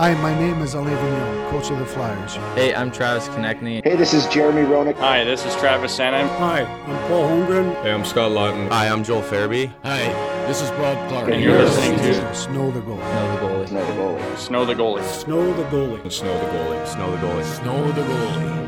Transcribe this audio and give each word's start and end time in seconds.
Hi, 0.00 0.14
my 0.22 0.34
name 0.38 0.62
is 0.62 0.72
Alain 0.72 0.96
Vigneault, 0.96 1.50
coach 1.50 1.70
of 1.70 1.78
the 1.78 1.84
Flyers. 1.84 2.36
Hey, 2.54 2.74
I'm 2.74 2.90
Travis 2.90 3.28
Konecny. 3.28 3.84
Hey, 3.84 3.96
this 3.96 4.14
is 4.14 4.26
Jeremy 4.28 4.62
Roenick. 4.62 4.94
Hi, 4.94 5.24
this 5.24 5.44
is 5.44 5.54
Travis 5.56 5.94
Sanheim. 5.94 6.26
Hi, 6.38 6.62
I'm 6.62 7.08
Paul 7.08 7.28
Holmgren. 7.28 7.82
Hey, 7.82 7.92
I'm 7.92 8.06
Scott 8.06 8.30
Laughton. 8.30 8.70
Hi, 8.70 8.88
I'm 8.88 9.04
Joel 9.04 9.20
Farabee. 9.20 9.70
Hi, 9.82 9.98
this 10.46 10.62
is 10.62 10.70
Bob 10.70 10.96
Clarke. 11.10 11.32
And 11.32 11.44
you're 11.44 11.58
listening 11.58 11.98
to 11.98 12.34
Snow 12.34 12.70
the 12.70 12.80
Goalie. 12.80 13.02
Snow 13.10 13.36
the 13.36 13.42
goalie. 13.42 13.68
Snow 13.68 13.84
the 13.84 13.92
goalie. 13.92 14.36
Snow 14.38 14.64
the 14.64 14.74
goalie. 14.74 15.04
Snow 15.12 15.54
the 15.54 15.64
goalie. 15.64 16.10
Snow 16.10 16.40
the 16.40 16.46
goalie. 16.46 16.86
Snow 16.86 17.10
the 17.10 17.16
goalie. 17.18 17.44
Snow 17.44 17.92
the 17.92 18.02
goalie. 18.02 18.66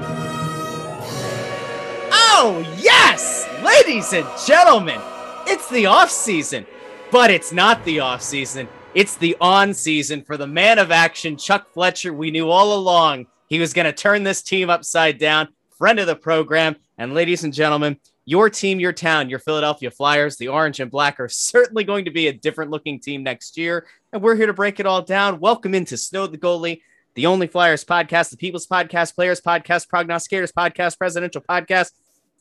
Oh, 2.12 2.76
yes! 2.76 3.48
Ladies 3.64 4.12
and 4.12 4.26
gentlemen, 4.46 5.00
it's 5.46 5.70
the 5.70 5.86
off 5.86 6.10
season, 6.10 6.66
but 7.10 7.30
it's 7.30 7.52
not 7.52 7.82
the 7.86 8.00
off 8.00 8.20
season. 8.20 8.68
It's 8.94 9.16
the 9.16 9.38
on 9.40 9.72
season 9.72 10.22
for 10.22 10.36
the 10.36 10.46
man 10.46 10.78
of 10.78 10.90
action, 10.90 11.38
Chuck 11.38 11.72
Fletcher. 11.72 12.12
We 12.12 12.30
knew 12.30 12.50
all 12.50 12.74
along 12.74 13.24
he 13.48 13.58
was 13.58 13.72
going 13.72 13.86
to 13.86 13.92
turn 13.92 14.22
this 14.22 14.42
team 14.42 14.68
upside 14.68 15.16
down. 15.16 15.48
Friend 15.78 15.98
of 15.98 16.06
the 16.06 16.14
program. 16.14 16.76
And 16.98 17.14
ladies 17.14 17.42
and 17.42 17.54
gentlemen, 17.54 17.96
your 18.26 18.50
team, 18.50 18.80
your 18.80 18.92
town, 18.92 19.30
your 19.30 19.38
Philadelphia 19.38 19.90
Flyers, 19.90 20.36
the 20.36 20.48
orange 20.48 20.78
and 20.78 20.90
black 20.90 21.18
are 21.20 21.28
certainly 21.30 21.84
going 21.84 22.04
to 22.04 22.10
be 22.10 22.26
a 22.26 22.34
different 22.34 22.70
looking 22.70 23.00
team 23.00 23.22
next 23.22 23.56
year. 23.56 23.86
And 24.12 24.20
we're 24.20 24.36
here 24.36 24.46
to 24.46 24.52
break 24.52 24.78
it 24.78 24.84
all 24.84 25.00
down. 25.00 25.40
Welcome 25.40 25.74
into 25.74 25.96
Snow 25.96 26.26
the 26.26 26.36
Goalie, 26.36 26.82
the 27.14 27.24
only 27.24 27.46
Flyers 27.46 27.86
podcast, 27.86 28.28
the 28.28 28.36
People's 28.36 28.66
Podcast, 28.66 29.14
Players 29.14 29.40
Podcast, 29.40 29.88
Prognosticators 29.88 30.52
Podcast, 30.52 30.98
Presidential 30.98 31.40
Podcast, 31.40 31.92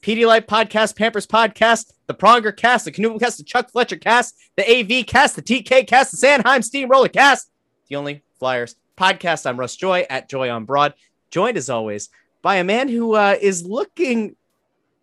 Pedialyte 0.02 0.48
Podcast, 0.48 0.96
Pampers 0.96 1.28
Podcast, 1.28 1.94
the 2.08 2.14
Pronger 2.14 2.56
Cast, 2.56 2.86
the 2.86 2.92
Canoe 2.92 3.20
Cast, 3.20 3.38
the 3.38 3.44
Chuck 3.44 3.72
Fletcher 3.72 3.98
Cast, 3.98 4.36
the 4.58 4.64
AV 4.64 5.06
Cast, 5.06 5.36
the 5.36 5.42
TK 5.44 5.86
Cast, 5.86 6.12
the 6.12 6.28
Sanheim 6.28 6.64
Steamroller 6.64 7.08
Cast, 7.08 7.52
the 7.88 7.96
only 7.96 8.24
Flyers 8.40 8.76
podcast. 8.98 9.46
I'm 9.46 9.60
Russ 9.60 9.76
Joy 9.76 10.06
at 10.10 10.28
Joy 10.28 10.50
on 10.50 10.66
Broad, 10.66 10.96
joined 11.30 11.56
as 11.56 11.70
always 11.70 12.10
by 12.42 12.56
a 12.56 12.64
man 12.64 12.90
who 12.90 13.14
uh, 13.14 13.36
is 13.40 13.64
looking 13.64 14.36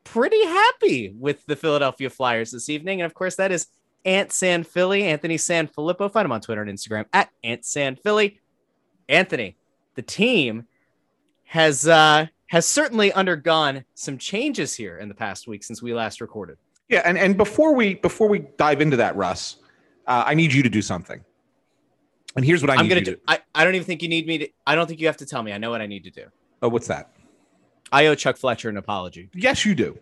pretty 0.03 0.45
happy 0.45 1.15
with 1.17 1.47
the 1.47 1.55
Philadelphia 1.55 2.11
Flyers 2.11 2.51
this 2.51 2.69
evening. 2.69 3.01
And 3.01 3.07
of 3.07 3.15
course, 3.15 3.37
that 3.37 3.53
is 3.53 3.69
Ant 4.05 4.33
San 4.33 4.65
Philly, 4.65 5.05
Anthony 5.05 5.37
SanFilippo. 5.37 6.11
Find 6.11 6.25
him 6.25 6.33
on 6.33 6.41
Twitter 6.41 6.63
and 6.63 6.71
Instagram 6.71 7.05
at 7.13 7.31
Ant 7.45 7.65
San 7.65 7.95
Philly. 7.95 8.41
Anthony, 9.09 9.57
the 9.95 10.03
team 10.03 10.67
has 11.45 11.87
uh, 11.87 12.27
has 12.49 12.67
certainly 12.67 13.13
undergone 13.13 13.85
some 13.95 14.19
changes 14.19 14.75
here 14.75 14.99
in 14.99 15.09
the 15.09 15.15
past 15.15 15.47
week 15.47 15.63
since 15.63 15.83
we 15.83 15.95
last 15.95 16.21
recorded. 16.21 16.59
Yeah, 16.89 17.03
and, 17.05 17.17
and 17.19 17.37
before 17.37 17.75
we 17.75 17.95
before 17.95 18.29
we 18.29 18.41
dive 18.57 18.81
into 18.81 18.97
that, 18.97 19.15
Russ, 19.17 19.57
uh, 20.07 20.25
I 20.27 20.35
need 20.35 20.53
you 20.53 20.63
to 20.63 20.71
do 20.71 20.83
something. 20.83 21.23
And 22.35 22.45
here's 22.45 22.63
what 22.63 22.71
I 22.71 22.77
I'm 22.77 22.85
need 22.85 22.89
gonna 22.89 23.01
to 23.03 23.11
do. 23.13 23.21
I, 23.29 23.41
I 23.55 23.65
don't 23.65 23.75
even 23.75 23.87
think 23.87 24.03
you 24.03 24.09
need 24.09 24.27
me 24.27 24.39
to. 24.39 24.49
I 24.67 24.75
don't 24.75 24.87
think 24.87 25.01
you 25.01 25.07
have 25.07 25.19
to 25.19 25.27
tell 25.27 25.43
me. 25.43 25.53
I 25.53 25.59
know 25.59 25.71
what 25.71 25.83
I 25.83 25.87
need 25.87 26.05
to 26.05 26.11
do. 26.11 26.25
Oh, 26.63 26.69
what's 26.69 26.87
that? 26.89 27.13
I 27.93 28.07
owe 28.07 28.15
Chuck 28.15 28.37
Fletcher 28.37 28.69
an 28.69 28.77
apology. 28.77 29.29
Yes, 29.35 29.65
you 29.65 29.75
do. 29.75 29.99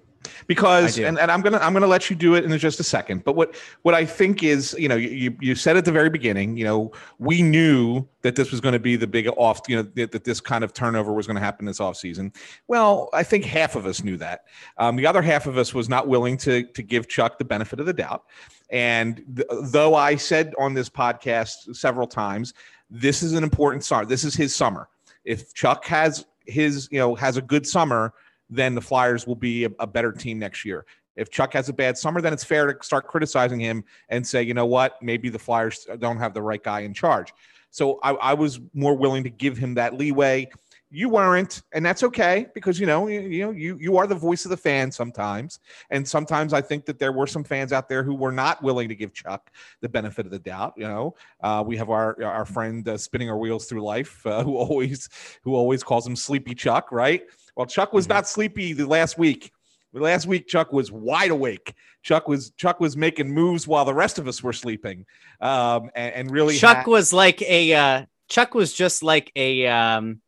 Because 0.47 0.99
and, 0.99 1.19
and 1.19 1.31
I'm 1.31 1.41
gonna 1.41 1.59
I'm 1.59 1.73
gonna 1.73 1.87
let 1.87 2.11
you 2.11 2.17
do 2.17 2.35
it 2.35 2.45
in 2.45 2.59
just 2.59 2.81
a 2.81 2.85
second. 2.85 3.25
But 3.25 3.37
what 3.37 3.55
what 3.83 3.95
I 3.95 4.05
think 4.05 4.43
is, 4.43 4.75
you 4.79 4.89
know, 4.89 4.97
you 4.97 5.37
you 5.41 5.55
said 5.55 5.77
at 5.77 5.85
the 5.85 5.93
very 5.93 6.11
beginning, 6.11 6.57
you 6.57 6.65
know, 6.65 6.93
we 7.19 7.43
knew 7.43 8.07
that 8.23 8.37
this 8.37 8.51
was 8.51 8.61
going 8.61 8.73
to 8.73 8.81
be 8.81 8.97
the 8.97 9.07
big 9.07 9.29
off, 9.37 9.61
you 9.69 9.77
know, 9.77 9.83
that, 9.95 10.11
that 10.11 10.25
this 10.25 10.41
kind 10.41 10.65
of 10.65 10.73
turnover 10.73 11.13
was 11.13 11.27
going 11.27 11.37
to 11.37 11.41
happen 11.41 11.65
this 11.65 11.79
offseason. 11.79 12.35
Well, 12.67 13.09
I 13.13 13.23
think 13.23 13.45
half 13.45 13.77
of 13.77 13.87
us 13.87 14.03
knew 14.03 14.17
that. 14.17 14.47
Um, 14.79 14.97
the 14.97 15.07
other 15.07 15.23
half 15.23 15.47
of 15.47 15.59
us 15.59 15.73
was 15.73 15.89
not 15.89 16.09
willing 16.09 16.37
to 16.39 16.65
to 16.65 16.83
give 16.83 17.09
Chuck 17.09 17.39
the 17.39 17.45
benefit 17.45 17.81
of 17.81 17.87
the 17.87 17.93
doubt. 17.93 18.25
And 18.71 19.23
th- 19.37 19.49
though 19.71 19.95
I 19.95 20.17
said 20.17 20.55
on 20.59 20.75
this 20.75 20.89
podcast 20.89 21.77
several 21.77 22.07
times, 22.07 22.53
this 22.91 23.23
is 23.23 23.33
an 23.33 23.45
important 23.45 23.85
summer. 23.85 24.05
This 24.05 24.25
is 24.25 24.35
his 24.35 24.55
summer. 24.55 24.89
If 25.25 25.55
Chuck 25.55 25.85
has 25.87 26.27
his, 26.47 26.89
you 26.91 26.99
know, 26.99 27.15
has 27.15 27.37
a 27.37 27.43
good 27.43 27.67
summer, 27.67 28.13
then 28.49 28.75
the 28.75 28.81
Flyers 28.81 29.27
will 29.27 29.37
be 29.37 29.65
a, 29.65 29.71
a 29.79 29.87
better 29.87 30.13
team 30.13 30.39
next 30.39 30.65
year. 30.65 30.87
If 31.17 31.31
Chuck 31.31 31.55
has 31.55 31.69
a 31.69 31.73
bad 31.73 31.97
summer, 31.97 32.21
then 32.21 32.33
it's 32.33 32.45
fair 32.45 32.73
to 32.73 32.85
start 32.85 33.07
criticizing 33.07 33.59
him 33.59 33.85
and 34.09 34.27
say, 34.27 34.43
you 34.43 34.55
know 34.55 34.67
what, 34.67 35.03
maybe 35.03 35.29
the 35.29 35.39
Flyers 35.39 35.87
don't 35.99 36.19
have 36.19 36.35
the 36.35 36.43
right 36.43 36.63
guy 36.63 36.81
in 36.81 36.93
charge. 36.93 37.33
So 37.71 37.99
I, 38.03 38.13
I 38.13 38.35
was 38.35 38.61
more 38.75 38.95
willing 38.95 39.25
to 39.25 39.31
give 39.31 39.59
him 39.59 39.75
that 39.75 39.95
leeway. 39.95 40.49
You 40.89 41.09
weren't, 41.09 41.63
and 41.75 41.85
that's 41.85 42.05
okay 42.05 42.47
because 42.55 42.79
you 42.79 42.87
know 42.87 43.09
you, 43.09 43.21
you 43.21 43.45
know 43.45 43.51
you 43.51 43.77
you 43.81 43.97
are 43.97 44.07
the 44.07 44.15
voice 44.15 44.45
of 44.45 44.51
the 44.51 44.57
fan 44.57 44.93
sometimes, 44.93 45.59
and 45.91 46.07
sometimes 46.07 46.53
I 46.53 46.63
think 46.63 46.87
that 46.87 47.01
there 47.01 47.11
were 47.11 47.27
some 47.27 47.43
fans 47.43 47.73
out 47.73 47.89
there 47.89 48.05
who 48.05 48.15
were 48.15 48.31
not 48.31 48.63
willing 48.63 48.89
to 48.89 48.95
give 48.95 49.13
Chuck 49.13 49.51
the 49.81 49.89
benefit 49.89 50.27
of 50.27 50.33
the 50.33 50.39
doubt. 50.39 50.75
You 50.77 50.85
know, 50.85 51.17
uh, 51.43 51.65
we 51.67 51.77
have 51.77 51.91
our 51.91 52.23
our 52.23 52.45
friend 52.45 52.89
uh, 52.89 52.97
spinning 52.97 53.29
our 53.29 53.37
wheels 53.37 53.67
through 53.67 53.83
life, 53.83 54.25
uh, 54.25 54.43
who 54.45 54.57
always 54.57 55.09
who 55.43 55.57
always 55.57 55.83
calls 55.83 56.07
him 56.07 56.15
Sleepy 56.15 56.55
Chuck, 56.55 56.93
right? 56.93 57.25
Well, 57.57 57.67
Chuck 57.67 57.93
was 57.93 58.09
not 58.09 58.29
sleepy 58.29 58.73
the 58.73 58.87
last 58.87 59.19
week. 59.19 59.51
The 59.93 60.01
last 60.01 60.27
week, 60.27 60.47
Chuck 60.47 60.73
was 60.73 60.93
wide 60.93 61.31
awake. 61.31 61.75
Chuck 62.03 62.29
was 62.29 62.51
Chuck 62.51 62.81
was 62.81 62.97
making 62.97 63.31
moves 63.31 63.67
while 63.67 63.85
the 63.85 63.95
rest 63.95 64.19
of 64.19 64.29
us 64.29 64.43
were 64.43 64.53
sleeping, 64.53 65.07
um, 65.41 65.91
and, 65.97 66.15
and 66.15 66.31
really 66.31 66.57
Chuck 66.57 66.79
had- 66.79 66.87
was 66.87 67.13
like 67.13 67.41
a 67.43 67.73
uh, 67.73 68.05
Chuck 68.29 68.55
was 68.55 68.73
just 68.73 69.03
like 69.03 69.33
a 69.35 69.67
um, 69.67 70.21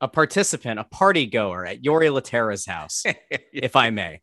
a 0.00 0.08
participant, 0.08 0.80
a 0.80 0.84
party 0.84 1.26
goer 1.26 1.64
at 1.64 1.84
Yori 1.84 2.10
Laterra's 2.10 2.66
house, 2.66 3.04
if 3.30 3.76
I 3.76 3.90
may. 3.90 4.20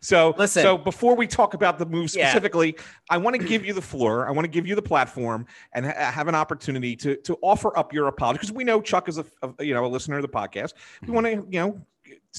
So 0.00 0.34
Listen. 0.36 0.62
So 0.62 0.78
before 0.78 1.14
we 1.16 1.26
talk 1.26 1.54
about 1.54 1.78
the 1.78 1.86
move 1.86 2.14
Yeah. 2.14 2.28
specifically, 2.28 2.76
I 3.10 3.16
want 3.18 3.36
to 3.36 3.42
give 3.44 3.64
you 3.64 3.72
the 3.72 3.82
floor. 3.82 4.28
I 4.28 4.30
want 4.30 4.44
to 4.44 4.50
give 4.50 4.66
you 4.66 4.74
the 4.74 4.82
platform 4.82 5.46
and 5.72 5.86
ha- 5.86 6.10
have 6.10 6.28
an 6.28 6.34
opportunity 6.34 6.96
to 6.96 7.16
to 7.16 7.36
offer 7.42 7.76
up 7.78 7.92
your 7.92 8.08
apology 8.08 8.38
because 8.38 8.52
we 8.52 8.64
know 8.64 8.80
Chuck 8.80 9.08
is 9.08 9.18
a, 9.18 9.24
a 9.42 9.64
you 9.64 9.74
know 9.74 9.84
a 9.84 9.88
listener 9.88 10.16
of 10.16 10.22
the 10.22 10.28
podcast. 10.28 10.74
We 11.06 11.12
want 11.12 11.26
to 11.26 11.46
you 11.50 11.60
know 11.60 11.80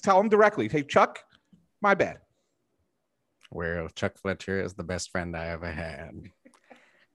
tell 0.02 0.20
him 0.20 0.30
directly. 0.30 0.68
Hey 0.68 0.84
Chuck, 0.84 1.20
my 1.82 1.94
bad. 1.96 2.20
Well, 3.52 3.88
Chuck 3.96 4.18
Fletcher 4.18 4.62
is 4.62 4.74
the 4.74 4.84
best 4.84 5.10
friend 5.12 5.36
I 5.36 5.48
ever 5.48 5.72
had. 5.72 6.12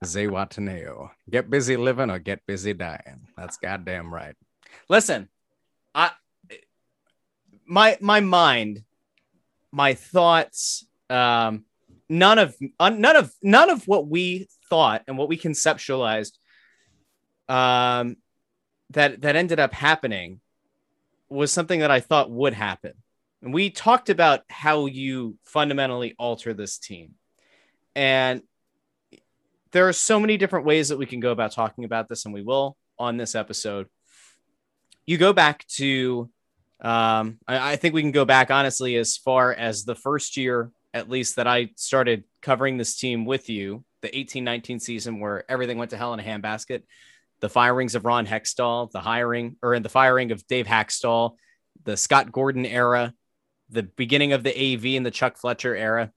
Zihuatanejo. 0.05 1.11
Get 1.31 1.51
busy 1.51 1.77
living 1.77 2.11
or 2.11 2.19
get 2.19 2.45
busy 2.47 2.75
dying. 2.75 3.29
That's 3.37 3.57
goddamn 3.57 4.13
right. 4.13 4.35
Listen, 4.89 5.29
I 5.95 6.11
my 7.67 7.97
my 8.01 8.21
mind, 8.21 8.83
my 9.73 9.95
thoughts, 9.95 10.87
um, 11.11 11.65
none 12.09 12.39
of 12.39 12.55
none 12.79 13.17
of 13.17 13.33
none 13.43 13.71
of 13.71 13.89
what 13.89 14.07
we 14.07 14.49
thought 14.69 15.03
and 15.07 15.19
what 15.19 15.29
we 15.29 15.39
conceptualized, 15.39 16.33
um, 17.49 18.17
that 18.91 19.23
that 19.23 19.37
ended 19.37 19.59
up 19.59 19.73
happening, 19.73 20.41
was 21.29 21.53
something 21.53 21.81
that 21.81 21.91
I 21.91 22.01
thought 22.01 22.31
would 22.31 22.55
happen. 22.55 22.93
And 23.43 23.53
we 23.53 23.71
talked 23.71 24.11
about 24.11 24.43
how 24.49 24.87
you 24.87 25.37
fundamentally 25.45 26.15
alter 26.19 26.55
this 26.55 26.79
team, 26.79 27.15
and 27.97 28.43
there 29.73 29.89
are 29.89 29.93
so 29.93 30.21
many 30.21 30.37
different 30.37 30.67
ways 30.67 30.91
that 30.91 30.99
we 30.99 31.07
can 31.07 31.21
go 31.21 31.33
about 31.33 31.53
talking 31.53 31.85
about 31.85 32.09
this, 32.09 32.25
and 32.25 32.35
we 32.35 32.43
will 32.43 32.77
on 32.99 33.17
this 33.17 33.35
episode 33.35 33.89
you 35.07 35.19
go 35.19 35.33
back 35.33 35.67
to 35.67 36.31
um, 36.83 37.39
I, 37.47 37.73
I 37.73 37.77
think 37.77 37.95
we 37.95 38.03
can 38.03 38.13
go 38.13 38.25
back 38.25 38.51
honestly 38.51 38.97
as 38.97 39.17
far 39.17 39.53
as 39.53 39.85
the 39.85 39.95
first 39.95 40.37
year 40.37 40.71
at 40.95 41.09
least 41.09 41.37
that 41.37 41.47
i 41.47 41.71
started 41.77 42.25
covering 42.43 42.77
this 42.77 42.97
team 42.97 43.25
with 43.25 43.49
you 43.49 43.85
the 44.03 44.09
18-19 44.09 44.81
season 44.81 45.21
where 45.21 45.51
everything 45.51 45.79
went 45.79 45.93
to 45.93 45.97
hell 45.97 46.13
in 46.13 46.21
a 46.21 46.25
handbasket. 46.25 46.83
The 47.41 47.49
firings 47.49 47.95
of 47.95 48.05
ron 48.05 48.27
hextall 48.27 48.91
the 48.91 49.01
hiring 49.01 49.57
or 49.63 49.75
in 49.75 49.83
the 49.83 49.89
firing 49.89 50.31
of 50.31 50.47
dave 50.47 50.67
hakstol 50.67 51.37
the 51.85 51.97
scott 51.97 52.31
gordon 52.31 52.65
era 52.65 53.15
the 53.73 53.83
beginning 53.83 54.33
of 54.33 54.45
the 54.45 54.51
av 54.51 54.85
and 54.85 55.05
the 55.05 55.11
chuck 55.11 55.37
fletcher 55.37 55.75
era. 55.75 56.13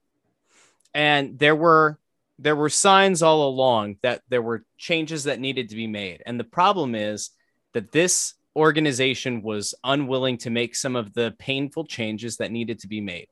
And 0.94 1.38
there 1.38 1.56
were 1.56 1.98
there 2.38 2.54
were 2.54 2.68
signs 2.68 3.22
all 3.22 3.48
along 3.48 3.96
that 4.02 4.22
there 4.28 4.42
were 4.42 4.64
changes 4.76 5.24
that 5.24 5.40
needed 5.40 5.70
to 5.70 5.74
be 5.74 5.86
made. 5.86 6.22
And 6.26 6.38
the 6.38 6.44
problem 6.44 6.94
is 6.94 7.30
that 7.72 7.92
this 7.92 8.34
organization 8.56 9.42
was 9.42 9.74
unwilling 9.84 10.38
to 10.38 10.50
make 10.50 10.74
some 10.74 10.96
of 10.96 11.12
the 11.12 11.34
painful 11.38 11.84
changes 11.84 12.38
that 12.38 12.50
needed 12.50 12.80
to 12.80 12.88
be 12.88 13.00
made. 13.00 13.28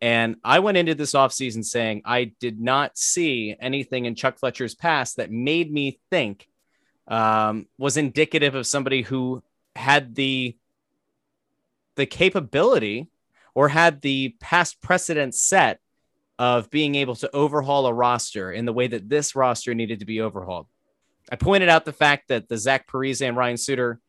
And 0.00 0.36
I 0.44 0.60
went 0.60 0.78
into 0.78 0.94
this 0.94 1.12
offseason 1.12 1.64
saying 1.64 2.02
I 2.04 2.32
did 2.40 2.60
not 2.60 2.96
see 2.96 3.54
anything 3.60 4.06
in 4.06 4.14
Chuck 4.14 4.38
Fletcher's 4.38 4.74
past 4.74 5.16
that 5.16 5.30
made 5.30 5.72
me 5.72 5.98
think 6.10 6.48
um, 7.08 7.66
was 7.78 7.96
indicative 7.96 8.54
of 8.54 8.66
somebody 8.66 9.02
who 9.02 9.42
had 9.76 10.14
the 10.14 10.56
the 11.96 12.06
capability 12.06 13.08
or 13.54 13.68
had 13.68 14.00
the 14.02 14.36
past 14.40 14.80
precedent 14.80 15.34
set 15.34 15.80
of 16.38 16.70
being 16.70 16.94
able 16.94 17.16
to 17.16 17.34
overhaul 17.34 17.86
a 17.86 17.92
roster 17.92 18.52
in 18.52 18.64
the 18.66 18.72
way 18.72 18.86
that 18.86 19.08
this 19.08 19.34
roster 19.34 19.74
needed 19.74 19.98
to 19.98 20.04
be 20.06 20.20
overhauled. 20.20 20.68
I 21.30 21.34
pointed 21.34 21.68
out 21.68 21.84
the 21.84 21.92
fact 21.92 22.28
that 22.28 22.48
the 22.48 22.56
Zach 22.56 22.86
Parise 22.86 23.26
and 23.26 23.36
Ryan 23.36 23.56
Suter 23.56 24.00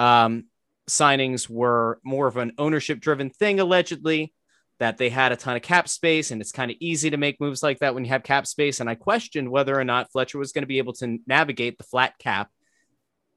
um, 0.00 0.44
signings 0.88 1.48
were 1.48 2.00
more 2.02 2.26
of 2.26 2.38
an 2.38 2.52
ownership 2.56 3.00
driven 3.00 3.28
thing, 3.28 3.60
allegedly, 3.60 4.32
that 4.78 4.96
they 4.96 5.10
had 5.10 5.30
a 5.30 5.36
ton 5.36 5.56
of 5.56 5.62
cap 5.62 5.88
space 5.88 6.30
and 6.30 6.40
it's 6.40 6.52
kind 6.52 6.70
of 6.70 6.76
easy 6.80 7.10
to 7.10 7.18
make 7.18 7.38
moves 7.38 7.62
like 7.62 7.78
that 7.80 7.94
when 7.94 8.02
you 8.02 8.10
have 8.10 8.22
cap 8.22 8.46
space. 8.46 8.80
And 8.80 8.88
I 8.88 8.94
questioned 8.94 9.50
whether 9.50 9.78
or 9.78 9.84
not 9.84 10.10
Fletcher 10.10 10.38
was 10.38 10.52
going 10.52 10.62
to 10.62 10.66
be 10.66 10.78
able 10.78 10.94
to 10.94 11.18
navigate 11.26 11.76
the 11.76 11.84
flat 11.84 12.18
cap 12.18 12.48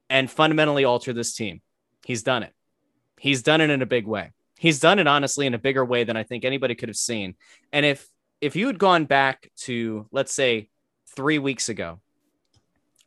and 0.10 0.32
fundamentally 0.32 0.86
alter 0.86 1.12
this 1.12 1.36
team. 1.36 1.62
He's 2.06 2.24
done 2.24 2.44
it. 2.44 2.54
He's 3.20 3.44
done 3.44 3.60
it 3.60 3.70
in 3.70 3.82
a 3.82 3.86
big 3.86 4.08
way. 4.08 4.32
He's 4.58 4.80
done 4.80 5.00
it 5.00 5.08
honestly 5.08 5.46
in 5.46 5.54
a 5.54 5.60
bigger 5.60 5.84
way 5.84 6.06
than 6.06 6.16
I 6.16 6.24
think 6.24 6.46
anybody 6.46 6.76
could 6.76 6.88
have 6.88 6.96
seen. 6.96 7.36
And 7.74 7.86
if 7.86 8.08
if 8.40 8.56
you 8.56 8.68
had 8.68 8.80
gone 8.80 9.04
back 9.04 9.50
to 9.58 10.08
let's 10.12 10.34
say 10.34 10.70
3 11.16 11.40
weeks 11.40 11.68
ago 11.68 12.00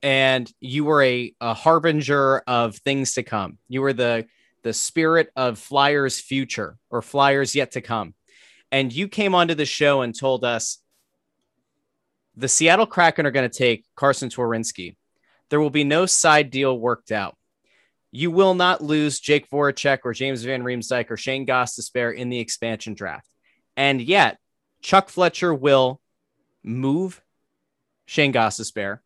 and 0.06 0.49
you 0.61 0.85
were 0.85 1.03
a, 1.03 1.35
a 1.41 1.53
harbinger 1.53 2.38
of 2.47 2.76
things 2.76 3.14
to 3.14 3.25
come. 3.25 3.58
You 3.69 3.82
were 3.82 3.93
the 3.93 4.26
the 4.62 4.73
spirit 4.73 5.31
of 5.35 5.58
Flyers 5.58 6.20
future 6.20 6.79
or 6.91 7.03
Flyers 7.03 7.56
yet 7.56 7.73
to 7.73 7.81
come. 7.81 8.14
And 8.70 8.93
you 8.93 9.08
came 9.08 9.35
onto 9.35 9.55
the 9.55 9.67
show 9.67 10.03
and 10.03 10.17
told 10.17 10.44
us 10.44 10.79
the 12.37 12.47
Seattle 12.47 12.87
Kraken 12.87 13.26
are 13.26 13.32
going 13.32 13.50
to 13.50 13.58
take 13.58 13.85
Carson 13.97 14.29
Twarynski. 14.29 14.97
There 15.50 15.61
will 15.61 15.70
be 15.70 15.85
no 15.85 16.06
side 16.06 16.50
deal 16.50 16.79
worked 16.79 17.11
out. 17.11 17.37
You 18.12 18.31
will 18.31 18.55
not 18.55 18.85
lose 18.85 19.19
Jake 19.19 19.50
Voracek 19.50 20.00
or 20.05 20.12
James 20.12 20.44
Van 20.44 20.62
Riemsdyk 20.62 21.11
or 21.11 21.17
Shane 21.17 21.47
Gostisbehere 21.47 22.14
in 22.14 22.29
the 22.29 22.38
expansion 22.38 22.94
draft. 22.94 23.29
And 23.76 24.00
yet, 24.00 24.38
Chuck 24.82 25.09
Fletcher 25.09 25.52
will 25.52 26.00
move 26.62 27.20
Shane 28.06 28.32
Gostisbehere. 28.32 29.00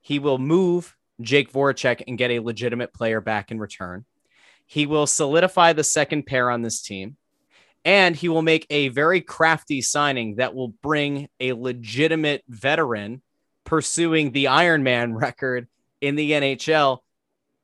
He 0.00 0.18
will 0.18 0.38
move 0.38 0.96
Jake 1.20 1.52
Voracek 1.52 2.02
and 2.06 2.18
get 2.18 2.30
a 2.30 2.40
legitimate 2.40 2.92
player 2.92 3.20
back 3.20 3.50
in 3.50 3.58
return. 3.58 4.04
He 4.66 4.86
will 4.86 5.06
solidify 5.06 5.72
the 5.72 5.84
second 5.84 6.26
pair 6.26 6.50
on 6.50 6.62
this 6.62 6.80
team. 6.80 7.16
And 7.84 8.14
he 8.14 8.28
will 8.28 8.42
make 8.42 8.66
a 8.68 8.88
very 8.88 9.20
crafty 9.20 9.80
signing 9.80 10.36
that 10.36 10.54
will 10.54 10.68
bring 10.68 11.28
a 11.40 11.54
legitimate 11.54 12.44
veteran 12.48 13.22
pursuing 13.64 14.32
the 14.32 14.48
Iron 14.48 14.82
Man 14.82 15.14
record 15.14 15.66
in 16.00 16.14
the 16.14 16.32
NHL 16.32 16.98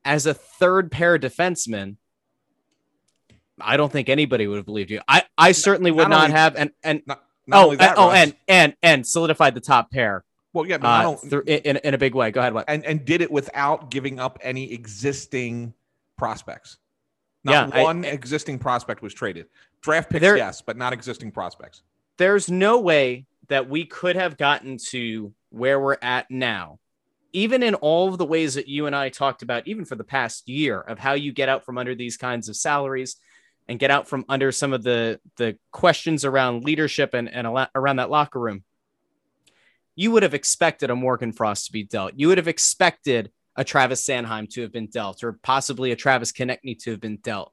as 0.07 0.25
a 0.25 0.33
third 0.33 0.91
pair 0.91 1.19
defenseman, 1.19 1.97
I 3.61 3.77
don't 3.77 3.91
think 3.91 4.09
anybody 4.09 4.47
would 4.47 4.57
have 4.57 4.65
believed 4.65 4.91
you. 4.91 5.01
I, 5.09 5.25
I 5.37 5.53
certainly 5.53 5.91
would 5.91 6.09
not, 6.09 6.29
not 6.29 6.31
have 6.31 6.57
and 6.57 6.71
and 6.83 7.03
Not, 7.07 7.23
not 7.47 7.59
oh 7.59 7.65
only 7.65 7.77
that, 7.77 7.91
and, 7.91 7.99
oh 7.99 8.11
and 8.11 8.37
and 8.47 8.77
and 8.83 9.07
solidified 9.07 9.55
the 9.55 9.61
top 9.61 9.91
pair 9.91 10.25
well, 10.57 10.67
yeah, 10.67 10.79
but 10.79 11.03
not 11.03 11.15
uh, 11.15 11.17
through, 11.17 11.43
in 11.47 11.77
in 11.77 11.95
a 11.95 11.99
big 11.99 12.15
way. 12.15 12.31
Go 12.31 12.41
ahead. 12.41 12.55
What? 12.55 12.65
and 12.69 12.85
and 12.85 13.05
did 13.05 13.21
it 13.21 13.31
without 13.31 13.91
giving 13.91 14.19
up 14.19 14.39
any 14.43 14.73
existing 14.73 15.75
prospects. 16.17 16.79
Not 17.45 17.69
Yeah, 17.69 17.81
I- 17.81 17.83
one 17.83 18.05
existing 18.05 18.59
prospect 18.59 19.03
was 19.03 19.15
traded. 19.15 19.47
Draft 19.83 20.11
picks, 20.11 20.23
There- 20.23 20.37
yes, 20.37 20.63
but 20.63 20.77
not 20.77 20.93
existing 20.93 21.31
prospects. 21.31 21.83
There's 22.17 22.51
no 22.51 22.81
way 22.81 23.27
that 23.49 23.69
we 23.69 23.85
could 23.85 24.17
have 24.17 24.37
gotten 24.37 24.79
to 24.79 25.33
where 25.51 25.79
we're 25.79 25.99
at 26.03 26.31
now, 26.31 26.79
even 27.33 27.63
in 27.63 27.75
all 27.77 28.09
of 28.09 28.19
the 28.19 28.25
ways 28.25 28.55
that 28.55 28.67
you 28.67 28.87
and 28.87 28.97
I 28.97 29.11
talked 29.11 29.43
about, 29.43 29.69
even 29.69 29.85
for 29.85 29.95
the 29.95 30.05
past 30.05 30.49
year, 30.49 30.81
of 30.81 30.99
how 30.99 31.13
you 31.13 31.33
get 31.33 31.49
out 31.49 31.65
from 31.65 31.79
under 31.79 31.95
these 31.95 32.17
kinds 32.17 32.49
of 32.49 32.57
salaries 32.57 33.17
and 33.69 33.79
get 33.79 33.91
out 33.91 34.09
from 34.09 34.25
under 34.29 34.51
some 34.51 34.73
of 34.73 34.83
the 34.83 35.21
the 35.37 35.59
questions 35.73 36.25
around 36.25 36.65
leadership 36.65 37.15
and, 37.15 37.29
and 37.29 37.47
a 37.47 37.51
lot 37.51 37.71
around 37.75 37.97
that 37.97 38.11
locker 38.11 38.41
room. 38.41 38.65
You 39.97 40.13
would 40.13 40.23
have 40.23 40.35
expected 40.35 40.91
a 40.91 40.97
Morgan 40.97 41.33
Frost 41.33 41.67
to 41.67 41.73
be 41.73 41.83
dealt. 41.83 42.13
You 42.15 42.29
would 42.29 42.39
have 42.39 42.49
expected 42.49 43.31
a 43.57 43.65
Travis 43.65 44.07
Sanheim 44.07 44.49
to 44.51 44.63
have 44.63 44.73
been 44.73 44.87
dealt, 44.87 45.25
or 45.25 45.33
possibly 45.43 45.91
a 45.91 45.97
Travis 45.97 46.31
Konecny 46.31 46.79
to 46.85 46.93
have 46.93 47.01
been 47.01 47.17
dealt, 47.17 47.53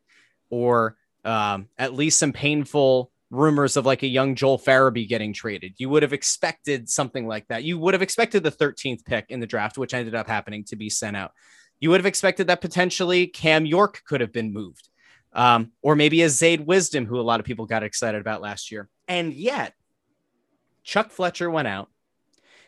or 0.50 0.98
um, 1.24 1.70
at 1.78 1.94
least 1.94 2.20
some 2.20 2.34
painful 2.34 3.12
rumors 3.34 3.78
of 3.78 3.86
like 3.86 4.04
a 4.04 4.08
young 4.08 4.36
Joel 4.36 4.60
Farabee 4.60 5.08
getting 5.08 5.34
traded. 5.34 5.74
You 5.78 5.90
would 5.90 6.04
have 6.04 6.14
expected 6.14 6.90
something 6.90 7.28
like 7.28 7.48
that. 7.48 7.64
You 7.64 7.80
would 7.80 7.94
have 7.94 8.02
expected 8.02 8.44
the 8.44 8.52
13th 8.52 9.06
pick 9.06 9.26
in 9.30 9.40
the 9.40 9.48
draft, 9.48 9.78
which 9.78 9.94
ended 9.94 10.14
up 10.14 10.28
happening 10.28 10.64
to 10.66 10.76
be 10.76 10.90
sent 10.90 11.18
out. 11.18 11.32
You 11.80 11.90
would 11.90 12.00
have 12.00 12.06
expected 12.06 12.48
that 12.48 12.62
potentially 12.62 13.28
Cam 13.28 13.66
York 13.66 14.04
could 14.06 14.22
have 14.22 14.32
been 14.32 14.54
moved, 14.54 14.90
um, 15.34 15.72
or 15.82 15.96
maybe 15.96 16.22
a 16.22 16.28
Zayde 16.28 16.66
Wisdom, 16.66 17.06
who 17.06 17.20
a 17.20 17.22
lot 17.22 17.40
of 17.40 17.46
people 17.46 17.66
got 17.66 17.84
excited 17.84 18.22
about 18.22 18.42
last 18.42 18.72
year. 18.72 18.90
And 19.08 19.34
yet, 19.34 19.74
Chuck 20.84 21.12
Fletcher 21.12 21.50
went 21.50 21.68
out. 21.68 21.90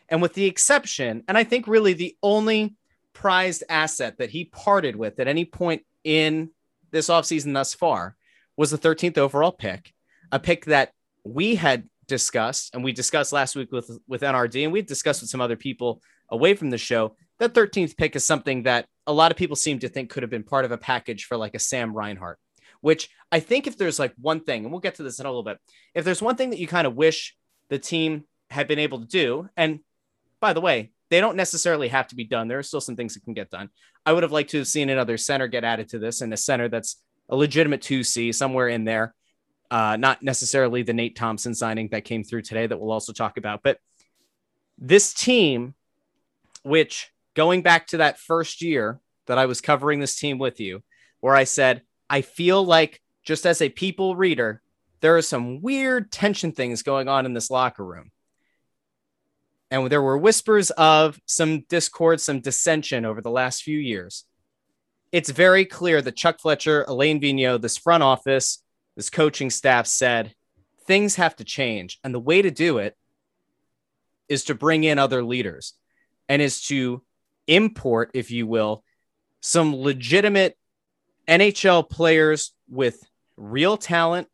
And 0.08 0.22
with 0.22 0.34
the 0.34 0.44
exception, 0.44 1.24
and 1.28 1.36
I 1.36 1.44
think 1.44 1.66
really 1.66 1.92
the 1.92 2.16
only 2.22 2.74
prized 3.12 3.64
asset 3.68 4.18
that 4.18 4.30
he 4.30 4.44
parted 4.44 4.94
with 4.94 5.18
at 5.18 5.28
any 5.28 5.44
point 5.44 5.82
in 6.04 6.50
this 6.90 7.08
offseason 7.08 7.54
thus 7.54 7.74
far 7.74 8.16
was 8.56 8.70
the 8.70 8.78
13th 8.78 9.18
overall 9.18 9.52
pick, 9.52 9.92
a 10.30 10.38
pick 10.38 10.66
that 10.66 10.92
we 11.24 11.54
had 11.54 11.88
discussed 12.06 12.74
and 12.74 12.84
we 12.84 12.92
discussed 12.92 13.32
last 13.32 13.56
week 13.56 13.72
with 13.72 13.90
with 14.06 14.22
NRD 14.22 14.64
and 14.64 14.72
we 14.72 14.80
discussed 14.80 15.20
with 15.20 15.30
some 15.30 15.40
other 15.40 15.56
people 15.56 16.00
away 16.28 16.54
from 16.54 16.70
the 16.70 16.78
show. 16.78 17.16
That 17.38 17.54
13th 17.54 17.96
pick 17.96 18.16
is 18.16 18.24
something 18.24 18.62
that 18.62 18.86
a 19.06 19.12
lot 19.12 19.30
of 19.30 19.36
people 19.36 19.56
seem 19.56 19.78
to 19.80 19.88
think 19.88 20.10
could 20.10 20.22
have 20.22 20.30
been 20.30 20.42
part 20.42 20.64
of 20.64 20.72
a 20.72 20.78
package 20.78 21.24
for 21.24 21.36
like 21.36 21.54
a 21.54 21.58
Sam 21.58 21.94
Reinhart, 21.94 22.38
which 22.80 23.10
I 23.30 23.40
think 23.40 23.66
if 23.66 23.76
there's 23.76 23.98
like 23.98 24.14
one 24.20 24.40
thing, 24.40 24.64
and 24.64 24.72
we'll 24.72 24.80
get 24.80 24.96
to 24.96 25.02
this 25.02 25.20
in 25.20 25.26
a 25.26 25.28
little 25.28 25.42
bit, 25.42 25.58
if 25.94 26.04
there's 26.04 26.22
one 26.22 26.36
thing 26.36 26.50
that 26.50 26.58
you 26.58 26.66
kind 26.66 26.86
of 26.86 26.94
wish 26.94 27.36
the 27.68 27.78
team 27.78 28.24
had 28.50 28.68
been 28.68 28.78
able 28.78 29.00
to 29.00 29.06
do, 29.06 29.48
and 29.56 29.80
by 30.40 30.52
the 30.52 30.60
way, 30.60 30.92
they 31.10 31.20
don't 31.20 31.36
necessarily 31.36 31.88
have 31.88 32.08
to 32.08 32.16
be 32.16 32.24
done. 32.24 32.48
There 32.48 32.58
are 32.58 32.64
still 32.64 32.80
some 32.80 32.96
things 32.96 33.14
that 33.14 33.24
can 33.24 33.34
get 33.34 33.50
done. 33.50 33.70
I 34.04 34.12
would 34.12 34.22
have 34.22 34.32
liked 34.32 34.50
to 34.50 34.58
have 34.58 34.66
seen 34.66 34.90
another 34.90 35.16
center 35.16 35.46
get 35.46 35.64
added 35.64 35.88
to 35.90 35.98
this 35.98 36.20
and 36.20 36.32
a 36.32 36.36
center 36.36 36.68
that's 36.68 36.96
a 37.28 37.36
legitimate 37.36 37.80
2C 37.80 38.34
somewhere 38.34 38.68
in 38.68 38.84
there. 38.84 39.14
Uh, 39.70 39.96
not 39.96 40.22
necessarily 40.22 40.82
the 40.82 40.92
Nate 40.92 41.16
Thompson 41.16 41.54
signing 41.54 41.88
that 41.90 42.04
came 42.04 42.22
through 42.22 42.42
today 42.42 42.66
that 42.66 42.78
we'll 42.78 42.92
also 42.92 43.12
talk 43.12 43.36
about, 43.36 43.62
but 43.64 43.78
this 44.78 45.12
team, 45.12 45.74
which 46.62 47.10
going 47.34 47.62
back 47.62 47.88
to 47.88 47.96
that 47.96 48.18
first 48.18 48.62
year 48.62 49.00
that 49.26 49.38
I 49.38 49.46
was 49.46 49.60
covering 49.60 49.98
this 49.98 50.18
team 50.18 50.38
with 50.38 50.60
you, 50.60 50.82
where 51.20 51.34
I 51.34 51.44
said, 51.44 51.82
I 52.08 52.20
feel 52.20 52.64
like 52.64 53.00
just 53.24 53.44
as 53.44 53.60
a 53.60 53.68
people 53.68 54.14
reader, 54.14 54.62
there 55.00 55.16
are 55.16 55.22
some 55.22 55.60
weird 55.60 56.12
tension 56.12 56.52
things 56.52 56.82
going 56.82 57.08
on 57.08 57.26
in 57.26 57.34
this 57.34 57.50
locker 57.50 57.84
room. 57.84 58.12
And 59.70 59.90
there 59.90 60.02
were 60.02 60.18
whispers 60.18 60.70
of 60.72 61.20
some 61.26 61.60
discord, 61.68 62.20
some 62.20 62.40
dissension 62.40 63.04
over 63.04 63.20
the 63.20 63.30
last 63.30 63.62
few 63.62 63.78
years. 63.78 64.24
It's 65.12 65.30
very 65.30 65.64
clear 65.64 66.00
that 66.02 66.16
Chuck 66.16 66.40
Fletcher, 66.40 66.84
Alain 66.86 67.20
Vigneault, 67.20 67.62
this 67.62 67.76
front 67.76 68.02
office, 68.02 68.62
this 68.96 69.10
coaching 69.10 69.50
staff 69.50 69.86
said 69.86 70.34
things 70.86 71.16
have 71.16 71.36
to 71.36 71.44
change. 71.44 71.98
And 72.04 72.14
the 72.14 72.20
way 72.20 72.42
to 72.42 72.50
do 72.50 72.78
it 72.78 72.96
is 74.28 74.44
to 74.44 74.54
bring 74.54 74.84
in 74.84 74.98
other 74.98 75.24
leaders 75.24 75.74
and 76.28 76.40
is 76.40 76.62
to 76.66 77.02
import, 77.46 78.10
if 78.14 78.30
you 78.30 78.46
will, 78.46 78.84
some 79.40 79.74
legitimate 79.74 80.56
NHL 81.28 81.88
players 81.88 82.52
with 82.68 83.02
real 83.36 83.76
talent, 83.76 84.28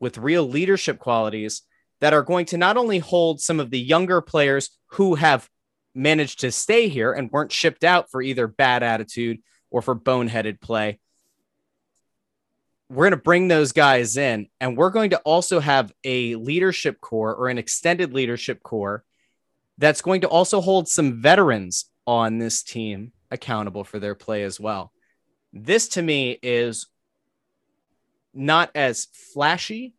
with 0.00 0.18
real 0.18 0.46
leadership 0.46 0.98
qualities 0.98 1.62
that 2.00 2.14
are 2.14 2.22
going 2.22 2.46
to 2.46 2.56
not 2.56 2.76
only 2.76 2.98
hold 2.98 3.40
some 3.40 3.60
of 3.60 3.70
the 3.70 3.80
younger 3.80 4.20
players 4.20 4.70
who 4.88 5.14
have 5.14 5.48
managed 5.94 6.40
to 6.40 6.50
stay 6.50 6.88
here 6.88 7.12
and 7.12 7.30
weren't 7.30 7.52
shipped 7.52 7.84
out 7.84 8.10
for 8.10 8.20
either 8.20 8.46
bad 8.46 8.82
attitude 8.82 9.38
or 9.70 9.80
for 9.82 9.94
boneheaded 9.94 10.60
play. 10.60 10.98
We're 12.90 13.04
going 13.04 13.18
to 13.18 13.24
bring 13.24 13.48
those 13.48 13.72
guys 13.72 14.16
in, 14.16 14.48
and 14.60 14.76
we're 14.76 14.90
going 14.90 15.10
to 15.10 15.18
also 15.18 15.58
have 15.60 15.92
a 16.04 16.36
leadership 16.36 17.00
core 17.00 17.34
or 17.34 17.48
an 17.48 17.58
extended 17.58 18.12
leadership 18.12 18.62
core 18.62 19.04
that's 19.78 20.02
going 20.02 20.20
to 20.20 20.28
also 20.28 20.60
hold 20.60 20.88
some 20.88 21.20
veterans 21.20 21.86
on 22.06 22.38
this 22.38 22.62
team 22.62 23.12
accountable 23.30 23.84
for 23.84 23.98
their 23.98 24.14
play 24.14 24.42
as 24.44 24.60
well. 24.60 24.92
This 25.52 25.88
to 25.90 26.02
me 26.02 26.38
is 26.42 26.86
not 28.32 28.70
as 28.74 29.06
flashy, 29.32 29.94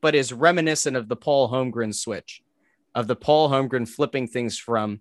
but 0.00 0.14
is 0.14 0.32
reminiscent 0.32 0.96
of 0.96 1.08
the 1.08 1.16
Paul 1.16 1.50
Holmgren 1.50 1.94
switch, 1.94 2.42
of 2.94 3.06
the 3.06 3.16
Paul 3.16 3.50
Holmgren 3.50 3.88
flipping 3.88 4.26
things 4.26 4.58
from 4.58 5.00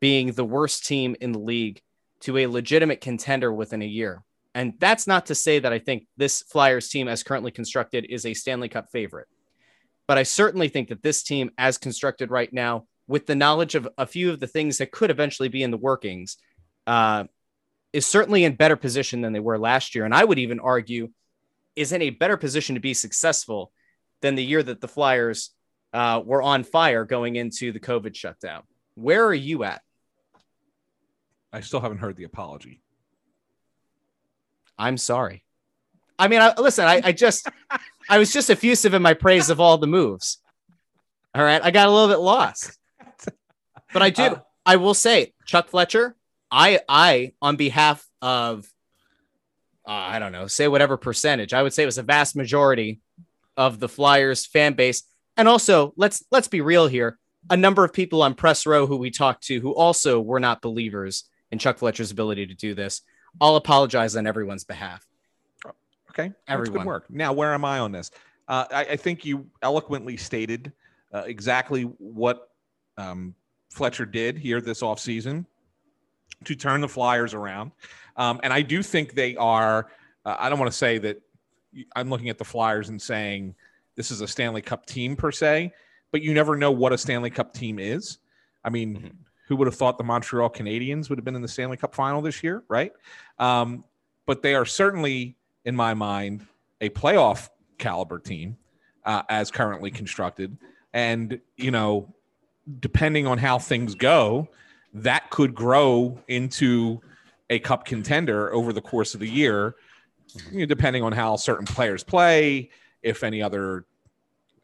being 0.00 0.32
the 0.32 0.44
worst 0.44 0.86
team 0.86 1.16
in 1.20 1.32
the 1.32 1.38
league 1.38 1.80
to 2.20 2.38
a 2.38 2.46
legitimate 2.46 3.00
contender 3.00 3.52
within 3.52 3.82
a 3.82 3.86
year. 3.86 4.22
And 4.54 4.74
that's 4.78 5.06
not 5.06 5.26
to 5.26 5.34
say 5.34 5.58
that 5.58 5.72
I 5.72 5.78
think 5.78 6.06
this 6.16 6.42
Flyers 6.42 6.88
team, 6.88 7.06
as 7.08 7.22
currently 7.22 7.50
constructed, 7.50 8.06
is 8.08 8.26
a 8.26 8.34
Stanley 8.34 8.68
Cup 8.68 8.90
favorite. 8.90 9.28
but 10.10 10.18
I 10.18 10.24
certainly 10.24 10.68
think 10.68 10.88
that 10.88 11.04
this 11.04 11.22
team, 11.22 11.52
as 11.56 11.78
constructed 11.78 12.32
right 12.32 12.52
now, 12.52 12.86
with 13.06 13.26
the 13.26 13.36
knowledge 13.36 13.76
of 13.76 13.88
a 13.96 14.04
few 14.04 14.30
of 14.30 14.40
the 14.40 14.48
things 14.48 14.78
that 14.78 14.90
could 14.90 15.08
eventually 15.08 15.48
be 15.48 15.62
in 15.62 15.70
the 15.70 15.76
workings, 15.76 16.36
uh, 16.88 17.22
is 17.92 18.06
certainly 18.06 18.42
in 18.42 18.56
better 18.56 18.74
position 18.74 19.20
than 19.20 19.32
they 19.32 19.38
were 19.38 19.56
last 19.56 19.94
year. 19.94 20.04
And 20.04 20.12
I 20.12 20.24
would 20.24 20.40
even 20.40 20.58
argue 20.58 21.10
is 21.76 21.92
in 21.92 22.02
a 22.02 22.10
better 22.10 22.36
position 22.36 22.74
to 22.74 22.80
be 22.80 22.92
successful 22.92 23.70
than 24.20 24.34
the 24.34 24.44
year 24.44 24.62
that 24.62 24.80
the 24.80 24.88
Flyers 24.88 25.50
uh, 25.92 26.22
were 26.24 26.42
on 26.42 26.64
fire 26.64 27.04
going 27.04 27.36
into 27.36 27.72
the 27.72 27.80
COVID 27.80 28.14
shutdown. 28.14 28.62
Where 28.94 29.24
are 29.26 29.34
you 29.34 29.64
at? 29.64 29.82
I 31.52 31.60
still 31.60 31.80
haven't 31.80 31.98
heard 31.98 32.16
the 32.16 32.24
apology. 32.24 32.80
I'm 34.78 34.96
sorry. 34.96 35.44
I 36.18 36.28
mean, 36.28 36.40
I, 36.40 36.54
listen, 36.58 36.84
I, 36.84 37.00
I 37.02 37.12
just, 37.12 37.48
I 38.08 38.18
was 38.18 38.32
just 38.32 38.50
effusive 38.50 38.94
in 38.94 39.02
my 39.02 39.14
praise 39.14 39.50
of 39.50 39.58
all 39.58 39.78
the 39.78 39.86
moves. 39.86 40.38
All 41.34 41.42
right. 41.42 41.62
I 41.64 41.70
got 41.70 41.88
a 41.88 41.90
little 41.90 42.08
bit 42.08 42.20
lost, 42.20 42.78
but 43.92 44.02
I 44.02 44.10
do, 44.10 44.22
Uh, 44.22 44.40
I 44.66 44.76
will 44.76 44.94
say, 44.94 45.32
Chuck 45.46 45.68
Fletcher, 45.68 46.14
I, 46.50 46.80
I, 46.88 47.32
on 47.40 47.56
behalf 47.56 48.06
of, 48.20 48.70
uh, 49.86 49.90
I 49.90 50.18
don't 50.18 50.32
know, 50.32 50.46
say 50.46 50.68
whatever 50.68 50.96
percentage, 50.96 51.54
I 51.54 51.62
would 51.62 51.72
say 51.72 51.82
it 51.82 51.86
was 51.86 51.98
a 51.98 52.02
vast 52.02 52.36
majority 52.36 53.00
of 53.56 53.80
the 53.80 53.88
Flyers 53.88 54.46
fan 54.46 54.74
base. 54.74 55.02
And 55.36 55.48
also, 55.48 55.92
let's 55.96 56.24
let's 56.30 56.48
be 56.48 56.60
real 56.60 56.86
here. 56.86 57.18
A 57.48 57.56
number 57.56 57.84
of 57.84 57.92
people 57.92 58.22
on 58.22 58.34
press 58.34 58.66
row 58.66 58.86
who 58.86 58.96
we 58.96 59.10
talked 59.10 59.44
to 59.44 59.60
who 59.60 59.72
also 59.74 60.20
were 60.20 60.40
not 60.40 60.60
believers 60.60 61.24
in 61.50 61.58
Chuck 61.58 61.78
Fletcher's 61.78 62.10
ability 62.10 62.46
to 62.46 62.54
do 62.54 62.74
this. 62.74 63.02
I'll 63.40 63.56
apologize 63.56 64.16
on 64.16 64.26
everyone's 64.26 64.64
behalf. 64.64 65.06
Okay, 66.10 66.32
everyone. 66.48 66.64
That's 66.64 66.70
good 66.70 66.86
work. 66.86 67.10
Now, 67.10 67.32
where 67.32 67.54
am 67.54 67.64
I 67.64 67.78
on 67.78 67.92
this? 67.92 68.10
Uh, 68.48 68.64
I, 68.70 68.80
I, 68.80 68.96
think 68.96 69.24
you 69.24 69.46
eloquently 69.62 70.16
stated 70.16 70.72
uh, 71.14 71.22
exactly 71.24 71.82
what 71.82 72.50
um, 72.98 73.34
Fletcher 73.70 74.04
did 74.04 74.36
here 74.36 74.60
this 74.60 74.82
offseason 74.82 75.46
to 76.44 76.56
turn 76.56 76.80
the 76.80 76.88
Flyers 76.88 77.32
around. 77.32 77.70
Um, 78.16 78.40
and 78.42 78.52
I 78.52 78.62
do 78.62 78.82
think 78.82 79.14
they 79.14 79.36
are, 79.36 79.90
uh, 80.24 80.36
I 80.38 80.48
don't 80.48 80.58
want 80.58 80.70
to 80.70 80.76
say 80.76 80.98
that 80.98 81.22
I'm 81.94 82.10
looking 82.10 82.28
at 82.28 82.38
the 82.38 82.44
Flyers 82.44 82.88
and 82.88 83.00
saying 83.00 83.54
this 83.96 84.10
is 84.10 84.20
a 84.20 84.28
Stanley 84.28 84.62
Cup 84.62 84.86
team 84.86 85.16
per 85.16 85.30
se, 85.30 85.72
but 86.10 86.22
you 86.22 86.34
never 86.34 86.56
know 86.56 86.70
what 86.70 86.92
a 86.92 86.98
Stanley 86.98 87.30
Cup 87.30 87.52
team 87.52 87.78
is. 87.78 88.18
I 88.64 88.70
mean, 88.70 88.96
mm-hmm. 88.96 89.08
who 89.46 89.56
would 89.56 89.66
have 89.66 89.74
thought 89.74 89.98
the 89.98 90.04
Montreal 90.04 90.50
Canadiens 90.50 91.08
would 91.08 91.18
have 91.18 91.24
been 91.24 91.36
in 91.36 91.42
the 91.42 91.48
Stanley 91.48 91.76
Cup 91.76 91.94
final 91.94 92.22
this 92.22 92.42
year, 92.42 92.62
right? 92.68 92.92
Um, 93.38 93.84
but 94.26 94.42
they 94.42 94.54
are 94.54 94.66
certainly, 94.66 95.36
in 95.64 95.74
my 95.74 95.94
mind, 95.94 96.46
a 96.80 96.88
playoff 96.90 97.48
caliber 97.78 98.18
team 98.18 98.56
uh, 99.04 99.22
as 99.28 99.50
currently 99.50 99.90
constructed. 99.90 100.56
And, 100.92 101.40
you 101.56 101.70
know, 101.70 102.14
depending 102.80 103.26
on 103.26 103.38
how 103.38 103.58
things 103.58 103.94
go, 103.94 104.48
that 104.92 105.30
could 105.30 105.54
grow 105.54 106.18
into 106.28 107.00
a 107.48 107.58
cup 107.58 107.84
contender 107.84 108.52
over 108.52 108.72
the 108.72 108.80
course 108.80 109.14
of 109.14 109.20
the 109.20 109.28
year, 109.28 109.74
you 110.50 110.60
know, 110.60 110.66
depending 110.66 111.02
on 111.02 111.12
how 111.12 111.36
certain 111.36 111.66
players 111.66 112.02
play, 112.02 112.70
if 113.02 113.22
any 113.22 113.42
other 113.42 113.86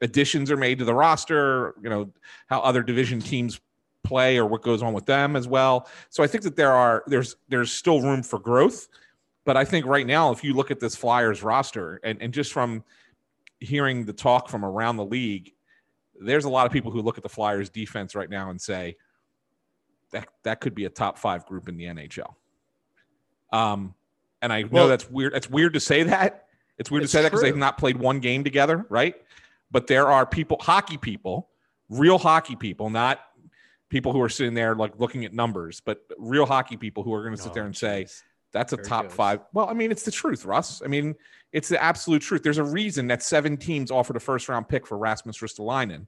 additions 0.01 0.51
are 0.51 0.57
made 0.57 0.79
to 0.79 0.85
the 0.85 0.95
roster, 0.95 1.75
you 1.83 1.89
know, 1.89 2.11
how 2.47 2.61
other 2.61 2.83
division 2.83 3.21
teams 3.21 3.61
play 4.03 4.39
or 4.39 4.47
what 4.47 4.63
goes 4.63 4.83
on 4.83 4.93
with 4.93 5.07
them 5.07 5.37
as 5.37 5.49
well. 5.49 5.89
So 6.11 6.23
I 6.23 6.27
think 6.27 6.45
that 6.45 6.57
there 6.57 6.73
are 6.73 7.03
there's 7.07 7.37
there's 7.49 7.73
still 7.73 8.01
room 8.01 8.23
for 8.23 8.39
growth. 8.39 8.89
But 9.45 9.57
I 9.57 9.65
think 9.65 9.87
right 9.87 10.07
now, 10.07 10.33
if 10.33 10.43
you 10.43 10.55
look 10.55 10.73
at 10.73 10.81
this 10.81 10.97
Flyers 10.97 11.43
roster 11.43 12.01
and, 12.03 12.21
and 12.21 12.35
just 12.35 12.53
from 12.53 12.83
hearing 13.61 14.05
the 14.05 14.13
talk 14.13 14.49
from 14.49 14.65
around 14.65 14.97
the 14.97 15.05
league, 15.05 15.53
there's 16.21 16.45
a 16.45 16.49
lot 16.49 16.67
of 16.67 16.73
people 16.73 16.91
who 16.91 17.01
look 17.01 17.17
at 17.17 17.23
the 17.23 17.29
Flyers 17.29 17.69
defense 17.69 18.17
right 18.17 18.29
now 18.29 18.51
and 18.51 18.61
say 18.61 18.97
that 20.11 20.29
that 20.43 20.61
could 20.61 20.75
be 20.75 20.85
a 20.87 20.91
top 20.91 21.17
five 21.17 21.47
group 21.47 21.69
in 21.69 21.77
the 21.77 21.85
NHL. 21.85 22.35
Um, 23.53 23.95
and 24.43 24.53
I 24.53 24.63
know 24.63 24.89
that's 24.89 25.11
weird. 25.11 25.35
It's 25.35 25.49
weird 25.49 25.75
to 25.75 25.81
say 25.81 26.03
that. 26.05 26.47
It's 26.79 26.91
weird 26.91 27.05
it's 27.05 27.13
to 27.13 27.19
say 27.19 27.23
that 27.23 27.31
because 27.31 27.43
they've 27.43 27.57
not 27.57 27.79
played 27.79 27.97
one 27.97 28.21
game 28.21 28.45
together, 28.45 28.87
right? 28.89 29.15
But 29.71 29.87
there 29.87 30.09
are 30.09 30.27
people, 30.27 30.59
hockey 30.61 30.97
people, 30.97 31.49
real 31.89 32.19
hockey 32.19 32.57
people, 32.57 32.91
not 32.91 33.21
people 33.89 34.13
who 34.13 34.21
are 34.21 34.29
sitting 34.29 34.55
there 34.55 34.75
like 34.75 34.99
looking 34.99 35.25
at 35.25 35.33
numbers, 35.33 35.81
but 35.81 36.03
real 36.19 36.47
hockey 36.47 36.77
people 36.77 37.03
who 37.03 37.13
are 37.13 37.23
going 37.23 37.35
to 37.35 37.41
sit 37.41 37.55
there 37.55 37.65
and 37.65 37.77
say, 37.77 38.07
that's 38.53 38.73
a 38.73 38.77
top 38.77 39.11
five. 39.11 39.41
Well, 39.53 39.69
I 39.69 39.75
mean, 39.75 39.91
it's 39.91 40.03
the 40.03 40.11
truth, 40.11 40.45
Russ. 40.45 40.81
I 40.85 40.89
mean, 40.89 41.15
it's 41.53 41.69
the 41.69 41.83
absolute 41.83 42.23
truth. 42.23 42.43
There's 42.43 42.59
a 42.59 42.65
reason 42.65 43.07
that 43.09 43.23
seven 43.23 43.57
teams 43.57 43.91
offered 43.91 44.17
a 44.17 44.21
first 44.21 44.49
round 44.49 44.69
pick 44.69 44.87
for 44.87 44.97
Rasmus 44.99 45.39
Ristolainen. 45.39 46.07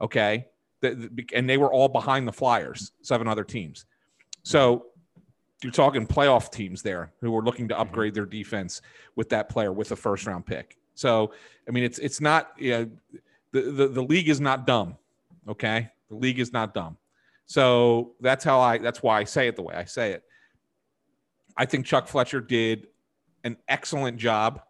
Okay. 0.00 0.46
And 0.82 1.48
they 1.48 1.56
were 1.56 1.72
all 1.72 1.88
behind 1.88 2.28
the 2.28 2.32
Flyers, 2.32 2.92
seven 3.02 3.28
other 3.28 3.44
teams. 3.44 3.86
So 4.42 4.86
you're 5.66 5.72
talking 5.72 6.06
playoff 6.06 6.52
teams 6.52 6.80
there 6.80 7.12
who 7.20 7.36
are 7.36 7.42
looking 7.42 7.66
to 7.66 7.74
mm-hmm. 7.74 7.82
upgrade 7.82 8.14
their 8.14 8.24
defense 8.24 8.82
with 9.16 9.28
that 9.30 9.48
player 9.48 9.72
with 9.72 9.90
a 9.90 9.96
first 9.96 10.24
round 10.24 10.46
pick. 10.46 10.78
So, 10.94 11.32
I 11.66 11.72
mean, 11.72 11.82
it's, 11.82 11.98
it's 11.98 12.20
not, 12.20 12.52
you 12.56 12.70
know, 12.70 12.90
the, 13.50 13.62
the, 13.72 13.88
the 13.88 14.02
league 14.02 14.28
is 14.28 14.40
not 14.40 14.64
dumb. 14.64 14.96
Okay. 15.48 15.90
The 16.08 16.14
league 16.14 16.38
is 16.38 16.52
not 16.52 16.72
dumb. 16.72 16.98
So 17.46 18.14
that's 18.20 18.44
how 18.44 18.60
I, 18.60 18.78
that's 18.78 19.02
why 19.02 19.18
I 19.18 19.24
say 19.24 19.48
it 19.48 19.56
the 19.56 19.62
way 19.62 19.74
I 19.74 19.86
say 19.86 20.12
it. 20.12 20.22
I 21.56 21.66
think 21.66 21.84
Chuck 21.84 22.06
Fletcher 22.06 22.40
did 22.40 22.86
an 23.42 23.56
excellent 23.66 24.16
job. 24.18 24.62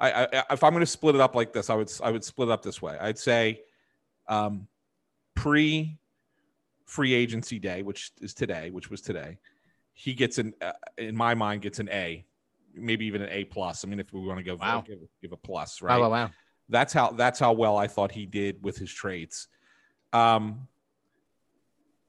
I, 0.00 0.10
I 0.10 0.42
if 0.50 0.64
I'm 0.64 0.72
going 0.72 0.80
to 0.80 0.86
split 0.86 1.14
it 1.14 1.20
up 1.20 1.36
like 1.36 1.52
this, 1.52 1.70
I 1.70 1.76
would 1.76 1.92
I 2.02 2.10
would 2.10 2.24
split 2.24 2.48
it 2.48 2.52
up 2.52 2.62
this 2.62 2.82
way. 2.82 2.96
I'd 3.00 3.18
say 3.18 3.60
um, 4.28 4.66
pre 5.36 5.98
free 6.84 7.14
agency 7.14 7.58
day, 7.60 7.82
which 7.82 8.10
is 8.20 8.34
today, 8.34 8.70
which 8.70 8.90
was 8.90 9.00
today, 9.00 9.38
he 9.98 10.12
gets 10.12 10.36
an 10.36 10.52
uh, 10.60 10.72
in 10.98 11.16
my 11.16 11.34
mind 11.34 11.62
gets 11.62 11.78
an 11.78 11.88
A, 11.88 12.24
maybe 12.74 13.06
even 13.06 13.22
an 13.22 13.30
A 13.30 13.44
plus. 13.44 13.82
I 13.84 13.88
mean, 13.88 13.98
if 13.98 14.12
we 14.12 14.20
want 14.20 14.38
to 14.38 14.44
go 14.44 14.54
wow. 14.54 14.84
give, 14.86 14.98
give 15.22 15.32
a 15.32 15.36
plus, 15.38 15.80
right? 15.80 15.96
Wow, 15.98 16.10
wow, 16.10 16.10
wow. 16.10 16.30
That's 16.68 16.92
how 16.92 17.12
that's 17.12 17.38
how 17.38 17.54
well 17.54 17.78
I 17.78 17.86
thought 17.86 18.12
he 18.12 18.26
did 18.26 18.62
with 18.62 18.76
his 18.76 18.92
trades. 18.92 19.48
Um, 20.12 20.68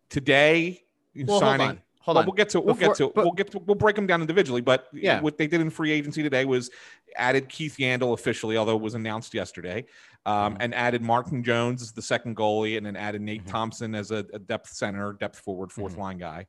today 0.09 0.83
well, 1.15 1.39
signing 1.39 1.81
Hold 2.07 2.19
on. 2.19 2.25
We'll 2.25 2.35
get 2.35 2.47
to 2.49 2.61
we'll 2.61 2.73
Before, 2.73 2.93
get 2.93 2.97
to 2.99 3.11
but, 3.13 3.25
we'll 3.25 3.33
get 3.33 3.51
to 3.51 3.59
we'll 3.59 3.75
break 3.75 3.97
them 3.97 4.07
down 4.07 4.21
individually. 4.21 4.61
But 4.61 4.87
yeah, 4.93 5.19
what 5.19 5.37
they 5.37 5.45
did 5.45 5.59
in 5.59 5.69
free 5.69 5.91
agency 5.91 6.23
today 6.23 6.45
was 6.45 6.71
added 7.17 7.49
Keith 7.49 7.75
Yandle 7.77 8.13
officially, 8.13 8.55
although 8.55 8.77
it 8.77 8.81
was 8.81 8.95
announced 8.95 9.33
yesterday, 9.33 9.85
um, 10.25 10.53
mm-hmm. 10.53 10.61
and 10.61 10.73
added 10.73 11.01
Martin 11.01 11.43
Jones 11.43 11.81
as 11.81 11.91
the 11.91 12.01
second 12.01 12.37
goalie, 12.37 12.77
and 12.77 12.85
then 12.85 12.95
added 12.95 13.21
Nate 13.21 13.41
mm-hmm. 13.41 13.49
Thompson 13.49 13.93
as 13.93 14.11
a, 14.11 14.25
a, 14.31 14.39
depth 14.39 14.69
center, 14.69 15.13
depth 15.19 15.39
forward, 15.39 15.69
4th 15.69 15.91
mm-hmm. 15.91 15.99
line 15.99 16.17
guy. 16.17 16.47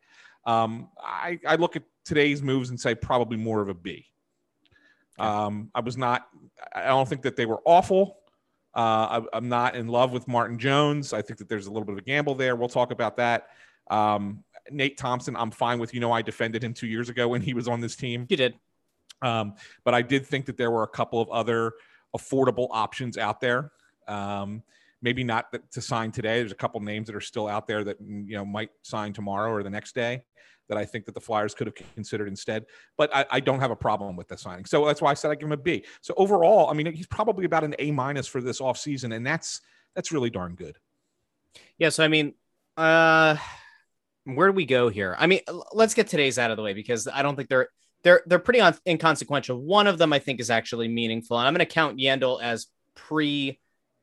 Um, 0.49 0.89
I, 0.99 1.39
I 1.47 1.57
look 1.57 1.77
at 1.77 1.83
today's 2.07 2.43
moves 2.43 2.71
and 2.71 2.81
say 2.81 2.95
probably 2.95 3.37
more 3.37 3.61
of 3.61 3.69
a 3.69 3.75
B. 3.75 4.07
Um, 5.19 5.71
I 5.75 5.81
was 5.81 5.99
not. 5.99 6.27
I 6.75 6.87
don't 6.87 7.07
think 7.07 7.23
that 7.23 7.37
they 7.37 7.45
were 7.45 7.61
awful. 7.67 8.17
Uh, 8.75 9.21
I, 9.33 9.37
am 9.37 9.49
not 9.49 9.77
in 9.77 9.89
love 9.89 10.13
with 10.13 10.27
Martin 10.27 10.59
Jones. 10.59 11.13
I 11.13 11.21
think 11.21 11.39
that 11.41 11.51
there's 11.51 11.67
a 11.67 11.71
little 11.71 11.85
bit 11.85 11.93
of 11.93 11.99
a 11.99 12.03
gamble 12.03 12.35
there. 12.35 12.57
We'll 12.57 12.69
talk 12.69 12.93
about 12.93 13.17
that. 13.19 13.49
Um, 13.91 14.43
Nate 14.71 14.97
Thompson, 14.97 15.37
I'm 15.37 15.51
fine 15.51 15.79
with. 15.79 15.93
You 15.93 16.01
know, 16.01 16.13
I 16.13 16.23
defended 16.23 16.65
him 16.65 16.73
two 16.73 16.87
years 16.87 17.11
ago 17.11 17.29
when 17.29 17.43
he 17.43 17.53
was 17.53 17.69
on 17.69 17.81
this 17.81 17.95
team. 17.95 18.27
You 18.31 18.37
did. 18.39 18.55
Um, 19.21 19.55
but 19.85 19.93
I 19.93 20.01
did 20.01 20.27
think 20.27 20.47
that 20.47 20.57
there 20.57 20.71
were 20.71 20.85
a 20.85 20.89
couple 20.89 21.21
of 21.21 21.29
other 21.29 21.75
affordable 22.17 22.69
options 22.71 23.19
out 23.19 23.41
there. 23.41 23.73
Um, 24.07 24.63
maybe 25.03 25.25
not 25.25 25.47
to 25.73 25.81
sign 25.81 26.11
today. 26.11 26.39
There's 26.39 26.53
a 26.53 26.57
couple 26.57 26.81
names 26.81 27.07
that 27.07 27.17
are 27.17 27.21
still 27.21 27.49
out 27.49 27.67
there 27.67 27.85
that 27.85 27.99
you 28.01 28.37
know 28.37 28.45
might 28.45 28.71
sign 28.83 29.13
tomorrow 29.13 29.51
or 29.51 29.63
the 29.63 29.71
next 29.71 29.95
day 29.95 30.23
that 30.69 30.77
I 30.77 30.85
think 30.85 31.07
that 31.07 31.15
the 31.15 31.21
Flyers 31.21 31.55
could 31.55 31.67
have 31.67 31.75
considered 31.95 32.29
instead. 32.29 32.67
But 32.97 33.15
I, 33.15 33.25
I, 33.31 33.41
don't 33.41 33.61
have 33.61 33.71
a 33.71 33.77
problem 33.77 34.17
with 34.17 34.29
the 34.29 34.37
signing. 34.37 34.67
So 34.67 34.85
that's 34.85 35.01
why 35.01 35.11
I 35.11 35.15
said 35.15 35.31
I 35.31 35.35
give 35.35 35.47
him 35.47 35.53
a 35.53 35.57
B. 35.57 35.83
So 36.03 36.13
overall, 36.19 36.69
I 36.69 36.75
mean, 36.75 36.93
he's 36.93 37.07
probably 37.07 37.47
about 37.47 37.65
an 37.65 37.75
A 37.79 37.91
minus 37.91 38.27
for 38.27 38.43
this 38.43 38.61
offseason, 38.61 39.15
and 39.15 39.27
that's 39.27 39.63
that's 39.95 40.13
really 40.13 40.31
darn 40.31 40.55
good. 40.55 40.77
Yeah. 41.79 41.89
So 41.89 42.05
I 42.05 42.09
mean, 42.09 42.35
uh 42.77 43.37
where 44.25 44.49
do 44.49 44.53
we 44.53 44.67
go 44.67 44.91
here? 44.91 45.17
I 45.19 45.27
mean, 45.27 45.41
let's 45.73 45.95
get 45.95 46.09
today's 46.09 46.39
out 46.39 46.51
of 46.51 46.59
the 46.59 46.63
way 46.63 46.75
because 46.75 47.09
I 47.09 47.23
don't 47.23 47.35
think 47.35 47.49
they're 47.49 47.69
they're 48.03 48.23
they're 48.27 48.39
pretty 48.39 48.61
un- 48.61 48.79
inconsequential. 48.87 49.59
One 49.59 49.87
of 49.87 49.99
them 49.99 50.13
I 50.13 50.19
think 50.19 50.41
is 50.41 50.51
actually 50.51 50.89
meaningful, 50.89 51.39
and 51.39 51.47
I'm 51.47 51.55
going 51.55 51.67
to 51.67 51.73
count 51.73 51.99
Yandle 51.99 52.43
as 52.43 52.67
pre 52.95 53.59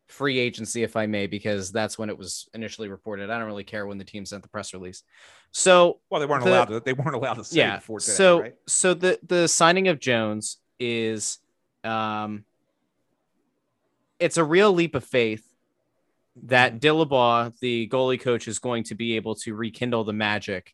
free 0.07 0.37
agency, 0.37 0.83
if 0.83 0.95
I 0.95 1.05
may, 1.07 1.27
because 1.27 1.71
that's 1.71 1.97
when 1.97 2.09
it 2.09 2.17
was 2.17 2.47
initially 2.53 2.89
reported. 2.89 3.29
I 3.29 3.37
don't 3.37 3.47
really 3.47 3.63
care 3.63 3.85
when 3.85 3.97
the 3.97 4.03
team 4.03 4.25
sent 4.25 4.43
the 4.43 4.49
press 4.49 4.73
release. 4.73 5.03
So, 5.51 5.99
well, 6.09 6.19
they 6.19 6.27
weren't 6.27 6.43
the, 6.43 6.51
allowed 6.51 6.65
to. 6.65 6.79
They 6.79 6.93
weren't 6.93 7.15
allowed 7.15 7.35
to 7.35 7.43
say 7.43 7.57
yeah, 7.57 7.77
before 7.77 7.99
today, 7.99 8.13
So, 8.13 8.41
right? 8.41 8.55
so 8.67 8.93
the 8.93 9.19
the 9.25 9.47
signing 9.47 9.87
of 9.87 9.99
Jones 9.99 10.57
is, 10.79 11.39
um, 11.83 12.45
it's 14.19 14.37
a 14.37 14.43
real 14.43 14.73
leap 14.73 14.95
of 14.95 15.03
faith 15.03 15.47
that 16.43 16.79
Dillabaugh, 16.79 17.57
the 17.59 17.87
goalie 17.87 18.19
coach, 18.19 18.47
is 18.47 18.59
going 18.59 18.83
to 18.85 18.95
be 18.95 19.15
able 19.15 19.35
to 19.35 19.55
rekindle 19.55 20.03
the 20.03 20.13
magic. 20.13 20.73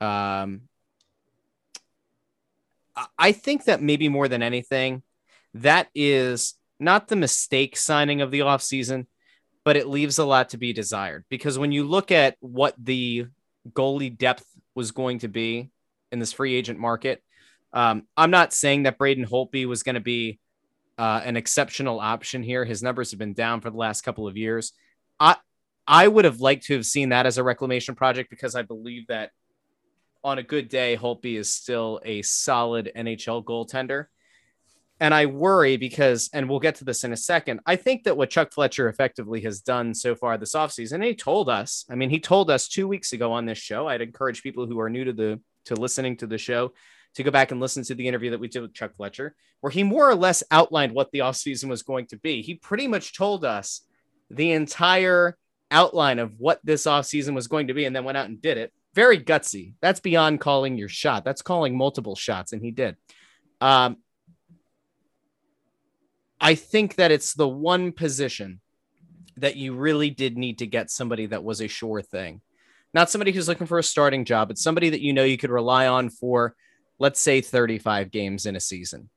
Um, 0.00 0.62
I 3.18 3.32
think 3.32 3.64
that 3.64 3.80
maybe 3.80 4.08
more 4.08 4.28
than 4.28 4.42
anything, 4.42 5.02
that 5.54 5.88
is 5.94 6.54
not 6.80 7.08
the 7.08 7.16
mistake 7.16 7.76
signing 7.76 8.20
of 8.20 8.30
the 8.30 8.40
offseason, 8.40 9.06
but 9.64 9.76
it 9.76 9.88
leaves 9.88 10.18
a 10.18 10.24
lot 10.24 10.50
to 10.50 10.58
be 10.58 10.72
desired 10.72 11.24
because 11.28 11.58
when 11.58 11.72
you 11.72 11.84
look 11.84 12.10
at 12.10 12.36
what 12.40 12.74
the 12.78 13.26
goalie 13.72 14.16
depth 14.16 14.44
was 14.74 14.90
going 14.90 15.18
to 15.18 15.28
be 15.28 15.70
in 16.10 16.18
this 16.18 16.32
free 16.32 16.54
agent 16.54 16.78
market, 16.78 17.22
um, 17.72 18.04
I'm 18.16 18.30
not 18.30 18.52
saying 18.52 18.84
that 18.84 18.98
Braden 18.98 19.26
Holtby 19.26 19.66
was 19.66 19.82
going 19.82 19.94
to 19.94 20.00
be 20.00 20.40
uh, 20.98 21.22
an 21.24 21.36
exceptional 21.36 22.00
option 22.00 22.42
here. 22.42 22.64
His 22.64 22.82
numbers 22.82 23.10
have 23.10 23.18
been 23.18 23.34
down 23.34 23.60
for 23.60 23.70
the 23.70 23.76
last 23.76 24.02
couple 24.02 24.26
of 24.26 24.36
years. 24.36 24.72
I 25.18 25.36
I 25.86 26.06
would 26.06 26.24
have 26.24 26.40
liked 26.40 26.66
to 26.66 26.74
have 26.74 26.86
seen 26.86 27.08
that 27.08 27.26
as 27.26 27.38
a 27.38 27.42
reclamation 27.42 27.94
project 27.94 28.30
because 28.30 28.54
I 28.54 28.62
believe 28.62 29.06
that 29.08 29.30
on 30.22 30.38
a 30.38 30.42
good 30.42 30.68
day, 30.68 30.96
Holtby 30.96 31.38
is 31.38 31.52
still 31.52 32.00
a 32.04 32.22
solid 32.22 32.92
NHL 32.94 33.44
goaltender. 33.44 34.06
And 35.00 35.14
I 35.14 35.26
worry 35.26 35.78
because, 35.78 36.28
and 36.34 36.48
we'll 36.48 36.60
get 36.60 36.74
to 36.76 36.84
this 36.84 37.04
in 37.04 37.12
a 37.12 37.16
second, 37.16 37.60
I 37.64 37.76
think 37.76 38.04
that 38.04 38.16
what 38.16 38.28
Chuck 38.28 38.52
Fletcher 38.52 38.88
effectively 38.88 39.40
has 39.42 39.60
done 39.60 39.94
so 39.94 40.14
far 40.14 40.36
this 40.36 40.54
offseason, 40.54 41.02
he 41.02 41.14
told 41.14 41.48
us, 41.48 41.86
I 41.90 41.94
mean, 41.94 42.10
he 42.10 42.20
told 42.20 42.50
us 42.50 42.68
two 42.68 42.86
weeks 42.86 43.14
ago 43.14 43.32
on 43.32 43.46
this 43.46 43.58
show, 43.58 43.88
I'd 43.88 44.02
encourage 44.02 44.42
people 44.42 44.66
who 44.66 44.78
are 44.78 44.90
new 44.90 45.04
to 45.04 45.12
the 45.12 45.40
to 45.66 45.74
listening 45.74 46.16
to 46.18 46.26
the 46.26 46.38
show 46.38 46.72
to 47.14 47.22
go 47.22 47.30
back 47.30 47.50
and 47.50 47.60
listen 47.60 47.82
to 47.84 47.94
the 47.94 48.06
interview 48.06 48.30
that 48.30 48.40
we 48.40 48.48
did 48.48 48.60
with 48.60 48.74
Chuck 48.74 48.94
Fletcher, 48.96 49.34
where 49.60 49.70
he 49.70 49.82
more 49.82 50.08
or 50.08 50.14
less 50.14 50.42
outlined 50.50 50.92
what 50.92 51.10
the 51.10 51.20
offseason 51.20 51.68
was 51.68 51.82
going 51.82 52.06
to 52.06 52.16
be. 52.16 52.42
He 52.42 52.54
pretty 52.54 52.86
much 52.86 53.16
told 53.16 53.44
us 53.44 53.82
the 54.30 54.52
entire 54.52 55.36
outline 55.70 56.18
of 56.18 56.34
what 56.38 56.60
this 56.62 56.84
offseason 56.84 57.34
was 57.34 57.48
going 57.48 57.68
to 57.68 57.74
be 57.74 57.84
and 57.84 57.94
then 57.94 58.04
went 58.04 58.18
out 58.18 58.28
and 58.28 58.40
did 58.40 58.58
it. 58.58 58.72
Very 58.94 59.18
gutsy. 59.18 59.74
That's 59.80 60.00
beyond 60.00 60.40
calling 60.40 60.76
your 60.76 60.88
shot. 60.88 61.24
That's 61.24 61.42
calling 61.42 61.76
multiple 61.76 62.16
shots, 62.16 62.52
and 62.52 62.62
he 62.62 62.70
did. 62.70 62.96
Um, 63.60 63.98
I 66.40 66.54
think 66.54 66.94
that 66.96 67.10
it's 67.10 67.34
the 67.34 67.48
one 67.48 67.92
position 67.92 68.60
that 69.36 69.56
you 69.56 69.74
really 69.74 70.10
did 70.10 70.36
need 70.36 70.58
to 70.58 70.66
get 70.66 70.90
somebody 70.90 71.26
that 71.26 71.44
was 71.44 71.60
a 71.60 71.68
sure 71.68 72.02
thing. 72.02 72.40
Not 72.92 73.10
somebody 73.10 73.32
who's 73.32 73.48
looking 73.48 73.66
for 73.66 73.78
a 73.78 73.82
starting 73.82 74.24
job, 74.24 74.50
it's 74.50 74.62
somebody 74.62 74.90
that 74.90 75.00
you 75.00 75.12
know 75.12 75.24
you 75.24 75.38
could 75.38 75.50
rely 75.50 75.86
on 75.86 76.10
for, 76.10 76.54
let's 76.98 77.20
say, 77.20 77.40
35 77.40 78.10
games 78.10 78.46
in 78.46 78.56
a 78.56 78.60
season. 78.60 79.10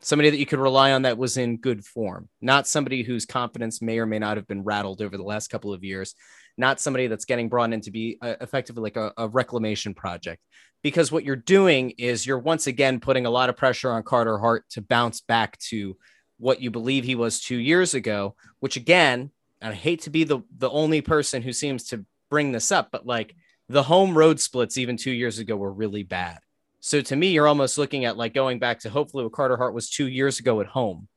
Somebody 0.00 0.30
that 0.30 0.38
you 0.38 0.46
could 0.46 0.58
rely 0.58 0.92
on 0.92 1.02
that 1.02 1.16
was 1.16 1.36
in 1.36 1.56
good 1.56 1.84
form, 1.84 2.28
not 2.42 2.66
somebody 2.66 3.02
whose 3.02 3.24
confidence 3.24 3.80
may 3.80 3.98
or 3.98 4.06
may 4.06 4.18
not 4.18 4.36
have 4.36 4.46
been 4.46 4.64
rattled 4.64 5.00
over 5.00 5.16
the 5.16 5.22
last 5.22 5.48
couple 5.48 5.72
of 5.72 5.84
years, 5.84 6.14
not 6.58 6.80
somebody 6.80 7.06
that's 7.06 7.24
getting 7.24 7.48
brought 7.48 7.72
in 7.72 7.80
to 7.82 7.90
be 7.90 8.18
uh, 8.20 8.34
effectively 8.40 8.82
like 8.82 8.96
a, 8.96 9.12
a 9.16 9.28
reclamation 9.28 9.94
project. 9.94 10.42
Because 10.82 11.10
what 11.10 11.24
you're 11.24 11.36
doing 11.36 11.90
is 11.96 12.26
you're 12.26 12.38
once 12.38 12.66
again 12.66 13.00
putting 13.00 13.24
a 13.24 13.30
lot 13.30 13.48
of 13.48 13.56
pressure 13.56 13.90
on 13.90 14.02
Carter 14.02 14.38
Hart 14.38 14.64
to 14.70 14.82
bounce 14.82 15.22
back 15.22 15.58
to 15.70 15.96
what 16.44 16.60
you 16.60 16.70
believe 16.70 17.04
he 17.04 17.14
was 17.14 17.40
two 17.40 17.56
years 17.56 17.94
ago, 17.94 18.34
which 18.60 18.76
again, 18.76 19.30
I 19.62 19.72
hate 19.72 20.02
to 20.02 20.10
be 20.10 20.24
the, 20.24 20.40
the 20.58 20.68
only 20.68 21.00
person 21.00 21.40
who 21.40 21.54
seems 21.54 21.84
to 21.84 22.04
bring 22.28 22.52
this 22.52 22.70
up, 22.70 22.90
but 22.92 23.06
like 23.06 23.34
the 23.70 23.82
home 23.82 24.16
road 24.16 24.38
splits 24.38 24.76
even 24.76 24.98
two 24.98 25.10
years 25.10 25.38
ago 25.38 25.56
were 25.56 25.72
really 25.72 26.02
bad. 26.02 26.40
So 26.80 27.00
to 27.00 27.16
me, 27.16 27.28
you're 27.28 27.48
almost 27.48 27.78
looking 27.78 28.04
at 28.04 28.18
like 28.18 28.34
going 28.34 28.58
back 28.58 28.80
to 28.80 28.90
hopefully 28.90 29.24
what 29.24 29.32
Carter 29.32 29.56
Hart 29.56 29.72
was 29.72 29.88
two 29.88 30.06
years 30.06 30.38
ago 30.38 30.60
at 30.60 30.66
home 30.66 31.08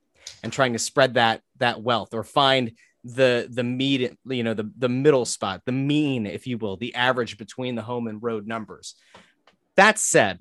and 0.43 0.53
trying 0.53 0.72
to 0.72 0.79
spread 0.79 1.15
that 1.15 1.41
that 1.57 1.81
wealth 1.81 2.13
or 2.13 2.24
find 2.24 2.72
the 3.03 3.50
the 3.51 3.65
mean 3.65 4.17
you 4.29 4.43
know 4.43 4.53
the 4.53 4.72
the 4.77 4.89
middle 4.89 5.25
spot 5.25 5.62
the 5.65 5.72
mean 5.72 6.25
if 6.25 6.48
you 6.48 6.57
will 6.57 6.75
the 6.77 6.93
average 6.96 7.38
between 7.38 7.75
the 7.75 7.81
home 7.81 8.07
and 8.07 8.22
road 8.22 8.48
numbers 8.48 8.96
that 9.75 9.98
said 9.98 10.39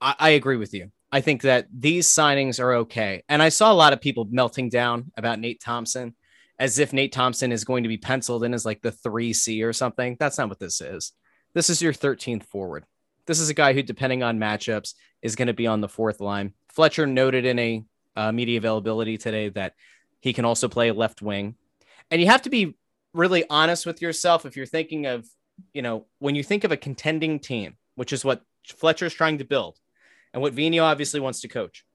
I, 0.00 0.14
I 0.18 0.28
agree 0.30 0.56
with 0.56 0.72
you 0.72 0.92
I 1.12 1.20
think 1.20 1.42
that 1.42 1.68
these 1.72 2.08
signings 2.08 2.60
are 2.60 2.74
okay. 2.74 3.22
And 3.28 3.42
I 3.42 3.48
saw 3.48 3.72
a 3.72 3.74
lot 3.74 3.92
of 3.92 4.00
people 4.00 4.26
melting 4.30 4.68
down 4.68 5.12
about 5.16 5.38
Nate 5.38 5.60
Thompson 5.60 6.14
as 6.58 6.78
if 6.78 6.92
Nate 6.92 7.12
Thompson 7.12 7.52
is 7.52 7.64
going 7.64 7.82
to 7.82 7.88
be 7.88 7.98
penciled 7.98 8.44
in 8.44 8.54
as 8.54 8.64
like 8.64 8.82
the 8.82 8.90
3C 8.90 9.64
or 9.64 9.72
something. 9.72 10.16
That's 10.18 10.38
not 10.38 10.48
what 10.48 10.58
this 10.58 10.80
is. 10.80 11.12
This 11.54 11.70
is 11.70 11.82
your 11.82 11.92
13th 11.92 12.44
forward. 12.44 12.84
This 13.26 13.40
is 13.40 13.50
a 13.50 13.54
guy 13.54 13.72
who, 13.72 13.82
depending 13.82 14.22
on 14.22 14.38
matchups, 14.38 14.94
is 15.22 15.36
going 15.36 15.48
to 15.48 15.54
be 15.54 15.66
on 15.66 15.80
the 15.80 15.88
fourth 15.88 16.20
line. 16.20 16.52
Fletcher 16.68 17.06
noted 17.06 17.44
in 17.44 17.58
a 17.58 17.84
uh, 18.14 18.32
media 18.32 18.58
availability 18.58 19.18
today 19.18 19.48
that 19.50 19.74
he 20.20 20.32
can 20.32 20.44
also 20.44 20.68
play 20.68 20.90
left 20.90 21.22
wing. 21.22 21.54
And 22.10 22.20
you 22.20 22.26
have 22.28 22.42
to 22.42 22.50
be 22.50 22.76
really 23.12 23.44
honest 23.50 23.86
with 23.86 24.00
yourself 24.00 24.46
if 24.46 24.56
you're 24.56 24.66
thinking 24.66 25.06
of, 25.06 25.26
you 25.72 25.82
know, 25.82 26.06
when 26.18 26.34
you 26.34 26.42
think 26.42 26.64
of 26.64 26.72
a 26.72 26.76
contending 26.76 27.38
team, 27.38 27.76
which 27.96 28.12
is 28.12 28.24
what 28.24 28.42
Fletcher's 28.64 29.14
trying 29.14 29.38
to 29.38 29.44
build 29.44 29.78
and 30.36 30.42
what 30.42 30.54
Vigneault 30.54 30.82
obviously 30.82 31.18
wants 31.18 31.40
to 31.40 31.48
coach. 31.48 31.86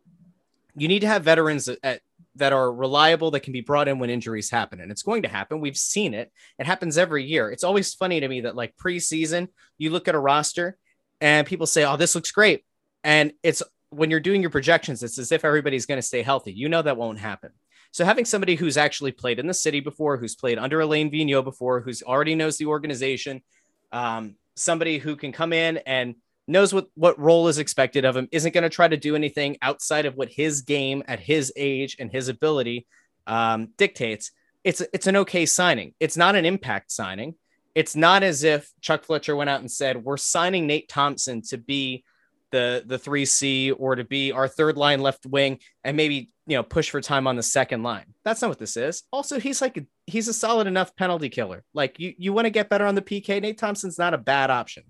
You 0.76 0.88
need 0.88 1.02
to 1.02 1.08
have 1.08 1.24
veterans 1.24 1.70
at, 1.84 2.02
that 2.38 2.54
are 2.54 2.74
reliable 2.74 3.30
that 3.32 3.42
can 3.42 3.54
be 3.54 3.62
brought 3.62 3.88
in 3.88 4.00
when 4.00 4.10
injuries 4.10 4.50
happen. 4.50 4.82
And 4.82 4.92
it's 4.92 5.04
going 5.04 5.22
to 5.22 5.30
happen. 5.30 5.62
We've 5.62 5.78
seen 5.78 6.16
it. 6.16 6.32
It 6.58 6.66
happens 6.66 6.98
every 6.98 7.24
year. 7.24 7.52
It's 7.52 7.64
always 7.64 7.94
funny 7.94 8.20
to 8.20 8.28
me 8.28 8.42
that, 8.42 8.56
like 8.56 8.76
preseason, 8.78 9.50
you 9.78 9.92
look 9.92 10.08
at 10.08 10.16
a 10.16 10.20
roster 10.20 10.76
and 11.20 11.46
people 11.46 11.68
say, 11.68 11.86
oh, 11.86 11.98
this 11.98 12.16
looks 12.16 12.32
great. 12.32 12.66
And 13.04 13.32
it's 13.44 13.62
when 13.92 14.10
you're 14.10 14.20
doing 14.20 14.42
your 14.42 14.50
projections, 14.50 15.04
it's 15.04 15.20
as 15.20 15.32
if 15.32 15.46
everybody's 15.46 15.86
going 15.86 16.00
to 16.00 16.02
stay 16.02 16.24
healthy. 16.24 16.52
You 16.52 16.68
know 16.68 16.82
that 16.82 16.98
won't 16.98 17.20
happen. 17.20 17.52
So 17.92 18.06
having 18.06 18.26
somebody 18.26 18.56
who's 18.56 18.76
actually 18.76 19.12
played 19.12 19.38
in 19.38 19.46
the 19.46 19.54
city 19.54 19.82
before, 19.82 20.18
who's 20.18 20.36
played 20.36 20.58
under 20.58 20.80
Alain 20.80 21.12
Vigneault 21.12 21.44
before, 21.44 21.82
who's 21.82 22.02
already 22.02 22.34
knows 22.34 22.58
the 22.58 22.66
organization, 22.66 23.44
um, 23.92 24.36
somebody 24.56 24.98
who 24.98 25.16
can 25.16 25.32
come 25.32 25.54
in 25.54 25.78
and 25.86 26.16
knows 26.48 26.74
what 26.74 26.88
what 26.96 27.20
role 27.20 27.48
is 27.48 27.58
expected 27.58 28.06
of 28.06 28.16
him 28.16 28.28
isn't 28.32 28.54
going 28.54 28.64
to 28.64 28.70
try 28.70 28.88
to 28.88 28.98
do 28.98 29.16
anything 29.16 29.58
outside 29.62 30.06
of 30.06 30.16
what 30.16 30.30
his 30.30 30.62
game 30.62 31.04
at 31.08 31.20
his 31.20 31.54
age 31.56 31.96
and 32.00 32.12
his 32.12 32.28
ability 32.28 32.86
um, 33.28 33.70
dictates 33.78 34.32
it's 34.64 34.82
it's 34.94 35.08
an 35.08 35.18
okay 35.18 35.46
signing. 35.46 35.94
It's 36.00 36.18
not 36.18 36.36
an 36.36 36.46
impact 36.46 36.92
signing. 36.92 37.36
It's 37.74 37.96
not 37.96 38.24
as 38.24 38.44
if 38.44 38.70
chuck 38.82 39.04
fletcher 39.04 39.36
went 39.36 39.50
out 39.50 39.62
and 39.62 39.72
said 39.72 40.04
we're 40.04 40.18
signing 40.18 40.68
nate 40.68 40.90
thompson 40.90 41.42
to 41.44 41.58
be 41.58 42.04
the 42.52 42.84
the 42.86 43.00
3c 43.00 43.74
or 43.78 43.96
to 43.96 44.04
be 44.04 44.32
our 44.32 44.48
third 44.48 44.78
line 44.78 45.00
left 45.00 45.26
wing 45.26 45.60
and 45.86 45.96
maybe 45.96 46.30
you 46.46 46.58
know 46.58 46.64
push 46.64 46.90
for 46.90 47.02
time 47.02 47.28
on 47.28 47.36
the 47.36 47.44
second 47.44 47.82
line. 47.82 48.14
That's 48.24 48.42
not 48.42 48.50
what 48.50 48.60
this 48.60 48.78
is. 48.78 49.04
Also 49.12 49.40
he's 49.40 49.62
like 49.62 49.84
he's 50.06 50.28
a 50.28 50.34
solid 50.34 50.68
enough 50.68 50.96
penalty 50.96 51.30
killer. 51.30 51.64
Like 51.74 52.00
you 52.00 52.14
you 52.18 52.34
want 52.34 52.46
to 52.46 52.52
get 52.52 52.70
better 52.70 52.86
on 52.86 52.96
the 52.96 53.02
pk 53.02 53.42
nate 53.42 53.58
thompson's 53.58 53.98
not 53.98 54.14
a 54.14 54.20
bad 54.20 54.52
option 54.52 54.84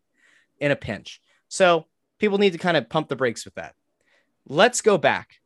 in 0.60 0.72
a 0.72 0.76
pinch 0.76 1.22
so 1.52 1.86
people 2.18 2.38
need 2.38 2.54
to 2.54 2.58
kind 2.58 2.78
of 2.78 2.90
pump 2.90 3.10
the 3.10 3.16
brakes 3.18 3.44
with 3.44 3.56
that. 3.56 3.76
Let's 4.48 4.80
go 4.80 4.98
back. 4.98 5.42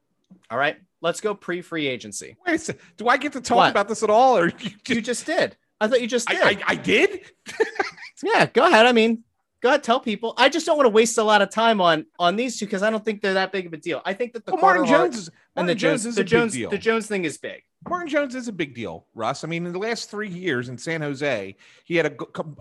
All 0.51 0.57
right. 0.57 0.77
Let's 1.01 1.19
go 1.19 1.33
pre 1.33 1.61
free 1.61 1.87
agency. 1.87 2.37
Wait, 2.45 2.69
do 2.97 3.07
I 3.07 3.17
get 3.17 3.33
to 3.33 3.41
talk 3.41 3.57
what? 3.57 3.71
about 3.71 3.87
this 3.87 4.03
at 4.03 4.11
all? 4.11 4.37
Or 4.37 4.47
you 4.47 4.51
just, 4.51 4.89
you 4.89 5.01
just 5.01 5.25
did? 5.25 5.57
I 5.81 5.87
thought 5.87 6.01
you 6.01 6.07
just 6.07 6.27
did. 6.27 6.41
I, 6.41 6.51
I, 6.51 6.61
I 6.67 6.75
did? 6.75 7.31
yeah, 8.23 8.45
go 8.45 8.67
ahead. 8.67 8.85
I 8.85 8.91
mean, 8.91 9.23
go 9.61 9.69
ahead, 9.69 9.81
tell 9.81 9.99
people. 9.99 10.35
I 10.37 10.47
just 10.47 10.67
don't 10.67 10.77
want 10.77 10.85
to 10.85 10.91
waste 10.91 11.17
a 11.17 11.23
lot 11.23 11.41
of 11.41 11.49
time 11.49 11.81
on 11.81 12.05
on 12.19 12.35
these 12.35 12.59
two 12.59 12.65
because 12.65 12.83
I 12.83 12.91
don't 12.91 13.03
think 13.03 13.21
they're 13.21 13.33
that 13.33 13.51
big 13.51 13.65
of 13.65 13.73
a 13.73 13.77
deal. 13.77 14.01
I 14.05 14.13
think 14.13 14.33
that 14.33 14.45
the 14.45 14.53
well, 14.53 14.61
Martin 14.61 14.85
Jones 14.85 15.17
is, 15.17 15.29
and 15.55 15.67
the 15.67 15.73
Jones, 15.73 16.05
is 16.05 16.15
the 16.15 16.23
Jones 16.23 16.53
the 16.53 16.77
Jones 16.77 17.07
thing 17.07 17.25
is 17.25 17.39
big. 17.39 17.63
Martin 17.89 18.09
Jones 18.09 18.35
is 18.35 18.47
a 18.47 18.53
big 18.53 18.75
deal, 18.75 19.07
Russ. 19.15 19.43
I 19.43 19.47
mean, 19.47 19.65
in 19.65 19.73
the 19.73 19.79
last 19.79 20.11
three 20.11 20.29
years 20.29 20.69
in 20.69 20.77
San 20.77 21.01
Jose, 21.01 21.55
he 21.83 21.95
had 21.95 22.05
a 22.05 22.15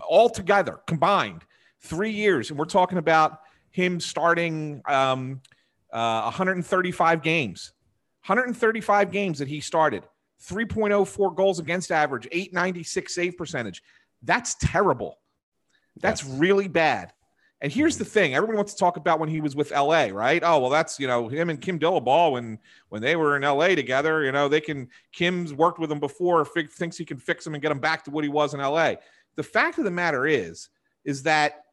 all 0.07 0.29
together 0.29 0.79
combined 0.87 1.45
three 1.81 2.11
years, 2.11 2.49
and 2.49 2.59
we're 2.59 2.65
talking 2.65 2.97
about 2.97 3.39
him 3.71 3.99
starting 3.99 4.81
um, 4.87 5.41
uh, 5.91 6.23
135 6.23 7.21
games, 7.21 7.73
135 8.25 9.11
games 9.11 9.39
that 9.39 9.47
he 9.47 9.59
started, 9.59 10.03
3.04 10.43 11.35
goals 11.35 11.59
against 11.59 11.91
average, 11.91 12.27
896 12.31 13.13
save 13.13 13.37
percentage. 13.37 13.81
That's 14.21 14.55
terrible. 14.55 15.19
That's 16.01 16.23
yes. 16.23 16.31
really 16.37 16.67
bad. 16.67 17.13
And 17.61 17.71
here's 17.71 17.97
the 17.97 18.05
thing: 18.05 18.35
everybody 18.35 18.57
wants 18.57 18.73
to 18.73 18.79
talk 18.79 18.97
about 18.97 19.19
when 19.19 19.29
he 19.29 19.39
was 19.39 19.55
with 19.55 19.71
LA, 19.71 20.07
right? 20.11 20.41
Oh, 20.43 20.59
well, 20.59 20.69
that's 20.69 20.99
you 20.99 21.07
know 21.07 21.29
him 21.29 21.49
and 21.49 21.59
Kim 21.59 21.79
Dillabaugh 21.79 22.33
when 22.33 22.59
when 22.89 23.01
they 23.01 23.15
were 23.15 23.37
in 23.37 23.43
LA 23.43 23.69
together. 23.69 24.23
You 24.23 24.31
know, 24.31 24.47
they 24.47 24.61
can 24.61 24.89
Kim's 25.13 25.53
worked 25.53 25.79
with 25.79 25.91
him 25.91 25.99
before, 25.99 26.43
fig, 26.43 26.69
thinks 26.69 26.97
he 26.97 27.05
can 27.05 27.17
fix 27.17 27.47
him 27.47 27.53
and 27.55 27.61
get 27.61 27.71
him 27.71 27.79
back 27.79 28.03
to 28.03 28.11
what 28.11 28.23
he 28.23 28.29
was 28.29 28.53
in 28.53 28.59
LA. 28.59 28.95
The 29.35 29.43
fact 29.43 29.77
of 29.77 29.85
the 29.85 29.91
matter 29.91 30.27
is, 30.27 30.69
is 31.05 31.23
that 31.23 31.64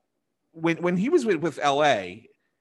when 0.52 0.76
when 0.78 0.96
he 0.96 1.08
was 1.08 1.26
with, 1.26 1.36
with 1.36 1.58
LA, 1.58 2.04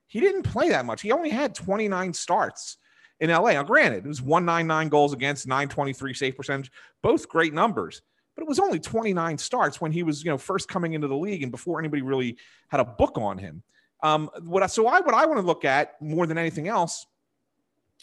he 0.08 0.20
didn't 0.20 0.44
play 0.44 0.70
that 0.70 0.86
much. 0.86 1.02
He 1.02 1.12
only 1.12 1.30
had 1.30 1.56
29 1.56 2.14
starts 2.14 2.78
in 3.20 3.30
LA. 3.30 3.52
Now, 3.52 3.64
granted, 3.64 4.06
it 4.06 4.08
was 4.08 4.22
199 4.22 4.90
goals 4.90 5.14
against 5.14 5.48
923 5.48 6.14
save 6.14 6.36
percentage, 6.36 6.72
both 7.02 7.30
great 7.30 7.54
numbers. 7.54 8.02
But 8.36 8.44
it 8.44 8.48
was 8.48 8.60
only 8.60 8.80
29 8.80 9.38
starts 9.38 9.80
when 9.80 9.92
he 9.92 10.04
was, 10.04 10.24
you 10.24 10.32
know, 10.32 10.38
first 10.38 10.68
coming 10.68 10.94
into 10.94 11.08
the 11.08 11.16
league 11.16 11.44
and 11.44 11.52
before 11.52 11.80
anybody 11.80 12.02
really 12.02 12.38
had 12.70 12.80
a 12.80 12.86
book 12.86 13.18
on 13.18 13.38
him. 13.38 13.62
Um, 14.04 14.30
what 14.44 14.64
I, 14.64 14.68
so 14.68 14.88
I 14.88 15.02
what 15.02 15.14
I 15.14 15.26
want 15.26 15.40
to 15.40 15.46
look 15.46 15.64
at 15.64 16.02
more 16.02 16.26
than 16.26 16.38
anything 16.38 16.68
else 16.68 17.06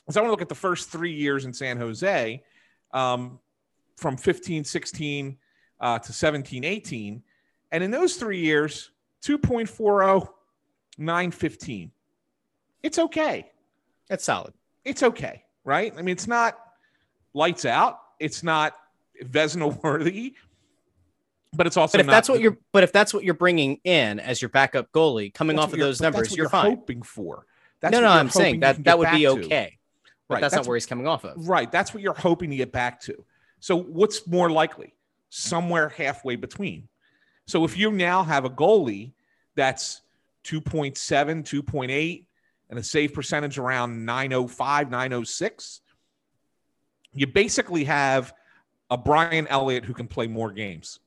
is 0.07 0.17
I 0.17 0.21
want 0.21 0.29
to 0.29 0.31
look 0.31 0.43
at 0.43 0.49
the 0.49 0.55
first 0.55 0.91
three 0.91 1.13
years 1.13 1.45
in 1.45 1.53
San 1.53 1.77
Jose, 1.77 2.43
um, 2.93 3.39
from 3.97 4.17
15, 4.17 4.65
16 4.65 5.37
uh, 5.81 5.99
to 5.99 6.13
17, 6.13 6.65
18, 6.65 7.23
and 7.73 7.85
in 7.85 7.91
those 7.91 8.17
three 8.17 8.41
years, 8.41 8.91
2.40, 9.25 10.29
915. 10.99 11.91
It's 12.83 12.99
okay. 12.99 13.51
It's 14.11 14.25
solid. 14.25 14.55
It's 14.85 15.03
okay, 15.03 15.45
right? 15.65 15.93
I 15.97 16.03
mean, 16.03 16.13
it's 16.13 16.27
not 16.27 16.59
lights 17.35 17.65
out. 17.65 18.01
It's 18.19 18.43
not 18.43 18.75
Vezina 19.23 19.83
worthy, 19.83 20.35
but 21.53 21.67
it's 21.67 21.77
also 21.77 21.99
But 21.99 22.01
if 22.01 22.07
not 22.07 22.13
that's 22.13 22.29
what 22.29 22.41
you're, 22.41 22.57
but 22.73 22.85
if 22.85 22.93
that's 22.93 23.13
what 23.13 23.25
you're 23.25 23.35
bringing 23.35 23.81
in 23.85 24.21
as 24.21 24.41
your 24.41 24.49
backup 24.49 24.91
goalie, 24.93 25.33
coming 25.33 25.59
off 25.59 25.73
of 25.73 25.79
those 25.79 25.99
that's 25.99 26.03
numbers, 26.15 26.31
what 26.31 26.37
you're 26.37 26.49
fine. 26.49 26.71
hoping 26.71 27.03
for. 27.03 27.47
That's 27.81 27.93
no, 27.93 28.01
no, 28.01 28.09
I'm 28.09 28.31
saying 28.31 28.61
that 28.61 28.83
that 28.85 28.99
would 28.99 29.11
be 29.11 29.23
to. 29.23 29.31
okay. 29.31 29.79
But 30.29 30.35
Right, 30.35 30.41
that's, 30.43 30.53
that's 30.53 30.67
not 30.67 30.69
where 30.69 30.77
he's 30.77 30.87
coming 30.87 31.07
off 31.07 31.25
of. 31.25 31.49
Right. 31.49 31.73
That's 31.73 31.95
what 31.95 32.03
you're 32.03 32.13
hoping 32.13 32.51
to 32.51 32.57
get 32.57 32.71
back 32.71 33.01
to. 33.03 33.25
So 33.61 33.77
what's 33.77 34.27
more 34.27 34.51
likely? 34.51 34.95
Somewhere 35.31 35.89
halfway 35.89 36.37
between. 36.37 36.89
So 37.49 37.65
if 37.65 37.79
you 37.79 37.91
now 37.91 38.23
have 38.23 38.45
a 38.45 38.51
goalie 38.51 39.13
that's 39.55 40.03
2.7, 40.45 40.95
2.8, 40.95 42.25
and 42.69 42.79
a 42.79 42.83
save 42.83 43.15
percentage 43.15 43.59
around 43.59 44.05
905, 44.05 44.91
906, 44.91 45.81
you 47.15 47.27
basically 47.27 47.85
have 47.85 48.35
a 48.91 48.99
Brian 48.99 49.47
Elliott 49.47 49.87
who 49.87 49.95
can 49.95 50.07
play 50.07 50.27
more 50.27 50.53
games. 50.53 51.01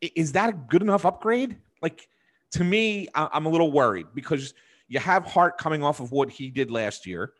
Is 0.00 0.30
that 0.32 0.48
a 0.48 0.52
good 0.52 0.80
enough 0.80 1.04
upgrade? 1.04 1.56
Like 1.82 2.08
to 2.52 2.62
me, 2.62 3.08
I'm 3.16 3.46
a 3.46 3.48
little 3.48 3.72
worried 3.72 4.06
because 4.14 4.54
you 4.86 5.00
have 5.00 5.26
Hart 5.26 5.58
coming 5.58 5.82
off 5.82 5.98
of 5.98 6.12
what 6.12 6.30
he 6.30 6.50
did 6.50 6.70
last 6.70 7.04
year, 7.04 7.32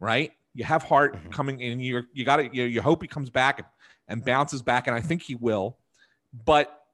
right? 0.00 0.32
You 0.54 0.64
have 0.64 0.82
Hart 0.82 1.14
Mhm. 1.14 1.32
coming 1.32 1.60
in. 1.60 1.78
You're, 1.78 2.06
you 2.12 2.24
got 2.24 2.38
to 2.38 2.50
you, 2.52 2.64
you 2.64 2.82
hope 2.82 3.00
he 3.00 3.08
comes 3.08 3.30
back 3.30 3.64
and 4.08 4.24
bounces 4.24 4.60
back, 4.60 4.88
and 4.88 4.96
I 4.96 5.00
think 5.00 5.22
he 5.22 5.36
will. 5.36 5.78
But 6.44 6.85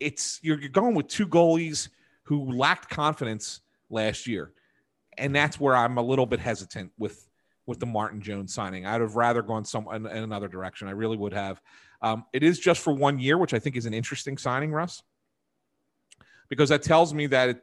it's 0.00 0.40
you're, 0.42 0.58
you're 0.58 0.70
going 0.70 0.94
with 0.94 1.08
two 1.08 1.26
goalies 1.26 1.88
who 2.24 2.52
lacked 2.52 2.88
confidence 2.88 3.60
last 3.90 4.26
year, 4.26 4.52
and 5.18 5.34
that's 5.34 5.60
where 5.60 5.76
I'm 5.76 5.98
a 5.98 6.02
little 6.02 6.26
bit 6.26 6.40
hesitant 6.40 6.92
with 6.98 7.26
with 7.66 7.78
the 7.78 7.86
Martin 7.86 8.20
Jones 8.20 8.52
signing. 8.52 8.86
I'd 8.86 9.00
have 9.00 9.14
rather 9.14 9.42
gone 9.42 9.64
some 9.64 9.86
in, 9.92 10.06
in 10.06 10.24
another 10.24 10.48
direction. 10.48 10.88
I 10.88 10.92
really 10.92 11.16
would 11.16 11.32
have. 11.34 11.60
Um, 12.02 12.24
it 12.32 12.42
is 12.42 12.58
just 12.58 12.80
for 12.80 12.92
one 12.92 13.18
year, 13.18 13.38
which 13.38 13.54
I 13.54 13.58
think 13.58 13.76
is 13.76 13.86
an 13.86 13.94
interesting 13.94 14.38
signing, 14.38 14.72
Russ, 14.72 15.02
because 16.48 16.70
that 16.70 16.82
tells 16.82 17.12
me 17.14 17.26
that 17.28 17.48
it, 17.50 17.62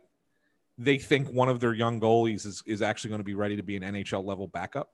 they 0.78 0.97
think 0.97 1.30
one 1.30 1.50
of 1.50 1.60
their 1.60 1.73
young 1.73 2.00
goalies 2.00 2.45
is, 2.45 2.63
is 2.65 2.82
actually 2.82 3.10
going 3.10 3.19
to 3.19 3.26
be 3.26 3.34
ready 3.34 3.56
to 3.58 3.63
be 3.63 3.76
an 3.76 3.84
NHL 3.84 4.23
level 4.23 4.47
backup 4.47 4.93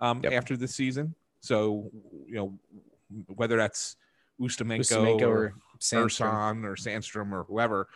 um, 0.00 0.20
Yep. 0.22 0.32
after 0.32 0.56
this 0.56 0.74
season. 0.74 1.14
So, 1.40 1.90
you 2.26 2.34
know, 2.34 2.58
whether 3.34 3.56
that's 3.56 3.96
Ustimenko, 4.40 4.80
Ustimenko 4.80 5.22
or, 5.22 5.28
or 5.28 5.54
Sandstrom. 5.80 6.64
Or 6.64 6.76
Sandstrom 6.76 7.32
or 7.32 7.44
whoever, 7.44 7.88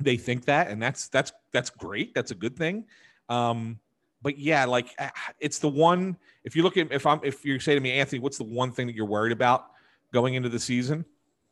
they 0.00 0.16
think 0.16 0.44
that, 0.46 0.68
and 0.68 0.82
that's 0.82 1.08
that's 1.08 1.32
that's 1.52 1.70
great. 1.70 2.14
That's 2.14 2.30
a 2.30 2.34
good 2.34 2.56
thing. 2.56 2.84
Um, 3.28 3.78
but 4.22 4.38
yeah, 4.38 4.64
like 4.64 4.88
ah, 4.98 5.12
it's 5.40 5.58
the 5.58 5.68
one. 5.68 6.16
If 6.44 6.56
you 6.56 6.62
look 6.62 6.76
at 6.76 6.92
if 6.92 7.06
I'm 7.06 7.20
if 7.22 7.44
you 7.44 7.58
say 7.58 7.74
to 7.74 7.80
me, 7.80 7.92
Anthony, 7.92 8.20
what's 8.20 8.38
the 8.38 8.44
one 8.44 8.72
thing 8.72 8.86
that 8.86 8.94
you're 8.94 9.06
worried 9.06 9.32
about 9.32 9.66
going 10.12 10.34
into 10.34 10.48
the 10.48 10.58
season? 10.58 11.04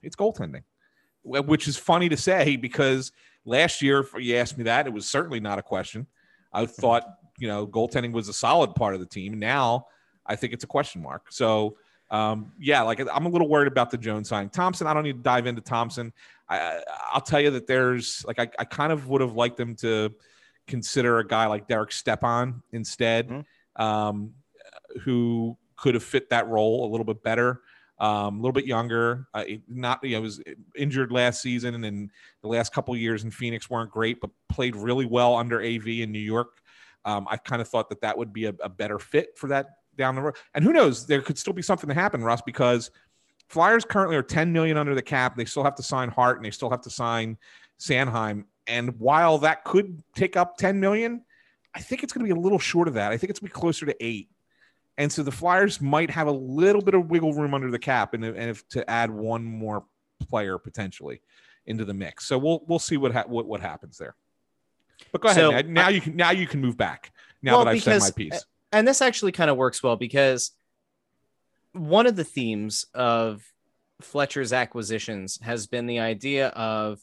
It's 0.02 0.16
goaltending, 0.16 0.64
which 1.22 1.66
is 1.68 1.76
funny 1.76 2.08
to 2.10 2.16
say 2.16 2.56
because 2.56 3.12
last 3.44 3.80
year, 3.80 4.00
if 4.00 4.12
you 4.18 4.36
asked 4.36 4.58
me 4.58 4.64
that, 4.64 4.86
it 4.86 4.92
was 4.92 5.08
certainly 5.08 5.40
not 5.40 5.58
a 5.58 5.62
question. 5.62 6.06
I 6.52 6.66
thought 6.66 7.04
you 7.38 7.48
know 7.48 7.66
goaltending 7.66 8.12
was 8.12 8.28
a 8.28 8.34
solid 8.34 8.74
part 8.74 8.94
of 8.94 9.00
the 9.00 9.06
team. 9.06 9.38
Now 9.38 9.86
I 10.26 10.36
think 10.36 10.52
it's 10.52 10.64
a 10.64 10.68
question 10.68 11.02
mark. 11.02 11.26
So 11.30 11.76
um, 12.10 12.52
yeah, 12.58 12.82
like 12.82 13.00
I'm 13.12 13.26
a 13.26 13.28
little 13.28 13.48
worried 13.48 13.68
about 13.68 13.90
the 13.90 13.98
Jones 13.98 14.28
signing. 14.28 14.50
Thompson, 14.50 14.86
I 14.86 14.94
don't 14.94 15.04
need 15.04 15.16
to 15.16 15.22
dive 15.22 15.46
into 15.46 15.60
Thompson. 15.60 16.12
I, 16.48 16.80
I'll 17.12 17.20
tell 17.20 17.40
you 17.40 17.50
that 17.52 17.66
there's 17.66 18.24
like 18.26 18.38
I, 18.38 18.48
I 18.58 18.64
kind 18.64 18.92
of 18.92 19.08
would 19.08 19.20
have 19.20 19.34
liked 19.34 19.56
them 19.56 19.74
to 19.76 20.12
consider 20.66 21.18
a 21.18 21.26
guy 21.26 21.46
like 21.46 21.66
Derek 21.68 21.92
Stepan 21.92 22.62
instead, 22.72 23.28
Mhm. 23.28 23.44
um, 23.82 24.34
who 25.02 25.56
could 25.76 25.94
have 25.94 26.04
fit 26.04 26.30
that 26.30 26.46
role 26.48 26.86
a 26.86 26.90
little 26.90 27.04
bit 27.04 27.22
better, 27.22 27.60
um, 27.98 28.38
a 28.38 28.40
little 28.40 28.52
bit 28.52 28.66
younger. 28.66 29.26
Uh, 29.34 29.44
not 29.68 30.02
you 30.04 30.16
know 30.16 30.20
was 30.22 30.40
injured 30.76 31.10
last 31.10 31.42
season, 31.42 31.82
and 31.84 32.10
the 32.42 32.48
last 32.48 32.72
couple 32.72 32.94
years 32.96 33.24
in 33.24 33.30
Phoenix 33.30 33.68
weren't 33.68 33.90
great, 33.90 34.20
but 34.20 34.30
played 34.48 34.76
really 34.76 35.06
well 35.06 35.34
under 35.36 35.60
AV 35.60 36.02
in 36.02 36.12
New 36.12 36.18
York. 36.18 36.60
Um, 37.04 37.26
I 37.30 37.36
kind 37.36 37.60
of 37.60 37.68
thought 37.68 37.88
that 37.90 38.00
that 38.02 38.16
would 38.16 38.32
be 38.32 38.46
a, 38.46 38.54
a 38.62 38.68
better 38.68 38.98
fit 38.98 39.36
for 39.36 39.48
that 39.48 39.66
down 39.96 40.14
the 40.14 40.22
road. 40.22 40.36
And 40.54 40.64
who 40.64 40.72
knows, 40.72 41.06
there 41.06 41.20
could 41.22 41.38
still 41.38 41.52
be 41.52 41.62
something 41.62 41.88
to 41.88 41.94
happen, 41.94 42.22
Russ, 42.22 42.42
because 42.42 42.90
Flyers 43.48 43.84
currently 43.84 44.16
are 44.16 44.22
10 44.22 44.52
million 44.52 44.76
under 44.76 44.94
the 44.94 45.02
cap. 45.02 45.36
They 45.36 45.44
still 45.44 45.64
have 45.64 45.74
to 45.76 45.82
sign 45.82 46.08
Hart 46.08 46.38
and 46.38 46.44
they 46.44 46.50
still 46.50 46.70
have 46.70 46.82
to 46.82 46.90
sign 46.90 47.36
Sanheim. 47.78 48.44
And 48.66 48.98
while 48.98 49.38
that 49.38 49.64
could 49.64 50.02
take 50.14 50.36
up 50.36 50.56
10 50.56 50.80
million, 50.80 51.22
I 51.74 51.80
think 51.80 52.02
it's 52.02 52.12
going 52.12 52.26
to 52.26 52.32
be 52.34 52.38
a 52.38 52.42
little 52.42 52.58
short 52.58 52.88
of 52.88 52.94
that. 52.94 53.12
I 53.12 53.16
think 53.16 53.30
it's 53.30 53.40
going 53.40 53.48
to 53.48 53.54
be 53.54 53.60
closer 53.60 53.86
to 53.86 53.96
eight. 54.00 54.30
And 54.96 55.10
so 55.10 55.22
the 55.22 55.32
Flyers 55.32 55.80
might 55.80 56.10
have 56.10 56.28
a 56.28 56.32
little 56.32 56.80
bit 56.80 56.94
of 56.94 57.10
wiggle 57.10 57.34
room 57.34 57.52
under 57.52 57.70
the 57.70 57.78
cap 57.78 58.14
and, 58.14 58.24
and 58.24 58.50
if 58.50 58.66
to 58.68 58.88
add 58.88 59.10
one 59.10 59.44
more 59.44 59.84
player 60.28 60.56
potentially 60.56 61.20
into 61.66 61.84
the 61.84 61.94
mix. 61.94 62.26
So 62.26 62.38
we'll 62.38 62.62
we'll 62.68 62.78
see 62.78 62.96
what 62.96 63.12
ha- 63.12 63.24
what, 63.26 63.46
what 63.46 63.60
happens 63.60 63.98
there. 63.98 64.14
But 65.10 65.20
go 65.20 65.28
ahead. 65.28 65.66
So, 65.66 65.70
now 65.72 65.88
you 65.88 66.00
can 66.00 66.14
now 66.14 66.30
you 66.30 66.46
can 66.46 66.60
move 66.60 66.76
back. 66.76 67.12
Now 67.42 67.56
Well, 67.56 67.64
that 67.64 67.70
I've 67.72 67.82
said 67.82 68.00
my 68.00 68.10
because- 68.10 68.10
uh, 68.10 68.12
piece. 68.14 68.46
And 68.74 68.86
this 68.86 69.00
actually 69.00 69.32
kind 69.32 69.50
of 69.50 69.56
works 69.56 69.82
well 69.82 69.96
because 69.96 70.50
one 71.72 72.06
of 72.06 72.16
the 72.16 72.24
themes 72.24 72.86
of 72.94 73.42
Fletcher's 74.00 74.52
acquisitions 74.52 75.38
has 75.42 75.66
been 75.66 75.86
the 75.86 76.00
idea 76.00 76.48
of 76.48 77.00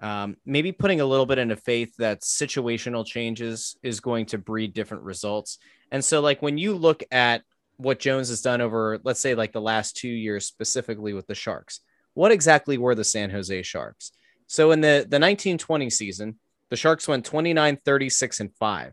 um, 0.00 0.36
maybe 0.46 0.72
putting 0.72 1.00
a 1.00 1.04
little 1.04 1.26
bit 1.26 1.38
into 1.38 1.56
faith 1.56 1.94
that 1.98 2.22
situational 2.22 3.06
changes 3.06 3.76
is 3.82 4.00
going 4.00 4.26
to 4.26 4.38
breed 4.38 4.72
different 4.72 5.02
results. 5.04 5.58
And 5.92 6.04
so, 6.04 6.20
like 6.20 6.40
when 6.40 6.56
you 6.56 6.74
look 6.74 7.02
at 7.10 7.42
what 7.76 7.98
Jones 7.98 8.30
has 8.30 8.40
done 8.40 8.60
over, 8.60 8.98
let's 9.04 9.20
say, 9.20 9.34
like 9.34 9.52
the 9.52 9.60
last 9.60 9.96
two 9.96 10.08
years, 10.08 10.46
specifically 10.46 11.12
with 11.12 11.26
the 11.26 11.34
Sharks, 11.34 11.80
what 12.14 12.32
exactly 12.32 12.78
were 12.78 12.94
the 12.94 13.04
San 13.04 13.30
Jose 13.30 13.62
Sharks? 13.62 14.12
So 14.46 14.72
in 14.72 14.80
the 14.80 15.06
the 15.08 15.20
1920 15.20 15.90
season, 15.90 16.38
the 16.70 16.76
Sharks 16.76 17.06
went 17.06 17.24
29, 17.24 17.78
36, 17.84 18.40
and 18.40 18.54
5. 18.54 18.92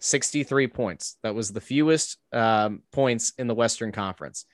63 0.00 0.68
points. 0.68 1.16
That 1.22 1.34
was 1.34 1.52
the 1.52 1.60
fewest 1.60 2.18
um, 2.32 2.82
points 2.92 3.32
in 3.38 3.46
the 3.46 3.54
Western 3.54 3.92
Conference. 3.92 4.46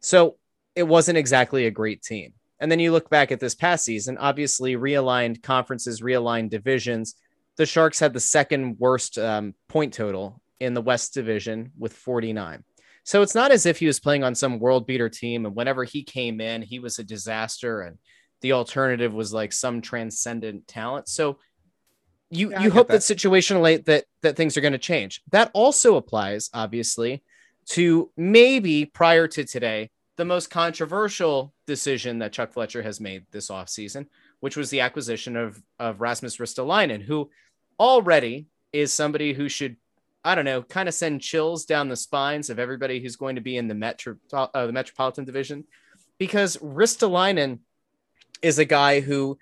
So 0.00 0.36
it 0.74 0.84
wasn't 0.84 1.18
exactly 1.18 1.66
a 1.66 1.70
great 1.70 2.02
team. 2.02 2.34
And 2.60 2.70
then 2.70 2.80
you 2.80 2.92
look 2.92 3.10
back 3.10 3.32
at 3.32 3.40
this 3.40 3.54
past 3.54 3.84
season, 3.84 4.16
obviously 4.18 4.76
realigned 4.76 5.42
conferences, 5.42 6.00
realigned 6.00 6.50
divisions. 6.50 7.14
The 7.56 7.66
Sharks 7.66 7.98
had 7.98 8.12
the 8.12 8.20
second 8.20 8.76
worst 8.78 9.18
um, 9.18 9.54
point 9.68 9.92
total 9.92 10.40
in 10.60 10.74
the 10.74 10.82
West 10.82 11.12
Division 11.12 11.72
with 11.78 11.92
49. 11.92 12.64
So 13.04 13.22
it's 13.22 13.34
not 13.34 13.52
as 13.52 13.66
if 13.66 13.78
he 13.78 13.86
was 13.86 14.00
playing 14.00 14.24
on 14.24 14.34
some 14.34 14.58
world 14.58 14.86
beater 14.86 15.08
team. 15.08 15.46
And 15.46 15.54
whenever 15.54 15.84
he 15.84 16.02
came 16.02 16.40
in, 16.40 16.62
he 16.62 16.78
was 16.78 16.98
a 16.98 17.04
disaster. 17.04 17.82
And 17.82 17.98
the 18.40 18.52
alternative 18.52 19.12
was 19.12 19.32
like 19.32 19.52
some 19.52 19.80
transcendent 19.80 20.66
talent. 20.66 21.08
So 21.08 21.38
you 22.30 22.50
Yeah, 22.50 22.62
you 22.62 22.70
hope 22.70 22.88
that. 22.88 23.02
that 23.02 23.16
situationally 23.16 23.84
that 23.84 24.04
that 24.22 24.36
things 24.36 24.56
are 24.56 24.60
going 24.60 24.72
to 24.72 24.78
change. 24.78 25.22
That 25.30 25.50
also 25.54 25.96
applies, 25.96 26.50
obviously, 26.52 27.22
to 27.66 28.10
maybe 28.16 28.84
prior 28.84 29.28
to 29.28 29.44
today, 29.44 29.90
the 30.16 30.24
most 30.24 30.50
controversial 30.50 31.52
decision 31.66 32.18
that 32.18 32.32
Chuck 32.32 32.52
Fletcher 32.52 32.82
has 32.82 33.00
made 33.00 33.26
this 33.30 33.48
offseason, 33.50 34.06
which 34.40 34.56
was 34.56 34.70
the 34.70 34.80
acquisition 34.80 35.36
of 35.36 35.62
of 35.78 36.00
Rasmus 36.00 36.38
Ristolainen, 36.38 37.02
who 37.02 37.30
already 37.78 38.46
is 38.72 38.92
somebody 38.92 39.32
who 39.32 39.48
should, 39.48 39.76
I 40.24 40.34
don't 40.34 40.44
know, 40.44 40.62
kind 40.62 40.88
of 40.88 40.94
send 40.94 41.22
chills 41.22 41.64
down 41.64 41.88
the 41.88 41.96
spines 41.96 42.50
of 42.50 42.58
everybody 42.58 43.00
who's 43.00 43.16
going 43.16 43.36
to 43.36 43.40
be 43.40 43.56
in 43.56 43.68
the 43.68 43.74
metro 43.74 44.16
uh, 44.32 44.66
the 44.66 44.72
Metropolitan 44.72 45.24
Division, 45.24 45.64
because 46.18 46.56
Ristolainen 46.58 47.60
is 48.42 48.58
a 48.58 48.64
guy 48.64 49.00
who 49.00 49.38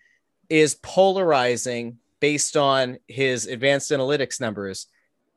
is 0.49 0.75
polarizing 0.77 1.99
based 2.25 2.57
on 2.57 2.97
his 3.07 3.47
advanced 3.47 3.91
analytics 3.91 4.41
numbers. 4.41 4.87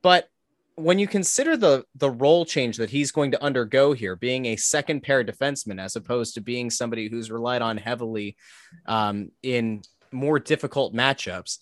But 0.02 0.30
when 0.76 1.00
you 1.00 1.06
consider 1.06 1.58
the 1.58 1.84
the 1.96 2.10
role 2.10 2.46
change 2.46 2.78
that 2.78 2.90
he's 2.90 3.12
going 3.12 3.32
to 3.32 3.44
undergo 3.44 3.92
here, 3.92 4.16
being 4.16 4.46
a 4.46 4.56
second 4.56 5.04
pair 5.04 5.22
defenseman 5.22 5.82
as 5.82 5.98
opposed 5.98 6.36
to 6.36 6.40
being 6.40 6.70
somebody 6.70 7.10
who's 7.10 7.30
relied 7.30 7.62
on 7.62 7.76
heavily 7.76 8.38
um, 8.86 9.32
in 9.44 9.82
more 10.14 10.40
difficult 10.40 10.94
matchups, 10.94 11.58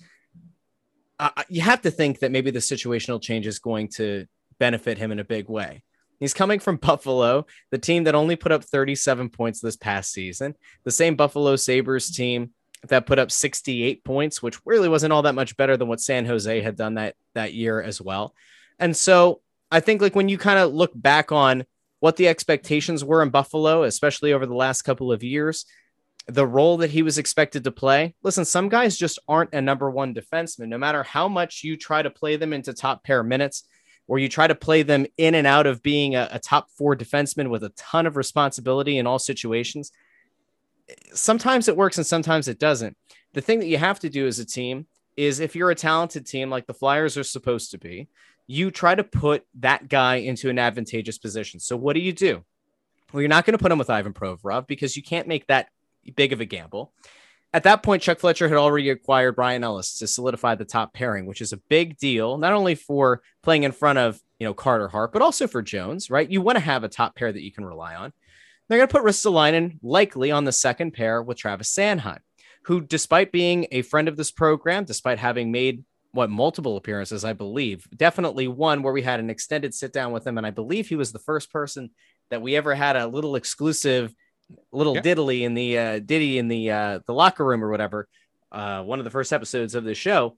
uh, 1.20 1.32
you 1.50 1.62
have 1.62 1.82
to 1.82 1.90
think 1.90 2.20
that 2.20 2.32
maybe 2.32 2.52
the 2.52 2.60
situational 2.60 3.20
change 3.20 3.48
is 3.48 3.58
going 3.58 3.88
to 3.88 4.28
benefit 4.60 5.00
him 5.00 5.12
in 5.12 5.18
a 5.18 5.24
big 5.24 5.50
way. 5.50 5.82
He's 6.20 6.36
coming 6.36 6.60
from 6.60 6.76
Buffalo, 6.90 7.48
the 7.72 7.80
team 7.80 8.04
that 8.04 8.14
only 8.14 8.36
put 8.36 8.52
up 8.52 8.64
37 8.64 9.30
points 9.30 9.60
this 9.60 9.76
past 9.76 10.12
season, 10.12 10.54
the 10.84 10.92
same 10.92 11.16
Buffalo 11.16 11.56
Sabres 11.56 12.12
team 12.12 12.52
that 12.90 13.06
put 13.06 13.20
up 13.20 13.32
68 13.32 14.04
points, 14.04 14.42
which 14.42 14.60
really 14.66 14.90
wasn't 14.90 15.14
all 15.14 15.24
that 15.24 15.36
much 15.36 15.58
better 15.58 15.78
than 15.78 15.88
what 15.88 16.02
San 16.02 16.26
Jose 16.26 16.62
had 16.62 16.76
done 16.76 16.96
that 16.96 17.16
that 17.34 17.54
year 17.54 17.82
as 17.82 18.02
well. 18.02 18.34
And 18.80 18.96
so 18.96 19.42
I 19.72 19.80
think 19.80 20.02
like 20.02 20.16
when 20.16 20.30
you 20.30 20.38
kind 20.38 20.60
of 20.60 20.74
look 20.74 20.92
back 20.94 21.32
on 21.32 21.66
what 22.00 22.18
the 22.18 22.28
expectations 22.28 23.04
were 23.04 23.24
in 23.24 23.30
Buffalo, 23.30 23.84
especially 23.84 24.34
over 24.34 24.46
the 24.46 24.56
last 24.56 24.84
couple 24.84 25.12
of 25.12 25.24
years, 25.24 25.66
the 26.28 26.46
role 26.46 26.78
that 26.78 26.90
he 26.90 27.04
was 27.04 27.18
expected 27.18 27.64
to 27.64 27.72
play. 27.72 28.16
Listen, 28.24 28.46
some 28.46 28.70
guys 28.70 28.98
just 28.98 29.20
aren't 29.28 29.54
a 29.54 29.62
number 29.62 29.90
one 29.90 30.14
defenseman. 30.14 30.68
No 30.68 30.78
matter 30.78 31.04
how 31.04 31.28
much 31.28 31.64
you 31.64 31.78
try 31.78 32.02
to 32.02 32.10
play 32.10 32.36
them 32.36 32.52
into 32.52 32.74
top 32.74 33.04
pair 33.04 33.24
minutes, 33.24 33.64
or 34.08 34.20
you 34.20 34.30
try 34.30 34.48
to 34.48 34.56
play 34.56 34.84
them 34.84 35.06
in 35.18 35.36
and 35.36 35.48
out 35.48 35.66
of 35.66 35.82
being 35.82 36.16
a, 36.16 36.30
a 36.32 36.40
top 36.40 36.70
four 36.72 36.96
defenseman 36.96 37.50
with 37.50 37.64
a 37.64 37.70
ton 37.70 38.06
of 38.06 38.16
responsibility 38.16 38.98
in 38.98 39.08
all 39.08 39.20
situations. 39.20 39.92
Sometimes 41.14 41.68
it 41.68 41.78
works 41.78 41.98
and 41.98 42.06
sometimes 42.06 42.48
it 42.48 42.60
doesn't. 42.60 42.96
The 43.34 43.42
thing 43.42 43.60
that 43.60 43.68
you 43.68 43.78
have 43.78 44.00
to 44.00 44.10
do 44.10 44.28
as 44.28 44.40
a 44.40 44.46
team 44.46 44.88
is 45.18 45.40
if 45.40 45.56
you're 45.56 45.72
a 45.72 45.76
talented 45.76 46.26
team 46.26 46.50
like 46.50 46.68
the 46.68 46.74
Flyers 46.74 47.18
are 47.18 47.24
supposed 47.24 47.72
to 47.72 47.78
be, 47.78 48.08
you 48.48 48.70
try 48.70 48.94
to 48.94 49.04
put 49.04 49.46
that 49.56 49.88
guy 49.88 50.16
into 50.16 50.50
an 50.50 50.60
advantageous 50.60 51.18
position. 51.18 51.60
So 51.60 51.76
what 51.76 51.94
do 51.94 52.00
you 52.00 52.14
do? 52.14 52.44
Well, 53.12 53.22
you're 53.22 53.30
not 53.30 53.46
going 53.46 53.58
to 53.58 53.62
put 53.62 53.72
him 53.72 53.78
with 53.78 53.90
Ivan 53.90 54.14
Provorov 54.14 54.68
because 54.68 54.96
you 54.96 55.04
can't 55.04 55.28
make 55.28 55.48
that 55.48 55.70
big 56.16 56.34
of 56.34 56.42
a 56.42 56.46
gamble. 56.46 56.92
At 57.54 57.64
that 57.64 57.84
point, 57.84 58.02
Chuck 58.02 58.20
Fletcher 58.20 58.50
had 58.50 58.58
already 58.58 58.90
acquired 58.90 59.38
Brian 59.38 59.64
Ellis 59.64 59.98
to 60.00 60.08
solidify 60.08 60.56
the 60.56 60.66
top 60.66 60.94
pairing, 60.94 61.26
which 61.26 61.40
is 61.40 61.54
a 61.54 61.58
big 61.58 61.98
deal, 61.98 62.38
not 62.38 62.52
only 62.52 62.76
for 62.76 63.22
playing 63.42 63.64
in 63.64 63.72
front 63.72 63.98
of 63.98 64.22
you 64.40 64.46
know 64.46 64.54
Carter 64.54 64.90
Hart, 64.90 65.14
but 65.14 65.22
also 65.22 65.48
for 65.48 65.62
Jones, 65.62 66.10
right? 66.10 66.30
You 66.30 66.42
want 66.42 66.58
to 66.58 66.64
have 66.64 66.84
a 66.84 66.90
top 66.90 67.16
pair 67.16 67.32
that 67.32 67.42
you 67.42 67.54
can 67.54 67.64
rely 67.64 67.96
on. 67.96 68.12
They're 68.68 68.80
going 68.80 68.88
to 68.88 68.92
put 68.92 69.04
Ristolainen 69.04 69.80
likely 69.84 70.32
on 70.32 70.46
the 70.46 70.52
second 70.52 70.92
pair 70.92 71.22
with 71.22 71.38
Travis 71.38 71.74
Sanheim, 71.74 72.20
who, 72.64 72.82
despite 72.82 73.32
being 73.32 73.68
a 73.72 73.84
friend 73.84 74.08
of 74.08 74.18
this 74.18 74.32
program, 74.32 74.86
despite 74.86 75.20
having 75.20 75.52
made 75.52 75.84
what 76.12 76.30
multiple 76.30 76.78
appearances, 76.78 77.26
I 77.26 77.34
believe, 77.34 77.88
definitely 77.96 78.48
one 78.48 78.82
where 78.82 78.94
we 78.94 79.02
had 79.02 79.20
an 79.20 79.30
extended 79.30 79.74
sit 79.74 79.94
down 79.94 80.14
with 80.14 80.26
him, 80.26 80.38
and 80.38 80.48
I 80.48 80.52
believe 80.52 80.88
he 80.88 80.96
was 80.96 81.12
the 81.12 81.20
first 81.20 81.52
person 81.52 81.92
that 82.30 82.42
we 82.42 82.56
ever 82.56 82.74
had 82.74 82.96
a 82.96 83.08
little 83.08 83.36
exclusive 83.36 84.14
little 84.72 84.96
diddly 84.96 85.42
in 85.42 85.54
the 85.54 85.78
uh, 85.78 86.00
ditty 86.00 86.38
in 86.38 86.48
the 86.48 86.72
uh, 86.72 87.00
the 87.06 87.14
locker 87.14 87.46
room 87.46 87.64
or 87.64 87.70
whatever. 87.70 88.08
Uh, 88.52 88.82
one 88.84 89.00
of 89.00 89.06
the 89.06 89.12
first 89.12 89.34
episodes 89.34 89.76
of 89.76 89.84
this 89.84 89.98
show. 89.98 90.38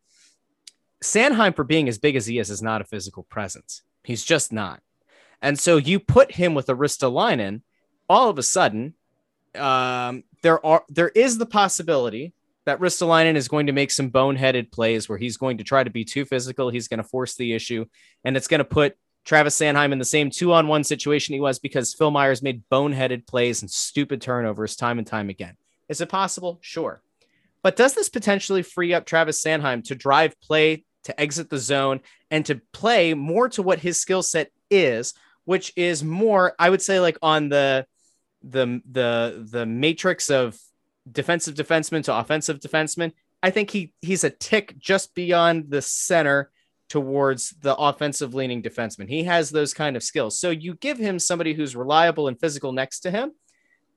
Sanheim, 1.03 1.55
for 1.55 1.63
being 1.63 1.87
as 1.87 1.99
big 1.99 2.15
as 2.15 2.25
he 2.25 2.39
is, 2.39 2.49
is 2.49 2.61
not 2.61 2.81
a 2.81 2.85
physical 2.85 3.23
presence. 3.23 3.83
He's 4.03 4.23
just 4.23 4.51
not. 4.51 4.81
And 5.41 5.59
so 5.59 5.77
you 5.77 5.99
put 5.99 6.31
him 6.31 6.55
with 6.55 6.67
Ristolainen, 6.67 7.61
all 8.09 8.29
of 8.29 8.37
a 8.37 8.43
sudden, 8.43 8.93
um, 9.55 10.23
there 10.41 10.63
are 10.65 10.83
there 10.89 11.09
is 11.09 11.37
the 11.37 11.45
possibility 11.45 12.33
that 12.65 12.79
Ristolainen 12.79 13.35
is 13.35 13.47
going 13.47 13.67
to 13.67 13.73
make 13.73 13.91
some 13.91 14.11
boneheaded 14.11 14.71
plays 14.71 15.07
where 15.07 15.17
he's 15.17 15.37
going 15.37 15.57
to 15.57 15.63
try 15.63 15.83
to 15.83 15.89
be 15.89 16.03
too 16.03 16.25
physical. 16.25 16.69
He's 16.69 16.87
going 16.87 16.97
to 16.99 17.03
force 17.07 17.35
the 17.35 17.53
issue, 17.53 17.85
and 18.23 18.35
it's 18.35 18.47
going 18.47 18.59
to 18.59 18.65
put 18.65 18.97
Travis 19.27 19.59
Sanheim 19.59 19.91
in 19.91 19.99
the 19.99 20.05
same 20.05 20.29
two 20.29 20.53
on 20.53 20.67
one 20.67 20.83
situation 20.83 21.33
he 21.33 21.41
was 21.41 21.59
because 21.59 21.93
Phil 21.93 22.11
Myers 22.11 22.41
made 22.41 22.63
boneheaded 22.69 23.27
plays 23.27 23.61
and 23.61 23.69
stupid 23.69 24.21
turnovers 24.21 24.75
time 24.75 24.99
and 24.99 25.07
time 25.07 25.29
again. 25.29 25.57
Is 25.89 26.01
it 26.01 26.09
possible? 26.09 26.59
Sure. 26.61 27.01
But 27.61 27.75
does 27.75 27.93
this 27.93 28.07
potentially 28.07 28.63
free 28.63 28.93
up 28.93 29.05
Travis 29.05 29.43
Sanheim 29.43 29.83
to 29.85 29.95
drive 29.95 30.39
play, 30.39 30.85
to 31.03 31.19
exit 31.19 31.49
the 31.49 31.57
zone, 31.57 31.99
and 32.31 32.45
to 32.45 32.61
play 32.71 33.13
more 33.13 33.49
to 33.49 33.61
what 33.61 33.79
his 33.79 33.99
skill 33.99 34.23
set 34.23 34.51
is, 34.69 35.13
which 35.43 35.73
is 35.75 36.03
more, 36.03 36.53
I 36.57 36.69
would 36.69 36.81
say, 36.81 36.99
like 36.99 37.17
on 37.21 37.49
the 37.49 37.85
the 38.49 38.81
the 38.89 39.47
the 39.51 39.65
matrix 39.65 40.29
of 40.29 40.57
defensive 41.09 41.55
defenseman 41.55 42.03
to 42.03 42.17
offensive 42.17 42.59
defenseman. 42.59 43.13
I 43.41 43.51
think 43.51 43.69
he 43.69 43.93
he's 44.01 44.23
a 44.23 44.29
tick 44.29 44.77
just 44.77 45.13
beyond 45.15 45.69
the 45.69 45.81
center 45.81 46.51
towards 46.89 47.51
the 47.61 47.75
offensive 47.75 48.33
leaning 48.33 48.61
defenseman. 48.61 49.09
He 49.09 49.23
has 49.25 49.49
those 49.49 49.73
kind 49.73 49.95
of 49.95 50.03
skills. 50.03 50.39
So 50.39 50.49
you 50.49 50.75
give 50.75 50.97
him 50.97 51.19
somebody 51.19 51.53
who's 51.53 51.75
reliable 51.75 52.27
and 52.27 52.39
physical 52.39 52.71
next 52.71 53.01
to 53.01 53.11
him. 53.11 53.33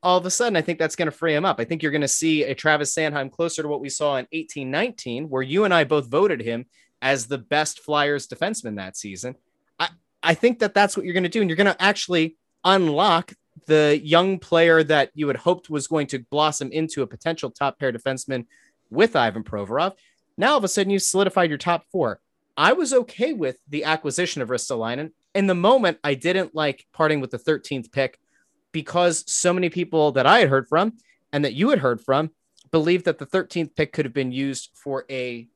All 0.03 0.17
of 0.17 0.25
a 0.25 0.31
sudden, 0.31 0.57
I 0.57 0.61
think 0.61 0.79
that's 0.79 0.95
going 0.95 1.09
to 1.09 1.11
free 1.11 1.35
him 1.35 1.45
up. 1.45 1.59
I 1.59 1.63
think 1.63 1.83
you're 1.83 1.91
going 1.91 2.01
to 2.01 2.07
see 2.07 2.43
a 2.43 2.55
Travis 2.55 2.93
Sanheim 2.93 3.31
closer 3.31 3.61
to 3.61 3.67
what 3.67 3.81
we 3.81 3.89
saw 3.89 4.17
in 4.17 4.27
1819, 4.31 5.29
where 5.29 5.43
you 5.43 5.63
and 5.63 5.73
I 5.73 5.83
both 5.83 6.07
voted 6.09 6.41
him 6.41 6.65
as 7.01 7.27
the 7.27 7.37
best 7.37 7.79
Flyers 7.79 8.27
defenseman 8.27 8.77
that 8.77 8.97
season. 8.97 9.35
I, 9.79 9.89
I 10.23 10.33
think 10.33 10.59
that 10.59 10.73
that's 10.73 10.97
what 10.97 11.05
you're 11.05 11.13
going 11.13 11.23
to 11.23 11.29
do. 11.29 11.41
And 11.41 11.49
you're 11.49 11.57
going 11.57 11.67
to 11.67 11.81
actually 11.81 12.35
unlock 12.63 13.33
the 13.67 13.99
young 14.03 14.39
player 14.39 14.83
that 14.83 15.11
you 15.13 15.27
had 15.27 15.37
hoped 15.37 15.69
was 15.69 15.87
going 15.87 16.07
to 16.07 16.19
blossom 16.19 16.71
into 16.71 17.01
a 17.01 17.07
potential 17.07 17.51
top 17.51 17.79
pair 17.79 17.91
defenseman 17.91 18.45
with 18.89 19.15
Ivan 19.15 19.43
Provorov. 19.43 19.93
Now, 20.37 20.51
all 20.51 20.57
of 20.57 20.63
a 20.63 20.67
sudden, 20.67 20.91
you've 20.91 21.03
solidified 21.03 21.49
your 21.49 21.57
top 21.57 21.85
four. 21.91 22.19
I 22.57 22.73
was 22.73 22.93
okay 22.93 23.33
with 23.33 23.57
the 23.67 23.83
acquisition 23.83 24.41
of 24.41 24.49
Ristolainen. 24.49 25.11
In 25.33 25.47
the 25.47 25.55
moment, 25.55 25.99
I 26.03 26.13
didn't 26.13 26.55
like 26.55 26.85
parting 26.93 27.21
with 27.21 27.31
the 27.31 27.39
13th 27.39 27.91
pick 27.91 28.19
because 28.71 29.23
so 29.31 29.53
many 29.53 29.69
people 29.69 30.13
that 30.13 30.25
I 30.25 30.39
had 30.39 30.49
heard 30.49 30.67
from 30.67 30.93
and 31.31 31.45
that 31.45 31.53
you 31.53 31.69
had 31.69 31.79
heard 31.79 32.01
from 32.01 32.31
believed 32.71 33.05
that 33.05 33.17
the 33.17 33.25
13th 33.25 33.75
pick 33.75 33.93
could 33.93 34.05
have 34.05 34.13
been 34.13 34.31
used 34.31 34.69
for 34.73 35.05
a 35.09 35.47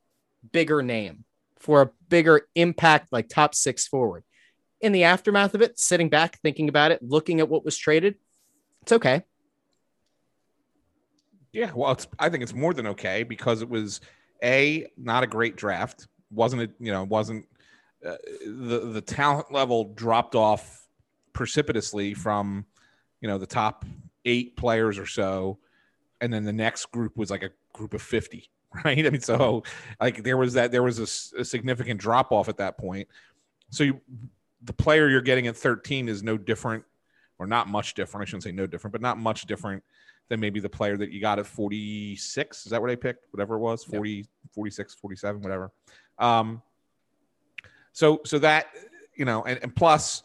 bigger 0.52 0.82
name, 0.82 1.24
for 1.58 1.82
a 1.82 1.90
bigger 2.10 2.48
impact, 2.56 3.12
like 3.12 3.30
top 3.30 3.56
six 3.56 3.88
forward. 3.88 4.24
In 4.86 4.92
the 4.92 5.06
aftermath 5.06 5.56
of 5.56 5.64
it, 5.64 5.80
sitting 5.80 6.10
back, 6.10 6.40
thinking 6.42 6.70
about 6.70 6.92
it, 6.92 7.02
looking 7.02 7.40
at 7.40 7.50
what 7.50 7.66
was 7.66 7.76
traded, 7.76 8.18
it's 8.84 8.92
okay. 8.92 9.24
Yeah, 11.54 11.72
well, 11.74 11.98
I 12.20 12.30
think 12.30 12.44
it's 12.44 12.54
more 12.54 12.72
than 12.72 12.86
okay 12.86 13.24
because 13.24 13.64
it 13.64 13.70
was 13.70 14.00
a 14.44 14.86
not 14.96 15.24
a 15.24 15.28
great 15.28 15.56
draft. 15.56 16.08
Wasn't 16.30 16.62
it 16.62 16.70
you 16.80 16.92
know 16.92 17.04
wasn't 17.04 17.48
uh, 18.06 18.18
the 18.46 18.92
the 18.94 19.02
talent 19.02 19.52
level 19.52 19.86
dropped 19.96 20.36
off 20.36 20.86
precipitously 21.34 22.14
from 22.14 22.64
you 23.22 23.28
know 23.28 23.40
the 23.40 23.48
top 23.48 23.86
eight 24.24 24.56
players 24.56 25.00
or 25.00 25.08
so. 25.08 25.58
And 26.22 26.32
then 26.32 26.44
the 26.44 26.54
next 26.54 26.92
group 26.92 27.18
was 27.18 27.32
like 27.32 27.42
a 27.42 27.50
group 27.74 27.96
of 27.96 28.04
50 28.04 28.52
right? 28.86 29.04
I 29.04 29.10
mean 29.10 29.20
so 29.20 29.64
like 30.00 30.24
there 30.24 30.38
was 30.38 30.54
that 30.54 30.72
there 30.72 30.84
was 30.84 31.00
a, 31.00 31.40
a 31.42 31.44
significant 31.44 32.00
drop 32.00 32.32
off 32.32 32.50
at 32.50 32.58
that 32.58 32.78
point. 32.78 33.08
So 33.72 33.84
you, 33.84 34.02
the 34.66 34.74
player 34.74 35.10
you're 35.10 35.22
getting 35.22 35.48
at 35.48 35.56
13 35.56 36.10
is 36.10 36.22
no 36.24 36.38
different 36.38 36.84
or 37.40 37.48
not 37.48 37.68
much 37.68 37.94
different 37.94 38.22
i 38.22 38.26
shouldn't 38.26 38.44
say 38.44 38.52
no 38.52 38.68
different 38.68 38.92
but 38.92 39.02
not 39.02 39.18
much 39.18 39.46
different 39.46 39.84
than 40.28 40.40
maybe 40.40 40.60
the 40.60 40.70
player 40.70 40.98
that 40.98 41.12
you 41.12 41.22
got 41.22 41.40
at 41.40 41.46
46 41.46 42.66
is 42.66 42.70
that 42.72 42.82
what 42.82 42.90
i 42.90 42.96
picked 42.96 43.26
whatever 43.32 43.56
it 43.56 43.60
was 43.60 43.84
40 43.84 44.12
yep. 44.12 44.26
46 44.52 44.96
47 44.96 45.42
whatever 45.42 45.72
um, 46.18 46.62
so 47.92 48.22
so 48.26 48.40
that 48.40 48.68
you 49.16 49.26
know, 49.26 49.44
and, 49.44 49.60
and 49.64 49.76
plus 49.76 50.24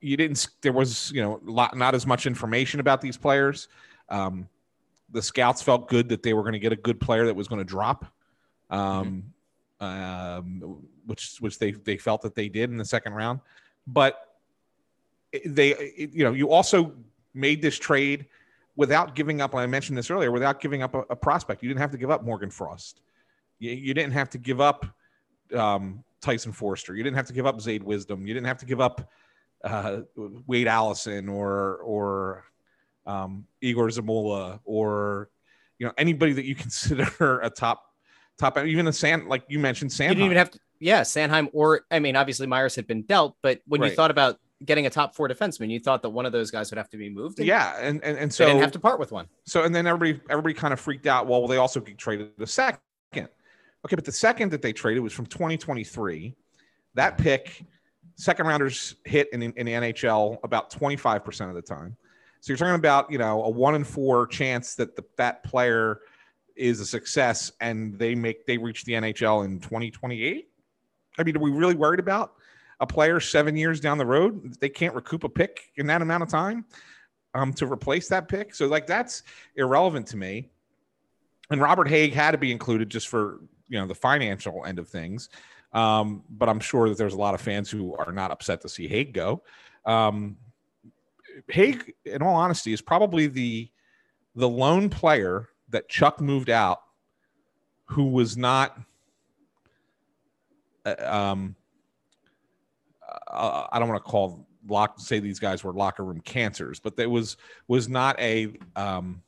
you 0.00 0.16
didn't. 0.16 0.48
There 0.62 0.72
was 0.72 1.12
you 1.12 1.22
know 1.22 1.40
lot, 1.44 1.76
not 1.76 1.94
as 1.94 2.06
much 2.06 2.26
information 2.26 2.80
about 2.80 3.00
these 3.00 3.16
players. 3.16 3.68
Um, 4.08 4.48
the 5.10 5.22
scouts 5.22 5.62
felt 5.62 5.88
good 5.88 6.08
that 6.10 6.22
they 6.22 6.34
were 6.34 6.42
going 6.42 6.52
to 6.52 6.58
get 6.58 6.72
a 6.72 6.76
good 6.76 7.00
player 7.00 7.26
that 7.26 7.36
was 7.36 7.48
going 7.48 7.60
to 7.60 7.64
drop, 7.64 8.06
um, 8.70 8.80
mm-hmm. 8.80 9.20
Um, 9.80 10.82
which 11.06 11.36
which 11.40 11.58
they 11.58 11.72
they 11.72 11.96
felt 11.96 12.22
that 12.22 12.34
they 12.34 12.48
did 12.48 12.70
in 12.70 12.76
the 12.76 12.84
second 12.84 13.14
round. 13.14 13.40
But 13.86 14.36
they, 15.44 16.08
you 16.12 16.24
know, 16.24 16.32
you 16.32 16.50
also 16.50 16.92
made 17.34 17.62
this 17.62 17.78
trade 17.78 18.26
without 18.76 19.14
giving 19.14 19.40
up. 19.40 19.54
I 19.54 19.66
mentioned 19.66 19.96
this 19.96 20.10
earlier, 20.10 20.30
without 20.30 20.60
giving 20.60 20.82
up 20.82 20.94
a, 20.94 21.00
a 21.10 21.16
prospect. 21.16 21.62
You 21.62 21.68
didn't 21.68 21.80
have 21.80 21.90
to 21.92 21.98
give 21.98 22.10
up 22.10 22.24
Morgan 22.24 22.50
Frost. 22.50 23.02
You, 23.58 23.72
you 23.72 23.94
didn't 23.94 24.12
have 24.12 24.30
to 24.30 24.38
give 24.38 24.60
up 24.60 24.86
um, 25.54 26.02
Tyson 26.20 26.52
Foerster. 26.52 26.94
You 26.94 27.02
didn't 27.02 27.16
have 27.16 27.26
to 27.26 27.32
give 27.32 27.46
up 27.46 27.58
Zayde 27.58 27.82
Wisdom. 27.82 28.26
You 28.26 28.34
didn't 28.34 28.46
have 28.46 28.58
to 28.58 28.66
give 28.66 28.80
up 28.80 29.10
uh, 29.64 30.00
Wade 30.46 30.68
Allison 30.68 31.28
or 31.28 31.76
or 31.78 32.44
um, 33.06 33.46
Igor 33.60 33.88
Zamula 33.88 34.60
or 34.64 35.30
you 35.78 35.86
know 35.86 35.92
anybody 35.96 36.32
that 36.32 36.44
you 36.44 36.54
consider 36.66 37.40
a 37.40 37.50
top 37.50 37.87
top 38.38 38.58
even 38.58 38.84
the 38.84 38.92
San 38.92 39.28
like 39.28 39.44
you 39.48 39.58
mentioned 39.58 39.90
Sanheim. 39.90 40.02
You 40.02 40.14
didn't 40.14 40.24
even 40.26 40.36
have 40.36 40.50
to 40.52 40.60
yeah 40.80 41.00
Sanheim 41.02 41.48
or 41.52 41.82
I 41.90 41.98
mean 41.98 42.16
obviously 42.16 42.46
Myers 42.46 42.74
had 42.74 42.86
been 42.86 43.02
dealt, 43.02 43.36
but 43.42 43.60
when 43.66 43.80
right. 43.80 43.90
you 43.90 43.96
thought 43.96 44.10
about 44.10 44.38
getting 44.64 44.86
a 44.86 44.90
top 44.90 45.14
four 45.14 45.28
defenseman, 45.28 45.70
you 45.70 45.78
thought 45.78 46.02
that 46.02 46.10
one 46.10 46.26
of 46.26 46.32
those 46.32 46.50
guys 46.50 46.70
would 46.70 46.78
have 46.78 46.90
to 46.90 46.96
be 46.96 47.08
moved. 47.10 47.38
yeah, 47.40 47.76
and 47.80 48.02
and, 48.02 48.18
and 48.18 48.32
so 48.32 48.44
they 48.44 48.50
didn't 48.50 48.62
have 48.62 48.72
to 48.72 48.80
part 48.80 48.98
with 48.98 49.12
one. 49.12 49.26
So 49.44 49.64
and 49.64 49.74
then 49.74 49.86
everybody 49.86 50.20
everybody 50.30 50.54
kind 50.54 50.72
of 50.72 50.80
freaked 50.80 51.06
out. 51.06 51.26
Well, 51.26 51.46
they 51.46 51.56
also 51.56 51.80
traded 51.80 52.30
the 52.38 52.46
second. 52.46 52.80
Okay, 53.84 53.94
but 53.94 54.04
the 54.04 54.12
second 54.12 54.50
that 54.50 54.60
they 54.60 54.72
traded 54.72 55.02
was 55.02 55.12
from 55.12 55.26
2023. 55.26 56.34
That 56.94 57.16
pick, 57.16 57.64
second 58.16 58.46
rounders 58.46 58.96
hit 59.04 59.28
in, 59.32 59.40
in 59.42 59.66
the 59.66 59.72
NHL 59.72 60.38
about 60.42 60.70
25% 60.70 61.48
of 61.48 61.54
the 61.54 61.62
time. 61.62 61.96
So 62.40 62.52
you're 62.52 62.58
talking 62.58 62.74
about, 62.74 63.10
you 63.10 63.18
know, 63.18 63.44
a 63.44 63.48
one 63.48 63.74
in 63.74 63.84
four 63.84 64.26
chance 64.26 64.74
that 64.76 64.96
the, 64.96 65.04
that 65.16 65.44
player 65.44 66.00
is 66.58 66.80
a 66.80 66.86
success 66.86 67.52
and 67.60 67.98
they 67.98 68.14
make 68.14 68.46
they 68.46 68.58
reach 68.58 68.84
the 68.84 68.92
NHL 68.92 69.44
in 69.44 69.60
2028. 69.60 70.48
I 71.18 71.22
mean, 71.22 71.36
are 71.36 71.40
we 71.40 71.50
really 71.50 71.74
worried 71.74 72.00
about 72.00 72.34
a 72.80 72.86
player 72.86 73.20
seven 73.20 73.56
years 73.56 73.80
down 73.80 73.98
the 73.98 74.06
road? 74.06 74.56
They 74.60 74.68
can't 74.68 74.94
recoup 74.94 75.24
a 75.24 75.28
pick 75.28 75.70
in 75.76 75.86
that 75.86 76.02
amount 76.02 76.22
of 76.22 76.28
time 76.28 76.64
um, 77.34 77.52
to 77.54 77.70
replace 77.70 78.08
that 78.08 78.28
pick. 78.28 78.54
So 78.54 78.66
like 78.66 78.86
that's 78.86 79.22
irrelevant 79.56 80.06
to 80.08 80.16
me. 80.16 80.50
And 81.50 81.60
Robert 81.60 81.88
Hägg 81.88 82.12
had 82.12 82.32
to 82.32 82.38
be 82.38 82.52
included 82.52 82.90
just 82.90 83.08
for 83.08 83.40
you 83.68 83.78
know 83.78 83.86
the 83.86 83.94
financial 83.94 84.64
end 84.66 84.78
of 84.78 84.88
things. 84.88 85.28
Um, 85.72 86.24
but 86.30 86.48
I'm 86.48 86.60
sure 86.60 86.88
that 86.88 86.96
there's 86.96 87.14
a 87.14 87.18
lot 87.18 87.34
of 87.34 87.40
fans 87.40 87.70
who 87.70 87.94
are 87.96 88.12
not 88.12 88.30
upset 88.30 88.62
to 88.62 88.68
see 88.68 88.88
Hägg 88.88 89.12
go. 89.12 89.42
Um, 89.84 90.38
Hägg, 91.50 91.92
in 92.04 92.22
all 92.22 92.34
honesty, 92.34 92.72
is 92.72 92.80
probably 92.80 93.26
the 93.26 93.70
the 94.34 94.48
lone 94.48 94.88
player 94.88 95.48
that 95.70 95.88
Chuck 95.88 96.20
moved 96.20 96.50
out 96.50 96.80
who 97.86 98.06
was 98.06 98.36
not 98.36 98.78
uh, 100.84 100.94
um, 101.00 101.56
uh, 103.30 103.66
I 103.70 103.78
don't 103.78 103.88
want 103.88 104.04
to 104.04 104.10
call 104.10 104.46
lock 104.68 105.00
say 105.00 105.18
these 105.18 105.38
guys 105.38 105.64
were 105.64 105.72
locker 105.72 106.04
room 106.04 106.20
cancers, 106.20 106.80
but 106.80 106.96
there 106.96 107.08
was 107.08 107.36
was 107.66 107.88
not 107.88 108.18
a 108.20 108.52
um, 108.76 109.22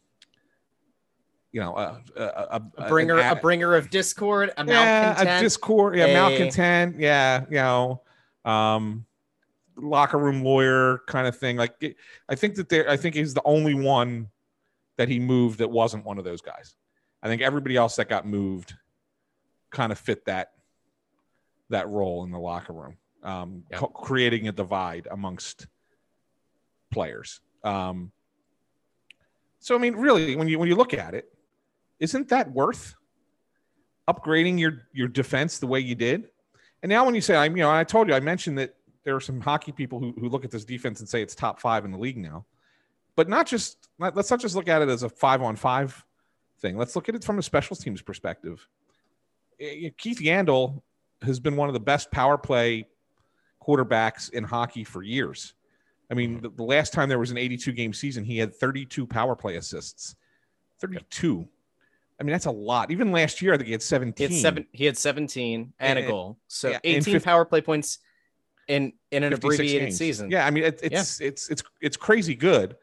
you 1.53 1.61
know 1.61 1.77
a 1.77 2.03
a, 2.17 2.23
a, 2.23 2.63
A 2.79 2.89
bringer, 2.89 3.19
an 3.19 3.37
a 3.37 3.41
bringer 3.41 3.75
of 3.75 3.91
discord, 3.91 4.51
a 4.57 4.65
yeah, 4.67 4.75
malcontent. 4.75 5.39
a 5.39 5.43
discord, 5.43 5.97
yeah, 5.97 6.05
a- 6.07 6.13
malcontent, 6.13 7.01
yeah, 7.01 7.45
you 7.49 7.57
know, 7.57 8.03
um, 8.45 9.07
locker 9.77 10.19
room 10.19 10.43
lawyer 10.45 11.01
kind 11.07 11.27
of 11.27 11.37
thing. 11.37 11.57
Like, 11.57 11.97
I 12.29 12.35
think 12.35 12.55
that 12.57 12.69
there, 12.69 12.89
I 12.89 12.97
think 12.97 13.15
he's 13.15 13.35
the 13.35 13.43
only 13.45 13.75
one 13.75 14.29
that 15.01 15.09
he 15.09 15.19
moved 15.19 15.61
that 15.61 15.71
wasn't 15.71 16.05
one 16.05 16.19
of 16.19 16.25
those 16.25 16.43
guys. 16.43 16.77
I 17.23 17.29
think 17.29 17.41
everybody 17.41 17.75
else 17.75 17.97
that 17.97 18.11
got 18.11 18.27
moved 18.27 18.75
kind 19.71 19.93
of 19.93 19.99
fit 19.99 20.27
that 20.27 20.53
that 21.71 21.89
role 21.89 22.23
in 22.25 22.31
the 22.31 22.39
locker 22.39 22.75
room, 22.75 22.99
um, 23.23 23.65
Yeah. 23.71 23.79
co- 23.79 23.87
creating 23.87 24.47
a 24.49 24.53
divide 24.53 25.09
amongst 25.11 25.69
players. 26.91 27.41
Um, 27.65 28.13
so 29.59 29.75
I 29.75 29.79
mean, 29.79 29.95
really, 29.97 30.37
when 30.37 30.49
you 30.49 30.59
when 30.59 30.69
you 30.69 30.77
look 30.77 30.93
at 30.93 31.15
it, 31.15 31.33
isn't 31.99 32.29
that 32.29 32.53
worth 32.53 32.95
upgrading 34.07 34.59
your 34.61 34.83
your 34.93 35.09
defense 35.09 35.59
the 35.59 35.67
way 35.67 35.81
you 35.81 35.95
did? 35.95 36.29
And 36.83 36.91
now 36.91 37.07
when 37.07 37.15
you 37.15 37.23
say 37.23 37.37
I'm, 37.37 37.57
you 37.57 37.63
know, 37.63 37.71
I 37.71 37.85
told 37.85 38.07
you 38.09 38.13
I 38.15 38.21
mentioned 38.21 38.59
that 38.59 38.75
there 39.05 39.17
are 39.17 39.21
some 39.21 39.41
hockey 39.41 39.73
people 39.73 39.99
who, 39.99 40.13
who 40.19 40.29
look 40.29 40.45
at 40.45 40.51
this 40.51 40.67
defense 40.67 41.01
and 41.01 41.09
say 41.09 41.23
it's 41.23 41.35
top 41.35 41.59
five 41.59 41.87
in 41.87 41.91
the 41.91 41.97
league 41.99 42.19
now, 42.19 42.45
but 43.17 43.29
not 43.29 43.47
just 43.47 43.89
let's 43.99 44.31
not 44.31 44.41
just 44.41 44.55
look 44.55 44.69
at 44.69 44.83
it 44.83 44.89
as 44.89 45.03
a 45.03 45.09
five 45.09 45.43
on 45.43 45.57
five 45.57 46.05
thing. 46.61 46.77
Let's 46.77 46.97
look 46.97 47.09
at 47.09 47.15
it 47.15 47.25
from 47.25 47.39
a 47.39 47.43
special 47.43 47.77
teams 47.77 48.03
perspective. 48.03 48.67
Eh, 49.61 49.87
eh 49.87 49.91
Keith 49.97 50.21
Yandle 50.21 50.83
has 51.23 51.41
been 51.41 51.57
one 51.57 51.69
of 51.69 51.75
the 51.75 51.81
best 51.81 52.11
power 52.11 52.39
play 52.39 52.87
quarterbacks 53.63 54.31
in 54.31 54.45
hockey 54.45 54.85
for 54.85 55.03
years. 55.03 55.55
I 56.11 56.15
mean, 56.15 56.37
mm-hmm. 56.37 56.43
the, 56.43 56.51
the 56.51 56.65
last 56.65 56.93
time 56.93 57.09
there 57.09 57.19
was 57.19 57.31
an 57.31 57.39
82 57.39 57.73
game 57.73 57.93
season, 57.93 58.25
he 58.25 58.39
had 58.39 58.55
32 58.55 59.07
power 59.07 59.37
play 59.37 59.57
assists. 59.57 60.17
32. 60.81 61.47
I 62.19 62.23
mean, 62.23 62.33
that's 62.33 62.47
a 62.47 62.51
lot. 62.51 62.91
Even 62.91 63.13
last 63.13 63.41
year, 63.41 63.55
I 63.55 63.57
think 63.57 63.67
he 63.67 63.73
had 63.73 63.83
17. 63.83 64.29
He 64.29 64.35
had 64.35 64.43
seven. 64.43 64.67
He 64.73 64.85
had 64.85 64.99
seventeen 64.99 65.73
and 65.81 65.99
a 65.99 66.03
eh, 66.03 66.07
goal. 66.07 66.37
So 66.49 66.69
yeah, 66.69 66.79
eighteen 66.85 67.15
fif- 67.15 67.25
power 67.25 67.47
play 67.47 67.63
points 67.63 67.99
in 68.69 68.93
in 69.11 69.23
an 69.23 69.33
abbreviated 69.33 69.89
games. 69.89 69.97
season. 69.97 70.31
Yeah, 70.31 70.45
I 70.47 70.51
mean, 70.51 70.65
it, 70.65 70.81
it's 70.83 71.21
it's 71.21 71.49
it's 71.49 71.63
it's 71.81 71.97
crazy 71.97 72.35
good. 72.35 72.77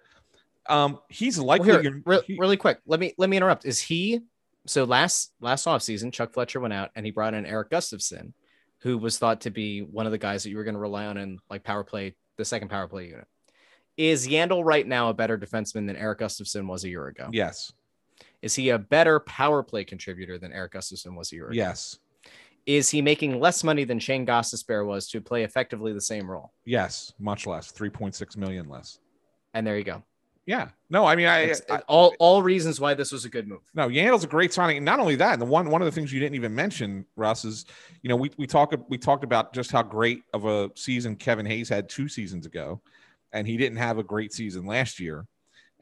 Um, 0.69 0.99
he's 1.09 1.39
Well, 1.39 1.61
here, 1.63 2.01
re- 2.05 2.21
he- 2.25 2.37
really 2.37 2.57
quick. 2.57 2.79
Let 2.85 2.99
me 2.99 3.13
let 3.17 3.29
me 3.29 3.37
interrupt. 3.37 3.65
Is 3.65 3.79
he 3.81 4.21
so 4.65 4.83
last 4.83 5.31
last 5.39 5.65
offseason, 5.65 6.11
Chuck 6.11 6.33
Fletcher 6.33 6.59
went 6.59 6.73
out 6.73 6.91
and 6.95 7.05
he 7.05 7.11
brought 7.11 7.33
in 7.33 7.45
Erik 7.45 7.69
Gustafsson, 7.69 8.33
who 8.79 8.97
was 8.97 9.17
thought 9.17 9.41
to 9.41 9.49
be 9.49 9.81
one 9.81 10.05
of 10.05 10.11
the 10.11 10.17
guys 10.17 10.43
that 10.43 10.49
you 10.49 10.57
were 10.57 10.63
going 10.63 10.75
to 10.75 10.79
rely 10.79 11.05
on 11.05 11.17
in 11.17 11.39
like 11.49 11.63
power 11.63 11.83
play, 11.83 12.15
the 12.37 12.45
second 12.45 12.69
power 12.69 12.87
play 12.87 13.07
unit. 13.07 13.27
Is 13.95 14.27
Yandle 14.27 14.63
right 14.63 14.85
now 14.85 15.09
a 15.09 15.13
better 15.13 15.37
defenseman 15.37 15.87
than 15.87 15.95
Erik 15.95 16.19
Gustafsson 16.19 16.67
was 16.67 16.83
a 16.83 16.89
year 16.89 17.07
ago? 17.07 17.29
yes, 17.31 17.71
Is 18.43 18.53
he 18.53 18.69
a 18.69 18.77
better 18.77 19.19
power 19.21 19.63
play 19.63 19.83
contributor 19.83 20.37
than 20.37 20.53
Erik 20.53 20.73
Gustafsson 20.73 21.15
was 21.15 21.31
a 21.31 21.35
year 21.35 21.45
ago? 21.47 21.53
yes, 21.55 21.97
Is 22.67 22.89
he 22.91 23.01
making 23.01 23.39
less 23.39 23.63
money 23.63 23.85
than 23.85 23.97
Shane 23.97 24.23
Gostisbehere 24.25 24.85
was 24.85 25.07
to 25.09 25.19
play 25.21 25.43
effectively 25.43 25.93
the 25.93 26.01
same 26.01 26.29
role? 26.29 26.51
yes. 26.65 27.13
Much 27.17 27.47
less. 27.47 27.71
3.6 27.71 28.37
million 28.37 28.67
less. 28.69 28.99
And 29.55 29.65
there 29.65 29.77
you 29.79 29.83
go. 29.83 30.03
Yeah. 30.47 30.69
No, 30.89 31.05
I 31.05 31.15
mean, 31.17 31.27
I, 31.27 31.41
It's- 31.41 31.61
I 31.69 31.79
all 31.89 32.15
all 32.19 32.41
reasons 32.41 32.79
why 32.79 32.93
this 32.93 33.11
was 33.11 33.25
a 33.25 33.29
good 33.29 33.47
move. 33.47 33.59
No, 33.75 33.89
Yandle's 33.89 34.23
a 34.23 34.27
great 34.27 34.53
signing. 34.53 34.77
And 34.77 34.85
not 34.85 34.99
only 34.99 35.17
that, 35.17 35.33
and 35.33 35.41
the 35.41 35.45
one 35.45 35.69
one 35.69 35.81
of 35.81 35.85
the 35.85 35.91
things 35.91 36.11
you 36.11 36.21
didn't 36.21 36.35
even 36.35 36.55
mention, 36.55 37.05
Russ, 37.17 37.43
is 37.43 37.65
you 38.01 38.09
know 38.09 38.15
we 38.15 38.31
we 38.37 38.47
talk 38.47 38.73
we 38.87 38.97
talked 38.97 39.25
about 39.25 39.53
just 39.53 39.71
how 39.71 39.83
great 39.83 40.23
of 40.33 40.45
a 40.45 40.71
season 40.75 41.17
Kevin 41.17 41.45
Hayes 41.45 41.67
had 41.67 41.89
two 41.89 42.07
seasons 42.07 42.45
ago, 42.45 42.81
and 43.33 43.45
he 43.45 43.57
didn't 43.57 43.77
have 43.77 43.97
a 43.97 44.03
great 44.03 44.31
season 44.33 44.65
last 44.65 45.01
year, 45.01 45.27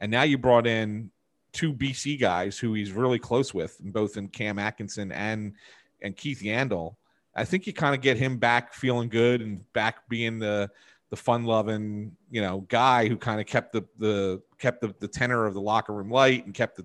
and 0.00 0.10
now 0.10 0.24
you 0.24 0.36
brought 0.36 0.66
in 0.66 1.10
two 1.52 1.72
BC 1.72 2.20
guys 2.20 2.58
who 2.58 2.74
he's 2.74 2.90
really 2.92 3.20
close 3.20 3.54
with, 3.54 3.78
both 3.80 4.16
in 4.16 4.26
Cam 4.28 4.58
Atkinson 4.58 5.12
and 5.12 5.54
and 6.02 6.16
Keith 6.16 6.42
Yandle. 6.42 6.96
I 7.36 7.44
think 7.44 7.68
you 7.68 7.72
kind 7.72 7.94
of 7.94 8.00
get 8.00 8.16
him 8.16 8.38
back 8.38 8.74
feeling 8.74 9.08
good 9.10 9.42
and 9.42 9.72
back 9.74 10.08
being 10.08 10.40
the 10.40 10.70
the 11.10 11.16
fun 11.16 11.44
loving 11.44 12.16
you 12.30 12.40
know 12.40 12.64
guy 12.68 13.06
who 13.08 13.16
kind 13.16 13.40
of 13.40 13.46
kept 13.46 13.72
the 13.72 13.84
the 13.98 14.42
kept 14.58 14.80
the, 14.80 14.92
the 14.98 15.06
tenor 15.06 15.46
of 15.46 15.54
the 15.54 15.60
locker 15.60 15.92
room 15.92 16.10
light 16.10 16.44
and 16.46 16.52
kept 16.54 16.76
the, 16.76 16.84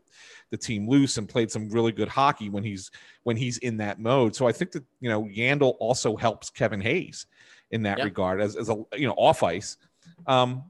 the 0.52 0.58
team 0.58 0.88
loose 0.88 1.18
and 1.18 1.28
played 1.28 1.50
some 1.50 1.70
really 1.70 1.92
good 1.92 2.08
hockey 2.08 2.50
when 2.50 2.64
he's 2.64 2.92
when 3.24 3.36
he's 3.36 3.58
in 3.60 3.78
that 3.78 4.00
mode. 4.00 4.36
So 4.36 4.48
i 4.48 4.52
think 4.52 4.72
that 4.74 4.84
you 5.00 5.10
know 5.10 5.24
yandle 5.24 5.76
also 5.80 6.16
helps 6.16 6.50
kevin 6.50 6.82
hayes 6.82 7.26
in 7.72 7.82
that 7.84 7.98
Yeah. 7.98 8.04
regard 8.04 8.42
as, 8.42 8.56
as 8.56 8.70
a 8.70 8.76
you 8.96 9.08
know 9.08 9.16
off 9.18 9.42
ice. 9.44 9.78
Um 10.28 10.64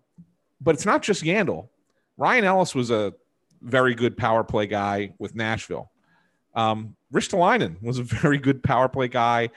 but 0.61 0.75
it's 0.75 0.85
not 0.85 1.01
just 1.01 1.23
yandle. 1.23 1.67
Ryan 2.17 2.45
ellis 2.45 2.73
was 2.73 2.89
a 2.91 3.13
very 3.61 3.95
good 3.95 4.15
power 4.15 4.43
play 4.43 4.65
guy 4.67 5.13
with 5.19 5.35
nashville. 5.35 5.91
Um 6.55 6.95
Ristolainen 7.13 7.81
was 7.83 7.99
a 7.99 8.03
very 8.21 8.37
good 8.37 8.63
power 8.63 8.87
play 8.87 9.09
guy 9.09 9.49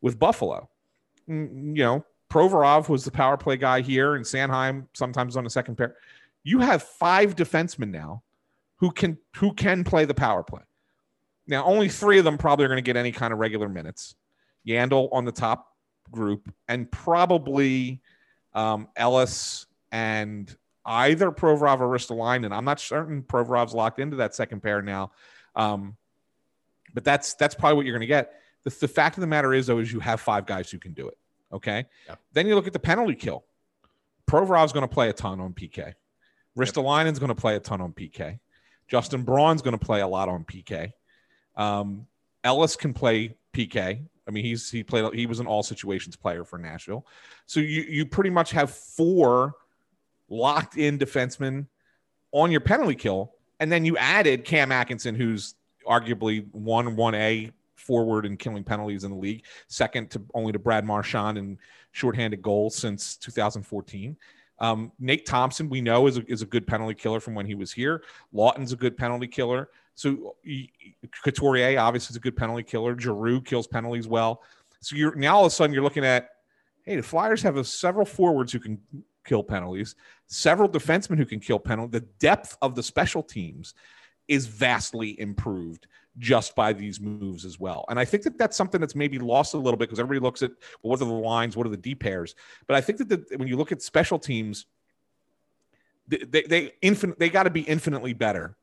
with 0.00 0.18
buffalo. 0.18 0.70
Mm, 1.28 1.76
you 1.76 1.84
know 1.84 2.04
Provorov 2.32 2.88
was 2.88 3.04
the 3.04 3.10
power 3.10 3.36
play 3.36 3.58
guy 3.58 3.82
here, 3.82 4.14
and 4.14 4.24
Sanheim 4.24 4.86
sometimes 4.94 5.36
on 5.36 5.44
the 5.44 5.50
second 5.50 5.76
pair. 5.76 5.96
You 6.42 6.60
have 6.60 6.82
five 6.82 7.36
defensemen 7.36 7.90
now 7.90 8.22
who 8.76 8.90
can 8.90 9.18
who 9.36 9.52
can 9.52 9.84
play 9.84 10.06
the 10.06 10.14
power 10.14 10.42
play. 10.42 10.62
Now, 11.46 11.64
only 11.64 11.90
three 11.90 12.18
of 12.18 12.24
them 12.24 12.38
probably 12.38 12.64
are 12.64 12.68
going 12.68 12.78
to 12.78 12.82
get 12.82 12.96
any 12.96 13.12
kind 13.12 13.34
of 13.34 13.38
regular 13.38 13.68
minutes. 13.68 14.14
Yandle 14.66 15.10
on 15.12 15.26
the 15.26 15.32
top 15.32 15.76
group, 16.10 16.50
and 16.68 16.90
probably 16.90 18.00
um, 18.54 18.88
Ellis 18.96 19.66
and 19.90 20.56
either 20.86 21.32
Provorov 21.32 21.80
or 21.80 21.88
Ristolainen. 21.88 22.50
I'm 22.50 22.64
not 22.64 22.80
certain 22.80 23.22
Provorov's 23.22 23.74
locked 23.74 23.98
into 23.98 24.16
that 24.16 24.34
second 24.34 24.62
pair 24.62 24.80
now, 24.80 25.12
um, 25.54 25.98
but 26.94 27.04
that's 27.04 27.34
that's 27.34 27.54
probably 27.54 27.76
what 27.76 27.84
you're 27.84 27.94
going 27.94 28.00
to 28.00 28.06
get. 28.06 28.32
The, 28.62 28.70
the 28.70 28.88
fact 28.88 29.18
of 29.18 29.20
the 29.20 29.26
matter 29.26 29.52
is, 29.52 29.66
though, 29.66 29.80
is 29.80 29.92
you 29.92 30.00
have 30.00 30.18
five 30.18 30.46
guys 30.46 30.70
who 30.70 30.78
can 30.78 30.94
do 30.94 31.08
it. 31.08 31.18
Okay. 31.52 31.86
Yeah. 32.08 32.14
Then 32.32 32.46
you 32.46 32.54
look 32.54 32.66
at 32.66 32.72
the 32.72 32.78
penalty 32.78 33.14
kill. 33.14 33.44
Provorov's 34.26 34.72
going 34.72 34.88
to 34.88 34.92
play 34.92 35.08
a 35.08 35.12
ton 35.12 35.40
on 35.40 35.52
PK. 35.52 35.94
Ristolainen's 36.58 37.18
going 37.18 37.28
to 37.28 37.34
play 37.34 37.56
a 37.56 37.60
ton 37.60 37.80
on 37.80 37.92
PK. 37.92 38.38
Justin 38.88 39.22
Braun's 39.22 39.62
going 39.62 39.78
to 39.78 39.84
play 39.84 40.00
a 40.00 40.06
lot 40.06 40.28
on 40.28 40.44
PK. 40.44 40.92
Um, 41.56 42.06
Ellis 42.44 42.76
can 42.76 42.94
play 42.94 43.36
PK. 43.52 44.06
I 44.26 44.30
mean, 44.30 44.44
he's 44.44 44.70
he 44.70 44.82
played 44.82 45.12
he 45.14 45.26
was 45.26 45.40
an 45.40 45.46
all 45.46 45.62
situations 45.62 46.16
player 46.16 46.44
for 46.44 46.58
Nashville. 46.58 47.06
So 47.46 47.60
you 47.60 47.82
you 47.82 48.06
pretty 48.06 48.30
much 48.30 48.52
have 48.52 48.70
four 48.70 49.54
locked 50.28 50.76
in 50.76 50.98
defensemen 50.98 51.66
on 52.30 52.50
your 52.50 52.60
penalty 52.60 52.94
kill, 52.94 53.32
and 53.60 53.70
then 53.70 53.84
you 53.84 53.96
added 53.96 54.44
Cam 54.44 54.70
Atkinson, 54.70 55.14
who's 55.14 55.54
arguably 55.86 56.46
one 56.52 56.96
one 56.96 57.14
A 57.14 57.50
forward 57.82 58.24
in 58.24 58.36
killing 58.36 58.64
penalties 58.64 59.04
in 59.04 59.10
the 59.10 59.16
league, 59.16 59.44
second 59.68 60.10
to 60.10 60.22
only 60.34 60.52
to 60.52 60.58
Brad 60.58 60.84
Marchand 60.84 61.36
in 61.36 61.58
shorthanded 61.92 62.40
goals 62.40 62.74
since 62.76 63.16
2014. 63.16 64.16
Um, 64.58 64.92
Nate 65.00 65.26
Thompson, 65.26 65.68
we 65.68 65.80
know, 65.80 66.06
is 66.06 66.18
a, 66.18 66.24
is 66.30 66.42
a 66.42 66.46
good 66.46 66.66
penalty 66.66 66.94
killer 66.94 67.20
from 67.20 67.34
when 67.34 67.46
he 67.46 67.54
was 67.54 67.72
here. 67.72 68.04
Laughton's 68.32 68.72
a 68.72 68.76
good 68.76 68.96
penalty 68.96 69.26
killer. 69.26 69.68
So 69.94 70.36
Couturier 71.24 71.78
obviously 71.78 72.12
is 72.12 72.16
a 72.16 72.20
good 72.20 72.36
penalty 72.36 72.62
killer. 72.62 72.98
Giroux 72.98 73.40
kills 73.40 73.66
penalties 73.66 74.06
well. 74.06 74.42
So 74.80 74.96
you're 74.96 75.14
now 75.14 75.36
all 75.36 75.46
of 75.46 75.52
a 75.52 75.54
sudden 75.54 75.74
you're 75.74 75.82
looking 75.82 76.04
at, 76.04 76.30
hey, 76.84 76.96
the 76.96 77.02
Flyers 77.02 77.42
have 77.42 77.56
a, 77.56 77.64
several 77.64 78.06
forwards 78.06 78.52
who 78.52 78.60
can 78.60 78.80
kill 79.24 79.42
penalties, 79.42 79.94
several 80.28 80.68
defensemen 80.68 81.18
who 81.18 81.26
can 81.26 81.40
kill 81.40 81.58
penalties. 81.58 82.00
The 82.00 82.06
depth 82.18 82.56
of 82.62 82.74
the 82.74 82.82
special 82.82 83.22
teams 83.22 83.74
is 84.28 84.46
vastly 84.46 85.18
improved 85.20 85.86
just 86.18 86.54
by 86.54 86.72
these 86.72 87.00
moves 87.00 87.44
as 87.44 87.58
well. 87.58 87.84
And 87.88 87.98
I 87.98 88.04
think 88.04 88.22
that 88.24 88.38
that's 88.38 88.56
something 88.56 88.80
that's 88.80 88.94
maybe 88.94 89.18
lost 89.18 89.54
a 89.54 89.58
little 89.58 89.78
bit 89.78 89.88
because 89.88 89.98
everybody 89.98 90.22
looks 90.22 90.42
at 90.42 90.50
well, 90.82 90.90
what 90.90 91.00
are 91.00 91.04
the 91.04 91.12
lines, 91.12 91.56
what 91.56 91.66
are 91.66 91.70
the 91.70 91.76
D 91.76 91.94
pairs. 91.94 92.34
But 92.66 92.76
I 92.76 92.80
think 92.80 92.98
that 92.98 93.08
the, 93.08 93.36
when 93.36 93.48
you 93.48 93.56
look 93.56 93.72
at 93.72 93.82
special 93.82 94.18
teams, 94.18 94.66
they 96.08 96.18
they, 96.18 96.42
they 96.42 96.72
infinite 96.82 97.18
they 97.18 97.30
got 97.30 97.44
to 97.44 97.50
be 97.50 97.62
infinitely 97.62 98.12
better 98.12 98.56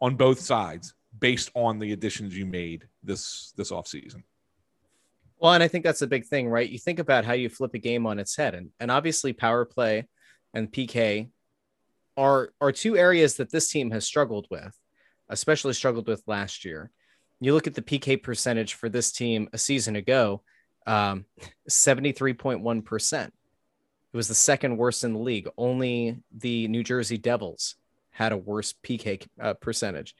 on 0.00 0.16
both 0.16 0.40
sides 0.40 0.94
based 1.18 1.50
on 1.54 1.78
the 1.78 1.92
additions 1.92 2.36
you 2.36 2.46
made 2.46 2.88
this 3.02 3.52
this 3.56 3.70
offseason. 3.70 4.22
Well, 5.38 5.54
and 5.54 5.62
I 5.62 5.68
think 5.68 5.84
that's 5.84 6.00
the 6.00 6.06
big 6.06 6.24
thing, 6.26 6.48
right? 6.48 6.68
You 6.68 6.78
think 6.78 7.00
about 7.00 7.24
how 7.24 7.32
you 7.32 7.48
flip 7.48 7.74
a 7.74 7.78
game 7.78 8.06
on 8.06 8.18
its 8.18 8.36
head, 8.36 8.54
and 8.54 8.70
and 8.78 8.90
obviously 8.90 9.32
power 9.32 9.64
play 9.64 10.06
and 10.54 10.70
PK 10.70 11.30
are 12.16 12.52
are 12.60 12.72
two 12.72 12.96
areas 12.96 13.36
that 13.36 13.50
this 13.50 13.68
team 13.68 13.90
has 13.90 14.06
struggled 14.06 14.46
with, 14.50 14.78
especially 15.32 15.72
struggled 15.72 16.06
with 16.06 16.22
last 16.26 16.64
year. 16.64 16.90
You 17.40 17.54
look 17.54 17.66
at 17.66 17.74
the 17.74 17.82
PK 17.82 18.22
percentage 18.22 18.74
for 18.74 18.88
this 18.88 19.10
team 19.10 19.48
a 19.52 19.58
season 19.58 19.96
ago, 19.96 20.42
um, 20.86 21.24
seventy 21.68 22.12
three 22.12 22.34
point 22.34 22.60
one 22.60 22.82
percent. 22.82 23.32
It 24.12 24.16
was 24.16 24.28
the 24.28 24.34
second 24.34 24.76
worst 24.76 25.04
in 25.04 25.14
the 25.14 25.18
league. 25.18 25.48
Only 25.56 26.18
the 26.36 26.68
New 26.68 26.84
Jersey 26.84 27.18
Devils 27.18 27.76
had 28.10 28.32
a 28.32 28.36
worse 28.36 28.74
PK 28.84 29.26
uh, 29.40 29.54
percentage. 29.54 30.14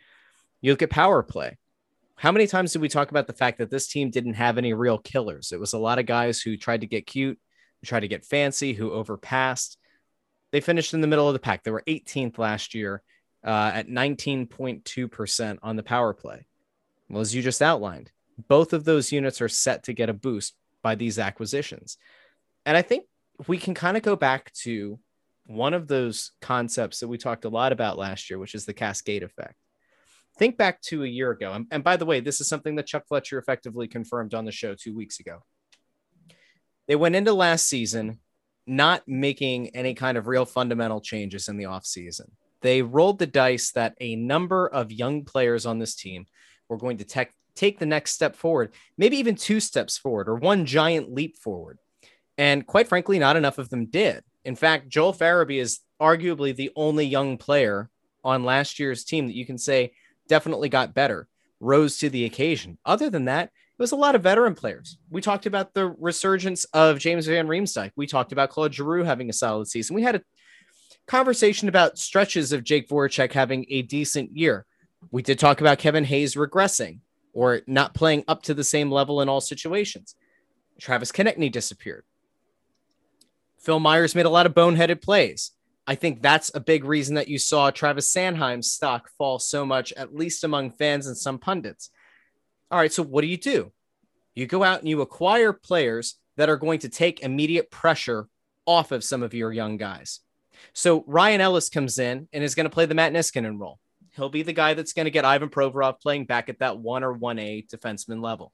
You 0.63 0.73
look 0.73 0.83
at 0.83 0.91
power 0.91 1.23
play. 1.23 1.59
How 2.17 2.33
many 2.33 2.47
times 2.47 2.73
did 2.73 2.81
we 2.81 2.89
talk 2.89 3.11
about 3.11 3.27
the 3.27 3.33
fact 3.33 3.59
that 3.59 3.71
this 3.71 3.89
team 3.89 4.11
didn't 4.11 4.35
have 4.35 4.57
any 4.57 4.73
real 4.73 4.99
killers? 4.99 5.53
It 5.53 5.61
was 5.61 5.75
a 5.75 5.79
lot 5.79 5.99
of 5.99 6.07
guys 6.07 6.41
who 6.41 6.57
tried 6.57 6.81
to 6.81 6.87
get 6.87 7.07
cute, 7.07 7.39
who 7.81 7.87
tried 7.87 8.01
to 8.01 8.09
get 8.09 8.25
fancy, 8.25 8.73
who 8.73 8.93
overpassed. 8.93 9.77
They 10.53 10.61
finished 10.61 10.95
in 10.95 11.01
the 11.01 11.07
middle 11.07 11.29
of 11.29 11.35
the 11.35 11.41
pack. 11.41 11.63
They 11.63 11.71
were 11.71 11.83
18th 11.87 12.39
last 12.39 12.75
year 12.75 13.03
uh, 13.45 13.73
at 13.75 13.89
19.2% 13.89 15.59
on 15.63 15.77
the 15.77 15.83
power 15.83 16.13
play. 16.13 16.47
Well, 17.09 17.21
as 17.21 17.35
you 17.35 17.43
just 17.43 17.63
outlined, 17.63 18.11
both 18.49 18.73
of 18.73 18.85
those 18.85 19.13
units 19.13 19.41
are 19.41 19.49
set 19.49 19.85
to 19.85 19.93
get 19.93 20.09
a 20.09 20.15
boost 20.15 20.55
by 20.83 20.95
these 20.95 21.19
acquisitions. 21.19 21.99
And 22.65 22.77
I 22.77 22.83
think 22.83 23.07
we 23.47 23.59
can 23.59 23.75
kind 23.75 23.97
of 23.97 24.03
go 24.03 24.17
back 24.17 24.53
to 24.63 24.99
one 25.47 25.75
of 25.75 25.89
those 25.89 26.33
concepts 26.41 27.01
that 27.01 27.09
we 27.09 27.19
talked 27.19 27.45
a 27.45 27.51
lot 27.51 27.73
about 27.73 27.99
last 27.99 28.31
year, 28.31 28.39
which 28.39 28.55
is 28.55 28.65
the 28.65 28.73
cascade 28.73 29.23
effect. 29.23 29.55
Think 30.39 30.57
back 30.57 30.81
to 30.83 31.05
a 31.05 31.09
year 31.09 31.31
ago. 31.31 31.53
And, 31.53 31.67
and 31.71 31.85
by 31.85 31.97
the 31.97 32.07
way, 32.07 32.21
this 32.21 32.41
is 32.41 32.49
something 32.49 32.77
that 32.77 32.87
Chuck 32.87 33.07
Fletcher 33.07 33.39
effectively 33.39 33.87
confirmed 33.87 34.35
on 34.35 34.45
the 34.45 34.53
show 34.53 34.75
two 34.75 34.95
weeks 34.95 35.21
ago. 35.21 35.43
They 36.89 36.97
went 36.97 37.17
into 37.17 37.33
last 37.33 37.69
season 37.69 38.21
not 38.67 39.03
making 39.07 39.75
any 39.75 39.95
kind 39.95 40.17
of 40.17 40.27
real 40.27 40.45
fundamental 40.45 41.01
changes 41.01 41.49
in 41.49 41.57
the 41.57 41.65
offseason. 41.65 42.31
They 42.63 42.83
rolled 42.83 43.19
the 43.19 43.27
dice 43.27 43.73
that 43.73 43.95
a 44.01 44.17
number 44.17 44.67
of 44.67 44.91
young 44.91 45.25
players 45.25 45.67
on 45.67 45.79
this 45.79 45.95
team 45.95 46.27
were 46.69 46.79
going 46.79 46.99
to 46.99 47.05
tech, 47.05 47.33
take 47.55 47.79
the 47.79 47.87
next 47.87 48.13
step 48.13 48.35
forward, 48.37 48.73
maybe 48.97 49.19
even 49.19 49.35
two 49.35 49.61
steps 49.61 49.99
forward 49.99 50.29
or 50.29 50.37
one 50.37 50.65
giant 50.65 51.13
leap 51.13 51.37
forward. 51.37 51.79
And 52.39 52.67
quite 52.67 52.89
frankly, 52.89 53.19
not 53.19 53.37
enough 53.37 53.59
of 53.59 53.69
them 53.69 53.87
did. 53.87 54.25
In 54.45 54.57
fact, 54.57 54.89
Joel 54.89 55.13
Farabee 55.13 55.61
is 55.61 55.81
arguably 56.01 56.55
the 56.55 56.71
only 56.75 57.07
young 57.07 57.37
player 57.37 57.91
on 58.25 58.45
last 58.45 58.79
year's 58.79 59.05
team 59.05 59.27
that 59.27 59.37
you 59.37 59.45
can 59.47 59.59
say 59.59 59.93
definitely 60.29 60.69
got 60.69 60.95
better, 60.95 61.29
rose 61.61 61.99
to 61.99 62.11
the 62.11 62.25
occasion. 62.25 62.79
Other 62.85 63.11
than 63.11 63.27
that, 63.27 63.47
it 63.47 63.83
was 63.83 63.93
a 63.93 63.97
lot 63.97 64.15
of 64.15 64.23
veteran 64.23 64.55
players. 64.55 64.99
We 65.11 65.21
talked 65.21 65.47
about 65.47 65.75
the 65.75 65.89
resurgence 65.99 66.65
of 66.67 66.99
James 66.99 67.27
Van 67.27 67.49
Riemsdyk. 67.49 67.93
We 67.97 68.07
talked 68.07 68.33
about 68.33 68.51
Claude 68.51 68.75
Giroux 68.75 69.05
having 69.05 69.29
a 69.29 69.33
solid 69.33 69.69
season. 69.69 69.97
We 69.97 70.03
had 70.03 70.17
a 70.17 70.23
conversation 71.13 71.69
about 71.69 71.99
stretches 71.99 72.53
of 72.53 72.65
Jake 72.65 72.89
Voracek 72.89 73.33
having 73.33 73.67
a 73.69 73.83
decent 73.83 74.35
year. 74.35 74.65
We 75.11 75.21
did 75.21 75.39
talk 75.39 75.61
about 75.61 75.77
Kevin 75.77 76.05
Hayes 76.05 76.37
regressing 76.37 77.01
or 77.35 77.61
not 77.67 77.93
playing 77.93 78.25
up 78.29 78.43
to 78.45 78.55
the 78.55 78.65
same 78.65 78.91
level 78.91 79.21
in 79.21 79.29
all 79.29 79.43
situations. 79.43 80.15
Travis 80.81 81.13
Konecny 81.13 81.53
disappeared. 81.53 82.07
Phil 83.59 83.79
Myers 83.79 84.15
made 84.15 84.25
a 84.25 84.31
lot 84.31 84.47
of 84.47 84.55
boneheaded 84.55 85.03
plays. 85.03 85.51
I 85.87 85.97
think 85.97 86.23
that's 86.23 86.51
a 86.55 86.61
big 86.61 86.83
reason 86.83 87.17
that 87.17 87.29
you 87.29 87.39
saw 87.39 87.71
Travis 87.71 88.11
Sanheim's 88.11 88.71
stock 88.71 89.11
fall 89.19 89.39
so 89.39 89.67
much, 89.67 89.93
at 89.93 90.15
least 90.15 90.45
among 90.45 90.71
fans 90.71 91.07
and 91.07 91.17
some 91.17 91.39
pundits. 91.39 91.91
All 92.71 92.79
right, 92.79 92.91
so 92.91 93.03
what 93.03 93.21
do 93.21 93.27
you 93.27 93.37
do? 93.37 93.71
You 94.35 94.47
go 94.47 94.65
out 94.65 94.79
and 94.79 94.89
you 94.89 95.03
acquire 95.03 95.53
players 95.53 96.15
that 96.39 96.49
are 96.49 96.57
going 96.57 96.79
to 96.79 96.89
take 96.89 97.21
immediate 97.21 97.71
pressure 97.71 98.29
off 98.65 98.93
of 98.93 99.05
some 99.05 99.23
of 99.23 99.35
your 99.35 99.53
young 99.53 99.77
guys. 99.77 100.21
So 100.73 101.05
Ryan 101.07 101.41
Ellis 101.41 101.69
comes 101.69 101.99
in 101.99 102.29
and 102.33 102.45
is 102.45 102.55
going 102.55 102.65
to 102.65 102.71
play 102.71 102.87
the 102.87 102.95
Matt 102.95 103.13
Niskanen 103.13 103.61
role. 103.61 103.79
He'll 104.15 104.29
be 104.29 104.43
the 104.43 104.53
guy 104.53 104.75
that's 104.75 104.93
going 104.93 105.05
to 105.05 105.11
get 105.11 105.25
Ivan 105.25 105.49
Provorov 105.49 106.01
playing 106.01 106.27
back 106.27 106.49
at 106.49 106.59
that 106.59 106.79
one 106.79 107.03
or 107.03 107.17
1A 107.17 107.69
defenseman 107.69 108.23
level. 108.23 108.53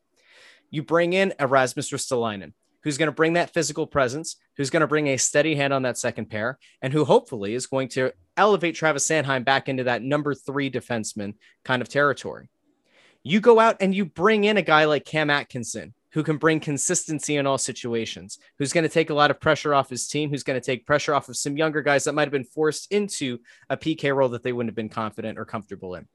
You 0.70 0.82
bring 0.82 1.12
in 1.12 1.34
Erasmus 1.38 1.90
Ristolainen 1.90 2.52
who's 2.82 2.98
going 2.98 3.08
to 3.08 3.12
bring 3.12 3.34
that 3.34 3.52
physical 3.52 3.86
presence, 3.86 4.36
who's 4.56 4.70
going 4.70 4.80
to 4.80 4.86
bring 4.86 5.08
a 5.08 5.16
steady 5.16 5.54
hand 5.54 5.72
on 5.72 5.82
that 5.82 5.98
second 5.98 6.30
pair, 6.30 6.58
and 6.80 6.92
who 6.92 7.04
hopefully 7.04 7.54
is 7.54 7.66
going 7.66 7.88
to 7.88 8.12
elevate 8.36 8.74
Travis 8.74 9.06
Sanheim 9.06 9.44
back 9.44 9.68
into 9.68 9.84
that 9.84 10.02
number 10.02 10.34
three 10.34 10.70
defenseman 10.70 11.34
kind 11.64 11.82
of 11.82 11.88
territory. 11.88 12.48
You 13.22 13.40
go 13.40 13.58
out 13.58 13.76
and 13.80 13.94
you 13.94 14.04
bring 14.04 14.44
in 14.44 14.56
a 14.56 14.62
guy 14.62 14.84
like 14.84 15.04
Cam 15.04 15.28
Atkinson, 15.28 15.92
who 16.18 16.24
can 16.24 16.36
bring 16.36 16.58
consistency 16.58 17.36
in 17.36 17.46
all 17.46 17.58
situations, 17.58 18.40
who's 18.58 18.72
going 18.72 18.82
to 18.82 18.88
take 18.88 19.08
a 19.08 19.14
lot 19.14 19.30
of 19.30 19.38
pressure 19.38 19.72
off 19.72 19.88
his 19.88 20.08
team, 20.08 20.30
who's 20.30 20.42
going 20.42 20.60
to 20.60 20.66
take 20.66 20.84
pressure 20.84 21.14
off 21.14 21.28
of 21.28 21.36
some 21.36 21.56
younger 21.56 21.80
guys 21.80 22.02
that 22.02 22.12
might 22.12 22.24
have 22.24 22.32
been 22.32 22.42
forced 22.42 22.90
into 22.90 23.38
a 23.70 23.76
PK 23.76 24.12
role 24.12 24.30
that 24.30 24.42
they 24.42 24.52
wouldn't 24.52 24.68
have 24.68 24.74
been 24.74 24.88
confident 24.88 25.38
or 25.38 25.44
comfortable 25.44 25.94
in. 25.94 26.08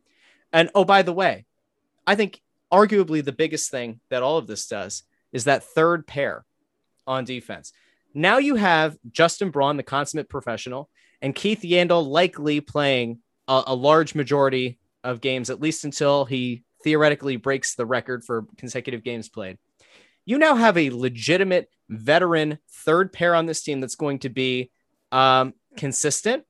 And 0.51 0.70
oh, 0.76 0.84
by 0.84 1.04
the 1.04 1.14
way, 1.14 1.45
I 2.06 2.16
think 2.16 2.41
arguably 2.70 3.24
the 3.24 3.32
biggest 3.32 3.72
thing 3.72 4.01
that 4.10 4.24
all 4.24 4.38
of 4.38 4.45
this 4.45 4.68
does 4.68 5.04
is 5.32 5.45
that 5.45 5.64
third 5.64 6.06
pair 6.06 6.43
on 7.08 7.24
defense. 7.24 7.72
Now 8.14 8.39
you 8.39 8.56
have 8.56 8.97
Justin 9.10 9.51
Braun, 9.51 9.78
the 9.78 9.84
consummate 9.84 10.28
professional, 10.28 10.89
and 11.22 11.34
Keith 11.34 11.62
Yandle 11.62 12.06
likely 12.06 12.60
playing 12.60 13.20
a, 13.47 13.64
a 13.68 13.74
large 13.74 14.16
majority 14.16 14.80
of 15.01 15.22
games, 15.22 15.49
at 15.49 15.62
least 15.62 15.86
until 15.86 16.26
he 16.26 16.66
theoretically 16.84 17.38
breaks 17.38 17.76
the 17.76 17.86
record 17.86 18.26
for 18.26 18.45
consecutive 18.58 19.01
games 19.01 19.30
played. 19.30 19.58
You 20.26 20.38
now 20.38 20.55
have 20.55 20.78
a 20.78 20.89
legitimate 20.89 21.69
veteran 21.89 22.59
third 22.69 23.11
pair 23.11 23.36
on 23.36 23.45
this 23.45 23.61
team 23.61 23.82
that's 23.82 23.95
going 23.95 24.19
to 24.19 24.30
be 24.30 24.71
um, 25.11 25.53
consistent, 25.78 26.45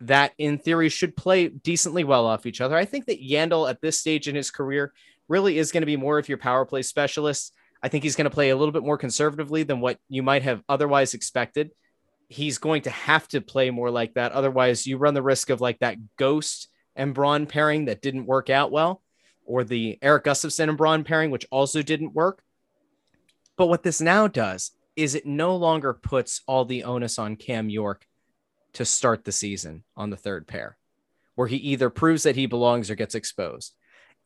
that 0.00 0.32
in 0.38 0.58
theory 0.58 0.88
should 0.88 1.16
play 1.16 1.48
decently 1.48 2.04
well 2.04 2.26
off 2.26 2.46
each 2.46 2.60
other. 2.60 2.76
I 2.76 2.84
think 2.84 3.06
that 3.06 3.22
Yandle 3.22 3.68
at 3.68 3.80
this 3.80 3.98
stage 3.98 4.28
in 4.28 4.36
his 4.36 4.50
career 4.50 4.92
really 5.28 5.58
is 5.58 5.72
going 5.72 5.82
to 5.82 5.86
be 5.86 5.96
more 5.96 6.18
of 6.18 6.28
your 6.28 6.38
power 6.38 6.64
play 6.64 6.82
specialist. 6.82 7.52
I 7.82 7.88
think 7.88 8.04
he's 8.04 8.16
going 8.16 8.24
to 8.24 8.30
play 8.30 8.50
a 8.50 8.56
little 8.56 8.72
bit 8.72 8.84
more 8.84 8.98
conservatively 8.98 9.62
than 9.62 9.80
what 9.80 9.98
you 10.08 10.22
might 10.22 10.42
have 10.42 10.62
otherwise 10.68 11.14
expected. 11.14 11.72
He's 12.28 12.58
going 12.58 12.82
to 12.82 12.90
have 12.90 13.26
to 13.28 13.40
play 13.40 13.70
more 13.70 13.90
like 13.90 14.14
that. 14.14 14.32
Otherwise, 14.32 14.86
you 14.86 14.96
run 14.98 15.14
the 15.14 15.22
risk 15.22 15.50
of 15.50 15.60
like 15.60 15.78
that 15.80 15.96
Ghost 16.16 16.68
and 16.94 17.14
Braun 17.14 17.46
pairing 17.46 17.86
that 17.86 18.02
didn't 18.02 18.26
work 18.26 18.50
out 18.50 18.70
well, 18.70 19.02
or 19.44 19.64
the 19.64 19.98
Erik 20.02 20.24
Gustafsson 20.24 20.68
and 20.68 20.78
Braun 20.78 21.04
pairing, 21.04 21.30
which 21.30 21.46
also 21.50 21.82
didn't 21.82 22.14
work. 22.14 22.42
But 23.58 23.66
what 23.66 23.82
this 23.82 24.00
now 24.00 24.26
does 24.26 24.70
is 24.96 25.14
it 25.14 25.26
no 25.26 25.54
longer 25.54 25.92
puts 25.92 26.40
all 26.46 26.64
the 26.64 26.84
onus 26.84 27.18
on 27.18 27.36
Cam 27.36 27.68
York 27.68 28.06
to 28.72 28.86
start 28.86 29.26
the 29.26 29.32
season 29.32 29.84
on 29.94 30.08
the 30.08 30.16
third 30.16 30.46
pair, 30.46 30.78
where 31.34 31.48
he 31.48 31.56
either 31.56 31.90
proves 31.90 32.22
that 32.22 32.36
he 32.36 32.46
belongs 32.46 32.88
or 32.88 32.94
gets 32.94 33.14
exposed 33.14 33.74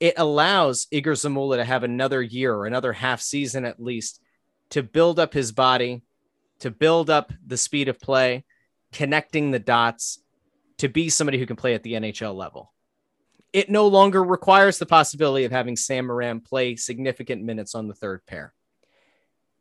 it 0.03 0.14
allows 0.16 0.89
Igor 0.91 1.12
Zamula 1.12 1.59
to 1.59 1.64
have 1.64 1.85
another 1.85 2.20
year 2.20 2.53
or 2.53 2.66
another 2.66 2.93
half 2.93 3.20
season 3.20 3.64
at 3.64 3.80
least 3.80 4.20
to 4.70 4.83
build 4.83 5.20
up 5.20 5.33
his 5.33 5.53
body, 5.53 6.03
to 6.59 6.72
build 6.72 7.09
up 7.09 7.33
the 7.47 7.57
speed 7.57 7.89
of 7.89 8.01
play, 8.01 8.45
connecting 8.91 9.53
the 9.53 9.61
dots, 9.61 10.18
to 10.78 10.89
be 10.89 11.09
somebody 11.09 11.39
who 11.39 11.47
can 11.47 11.55
play 11.55 11.74
at 11.74 11.85
the 11.85 11.93
NHL 11.93 12.35
level. 12.35 12.72
It 13.53 13.70
no 13.70 13.87
longer 13.87 14.24
requires 14.24 14.78
the 14.78 14.87
possibility 14.87 15.45
of 15.45 15.53
having 15.53 15.76
Sam 15.76 16.09
Morin 16.09 16.41
play 16.41 16.74
significant 16.74 17.45
minutes 17.45 17.76
on 17.76 17.87
the 17.87 17.95
third 17.95 18.26
pair. 18.26 18.55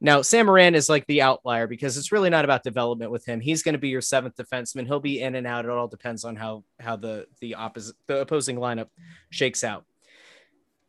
Now, 0.03 0.23
Sam 0.23 0.47
Morin 0.47 0.73
is 0.73 0.89
like 0.89 1.05
the 1.05 1.21
outlier 1.21 1.67
because 1.67 1.95
it's 1.95 2.11
really 2.11 2.31
not 2.31 2.43
about 2.43 2.63
development 2.63 3.11
with 3.11 3.23
him. 3.23 3.39
He's 3.39 3.61
going 3.61 3.73
to 3.73 3.79
be 3.79 3.89
your 3.89 4.01
seventh 4.01 4.35
defenseman. 4.35 4.87
He'll 4.87 4.99
be 4.99 5.21
in 5.21 5.35
and 5.35 5.45
out. 5.45 5.65
It 5.65 5.69
all 5.71 5.87
depends 5.87 6.25
on 6.25 6.35
how 6.35 6.63
how 6.79 6.95
the 6.95 7.27
the 7.39 7.53
opposite 7.53 7.95
the 8.07 8.19
opposing 8.19 8.57
lineup 8.57 8.87
shakes 9.29 9.63
out. 9.63 9.85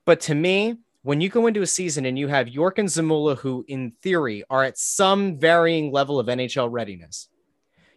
But 0.06 0.20
to 0.22 0.34
me, 0.34 0.78
when 1.02 1.20
you 1.20 1.28
go 1.28 1.46
into 1.46 1.60
a 1.60 1.66
season 1.66 2.06
and 2.06 2.18
you 2.18 2.26
have 2.28 2.48
York 2.48 2.78
and 2.78 2.88
Zamula, 2.88 3.36
who 3.36 3.66
in 3.68 3.92
theory 4.02 4.44
are 4.48 4.64
at 4.64 4.78
some 4.78 5.38
varying 5.38 5.92
level 5.92 6.18
of 6.18 6.28
NHL 6.28 6.72
readiness, 6.72 7.28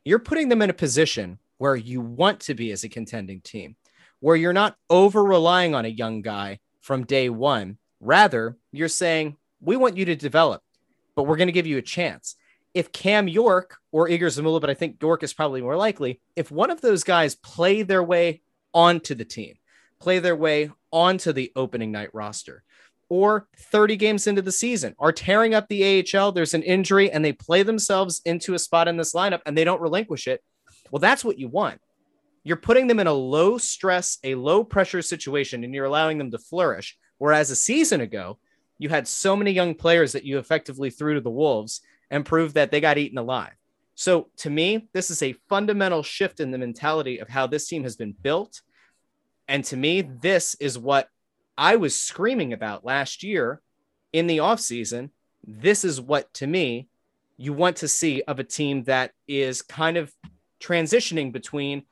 you're 0.04 0.20
putting 0.20 0.50
them 0.50 0.62
in 0.62 0.70
a 0.70 0.74
position 0.74 1.40
where 1.60 1.78
you 1.78 2.02
want 2.02 2.42
to 2.42 2.54
be 2.56 2.72
as 2.72 2.84
a 2.84 2.90
contending 2.90 3.40
team, 3.40 3.78
where 4.20 4.36
you're 4.36 4.54
not 4.54 4.76
over 4.90 5.24
relying 5.24 5.74
on 5.74 5.86
a 5.86 5.90
young 5.90 6.22
guy 6.22 6.60
from 6.82 7.06
day 7.06 7.30
one. 7.30 7.78
Rather, 8.02 8.58
you're 8.74 8.90
saying, 8.90 9.38
we 9.62 9.78
want 9.78 9.98
you 9.98 10.06
to 10.06 10.16
develop, 10.16 10.62
but 11.16 11.24
we're 11.24 11.38
going 11.38 11.48
to 11.48 11.54
give 11.54 11.68
you 11.68 11.78
a 11.78 11.82
chance. 11.82 12.36
If 12.74 12.92
Cam 12.92 13.28
York 13.28 13.78
or 13.92 14.10
Igor 14.10 14.28
Zamula, 14.30 14.60
but 14.60 14.70
I 14.70 14.74
think 14.74 15.02
York 15.02 15.24
is 15.24 15.34
probably 15.34 15.62
more 15.62 15.78
likely, 15.78 16.20
if 16.36 16.52
one 16.52 16.70
of 16.70 16.82
those 16.82 17.04
guys 17.04 17.36
play 17.36 17.84
their 17.84 18.04
way 18.04 18.42
onto 18.74 19.16
the 19.16 19.26
team, 19.26 19.56
play 20.00 20.20
their 20.20 20.36
way 20.36 20.72
onto 20.92 21.32
the 21.32 21.52
opening 21.56 21.92
night 21.92 22.14
roster 22.14 22.64
or 23.10 23.48
30 23.58 23.96
games 23.98 24.28
into 24.28 24.42
the 24.42 24.52
season 24.52 24.96
are 25.00 25.12
tearing 25.12 25.54
up 25.54 25.68
the 25.68 26.04
AHL. 26.14 26.32
There's 26.32 26.54
an 26.54 26.64
injury 26.64 27.12
and 27.12 27.24
they 27.24 27.34
play 27.34 27.64
themselves 27.64 28.22
into 28.26 28.54
a 28.54 28.60
spot 28.60 28.88
in 28.88 28.98
this 28.98 29.14
lineup 29.14 29.42
and 29.46 29.58
they 29.58 29.64
don't 29.64 29.82
relinquish 29.82 30.28
it. 30.28 30.44
Well, 30.92 31.00
that's 31.00 31.24
what 31.24 31.40
you 31.40 31.48
want. 31.48 31.82
You're 32.44 32.58
putting 32.58 32.88
them 32.88 33.00
in 33.00 33.08
a 33.08 33.14
low 33.14 33.58
stress, 33.58 34.20
a 34.24 34.36
low 34.36 34.64
pressure 34.64 35.02
situation, 35.02 35.64
and 35.64 35.74
you're 35.74 35.86
allowing 35.86 36.18
them 36.18 36.32
to 36.32 36.38
flourish. 36.38 36.98
Whereas 37.18 37.50
a 37.50 37.56
season 37.56 38.02
ago, 38.02 38.38
you 38.78 38.90
had 38.90 39.08
so 39.08 39.36
many 39.36 39.52
young 39.52 39.76
players 39.76 40.12
that 40.12 40.26
you 40.26 40.38
effectively 40.38 40.90
threw 40.90 41.14
to 41.16 41.22
the 41.22 41.30
Wolves 41.30 41.82
and 42.12 42.26
proved 42.26 42.56
that 42.56 42.72
they 42.72 42.82
got 42.82 42.98
eaten 42.98 43.18
alive. 43.18 43.54
So 43.96 44.30
to 44.38 44.50
me, 44.50 44.90
this 44.94 45.10
is 45.10 45.24
a 45.24 45.36
fundamental 45.48 46.04
shift 46.04 46.40
in 46.40 46.52
the 46.52 46.58
mentality 46.58 47.20
of 47.20 47.30
how 47.30 47.48
this 47.48 47.68
team 47.68 47.84
has 47.84 47.96
been 47.96 48.14
built 48.22 48.62
and 49.48 49.64
to 49.66 49.78
me, 49.78 50.02
this 50.02 50.56
is 50.56 50.78
what 50.78 51.10
I 51.58 51.76
was 51.76 51.98
screaming 51.98 52.54
about 52.54 52.86
last 52.86 53.24
year 53.24 53.62
in 54.12 54.28
the 54.28 54.38
offseason. 54.38 55.12
This 55.46 55.86
is 55.86 56.02
what, 56.02 56.34
to 56.36 56.48
me, 56.48 56.88
you 57.38 57.54
want 57.54 57.78
to 57.78 57.88
see 57.88 58.24
of 58.24 58.40
a 58.40 58.44
team 58.44 58.84
that 58.86 59.12
is 59.28 59.62
kind 59.62 59.98
of 59.98 60.12
transitioning 60.60 61.32
between 61.32 61.84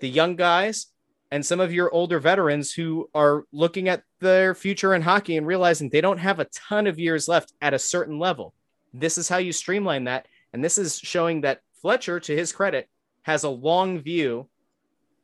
the 0.00 0.08
young 0.08 0.36
guys 0.36 0.86
and 1.30 1.44
some 1.44 1.60
of 1.60 1.72
your 1.72 1.92
older 1.92 2.20
veterans 2.20 2.72
who 2.72 3.10
are 3.14 3.44
looking 3.52 3.88
at 3.88 4.02
their 4.20 4.54
future 4.54 4.94
in 4.94 5.02
hockey 5.02 5.36
and 5.36 5.46
realizing 5.46 5.88
they 5.88 6.00
don't 6.00 6.18
have 6.18 6.40
a 6.40 6.46
ton 6.46 6.86
of 6.86 6.98
years 6.98 7.28
left 7.28 7.52
at 7.60 7.74
a 7.74 7.78
certain 7.78 8.18
level. 8.18 8.54
This 8.92 9.18
is 9.18 9.28
how 9.28 9.38
you 9.38 9.52
streamline 9.52 10.04
that 10.04 10.26
And 10.52 10.64
this 10.64 10.78
is 10.78 10.98
showing 10.98 11.42
that 11.42 11.60
Fletcher, 11.82 12.20
to 12.20 12.36
his 12.36 12.52
credit, 12.52 12.88
has 13.22 13.44
a 13.44 13.50
long 13.50 13.98
view 13.98 14.48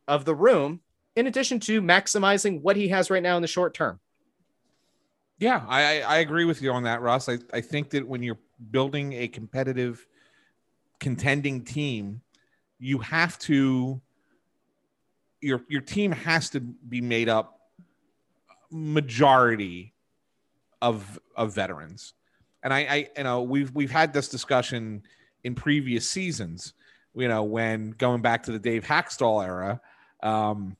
of 0.06 0.24
the 0.24 0.34
room 0.34 0.80
in 1.16 1.26
addition 1.26 1.60
to 1.60 1.80
maximizing 1.80 2.60
what 2.60 2.76
he 2.76 2.88
has 2.88 3.10
right 3.10 3.22
now 3.22 3.36
in 3.36 3.42
the 3.42 3.48
short 3.48 3.74
term. 3.74 4.00
Yeah, 5.38 5.64
I, 5.68 6.02
I 6.02 6.18
agree 6.18 6.44
with 6.44 6.62
you 6.62 6.72
on 6.72 6.84
that, 6.84 7.00
Ross. 7.00 7.28
I, 7.28 7.38
I 7.52 7.60
think 7.60 7.90
that 7.90 8.06
when 8.06 8.22
you're 8.22 8.38
building 8.70 9.14
a 9.14 9.28
competitive, 9.28 10.06
contending 11.00 11.64
team, 11.64 12.20
you 12.78 12.98
have 12.98 13.38
to 13.40 14.00
your 15.40 15.62
your 15.68 15.80
team 15.80 16.12
has 16.12 16.50
to 16.50 16.60
be 16.60 17.00
made 17.00 17.28
up 17.28 17.60
majority 18.74 19.94
of 20.82 21.20
of 21.36 21.54
veterans. 21.54 22.14
And 22.64 22.74
I, 22.74 22.78
I 22.80 23.08
you 23.16 23.22
know 23.22 23.42
we've 23.42 23.72
we've 23.72 23.90
had 23.90 24.12
this 24.12 24.28
discussion 24.28 25.04
in 25.44 25.54
previous 25.54 26.10
seasons. 26.10 26.74
You 27.14 27.28
know 27.28 27.44
when 27.44 27.92
going 27.92 28.20
back 28.20 28.42
to 28.44 28.52
the 28.52 28.58
Dave 28.58 28.84
Hakstol 28.84 29.44
era, 29.44 29.80
um, 30.22 30.76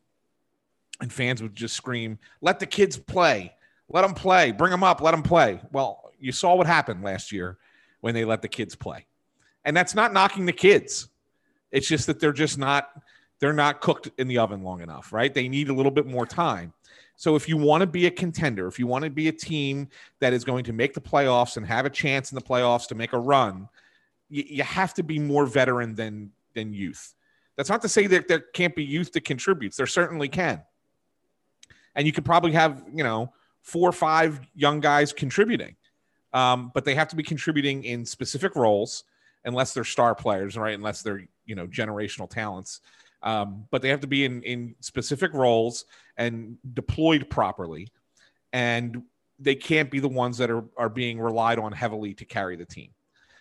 and 1.01 1.13
fans 1.13 1.41
would 1.41 1.55
just 1.55 1.77
scream, 1.77 2.19
"Let 2.41 2.59
the 2.59 2.67
kids 2.67 2.99
play! 2.99 3.55
Let 3.89 4.03
them 4.03 4.15
play! 4.15 4.51
Bring 4.51 4.73
them 4.73 4.83
up! 4.83 5.01
Let 5.01 5.13
them 5.13 5.23
play!" 5.23 5.61
Well, 5.71 6.11
you 6.19 6.33
saw 6.33 6.57
what 6.57 6.67
happened 6.67 7.05
last 7.05 7.31
year 7.31 7.59
when 8.01 8.13
they 8.13 8.25
let 8.25 8.43
the 8.43 8.49
kids 8.49 8.75
play, 8.75 9.07
and 9.65 9.77
that's 9.77 9.95
not 9.95 10.13
knocking 10.13 10.47
the 10.47 10.53
kids. 10.53 11.09
It's 11.71 11.87
just 11.87 12.09
that 12.09 12.19
they're 12.19 12.33
just 12.33 12.59
not 12.59 12.91
they're 13.39 13.53
not 13.53 13.81
cooked 13.81 14.11
in 14.19 14.27
the 14.27 14.39
oven 14.39 14.65
long 14.65 14.81
enough, 14.81 15.13
right? 15.13 15.33
They 15.33 15.49
need 15.49 15.69
a 15.69 15.75
little 15.75 15.93
bit 15.93 16.07
more 16.07 16.27
time. 16.27 16.73
So 17.17 17.37
if 17.37 17.49
you 17.49 17.57
want 17.57 17.83
to 17.83 17.87
be 17.87 18.07
a 18.07 18.11
contender, 18.11 18.67
if 18.67 18.79
you 18.79 18.87
want 18.87 19.05
to 19.05 19.11
be 19.11 19.29
a 19.29 19.33
team 19.33 19.89
that 20.21 20.33
is 20.33 20.45
going 20.45 20.65
to 20.65 20.73
make 20.73 20.95
the 20.95 21.01
playoffs 21.01 21.57
and 21.57 21.65
have 21.67 21.87
a 21.87 21.91
chance 21.91 22.33
in 22.33 22.37
the 22.37 22.43
playoffs 22.43 22.89
to 22.89 22.95
make 22.95 23.13
a 23.13 23.19
run, 23.19 23.69
you, 24.29 24.45
you 24.47 24.63
have 24.63 24.95
to 24.95 25.03
be 25.03 25.19
more 25.19 25.47
veteran 25.47 25.95
than 25.95 26.33
than 26.55 26.73
youth. 26.73 27.15
That's 27.57 27.69
not 27.69 27.83
to 27.83 27.89
say 27.89 28.07
that 28.09 28.29
there 28.29 28.41
can't 28.41 28.75
be 28.75 28.85
youth 28.85 29.13
that 29.13 29.25
contributes. 29.25 29.77
There 29.77 29.87
certainly 29.87 30.29
can. 30.29 30.63
And 31.95 32.07
you 32.07 32.13
could 32.13 32.25
probably 32.25 32.53
have, 32.53 32.85
you 32.93 33.05
know, 33.05 33.33
four 33.63 33.89
or 33.89 33.93
five 33.93 34.41
young 34.55 34.81
guys 34.81 35.13
contributing. 35.13 35.77
Um, 36.33 36.73
but 36.75 36.85
they 36.85 36.97
have 36.97 37.09
to 37.09 37.17
be 37.17 37.23
contributing 37.23 37.85
in 37.85 38.05
specific 38.05 38.57
roles 38.57 39.05
unless 39.45 39.73
they're 39.73 39.85
star 39.85 40.15
players, 40.15 40.57
right? 40.57 40.75
Unless 40.75 41.03
they're, 41.03 41.29
you 41.47 41.55
know, 41.55 41.67
generational 41.67 42.29
talents. 42.29 42.81
Um, 43.23 43.67
but 43.71 43.83
they 43.83 43.89
have 43.89 44.01
to 44.01 44.07
be 44.09 44.25
in, 44.25 44.43
in 44.43 44.75
specific 44.81 45.33
roles 45.33 45.85
and 46.17 46.57
deployed 46.75 47.29
properly. 47.31 47.89
And 48.53 49.03
they 49.39 49.55
can't 49.55 49.91
be 49.91 49.99
the 50.01 50.09
ones 50.09 50.39
that 50.39 50.51
are, 50.51 50.65
are 50.77 50.89
being 50.89 51.21
relied 51.21 51.59
on 51.59 51.73
heavily 51.73 52.15
to 52.15 52.25
carry 52.25 52.57
the 52.57 52.65
team. 52.65 52.91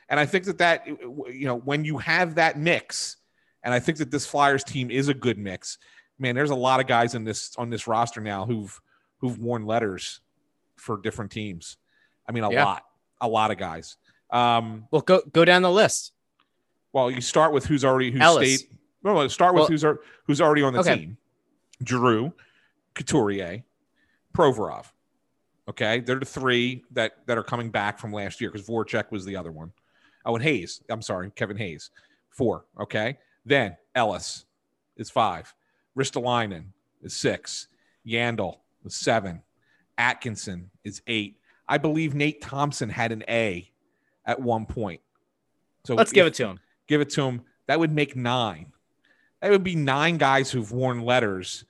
And 0.09 0.19
I 0.19 0.25
think 0.25 0.45
that 0.45 0.57
that, 0.57 0.85
you 0.87 1.45
know, 1.45 1.55
when 1.55 1.85
you 1.85 1.97
have 1.99 2.35
that 2.35 2.57
mix, 2.57 3.17
and 3.63 3.73
I 3.73 3.79
think 3.79 3.97
that 3.99 4.11
this 4.11 4.25
Flyers 4.25 4.63
team 4.63 4.91
is 4.91 5.07
a 5.07 5.13
good 5.13 5.37
mix, 5.37 5.77
man, 6.19 6.35
there's 6.35 6.49
a 6.49 6.55
lot 6.55 6.79
of 6.79 6.87
guys 6.87 7.15
in 7.15 7.23
this, 7.23 7.55
on 7.57 7.69
this 7.69 7.87
roster 7.87 8.21
now 8.21 8.45
who've, 8.45 8.79
who've 9.19 9.37
worn 9.39 9.65
letters 9.65 10.19
for 10.75 10.97
different 10.97 11.31
teams. 11.31 11.77
I 12.27 12.31
mean, 12.31 12.43
a 12.43 12.51
Yeah. 12.51 12.65
lot, 12.65 12.83
a 13.21 13.27
lot 13.27 13.51
of 13.51 13.57
guys. 13.57 13.97
Um, 14.31 14.87
Well, 14.91 15.01
go 15.01 15.21
go 15.31 15.45
down 15.45 15.61
the 15.61 15.71
list. 15.71 16.11
well, 16.91 17.11
you 17.11 17.21
start 17.21 17.53
with 17.53 17.65
who's 17.65 17.85
already 17.85 18.11
who's 18.11 18.21
Ellis. 18.21 18.61
state. 18.61 18.71
No, 19.03 19.13
no, 19.13 19.27
start 19.27 19.53
with 19.53 19.61
Well- 19.61 19.67
who's 19.67 19.85
who's 20.25 20.41
already 20.41 20.63
on 20.63 20.73
the 20.73 20.79
Okay. 20.79 20.95
team. 20.97 21.17
Giroux, 21.85 22.33
Couturier, 22.93 23.63
Provorov. 24.33 24.85
Okay, 25.69 26.01
they're 26.01 26.19
the 26.19 26.25
three 26.25 26.83
that 26.91 27.25
that 27.25 27.37
are 27.37 27.43
coming 27.43 27.69
back 27.69 27.97
from 27.97 28.11
last 28.11 28.41
year 28.41 28.51
because 28.51 28.67
Voracek 28.67 29.11
was 29.11 29.23
the 29.25 29.35
other 29.35 29.51
one. 29.51 29.71
Oh, 30.25 30.35
and 30.35 30.43
Hayes. 30.43 30.81
I'm 30.89 31.01
sorry, 31.01 31.31
Kevin 31.35 31.57
Hayes. 31.57 31.89
Four. 32.29 32.65
Okay, 32.79 33.17
then 33.45 33.77
Ellis 33.95 34.45
is 34.97 35.09
five. 35.09 35.53
Ristolainen 35.97 36.65
is 37.01 37.13
six. 37.15 37.67
Yandle 38.05 38.57
is 38.85 38.95
seven. 38.95 39.41
Atkinson 39.97 40.69
is 40.83 41.01
eight. 41.07 41.37
I 41.67 41.77
believe 41.77 42.13
Nate 42.13 42.41
Thompson 42.41 42.89
had 42.89 43.11
an 43.11 43.23
A 43.29 43.71
at 44.25 44.41
one 44.41 44.65
point. 44.65 45.01
So 45.85 45.95
Let's 45.95 46.11
give 46.11 46.27
it 46.27 46.33
to 46.35 46.47
him. 46.47 46.59
give 46.87 46.99
it 47.01 47.09
to 47.11 47.23
him. 47.23 47.41
That 47.67 47.79
would 47.79 47.91
make 47.91 48.15
nine. 48.15 48.73
That 49.41 49.51
would 49.51 49.63
be 49.63 49.75
nine 49.75 50.17
guys 50.17 50.51
who've 50.51 50.71
worn 50.71 51.01
letters 51.01 51.65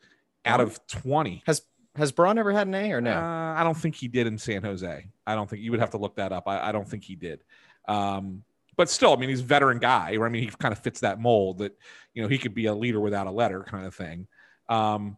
out 0.46 0.62
of 0.62 0.86
20. 0.88 1.44
Has 1.46 1.62
has 1.96 2.12
Braun 2.12 2.40
ever 2.40 2.52
had 2.52 2.68
an 2.68 2.74
A 2.74 2.92
or 2.92 3.02
no? 3.02 3.14
Uh, 3.14 3.54
I 3.56 3.64
don't 3.64 3.78
think 3.78 3.96
he 3.96 4.08
did 4.08 4.26
in 4.26 4.38
San 4.38 4.64
Jose. 4.64 5.08
I 5.28 5.36
don't 5.36 5.48
think 5.50 5.62
you 5.62 5.72
would 5.72 5.80
have 5.80 5.92
to 5.92 5.98
look 5.98 6.16
that 6.16 6.32
up. 6.32 6.48
I, 6.48 6.70
I 6.70 6.72
don't 6.72 6.88
think 6.88 7.04
he 7.04 7.16
did. 7.16 7.44
Um, 7.88 8.44
but 8.76 8.90
still, 8.90 9.14
I 9.14 9.18
mean, 9.18 9.30
he's 9.30 9.42
a 9.42 9.46
veteran 9.46 9.78
guy. 9.78 10.18
I 10.20 10.30
mean, 10.30 10.44
he 10.44 10.50
kind 10.50 10.72
of 10.72 10.80
fits 10.80 11.02
that 11.02 11.20
mold 11.20 11.60
that, 11.60 11.78
you 12.16 12.24
know, 12.24 12.28
he 12.28 12.40
could 12.40 12.56
be 12.56 12.66
a 12.66 12.74
leader 12.74 13.00
without 13.00 13.28
a 13.28 13.32
letter 13.32 13.64
kind 13.64 13.86
of 13.86 13.94
thing. 13.94 14.28
Um, 14.70 15.18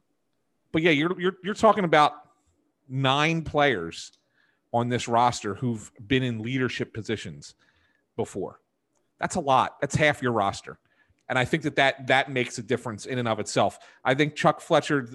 but 0.73 0.81
yeah, 0.81 0.91
you're, 0.91 1.19
you're, 1.19 1.37
you're 1.43 1.53
talking 1.53 1.85
about 1.85 2.13
nine 2.89 3.43
players 3.43 4.11
on 4.73 4.89
this 4.89 5.07
roster 5.07 5.55
who've 5.55 5.89
been 6.05 6.23
in 6.23 6.39
leadership 6.39 6.93
positions 6.93 7.55
before. 8.17 8.59
That's 9.19 9.35
a 9.35 9.39
lot. 9.39 9.79
That's 9.79 9.95
half 9.95 10.21
your 10.21 10.33
roster. 10.33 10.77
And 11.27 11.39
I 11.39 11.45
think 11.45 11.63
that 11.63 11.75
that, 11.77 12.07
that 12.07 12.31
makes 12.31 12.57
a 12.57 12.63
difference 12.63 13.05
in 13.05 13.17
and 13.17 13.27
of 13.27 13.39
itself. 13.39 13.79
I 14.03 14.13
think 14.13 14.35
Chuck 14.35 14.61
Fletcher, 14.61 15.07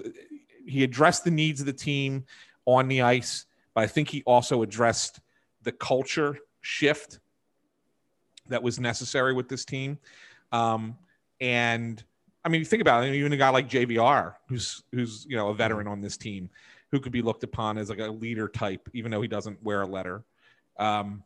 he 0.65 0.83
addressed 0.83 1.23
the 1.23 1.31
needs 1.31 1.59
of 1.61 1.65
the 1.65 1.73
team 1.73 2.25
on 2.65 2.87
the 2.87 3.01
ice, 3.01 3.45
but 3.73 3.83
I 3.83 3.87
think 3.87 4.09
he 4.09 4.23
also 4.23 4.61
addressed 4.61 5.19
the 5.63 5.71
culture 5.71 6.37
shift 6.61 7.19
that 8.49 8.61
was 8.61 8.79
necessary 8.79 9.33
with 9.33 9.47
this 9.47 9.65
team. 9.65 9.97
Um, 10.51 10.97
and 11.39 12.03
I 12.43 12.49
mean, 12.49 12.65
think 12.65 12.81
about 12.81 13.05
it. 13.05 13.13
Even 13.13 13.33
a 13.33 13.37
guy 13.37 13.49
like 13.49 13.69
JVR, 13.69 14.35
who's 14.47 14.83
who's 14.91 15.25
you 15.29 15.37
know 15.37 15.49
a 15.49 15.53
veteran 15.53 15.87
on 15.87 16.01
this 16.01 16.17
team, 16.17 16.49
who 16.91 16.99
could 16.99 17.11
be 17.11 17.21
looked 17.21 17.43
upon 17.43 17.77
as 17.77 17.89
like 17.89 17.99
a 17.99 18.07
leader 18.07 18.47
type, 18.47 18.89
even 18.93 19.11
though 19.11 19.21
he 19.21 19.27
doesn't 19.27 19.61
wear 19.63 19.81
a 19.81 19.87
letter. 19.87 20.23
Um, 20.77 21.23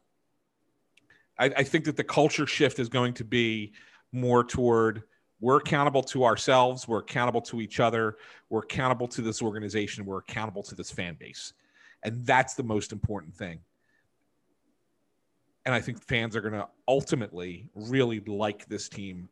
I, 1.38 1.46
I 1.46 1.64
think 1.64 1.86
that 1.86 1.98
the 1.98 2.04
culture 2.04 2.48
shift 2.48 2.80
is 2.80 2.90
going 2.90 3.14
to 3.16 3.24
be 3.24 3.74
more 4.16 4.44
toward 4.44 5.04
we're 5.42 5.58
accountable 5.58 6.02
to 6.02 6.24
ourselves, 6.24 6.88
we're 6.88 7.00
accountable 7.00 7.42
to 7.42 7.62
each 7.62 7.80
other, 7.80 8.18
we're 8.50 8.62
accountable 8.62 9.08
to 9.10 9.22
this 9.22 9.42
organization, 9.42 10.06
we're 10.06 10.20
accountable 10.20 10.64
to 10.64 10.76
this 10.76 10.90
fan 10.90 11.16
base, 11.20 11.54
and 12.04 12.26
that's 12.26 12.54
the 12.54 12.64
most 12.64 12.92
important 12.92 13.36
thing. 13.36 13.60
And 15.66 15.76
I 15.76 15.82
think 15.82 16.02
fans 16.02 16.36
are 16.36 16.42
going 16.42 16.54
to 16.54 16.68
ultimately 16.88 17.68
really 17.76 18.22
like 18.22 18.66
this 18.68 18.88
team 18.88 19.28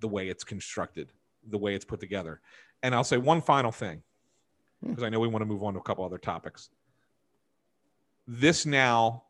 the 0.00 0.08
way 0.08 0.28
it's 0.28 0.44
constructed, 0.44 1.12
the 1.48 1.58
way 1.58 1.74
it's 1.74 1.84
put 1.84 2.00
together. 2.00 2.40
And 2.82 2.94
I'll 2.94 3.04
say 3.04 3.16
one 3.16 3.40
final 3.40 3.72
thing, 3.72 4.02
hmm. 4.82 4.90
because 4.90 5.02
I 5.02 5.08
know 5.08 5.20
we 5.20 5.28
want 5.28 5.42
to 5.42 5.46
move 5.46 5.62
on 5.62 5.72
to 5.74 5.80
a 5.80 5.82
couple 5.82 6.04
other 6.04 6.18
topics. 6.18 6.70
This 8.26 8.66
now, 8.66 9.24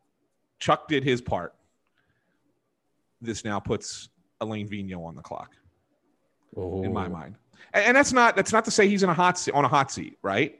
Chuck 0.58 0.88
did 0.88 1.04
his 1.04 1.20
part. 1.20 1.54
This 3.20 3.44
now 3.44 3.60
puts 3.60 4.08
Alain 4.40 4.68
Vigneault 4.68 5.04
on 5.04 5.14
the 5.14 5.22
clock, 5.22 5.52
in 6.56 6.92
my 6.92 7.08
mind. 7.08 7.36
And, 7.72 7.86
and 7.86 7.96
that's 7.96 8.12
not 8.12 8.36
that's 8.36 8.52
not 8.52 8.64
to 8.66 8.70
say 8.70 8.88
he's 8.88 9.02
in 9.02 9.10
a 9.10 9.14
hot 9.14 9.38
seat 9.38 9.54
on 9.54 9.64
a 9.64 9.68
hot 9.68 9.90
seat, 9.90 10.18
right? 10.22 10.58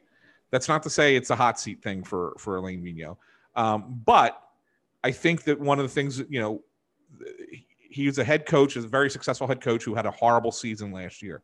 That's 0.51 0.69
not 0.69 0.83
to 0.85 0.91
say 0.91 1.17
it's 1.17 1.31
a 1.31 1.37
hot 1.37 1.61
seat 1.61 1.83
thing 1.83 2.03
for 2.03 2.35
for 2.39 2.57
Alain 2.57 2.83
Vigneault. 2.83 3.17
Um, 3.57 4.01
but 4.05 4.41
I 5.05 5.11
think 5.11 5.45
that 5.45 5.59
one 5.61 5.79
of 5.79 5.85
the 5.85 5.89
things 5.89 6.17
that, 6.19 6.31
you 6.31 6.41
know, 6.41 6.63
he 7.91 8.07
was 8.07 8.19
a 8.19 8.25
head 8.25 8.47
coach, 8.47 8.77
is 8.77 8.85
a 8.85 8.89
very 8.89 9.11
successful 9.11 9.47
head 9.47 9.61
coach 9.61 9.85
who 9.85 9.95
had 9.95 10.07
a 10.07 10.11
horrible 10.11 10.53
season 10.53 10.93
last 10.93 11.23
year. 11.23 11.43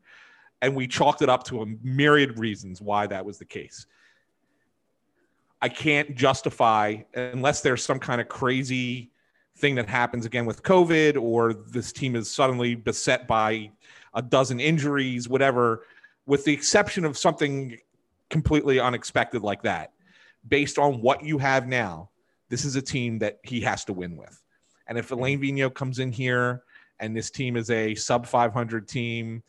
And 0.62 0.74
we 0.74 0.86
chalked 0.86 1.22
it 1.22 1.28
up 1.28 1.44
to 1.44 1.62
a 1.62 1.66
myriad 1.82 2.38
reasons 2.38 2.80
why 2.80 3.06
that 3.06 3.24
was 3.24 3.38
the 3.38 3.44
case. 3.44 3.86
I 5.60 5.68
can't 5.68 6.14
justify 6.14 6.98
unless 7.14 7.62
there's 7.62 7.84
some 7.84 7.98
kind 7.98 8.20
of 8.20 8.28
crazy 8.28 9.10
thing 9.56 9.74
that 9.76 9.88
happens 9.88 10.26
again 10.26 10.46
with 10.46 10.62
COVID 10.62 11.20
or 11.20 11.54
this 11.54 11.92
team 11.92 12.16
is 12.16 12.30
suddenly 12.30 12.74
beset 12.74 13.26
by 13.26 13.70
a 14.14 14.22
dozen 14.22 14.60
injuries, 14.60 15.28
whatever, 15.28 15.84
with 16.26 16.44
the 16.44 16.52
exception 16.52 17.04
of 17.04 17.16
something 17.16 17.78
completely 18.30 18.80
unexpected 18.80 19.42
like 19.42 19.62
that. 19.62 19.92
Based 20.48 20.78
on 20.78 21.00
what 21.00 21.24
you 21.24 21.38
have 21.38 21.66
now, 21.66 22.10
this 22.48 22.64
is 22.64 22.76
a 22.76 22.82
team 22.82 23.18
that 23.20 23.38
he 23.42 23.60
has 23.60 23.84
to 23.86 23.92
win 23.92 24.16
with. 24.16 24.42
And 24.86 24.98
if 24.98 25.10
Alain 25.10 25.40
Vigneault 25.40 25.74
comes 25.74 25.98
in 25.98 26.12
here 26.12 26.64
and 27.00 27.16
this 27.16 27.30
team 27.30 27.56
is 27.56 27.70
a 27.70 27.94
sub 27.94 28.26
500 28.26 28.86
team, 28.86 29.42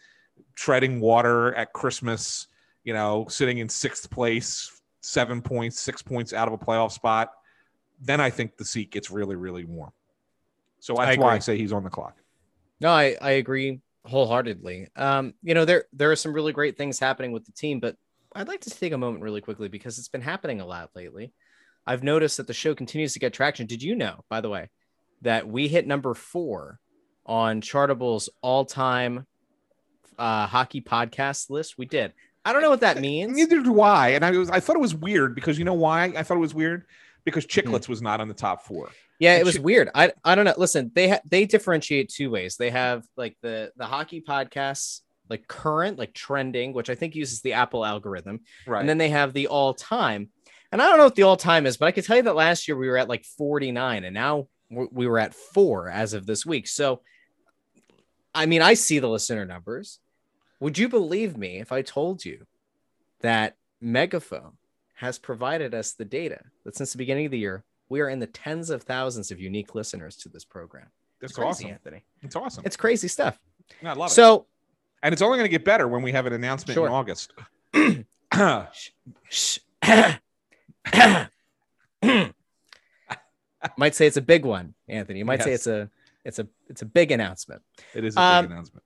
treading 0.56 1.00
water 1.00 1.54
at 1.56 1.74
Christmas, 1.74 2.48
you 2.84 2.94
know, 2.94 3.26
sitting 3.28 3.58
in 3.58 3.68
sixth 3.68 4.10
place, 4.10 4.82
seven 5.02 5.42
points, 5.42 5.80
six 5.80 6.02
points 6.02 6.34
out 6.34 6.48
of 6.48 6.54
a 6.54 6.58
playoff 6.58 6.92
spot, 6.92 7.32
then 8.02 8.22
I 8.22 8.30
think 8.30 8.58
the 8.58 8.66
seat 8.66 8.92
gets 8.92 9.10
really, 9.10 9.36
really 9.36 9.66
warm. 9.66 9.92
So 10.80 10.98
I 10.98 11.06
that's 11.06 11.18
why 11.18 11.36
I 11.36 11.40
say 11.40 11.58
he's 11.58 11.74
on 11.74 11.84
the 11.84 11.90
clock. 11.90 12.18
No, 12.80 12.90
I, 12.90 13.16
I 13.22 13.32
agree 13.32 13.82
wholeheartedly. 14.06 14.90
Um, 14.96 15.34
you 15.42 15.54
know, 15.54 15.66
there 15.66 15.86
there 15.94 16.12
are 16.12 16.16
some 16.16 16.34
really 16.34 16.54
great 16.54 16.78
things 16.78 17.00
happening 17.00 17.32
with 17.32 17.46
the 17.46 17.52
team, 17.52 17.80
but 17.80 17.96
I'd 18.36 18.48
like 18.48 18.62
to 18.62 18.70
take 18.70 18.92
a 18.92 18.98
moment 18.98 19.24
really 19.24 19.42
quickly 19.42 19.68
because 19.68 19.98
it's 19.98 20.10
been 20.10 20.22
happening 20.22 20.62
a 20.62 20.66
lot 20.66 20.92
lately. 20.96 21.34
I've 21.88 22.04
noticed 22.04 22.38
that 22.38 22.48
the 22.48 22.54
show 22.54 22.76
continues 22.76 23.14
to 23.14 23.20
get 23.20 23.34
traction. 23.34 23.68
Did 23.68 23.82
you 23.82 23.96
know, 23.96 24.24
by 24.30 24.42
the 24.42 24.50
way, 24.50 24.70
that 25.22 25.48
we 25.48 25.68
hit 25.68 25.88
number 25.88 26.14
four 26.14 26.80
on 27.26 27.62
Chartable's 27.62 28.30
all-time 28.42 29.26
uh, 30.18 30.48
hockey 30.48 30.82
podcast 30.82 31.50
list. 31.50 31.78
We 31.78 31.86
did. 31.86 32.14
I 32.44 32.54
don't 32.54 32.62
know 32.62 32.70
what 32.70 32.82
that 32.82 33.00
means. 33.02 33.36
Neither 33.36 33.62
do 33.62 33.82
I. 33.82 34.10
And 34.10 34.24
I 34.24 34.32
was 34.32 34.50
I 34.50 34.60
thought 34.60 34.76
it 34.76 34.82
was 34.82 34.96
weird 34.96 35.36
because 35.36 35.58
you 35.58 35.66
know 35.66 35.74
why 35.74 36.06
I 36.06 36.24
thought 36.24 36.38
it 36.38 36.42
was 36.42 36.54
weird 36.54 36.86
because 37.26 37.44
Hmm. 37.44 37.50
Chicklets 37.60 37.90
was 37.90 38.02
not 38.02 38.22
on 38.22 38.28
the 38.30 38.34
top 38.34 38.64
four. 38.64 38.90
Yeah, 39.20 39.34
And 39.34 39.42
it 39.42 39.46
was 39.46 39.60
weird. 39.60 39.90
I 39.96 40.12
I 40.24 40.36
don't 40.36 40.46
know. 40.46 40.54
Listen, 40.58 40.92
they 40.94 41.10
ha- 41.10 41.22
they 41.26 41.46
differentiate 41.46 42.10
two 42.10 42.30
ways. 42.30 42.56
They 42.58 42.70
have 42.70 43.06
like 43.18 43.38
the 43.42 43.72
the 43.78 43.86
hockey 43.86 44.22
podcasts, 44.22 45.02
like 45.30 45.48
current, 45.48 45.98
like 45.98 46.14
trending, 46.14 46.74
which 46.74 46.90
I 46.90 46.96
think 46.96 47.16
uses 47.16 47.42
the 47.42 47.54
Apple 47.54 47.86
algorithm, 47.86 48.42
Right. 48.68 48.80
and 48.80 48.88
then 48.90 48.98
they 48.98 49.10
have 49.10 49.34
the 49.34 49.48
all 49.48 49.74
time. 49.74 50.30
And 50.72 50.82
I 50.82 50.88
don't 50.90 50.98
know 50.98 51.06
what 51.06 51.16
the 51.16 51.24
all 51.24 51.38
time 51.38 51.66
is, 51.66 51.78
but 51.78 51.86
I 51.86 51.92
can 51.92 52.04
tell 52.04 52.18
you 52.18 52.24
that 52.24 52.36
last 52.36 52.68
year 52.68 52.76
we 52.78 52.90
were 52.90 52.98
at 52.98 53.08
like 53.08 53.24
49, 53.24 54.04
and 54.04 54.14
now 54.14 54.48
we 54.70 55.08
were 55.08 55.20
at 55.20 55.34
four 55.34 55.90
as 55.90 56.14
of 56.14 56.26
this 56.26 56.46
week. 56.46 56.68
So, 56.68 57.02
I 58.34 58.46
mean, 58.48 58.62
I 58.62 58.74
see 58.74 59.00
the 59.00 59.08
listener 59.08 59.46
numbers. 59.46 60.00
Would 60.60 60.78
you 60.78 60.90
believe 60.90 61.38
me 61.38 61.60
if 61.60 61.72
I 61.72 61.82
told 61.84 62.26
you 62.26 62.46
that 63.22 63.56
Megaphone 63.80 64.58
has 64.96 65.18
provided 65.20 65.74
us 65.74 65.94
the 65.94 66.06
data 66.06 66.40
that 66.64 66.76
since 66.76 66.92
the 66.92 66.98
beginning 66.98 67.26
of 67.26 67.32
the 67.32 67.40
year, 67.40 67.64
we 67.90 68.02
are 68.02 68.10
in 68.10 68.20
the 68.20 68.28
tens 68.28 68.70
of 68.70 68.84
thousands 68.84 69.30
of 69.32 69.40
unique 69.40 69.76
listeners 69.76 70.16
to 70.18 70.30
this 70.30 70.44
program. 70.46 70.88
That's 71.22 71.32
It's 71.32 71.38
crazy, 71.38 71.50
awesome. 71.50 71.72
Anthony. 71.72 72.04
It's 72.22 72.36
awesome. 72.36 72.64
It's 72.66 72.76
crazy 72.78 73.08
stuff. 73.08 73.40
I 73.84 73.94
love 73.94 74.10
it. 74.10 74.14
So, 74.14 74.48
And 75.04 75.14
it's 75.14 75.22
only 75.22 75.38
going 75.38 75.46
to 75.48 75.52
get 75.52 75.64
better 75.66 75.88
when 75.88 76.02
we 76.02 76.12
have 76.14 76.26
an 76.26 76.34
announcement 76.34 76.74
Sure. 76.76 76.88
in 76.88 76.94
August. 76.94 77.34
Shh. 79.30 79.60
might 83.78 83.96
say 83.96 84.08
it's 84.08 84.18
a 84.18 84.22
big 84.22 84.46
one, 84.46 84.74
Anthony. 84.88 85.20
You 85.20 85.26
might 85.26 85.44
say 85.44 85.54
it's 85.54 85.68
a 85.68 85.90
it's 86.24 86.40
a 86.40 86.48
it's 86.70 86.82
a 86.82 86.86
big 86.86 87.12
announcement. 87.12 87.62
it 87.94 88.04
is 88.04 88.16
a 88.16 88.22
Um, 88.22 88.46
big 88.46 88.52
announcement. 88.52 88.84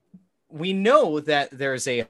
We 0.50 0.74
know 0.74 1.20
that 1.22 1.50
there's 1.52 1.88
a 1.88 2.08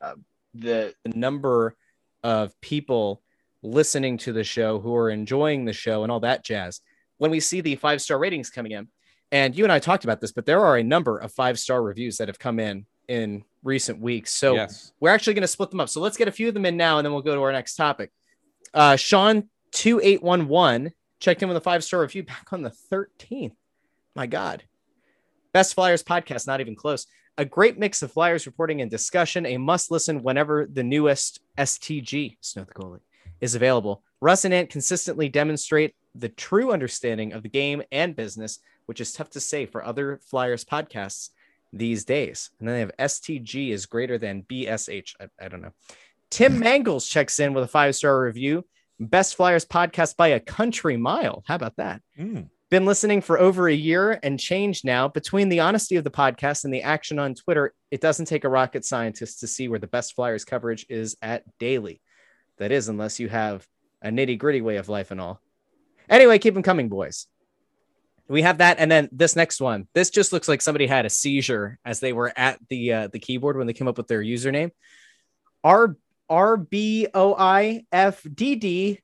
uh, 0.00 0.14
the, 0.54 0.94
the 1.04 1.10
number 1.16 1.74
of 2.22 2.58
people 2.60 3.22
listening 3.62 4.18
to 4.18 4.32
the 4.32 4.44
show 4.44 4.78
who 4.78 4.94
are 4.94 5.10
enjoying 5.10 5.64
the 5.64 5.72
show 5.72 6.02
and 6.02 6.12
all 6.12 6.20
that 6.20 6.44
jazz. 6.44 6.80
When 7.18 7.30
we 7.30 7.40
see 7.40 7.60
the 7.60 7.76
five 7.76 8.00
star 8.00 8.18
ratings 8.18 8.50
coming 8.50 8.72
in, 8.72 8.88
and 9.32 9.56
you 9.56 9.64
and 9.64 9.72
I 9.72 9.78
talked 9.78 10.04
about 10.04 10.20
this, 10.20 10.32
but 10.32 10.46
there 10.46 10.64
are 10.64 10.78
a 10.78 10.82
number 10.82 11.18
of 11.18 11.32
five 11.32 11.58
star 11.58 11.82
reviews 11.82 12.16
that 12.18 12.28
have 12.28 12.38
come 12.38 12.58
in 12.60 12.86
in 13.08 13.44
recent 13.62 14.00
weeks. 14.00 14.32
So 14.32 14.54
yes. 14.54 14.92
we're 15.00 15.10
actually 15.10 15.34
going 15.34 15.42
to 15.42 15.48
split 15.48 15.70
them 15.70 15.80
up. 15.80 15.88
So 15.88 16.00
let's 16.00 16.16
get 16.16 16.28
a 16.28 16.32
few 16.32 16.48
of 16.48 16.54
them 16.54 16.66
in 16.66 16.76
now, 16.76 16.98
and 16.98 17.04
then 17.04 17.12
we'll 17.12 17.22
go 17.22 17.34
to 17.34 17.42
our 17.42 17.52
next 17.52 17.76
topic. 17.76 18.10
Uh, 18.72 18.96
Sean 18.96 19.48
two 19.72 20.00
eight 20.02 20.22
one 20.22 20.48
one 20.48 20.92
checked 21.20 21.42
in 21.42 21.48
with 21.48 21.56
a 21.56 21.60
five 21.60 21.82
star 21.84 22.00
review 22.00 22.22
back 22.22 22.52
on 22.52 22.62
the 22.62 22.70
thirteenth. 22.70 23.54
My 24.14 24.26
God, 24.26 24.64
best 25.52 25.74
Flyers 25.74 26.02
podcast, 26.02 26.46
not 26.46 26.60
even 26.60 26.76
close. 26.76 27.06
A 27.38 27.44
great 27.44 27.78
mix 27.78 28.02
of 28.02 28.10
Flyers 28.10 28.46
reporting 28.46 28.82
and 28.82 28.90
discussion. 28.90 29.46
A 29.46 29.56
must 29.58 29.92
listen 29.92 30.24
whenever 30.24 30.66
the 30.66 30.82
newest 30.82 31.40
STG 31.56 32.36
Snow 32.40 32.64
the 32.64 32.74
goalie 32.74 33.00
is 33.40 33.54
available. 33.54 34.02
Russ 34.20 34.44
and 34.44 34.52
Ant 34.52 34.70
consistently 34.70 35.28
demonstrate 35.28 35.94
the 36.16 36.28
true 36.30 36.72
understanding 36.72 37.32
of 37.32 37.44
the 37.44 37.48
game 37.48 37.82
and 37.92 38.16
business, 38.16 38.58
which 38.86 39.00
is 39.00 39.12
tough 39.12 39.30
to 39.30 39.40
say 39.40 39.66
for 39.66 39.84
other 39.84 40.18
Flyers 40.24 40.64
podcasts 40.64 41.30
these 41.72 42.04
days. 42.04 42.50
And 42.58 42.68
then 42.68 42.74
they 42.74 42.80
have 42.80 43.10
STG 43.10 43.70
is 43.70 43.86
greater 43.86 44.18
than 44.18 44.42
BSH. 44.42 45.14
I, 45.20 45.44
I 45.44 45.46
don't 45.46 45.62
know. 45.62 45.72
Tim 46.30 46.58
Mangles 46.60 47.06
checks 47.06 47.38
in 47.38 47.54
with 47.54 47.62
a 47.62 47.68
five 47.68 47.94
star 47.94 48.20
review. 48.20 48.64
Best 48.98 49.36
Flyers 49.36 49.64
podcast 49.64 50.16
by 50.16 50.28
a 50.28 50.40
country 50.40 50.96
mile. 50.96 51.44
How 51.46 51.54
about 51.54 51.76
that? 51.76 52.02
Mm. 52.18 52.48
Been 52.70 52.84
listening 52.84 53.22
for 53.22 53.38
over 53.38 53.66
a 53.66 53.74
year 53.74 54.20
and 54.22 54.38
change 54.38 54.84
now. 54.84 55.08
Between 55.08 55.48
the 55.48 55.60
honesty 55.60 55.96
of 55.96 56.04
the 56.04 56.10
podcast 56.10 56.64
and 56.64 56.74
the 56.74 56.82
action 56.82 57.18
on 57.18 57.34
Twitter, 57.34 57.72
it 57.90 58.02
doesn't 58.02 58.26
take 58.26 58.44
a 58.44 58.48
rocket 58.50 58.84
scientist 58.84 59.40
to 59.40 59.46
see 59.46 59.68
where 59.68 59.78
the 59.78 59.86
best 59.86 60.14
Flyers 60.14 60.44
coverage 60.44 60.84
is 60.90 61.16
at 61.22 61.44
daily. 61.58 62.02
That 62.58 62.70
is, 62.70 62.88
unless 62.88 63.20
you 63.20 63.30
have 63.30 63.66
a 64.02 64.10
nitty 64.10 64.38
gritty 64.38 64.60
way 64.60 64.76
of 64.76 64.90
life 64.90 65.10
and 65.10 65.18
all. 65.18 65.40
Anyway, 66.10 66.38
keep 66.38 66.52
them 66.52 66.62
coming, 66.62 66.90
boys. 66.90 67.26
We 68.28 68.42
have 68.42 68.58
that, 68.58 68.78
and 68.78 68.90
then 68.90 69.08
this 69.12 69.34
next 69.34 69.62
one. 69.62 69.88
This 69.94 70.10
just 70.10 70.34
looks 70.34 70.48
like 70.48 70.60
somebody 70.60 70.86
had 70.86 71.06
a 71.06 71.10
seizure 71.10 71.78
as 71.86 72.00
they 72.00 72.12
were 72.12 72.30
at 72.36 72.58
the 72.68 72.92
uh, 72.92 73.08
the 73.08 73.18
keyboard 73.18 73.56
when 73.56 73.66
they 73.66 73.72
came 73.72 73.88
up 73.88 73.96
with 73.96 74.08
their 74.08 74.22
username. 74.22 74.72
R 75.64 75.96
R 76.28 76.58
B 76.58 77.06
O 77.14 77.34
I 77.34 77.86
F 77.90 78.26
D 78.34 78.56
D 78.56 79.00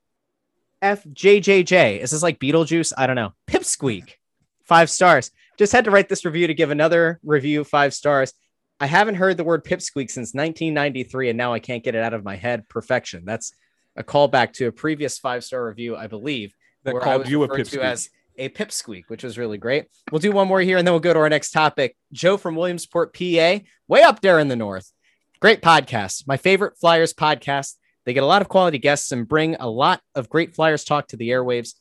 F 0.85 1.03
J 1.15 1.41
J 1.41 1.63
J. 1.63 1.99
Is 2.01 2.11
this 2.11 2.23
like 2.23 2.39
Beetlejuice? 2.39 2.93
I 2.99 3.07
don't 3.07 3.17
know. 3.17 3.33
Pipsqueak, 3.47 4.17
five 4.65 4.91
stars. 4.91 5.31
Just 5.59 5.73
had 5.73 5.87
to 5.87 5.91
write 5.91 6.11
this 6.11 6.27
review 6.27 6.47
to 6.47 6.53
give 6.55 6.71
another 6.71 7.21
review 7.25 7.65
five 7.65 7.95
stars. 7.95 8.35
I 8.81 8.87
haven't 8.87 9.15
heard 9.15 9.39
the 9.39 9.45
word 9.45 9.65
pipsqueak 9.65 10.11
since 10.11 10.35
1993, 10.35 11.31
and 11.31 11.39
now 11.39 11.55
I 11.55 11.59
can't 11.59 11.83
get 11.83 11.95
it 11.95 12.03
out 12.03 12.13
of 12.13 12.23
my 12.23 12.37
head. 12.37 12.69
Perfection. 12.69 13.25
That's 13.25 13.55
a 13.97 14.05
callback 14.05 14.53
to 14.55 14.67
a 14.67 14.73
previous 14.73 15.19
five 15.19 15.43
star 15.43 15.67
review, 15.67 15.97
I 15.97 16.07
believe, 16.07 16.55
That 16.83 16.93
where 16.93 17.03
I 17.03 17.05
called 17.07 17.29
you 17.29 17.45
a 17.45 17.49
pipsqueak. 17.49 17.79
as 17.79 18.11
a 18.37 18.51
pipsqueak, 18.51 19.05
which 19.09 19.25
was 19.25 19.39
really 19.39 19.57
great. 19.57 19.87
We'll 20.13 20.19
do 20.19 20.33
one 20.33 20.49
more 20.49 20.61
here, 20.61 20.77
and 20.77 20.87
then 20.87 20.93
we'll 20.93 21.01
go 21.01 21.15
to 21.15 21.21
our 21.21 21.31
next 21.31 21.53
topic. 21.53 21.97
Joe 22.13 22.37
from 22.37 22.57
Williamsport, 22.57 23.15
PA, 23.15 23.61
way 23.89 24.03
up 24.03 24.21
there 24.21 24.39
in 24.39 24.49
the 24.49 24.57
north. 24.57 24.93
Great 25.41 25.63
podcast. 25.63 26.27
My 26.27 26.37
favorite 26.37 26.77
Flyers 26.79 27.15
podcast. 27.15 27.77
They 28.05 28.13
get 28.13 28.23
a 28.23 28.27
lot 28.27 28.43
of 28.43 28.49
quality 28.49 28.79
guests 28.79 29.13
and 29.13 29.27
bring 29.27 29.57
a 29.57 29.69
lot 29.69 30.01
of 30.15 30.29
great 30.29 30.55
Flyers 30.55 30.85
talk 30.85 31.09
to 31.09 31.17
the 31.17 31.31
airwaves. 31.31 31.75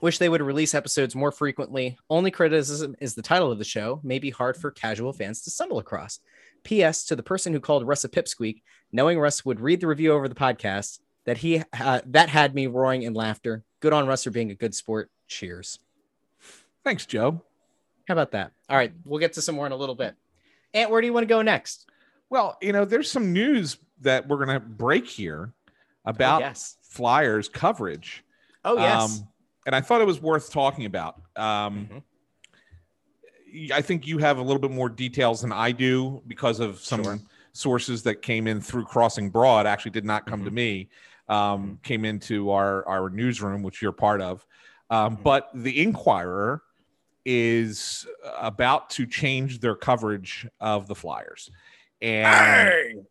Wish 0.00 0.18
they 0.18 0.28
would 0.28 0.42
release 0.42 0.74
episodes 0.74 1.16
more 1.16 1.32
frequently. 1.32 1.98
Only 2.08 2.30
criticism 2.30 2.94
is 3.00 3.14
the 3.14 3.22
title 3.22 3.50
of 3.50 3.58
the 3.58 3.64
show 3.64 4.00
may 4.04 4.18
be 4.18 4.30
hard 4.30 4.56
for 4.56 4.70
casual 4.70 5.12
fans 5.12 5.42
to 5.42 5.50
stumble 5.50 5.78
across. 5.78 6.20
P.S. 6.62 7.04
to 7.04 7.16
the 7.16 7.22
person 7.22 7.52
who 7.52 7.60
called 7.60 7.86
Russ 7.86 8.04
a 8.04 8.08
pipsqueak, 8.08 8.62
knowing 8.92 9.18
Russ 9.18 9.44
would 9.44 9.60
read 9.60 9.80
the 9.80 9.86
review 9.86 10.12
over 10.12 10.28
the 10.28 10.34
podcast, 10.34 11.00
that 11.24 11.38
he 11.38 11.62
uh, 11.78 12.00
that 12.06 12.28
had 12.28 12.54
me 12.54 12.66
roaring 12.66 13.02
in 13.02 13.14
laughter. 13.14 13.64
Good 13.80 13.92
on 13.92 14.06
Russ 14.06 14.24
for 14.24 14.30
being 14.30 14.50
a 14.50 14.54
good 14.54 14.74
sport. 14.74 15.10
Cheers. 15.26 15.78
Thanks, 16.84 17.06
Joe. 17.06 17.42
How 18.06 18.12
about 18.12 18.32
that? 18.32 18.52
All 18.68 18.76
right, 18.76 18.92
we'll 19.04 19.20
get 19.20 19.34
to 19.34 19.42
some 19.42 19.54
more 19.56 19.66
in 19.66 19.72
a 19.72 19.76
little 19.76 19.94
bit. 19.94 20.14
Ant, 20.74 20.90
where 20.90 21.00
do 21.00 21.06
you 21.06 21.12
want 21.12 21.24
to 21.24 21.28
go 21.28 21.42
next? 21.42 21.86
Well, 22.30 22.56
you 22.62 22.72
know, 22.72 22.84
there's 22.84 23.10
some 23.10 23.32
news 23.32 23.78
that 24.00 24.26
we're 24.28 24.44
going 24.44 24.60
to 24.60 24.60
break 24.60 25.06
here 25.06 25.52
about 26.04 26.42
oh, 26.42 26.46
yes. 26.46 26.76
Flyers 26.82 27.48
coverage. 27.48 28.24
Oh 28.64 28.76
yes. 28.78 29.20
Um, 29.20 29.28
and 29.66 29.74
I 29.76 29.80
thought 29.80 30.00
it 30.00 30.06
was 30.06 30.20
worth 30.20 30.50
talking 30.50 30.84
about. 30.86 31.20
Um, 31.36 31.88
Mhm. 31.90 32.02
I 33.72 33.80
think 33.82 34.06
you 34.06 34.18
have 34.18 34.38
a 34.38 34.42
little 34.42 34.60
bit 34.60 34.70
more 34.70 34.88
details 34.88 35.40
than 35.40 35.52
I 35.52 35.72
do 35.72 36.22
because 36.26 36.60
of 36.60 36.80
some 36.80 37.02
Sure. 37.02 37.18
sources 37.52 38.02
that 38.02 38.16
came 38.22 38.46
in 38.46 38.60
through 38.60 38.84
Crossing 38.84 39.30
Broad. 39.30 39.66
Actually, 39.66 39.92
did 39.92 40.04
not 40.04 40.26
come 40.26 40.44
to 40.44 40.50
Mhm. 40.50 40.54
me. 40.54 40.88
Um, 41.28 41.78
Came 41.82 42.04
into 42.04 42.50
our 42.50 42.86
our 42.88 43.10
newsroom, 43.10 43.62
which 43.62 43.80
you're 43.82 43.92
part 43.92 44.20
of. 44.20 44.46
Um, 44.90 45.16
Mhm. 45.18 45.22
But 45.22 45.50
the 45.54 45.82
Inquirer 45.82 46.62
is 47.24 48.06
about 48.38 48.88
to 48.90 49.06
change 49.06 49.60
their 49.60 49.74
coverage 49.74 50.46
of 50.60 50.86
the 50.86 50.94
Flyers, 50.94 51.50
and 52.00 53.04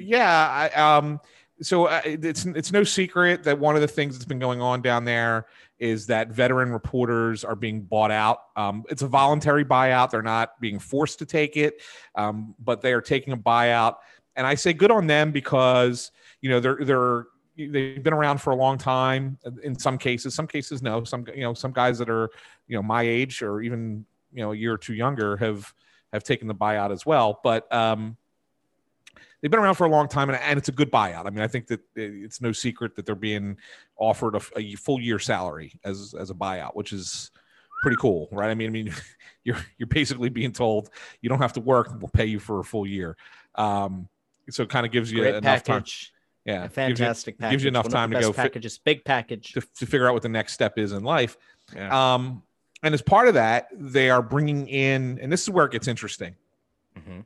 yeah, 0.00 0.70
I, 0.74 0.98
um, 0.98 1.20
so 1.62 1.86
uh, 1.86 2.00
it's 2.04 2.44
it's 2.46 2.72
no 2.72 2.84
secret 2.84 3.44
that 3.44 3.58
one 3.58 3.74
of 3.74 3.80
the 3.80 3.88
things 3.88 4.14
that's 4.14 4.24
been 4.24 4.38
going 4.38 4.60
on 4.60 4.82
down 4.82 5.04
there 5.04 5.46
is 5.78 6.06
that 6.06 6.28
veteran 6.28 6.70
reporters 6.70 7.44
are 7.44 7.56
being 7.56 7.82
bought 7.82 8.10
out. 8.10 8.38
Um, 8.56 8.84
it's 8.88 9.02
a 9.02 9.08
voluntary 9.08 9.64
buyout; 9.64 10.10
they're 10.10 10.22
not 10.22 10.60
being 10.60 10.78
forced 10.78 11.18
to 11.20 11.26
take 11.26 11.56
it, 11.56 11.80
um, 12.14 12.54
but 12.58 12.80
they 12.80 12.92
are 12.92 13.00
taking 13.00 13.32
a 13.32 13.36
buyout. 13.36 13.96
And 14.36 14.46
I 14.46 14.56
say 14.56 14.72
good 14.72 14.90
on 14.90 15.06
them 15.06 15.30
because 15.30 16.10
you 16.40 16.50
know 16.50 16.60
they're 16.60 16.78
they're 16.84 17.26
they've 17.56 18.02
been 18.02 18.12
around 18.12 18.38
for 18.38 18.50
a 18.52 18.56
long 18.56 18.78
time. 18.78 19.38
In 19.62 19.78
some 19.78 19.96
cases, 19.98 20.34
some 20.34 20.46
cases 20.46 20.82
no. 20.82 21.04
Some 21.04 21.24
you 21.34 21.42
know 21.42 21.54
some 21.54 21.72
guys 21.72 21.98
that 21.98 22.10
are 22.10 22.30
you 22.66 22.76
know 22.76 22.82
my 22.82 23.02
age 23.02 23.42
or 23.42 23.62
even 23.62 24.04
you 24.32 24.42
know 24.42 24.52
a 24.52 24.56
year 24.56 24.74
or 24.74 24.78
two 24.78 24.94
younger 24.94 25.36
have 25.36 25.72
have 26.12 26.24
taken 26.24 26.48
the 26.48 26.54
buyout 26.54 26.92
as 26.92 27.06
well. 27.06 27.40
But 27.42 27.72
um, 27.72 28.16
they've 29.44 29.50
been 29.50 29.60
around 29.60 29.74
for 29.74 29.86
a 29.86 29.90
long 29.90 30.08
time 30.08 30.30
and, 30.30 30.38
and 30.40 30.56
it's 30.58 30.70
a 30.70 30.72
good 30.72 30.90
buyout. 30.90 31.26
I 31.26 31.30
mean, 31.30 31.40
I 31.42 31.46
think 31.48 31.66
that 31.66 31.80
it's 31.94 32.40
no 32.40 32.50
secret 32.50 32.96
that 32.96 33.04
they're 33.04 33.14
being 33.14 33.58
offered 33.98 34.36
a, 34.36 34.40
a 34.56 34.74
full 34.76 34.98
year 34.98 35.18
salary 35.18 35.78
as 35.84 36.14
as 36.18 36.30
a 36.30 36.34
buyout, 36.34 36.74
which 36.74 36.94
is 36.94 37.30
pretty 37.82 37.98
cool, 38.00 38.26
right? 38.32 38.48
I 38.50 38.54
mean, 38.54 38.68
I 38.68 38.70
mean, 38.70 38.94
you're 39.44 39.58
you're 39.76 39.86
basically 39.86 40.30
being 40.30 40.50
told 40.52 40.88
you 41.20 41.28
don't 41.28 41.40
have 41.42 41.52
to 41.52 41.60
work; 41.60 41.90
we'll 42.00 42.08
pay 42.08 42.24
you 42.24 42.38
for 42.40 42.60
a 42.60 42.64
full 42.64 42.86
year. 42.86 43.18
Um, 43.54 44.08
so 44.48 44.62
it 44.62 44.70
kind 44.70 44.86
of 44.86 44.92
gives 44.92 45.12
you 45.12 45.18
Great 45.20 45.34
enough 45.34 45.62
time. 45.62 45.80
package. 45.80 46.10
Yeah, 46.46 46.64
A 46.64 46.68
gives 46.68 46.70
you- 46.72 46.74
fantastic 46.96 47.38
package. 47.38 47.52
gives 47.52 47.64
you 47.64 47.68
enough 47.68 47.84
One 47.84 47.92
time 47.92 48.10
to 48.12 48.16
best 48.16 48.26
go 48.28 48.32
fi- 48.32 48.42
Packages, 48.44 48.78
big 48.78 49.04
package. 49.04 49.52
to, 49.52 49.60
to 49.60 49.84
figure 49.86 50.06
out 50.08 50.14
what 50.14 50.22
the 50.22 50.28
next 50.30 50.54
step 50.54 50.78
is 50.78 50.92
in 50.92 51.02
life. 51.04 51.36
Yeah. 51.76 52.14
Um, 52.14 52.42
and 52.82 52.94
as 52.94 53.00
part 53.02 53.28
of 53.28 53.34
that, 53.34 53.68
they 53.72 54.08
are 54.10 54.20
bringing 54.22 54.68
in, 54.68 55.18
and 55.20 55.30
this 55.30 55.42
is 55.42 55.50
where 55.50 55.64
it 55.66 55.72
gets 55.72 55.88
interesting 55.88 56.34
Mhm. 56.98 57.24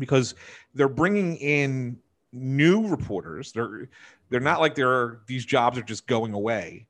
because 0.00 0.34
they're 0.76 0.88
bringing 0.88 1.36
in 1.36 1.98
new 2.32 2.86
reporters. 2.86 3.52
They're 3.52 3.88
they're 4.28 4.40
not 4.40 4.60
like 4.60 4.74
they're 4.74 5.20
these 5.26 5.44
jobs 5.44 5.78
are 5.78 5.82
just 5.82 6.06
going 6.06 6.34
away, 6.34 6.86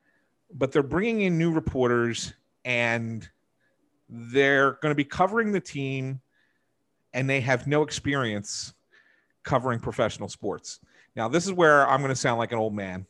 but 0.52 0.72
they're 0.72 0.82
bringing 0.82 1.22
in 1.22 1.38
new 1.38 1.52
reporters 1.52 2.34
and 2.64 3.28
they're 4.08 4.72
going 4.82 4.90
to 4.90 4.96
be 4.96 5.04
covering 5.04 5.52
the 5.52 5.60
team 5.60 6.20
and 7.14 7.30
they 7.30 7.40
have 7.40 7.66
no 7.66 7.82
experience 7.82 8.74
covering 9.42 9.78
professional 9.78 10.28
sports. 10.28 10.80
Now, 11.14 11.28
this 11.28 11.46
is 11.46 11.52
where 11.52 11.88
I'm 11.88 12.00
going 12.00 12.10
to 12.10 12.16
sound 12.16 12.38
like 12.38 12.52
an 12.52 12.58
old 12.58 12.74
man, 12.74 13.06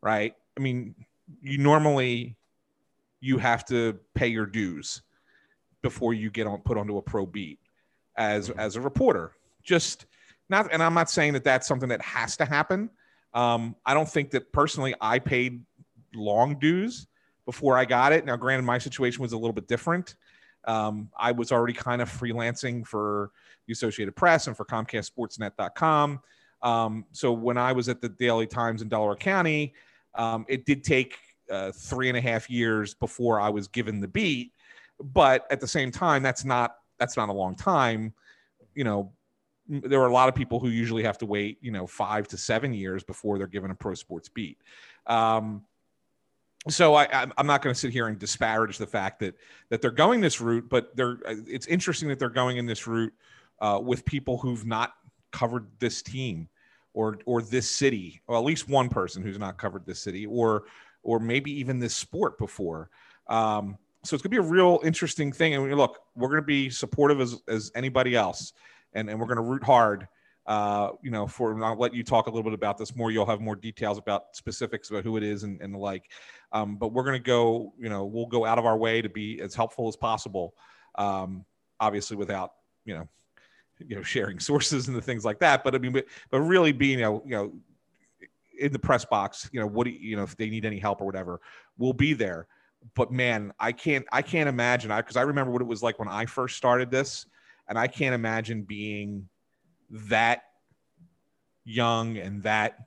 right? 0.00 0.34
I 0.56 0.60
mean, 0.60 0.94
you 1.42 1.58
normally 1.58 2.36
you 3.20 3.38
have 3.38 3.64
to 3.66 3.98
pay 4.14 4.28
your 4.28 4.46
dues 4.46 5.02
before 5.82 6.14
you 6.14 6.30
get 6.30 6.46
on 6.46 6.58
put 6.60 6.78
onto 6.78 6.98
a 6.98 7.02
pro 7.02 7.26
beat 7.26 7.58
as 8.16 8.48
mm-hmm. 8.48 8.60
as 8.60 8.76
a 8.76 8.80
reporter. 8.80 9.32
Just 9.62 10.06
not, 10.48 10.72
and 10.72 10.82
I'm 10.82 10.94
not 10.94 11.10
saying 11.10 11.32
that 11.34 11.44
that's 11.44 11.66
something 11.66 11.88
that 11.88 12.02
has 12.02 12.36
to 12.38 12.44
happen. 12.44 12.90
Um, 13.34 13.76
I 13.86 13.94
don't 13.94 14.08
think 14.08 14.30
that 14.32 14.52
personally 14.52 14.94
I 15.00 15.18
paid 15.18 15.62
long 16.14 16.58
dues 16.58 17.06
before 17.46 17.76
I 17.76 17.84
got 17.84 18.12
it. 18.12 18.24
Now, 18.24 18.36
granted, 18.36 18.64
my 18.64 18.78
situation 18.78 19.22
was 19.22 19.32
a 19.32 19.36
little 19.36 19.52
bit 19.52 19.66
different. 19.66 20.16
Um, 20.64 21.10
I 21.18 21.32
was 21.32 21.50
already 21.50 21.72
kind 21.72 22.00
of 22.00 22.10
freelancing 22.10 22.86
for 22.86 23.30
the 23.66 23.72
Associated 23.72 24.14
Press 24.14 24.46
and 24.46 24.56
for 24.56 24.64
ComcastSportsNet.com. 24.64 26.20
Um, 26.62 27.04
so 27.12 27.32
when 27.32 27.58
I 27.58 27.72
was 27.72 27.88
at 27.88 28.00
the 28.00 28.08
Daily 28.08 28.46
Times 28.46 28.82
in 28.82 28.88
Delaware 28.88 29.16
County, 29.16 29.74
um, 30.14 30.44
it 30.48 30.64
did 30.64 30.84
take 30.84 31.18
uh, 31.50 31.72
three 31.72 32.08
and 32.08 32.16
a 32.16 32.20
half 32.20 32.48
years 32.48 32.94
before 32.94 33.40
I 33.40 33.48
was 33.48 33.66
given 33.66 34.00
the 34.00 34.08
beat. 34.08 34.52
But 35.00 35.46
at 35.50 35.60
the 35.60 35.66
same 35.66 35.90
time, 35.90 36.22
that's 36.22 36.44
not 36.44 36.76
that's 36.98 37.16
not 37.16 37.28
a 37.28 37.32
long 37.32 37.56
time. 37.56 38.14
You 38.74 38.84
know, 38.84 39.12
there 39.68 40.00
are 40.00 40.08
a 40.08 40.12
lot 40.12 40.28
of 40.28 40.34
people 40.34 40.60
who 40.60 40.68
usually 40.68 41.02
have 41.02 41.18
to 41.18 41.26
wait, 41.26 41.58
you 41.60 41.70
know, 41.70 41.86
five 41.86 42.28
to 42.28 42.36
seven 42.36 42.74
years 42.74 43.02
before 43.02 43.38
they're 43.38 43.46
given 43.46 43.70
a 43.70 43.74
pro 43.74 43.94
sports 43.94 44.28
beat. 44.28 44.58
Um, 45.06 45.62
so 46.68 46.94
I, 46.94 47.26
I'm 47.36 47.46
not 47.46 47.62
going 47.62 47.74
to 47.74 47.78
sit 47.78 47.92
here 47.92 48.06
and 48.06 48.18
disparage 48.18 48.78
the 48.78 48.86
fact 48.86 49.18
that 49.20 49.34
that 49.68 49.82
they're 49.82 49.90
going 49.90 50.20
this 50.20 50.40
route, 50.40 50.68
but 50.68 50.94
they're 50.96 51.18
it's 51.26 51.66
interesting 51.66 52.08
that 52.08 52.18
they're 52.18 52.28
going 52.28 52.56
in 52.56 52.66
this 52.66 52.86
route 52.86 53.12
uh, 53.60 53.80
with 53.82 54.04
people 54.04 54.38
who've 54.38 54.64
not 54.64 54.94
covered 55.32 55.66
this 55.80 56.02
team 56.02 56.48
or 56.94 57.18
or 57.26 57.42
this 57.42 57.68
city, 57.68 58.20
or 58.28 58.36
at 58.36 58.44
least 58.44 58.68
one 58.68 58.88
person 58.88 59.22
who's 59.22 59.38
not 59.38 59.58
covered 59.58 59.84
this 59.86 59.98
city, 59.98 60.24
or 60.26 60.64
or 61.02 61.18
maybe 61.18 61.50
even 61.50 61.80
this 61.80 61.96
sport 61.96 62.38
before. 62.38 62.90
Um, 63.26 63.76
so 64.04 64.14
it's 64.14 64.22
going 64.22 64.34
to 64.34 64.42
be 64.42 64.46
a 64.46 64.50
real 64.50 64.80
interesting 64.84 65.32
thing. 65.32 65.54
And 65.54 65.76
look, 65.76 66.00
we're 66.16 66.28
going 66.28 66.42
to 66.42 66.46
be 66.46 66.70
supportive 66.70 67.20
as, 67.20 67.40
as 67.48 67.70
anybody 67.74 68.16
else, 68.16 68.52
and, 68.94 69.08
and 69.08 69.18
we're 69.18 69.26
going 69.26 69.36
to 69.36 69.42
root 69.42 69.64
hard 69.64 70.08
uh, 70.46 70.90
you 71.02 71.10
know, 71.10 71.26
for 71.26 71.62
I'll 71.62 71.76
let 71.76 71.94
you 71.94 72.02
talk 72.02 72.26
a 72.26 72.30
little 72.30 72.42
bit 72.42 72.52
about 72.52 72.76
this 72.76 72.96
more. 72.96 73.10
You'll 73.10 73.26
have 73.26 73.40
more 73.40 73.54
details 73.54 73.98
about 73.98 74.34
specifics 74.34 74.90
about 74.90 75.04
who 75.04 75.16
it 75.16 75.22
is 75.22 75.44
and, 75.44 75.60
and 75.60 75.72
the 75.72 75.78
like. 75.78 76.10
Um, 76.50 76.76
but 76.76 76.92
we're 76.92 77.04
going 77.04 77.18
to 77.18 77.24
go, 77.24 77.72
you 77.78 77.88
know, 77.88 78.04
we'll 78.04 78.26
go 78.26 78.44
out 78.44 78.58
of 78.58 78.66
our 78.66 78.76
way 78.76 79.00
to 79.02 79.08
be 79.08 79.40
as 79.40 79.54
helpful 79.54 79.86
as 79.88 79.96
possible. 79.96 80.54
Um, 80.96 81.44
obviously, 81.78 82.16
without 82.16 82.52
you 82.84 82.94
know, 82.94 83.08
you 83.78 83.96
know, 83.96 84.02
sharing 84.02 84.40
sources 84.40 84.88
and 84.88 84.96
the 84.96 85.02
things 85.02 85.24
like 85.24 85.38
that. 85.40 85.62
But 85.62 85.74
I 85.74 85.78
mean, 85.78 85.92
but, 85.92 86.06
but 86.30 86.40
really 86.40 86.72
being, 86.72 86.98
you 86.98 87.04
know, 87.04 87.22
you 87.24 87.32
know, 87.32 87.52
in 88.58 88.72
the 88.72 88.78
press 88.78 89.04
box, 89.04 89.48
you 89.52 89.60
know, 89.60 89.66
what 89.66 89.84
do 89.84 89.90
you, 89.90 90.10
you 90.10 90.16
know, 90.16 90.24
if 90.24 90.36
they 90.36 90.50
need 90.50 90.64
any 90.64 90.78
help 90.78 91.00
or 91.00 91.04
whatever, 91.04 91.40
we'll 91.78 91.92
be 91.92 92.14
there. 92.14 92.48
But 92.96 93.12
man, 93.12 93.52
I 93.60 93.70
can't, 93.70 94.04
I 94.10 94.22
can't 94.22 94.48
imagine. 94.48 94.90
I 94.90 95.00
because 95.00 95.16
I 95.16 95.22
remember 95.22 95.52
what 95.52 95.62
it 95.62 95.68
was 95.68 95.84
like 95.84 96.00
when 96.00 96.08
I 96.08 96.26
first 96.26 96.56
started 96.56 96.90
this, 96.90 97.26
and 97.68 97.78
I 97.78 97.86
can't 97.86 98.14
imagine 98.14 98.62
being 98.62 99.28
that 99.90 100.42
young 101.64 102.18
and 102.18 102.42
that 102.42 102.78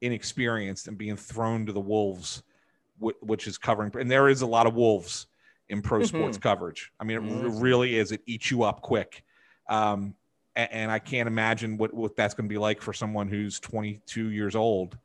inexperienced 0.00 0.88
and 0.88 0.98
being 0.98 1.16
thrown 1.16 1.66
to 1.66 1.72
the 1.72 1.80
wolves, 1.80 2.42
which 2.98 3.46
is 3.46 3.58
covering. 3.58 3.92
And 3.98 4.10
there 4.10 4.28
is 4.28 4.42
a 4.42 4.46
lot 4.46 4.66
of 4.66 4.74
wolves 4.74 5.26
in 5.68 5.82
pro 5.82 6.00
mm-hmm. 6.00 6.16
sports 6.16 6.38
coverage. 6.38 6.92
I 7.00 7.04
mean, 7.04 7.16
it 7.16 7.22
mm-hmm. 7.22 7.60
really 7.60 7.96
is. 7.96 8.12
It 8.12 8.22
eats 8.26 8.50
you 8.50 8.62
up 8.62 8.82
quick. 8.82 9.24
Um, 9.68 10.14
and, 10.54 10.72
and, 10.72 10.90
I 10.92 11.00
can't 11.00 11.26
imagine 11.26 11.76
what, 11.76 11.92
what 11.92 12.14
that's 12.14 12.34
going 12.34 12.48
to 12.48 12.52
be 12.52 12.58
like 12.58 12.80
for 12.80 12.92
someone 12.92 13.28
who's 13.28 13.58
22 13.58 14.30
years 14.30 14.54
old 14.54 14.96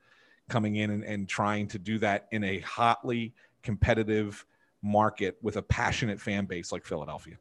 coming 0.49 0.75
in 0.75 0.91
and, 0.91 1.03
and 1.03 1.27
trying 1.27 1.67
to 1.69 1.79
do 1.79 1.97
that 1.99 2.27
in 2.31 2.43
a 2.43 2.59
hotly 2.59 3.33
competitive 3.63 4.45
market 4.83 5.37
with 5.41 5.57
a 5.57 5.61
passionate 5.61 6.21
fan 6.21 6.45
base 6.45 6.71
like 6.71 6.85
Philadelphia. 6.85 7.37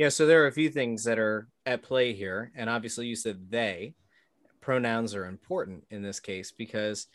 Yeah, 0.00 0.08
so 0.08 0.24
there 0.24 0.42
are 0.42 0.46
a 0.46 0.52
few 0.52 0.70
things 0.70 1.04
that 1.04 1.18
are 1.18 1.46
at 1.66 1.82
play 1.82 2.14
here. 2.14 2.52
And 2.54 2.70
obviously, 2.70 3.06
you 3.06 3.14
said 3.14 3.50
they. 3.50 3.92
Pronouns 4.62 5.14
are 5.14 5.26
important 5.26 5.84
in 5.90 6.00
this 6.00 6.18
case 6.18 6.52
because, 6.52 7.06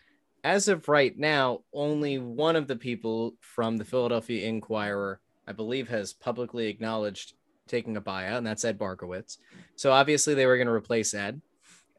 as 0.43 0.67
of 0.67 0.87
right 0.87 1.17
now, 1.17 1.61
only 1.73 2.19
one 2.19 2.55
of 2.55 2.67
the 2.67 2.75
people 2.75 3.37
from 3.39 3.77
the 3.77 3.85
Philadelphia 3.85 4.47
Inquirer, 4.47 5.19
I 5.47 5.53
believe, 5.53 5.87
has 5.87 6.13
publicly 6.13 6.67
acknowledged 6.67 7.33
taking 7.67 7.97
a 7.97 8.01
buyout, 8.01 8.37
and 8.37 8.45
that's 8.45 8.63
Ed 8.63 8.77
Barkowitz. 8.77 9.39
So 9.75 9.91
obviously, 9.91 10.35
they 10.35 10.45
were 10.45 10.57
going 10.57 10.67
to 10.67 10.71
replace 10.73 11.15
Ed. 11.15 11.41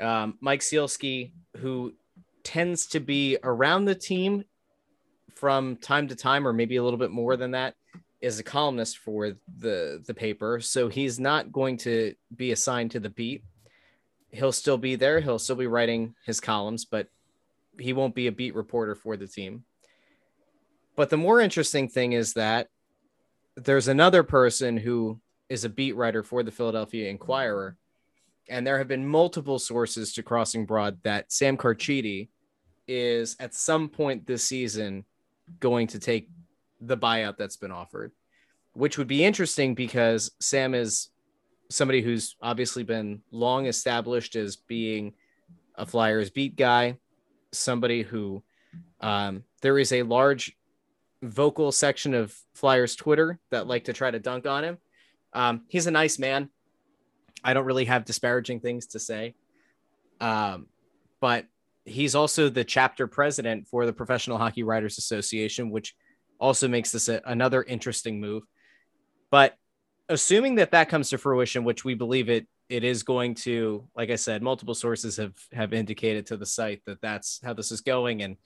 Um, 0.01 0.39
Mike 0.41 0.61
Sielski, 0.61 1.33
who 1.57 1.95
tends 2.45 2.87
to 2.91 3.01
be 3.01 3.39
around 3.43 3.87
the 3.87 3.97
team 3.97 4.45
from 5.35 5.79
time 5.79 6.07
to 6.07 6.15
time, 6.15 6.47
or 6.47 6.53
maybe 6.53 6.77
a 6.77 6.85
little 6.85 6.97
bit 6.97 7.11
more 7.11 7.37
than 7.37 7.51
that, 7.51 7.75
is 8.27 8.41
a 8.41 8.43
columnist 8.43 8.99
for 8.99 9.35
the 9.59 10.03
the 10.05 10.15
paper, 10.15 10.61
so 10.61 10.89
he's 10.89 11.21
not 11.21 11.53
going 11.53 11.77
to 11.77 12.13
be 12.35 12.51
assigned 12.51 12.91
to 12.91 13.01
the 13.01 13.09
beat. 13.09 13.45
He'll 14.31 14.53
still 14.53 14.79
be 14.79 14.97
there. 14.97 15.21
He'll 15.21 15.39
still 15.39 15.57
be 15.57 15.69
writing 15.69 16.15
his 16.25 16.41
columns, 16.41 16.85
but 16.85 17.09
he 17.79 17.93
won't 17.93 18.17
be 18.17 18.27
a 18.27 18.33
beat 18.33 18.57
reporter 18.57 18.97
for 18.97 19.17
the 19.17 19.29
team. 19.29 19.63
But 20.97 21.09
the 21.09 21.17
more 21.17 21.41
interesting 21.41 21.89
thing 21.89 22.13
is 22.13 22.33
that 22.33 22.69
there's 23.55 23.87
another 23.87 24.25
person 24.25 24.77
who 24.77 25.21
is 25.49 25.65
a 25.65 25.69
beat 25.69 25.95
writer 25.95 26.25
for 26.25 26.43
the 26.43 26.51
Philadelphia 26.51 27.09
Inquirer, 27.09 27.77
and 28.49 28.67
there 28.67 28.79
have 28.79 28.89
been 28.89 29.07
multiple 29.07 29.61
sources 29.61 30.13
to 30.15 30.25
Crossing 30.25 30.67
Broad 30.67 30.99
that 31.05 31.31
Sam 31.31 31.57
Carchidi 31.57 32.29
is 32.89 33.37
at 33.39 33.55
some 33.55 33.89
point 33.89 34.27
this 34.27 34.43
season 34.43 35.05
going 35.61 35.87
to 35.87 36.01
take 36.01 36.29
the 36.81 36.97
buyout 36.97 37.37
that's 37.37 37.57
been 37.57 37.71
offered, 37.71 38.13
which 38.75 38.99
would 38.99 39.09
be 39.09 39.25
interesting 39.25 39.75
because 39.75 40.31
Sam 40.41 40.75
is 40.75 41.09
somebody 41.69 42.03
who's 42.03 42.37
obviously 42.41 42.83
been 42.83 43.23
long 43.31 43.67
established 43.67 44.37
as 44.37 44.57
being 44.57 45.15
a 45.75 45.87
Flyers 45.87 46.31
beat 46.31 46.57
guy, 46.57 46.99
somebody 47.53 48.03
who 48.03 48.43
um, 49.01 49.45
there 49.63 49.79
is 49.79 49.93
a 49.93 50.03
large 50.03 50.57
vocal 51.23 51.73
section 51.73 52.15
of 52.15 52.35
Flyers 52.55 52.97
Twitter 52.97 53.39
that 53.51 53.67
like 53.67 53.85
to 53.85 53.93
try 53.93 54.11
to 54.11 54.19
dunk 54.19 54.47
on 54.47 54.65
him. 54.65 54.79
Um, 55.33 55.63
he's 55.69 55.87
a 55.87 55.91
nice 55.91 56.19
man. 56.19 56.51
I 57.45 57.55
don't 57.55 57.67
really 57.67 57.85
have 57.85 58.05
disparaging 58.05 58.61
things 58.61 58.87
to 58.89 58.99
say. 58.99 59.35
Um, 60.21 60.67
but 61.21 61.47
he's 61.85 62.15
also 62.15 62.49
the 62.49 62.65
chapter 62.65 63.07
president 63.07 63.69
for 63.69 63.87
the 63.87 63.93
Professional 63.93 64.39
Hockey 64.39 64.63
Writers 64.63 64.99
Association, 64.99 65.71
which 65.71 65.95
also 66.39 66.69
makes 66.69 66.93
this 66.93 67.09
a, 67.09 67.21
another 67.25 67.63
interesting 67.63 68.21
move. 68.21 68.45
But 69.31 69.57
assuming 70.09 70.57
that 70.57 70.71
that 70.73 70.89
comes 70.89 71.11
to 71.11 71.19
fruition, 71.19 71.65
which 71.65 71.85
we 71.85 71.95
believe 71.95 72.29
it 72.29 72.47
it 72.69 72.83
is 72.83 73.05
going 73.05 73.35
to, 73.35 73.87
like 73.95 74.11
I 74.11 74.17
said, 74.17 74.43
multiple 74.43 74.75
sources 74.75 75.17
have 75.19 75.35
have 75.53 75.73
indicated 75.73 76.27
to 76.27 76.37
the 76.37 76.47
site 76.47 76.83
that 76.87 77.01
that's 77.01 77.41
how 77.45 77.53
this 77.53 77.71
is 77.71 77.81
going, 77.81 78.23
and 78.23 78.37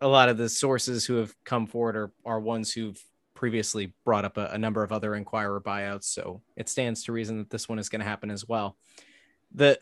a 0.00 0.08
lot 0.08 0.28
of 0.28 0.36
the 0.36 0.48
sources 0.48 1.04
who 1.04 1.14
have 1.16 1.34
come 1.44 1.66
forward 1.66 1.96
are 1.96 2.12
are 2.24 2.40
ones 2.40 2.72
who've 2.72 3.00
previously 3.34 3.92
brought 4.04 4.24
up 4.24 4.36
a, 4.36 4.46
a 4.46 4.58
number 4.58 4.82
of 4.82 4.92
other 4.92 5.14
Inquirer 5.14 5.60
buyouts. 5.60 6.04
So 6.04 6.42
it 6.56 6.68
stands 6.68 7.04
to 7.04 7.12
reason 7.12 7.38
that 7.38 7.50
this 7.50 7.68
one 7.68 7.78
is 7.78 7.88
going 7.88 8.00
to 8.00 8.06
happen 8.06 8.30
as 8.30 8.48
well. 8.48 8.76
the 9.54 9.78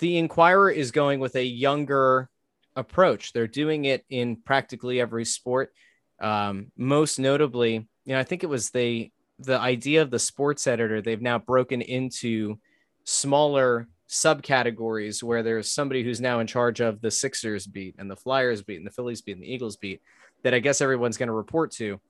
The 0.00 0.16
Inquirer 0.16 0.70
is 0.70 0.92
going 0.92 1.20
with 1.20 1.36
a 1.36 1.44
younger 1.44 2.30
approach. 2.74 3.32
They're 3.32 3.46
doing 3.46 3.84
it 3.84 4.04
in 4.08 4.36
practically 4.36 5.00
every 5.00 5.24
sport 5.24 5.74
um, 6.22 6.72
most 6.76 7.18
notably, 7.18 7.86
you 8.04 8.14
know, 8.14 8.18
I 8.18 8.24
think 8.24 8.42
it 8.42 8.48
was 8.48 8.70
the 8.70 9.10
the 9.38 9.58
idea 9.58 10.02
of 10.02 10.10
the 10.10 10.18
sports 10.18 10.66
editor. 10.66 11.02
They've 11.02 11.20
now 11.20 11.38
broken 11.38 11.82
into 11.82 12.58
smaller 13.04 13.88
subcategories 14.08 15.22
where 15.22 15.42
there's 15.42 15.72
somebody 15.72 16.04
who's 16.04 16.20
now 16.20 16.40
in 16.40 16.46
charge 16.46 16.80
of 16.80 17.00
the 17.00 17.10
Sixers 17.10 17.66
beat 17.66 17.96
and 17.98 18.10
the 18.10 18.16
Flyers 18.16 18.62
beat 18.62 18.76
and 18.76 18.86
the 18.86 18.92
Phillies 18.92 19.20
beat 19.20 19.32
and 19.32 19.42
the 19.42 19.52
Eagles 19.52 19.76
beat 19.76 20.00
that 20.44 20.54
I 20.54 20.60
guess 20.60 20.80
everyone's 20.80 21.16
going 21.16 21.28
to 21.28 21.32
report 21.32 21.72
to. 21.72 22.00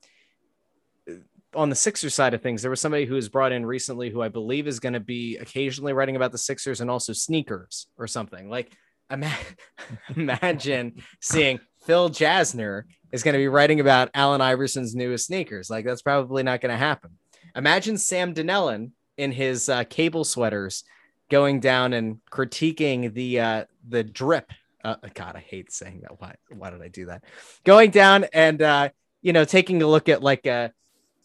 On 1.54 1.70
the 1.70 1.76
Sixers 1.76 2.14
side 2.14 2.34
of 2.34 2.42
things, 2.42 2.60
there 2.60 2.70
was 2.70 2.80
somebody 2.80 3.06
who 3.06 3.14
was 3.14 3.28
brought 3.28 3.52
in 3.52 3.64
recently 3.64 4.10
who 4.10 4.20
I 4.22 4.28
believe 4.28 4.66
is 4.66 4.80
going 4.80 4.94
to 4.94 5.00
be 5.00 5.36
occasionally 5.38 5.92
writing 5.92 6.16
about 6.16 6.32
the 6.32 6.38
Sixers 6.38 6.80
and 6.80 6.90
also 6.90 7.12
sneakers 7.12 7.86
or 7.96 8.06
something. 8.06 8.48
Like, 8.50 8.72
imagine 10.16 11.02
seeing 11.20 11.60
Phil 11.84 12.08
Jasner 12.08 12.84
is 13.12 13.22
going 13.22 13.34
to 13.34 13.38
be 13.38 13.48
writing 13.48 13.78
about 13.78 14.10
Allen 14.14 14.40
Iverson's 14.40 14.94
newest 14.94 15.26
sneakers. 15.26 15.70
Like 15.70 15.84
that's 15.84 16.02
probably 16.02 16.42
not 16.42 16.60
going 16.60 16.72
to 16.72 16.78
happen. 16.78 17.10
Imagine 17.54 17.98
Sam 17.98 18.32
Donnellon 18.32 18.92
in 19.18 19.30
his 19.30 19.68
uh, 19.68 19.84
cable 19.84 20.24
sweaters 20.24 20.84
going 21.30 21.60
down 21.60 21.92
and 21.92 22.18
critiquing 22.30 23.12
the 23.12 23.40
uh, 23.40 23.64
the 23.88 24.02
drip. 24.02 24.50
Uh, 24.82 24.96
God, 25.14 25.36
I 25.36 25.40
hate 25.40 25.70
saying 25.70 26.00
that. 26.02 26.20
Why? 26.20 26.34
Why 26.50 26.70
did 26.70 26.82
I 26.82 26.88
do 26.88 27.06
that? 27.06 27.24
Going 27.64 27.90
down 27.90 28.24
and 28.32 28.60
uh, 28.62 28.88
you 29.20 29.32
know 29.32 29.44
taking 29.44 29.82
a 29.82 29.86
look 29.86 30.08
at 30.08 30.22
like 30.22 30.46
a 30.46 30.72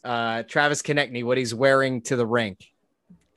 uh, 0.03 0.43
Travis 0.43 0.81
Konecny, 0.81 1.23
what 1.23 1.37
he's 1.37 1.53
wearing 1.53 2.01
to 2.03 2.15
the 2.15 2.25
rink. 2.25 2.65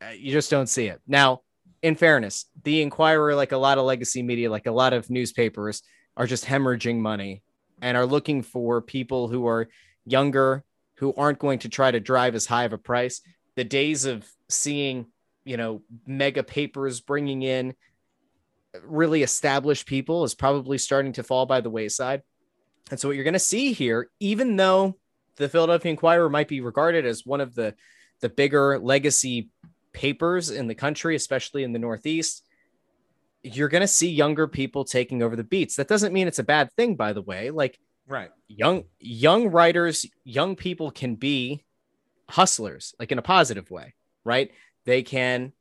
Uh, 0.02 0.10
you 0.10 0.32
just 0.32 0.50
don't 0.50 0.68
see 0.68 0.86
it. 0.86 1.00
Now, 1.06 1.42
in 1.82 1.94
fairness, 1.94 2.46
the 2.62 2.82
Inquirer, 2.82 3.34
like 3.34 3.52
a 3.52 3.56
lot 3.56 3.78
of 3.78 3.84
legacy 3.84 4.22
media, 4.22 4.50
like 4.50 4.66
a 4.66 4.72
lot 4.72 4.92
of 4.92 5.10
newspapers, 5.10 5.82
are 6.16 6.26
just 6.26 6.44
hemorrhaging 6.44 6.98
money 6.98 7.42
and 7.80 7.96
are 7.96 8.06
looking 8.06 8.42
for 8.42 8.80
people 8.80 9.28
who 9.28 9.46
are 9.46 9.68
younger, 10.04 10.64
who 10.94 11.14
aren't 11.14 11.38
going 11.38 11.60
to 11.60 11.68
try 11.68 11.90
to 11.90 12.00
drive 12.00 12.34
as 12.34 12.46
high 12.46 12.64
of 12.64 12.72
a 12.72 12.78
price. 12.78 13.20
The 13.56 13.64
days 13.64 14.04
of 14.04 14.26
seeing, 14.48 15.06
you 15.44 15.56
know, 15.56 15.82
mega 16.06 16.42
papers 16.42 17.00
bringing 17.00 17.42
in 17.42 17.74
really 18.84 19.22
established 19.22 19.86
people 19.86 20.24
is 20.24 20.34
probably 20.34 20.78
starting 20.78 21.12
to 21.14 21.22
fall 21.22 21.46
by 21.46 21.60
the 21.60 21.70
wayside. 21.70 22.22
And 22.90 22.98
so, 22.98 23.08
what 23.08 23.14
you're 23.14 23.24
going 23.24 23.34
to 23.34 23.38
see 23.38 23.72
here, 23.72 24.10
even 24.20 24.56
though 24.56 24.96
the 25.36 25.48
Philadelphia 25.48 25.90
Inquirer 25.90 26.28
might 26.28 26.48
be 26.48 26.60
regarded 26.60 27.06
as 27.06 27.24
one 27.24 27.40
of 27.40 27.54
the 27.54 27.74
the 28.20 28.28
bigger 28.28 28.78
legacy 28.78 29.48
papers 29.92 30.50
in 30.50 30.66
the 30.66 30.74
country, 30.74 31.16
especially 31.16 31.64
in 31.64 31.72
the 31.72 31.78
Northeast, 31.78 32.44
you're 33.42 33.68
going 33.68 33.80
to 33.80 33.88
see 33.88 34.10
younger 34.10 34.46
people 34.46 34.84
taking 34.84 35.22
over 35.22 35.36
the 35.36 35.44
beats. 35.44 35.76
That 35.76 35.88
doesn't 35.88 36.12
mean 36.12 36.28
it's 36.28 36.38
a 36.38 36.44
bad 36.44 36.72
thing, 36.72 36.96
by 36.96 37.12
the 37.12 37.22
way. 37.22 37.50
Like, 37.50 37.78
Right. 38.06 38.30
young 38.48 38.84
young 38.98 39.48
writers, 39.48 40.04
young 40.24 40.56
people 40.56 40.90
can 40.90 41.14
be 41.14 41.64
hustlers, 42.28 42.94
like 42.98 43.12
in 43.12 43.18
a 43.18 43.22
positive 43.22 43.70
way, 43.70 43.94
right? 44.24 44.50
They 44.84 45.02
can 45.02 45.52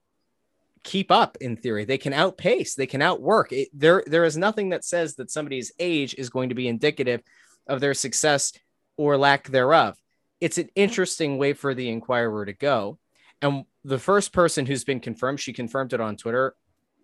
keep 0.84 1.12
up 1.12 1.38
in 1.42 1.58
theory. 1.58 1.86
They 1.86 1.98
can 1.98 2.14
outpace. 2.14 2.76
They 2.76 2.88
can 2.88 3.02
outwork. 3.02 3.52
It, 3.52 3.70
there, 3.74 4.04
there 4.08 4.24
is 4.26 4.38
nothing 4.38 4.70
that 4.70 4.84
says 4.86 5.16
that 5.16 5.30
somebody's 5.30 5.72
age 5.78 6.16
is 6.18 6.30
going 6.30 6.50
to 6.50 6.56
be 6.56 6.68
indicative 6.68 7.22
of 7.68 7.82
their 7.82 7.94
success 7.94 8.54
or 8.98 9.18
lack 9.18 9.48
thereof. 9.50 9.98
It's 10.42 10.58
an 10.58 10.70
interesting 10.76 11.38
way 11.38 11.54
for 11.54 11.74
the 11.74 11.90
Inquirer 11.90 12.46
to 12.46 12.54
go. 12.54 12.98
And 13.42 13.66
the 13.84 14.00
first 14.00 14.32
person 14.32 14.66
who's 14.66 14.84
been 14.84 15.00
confirmed, 15.00 15.40
she 15.40 15.54
confirmed 15.54 15.94
it 15.94 16.02
on 16.02 16.16
Twitter. 16.18 16.56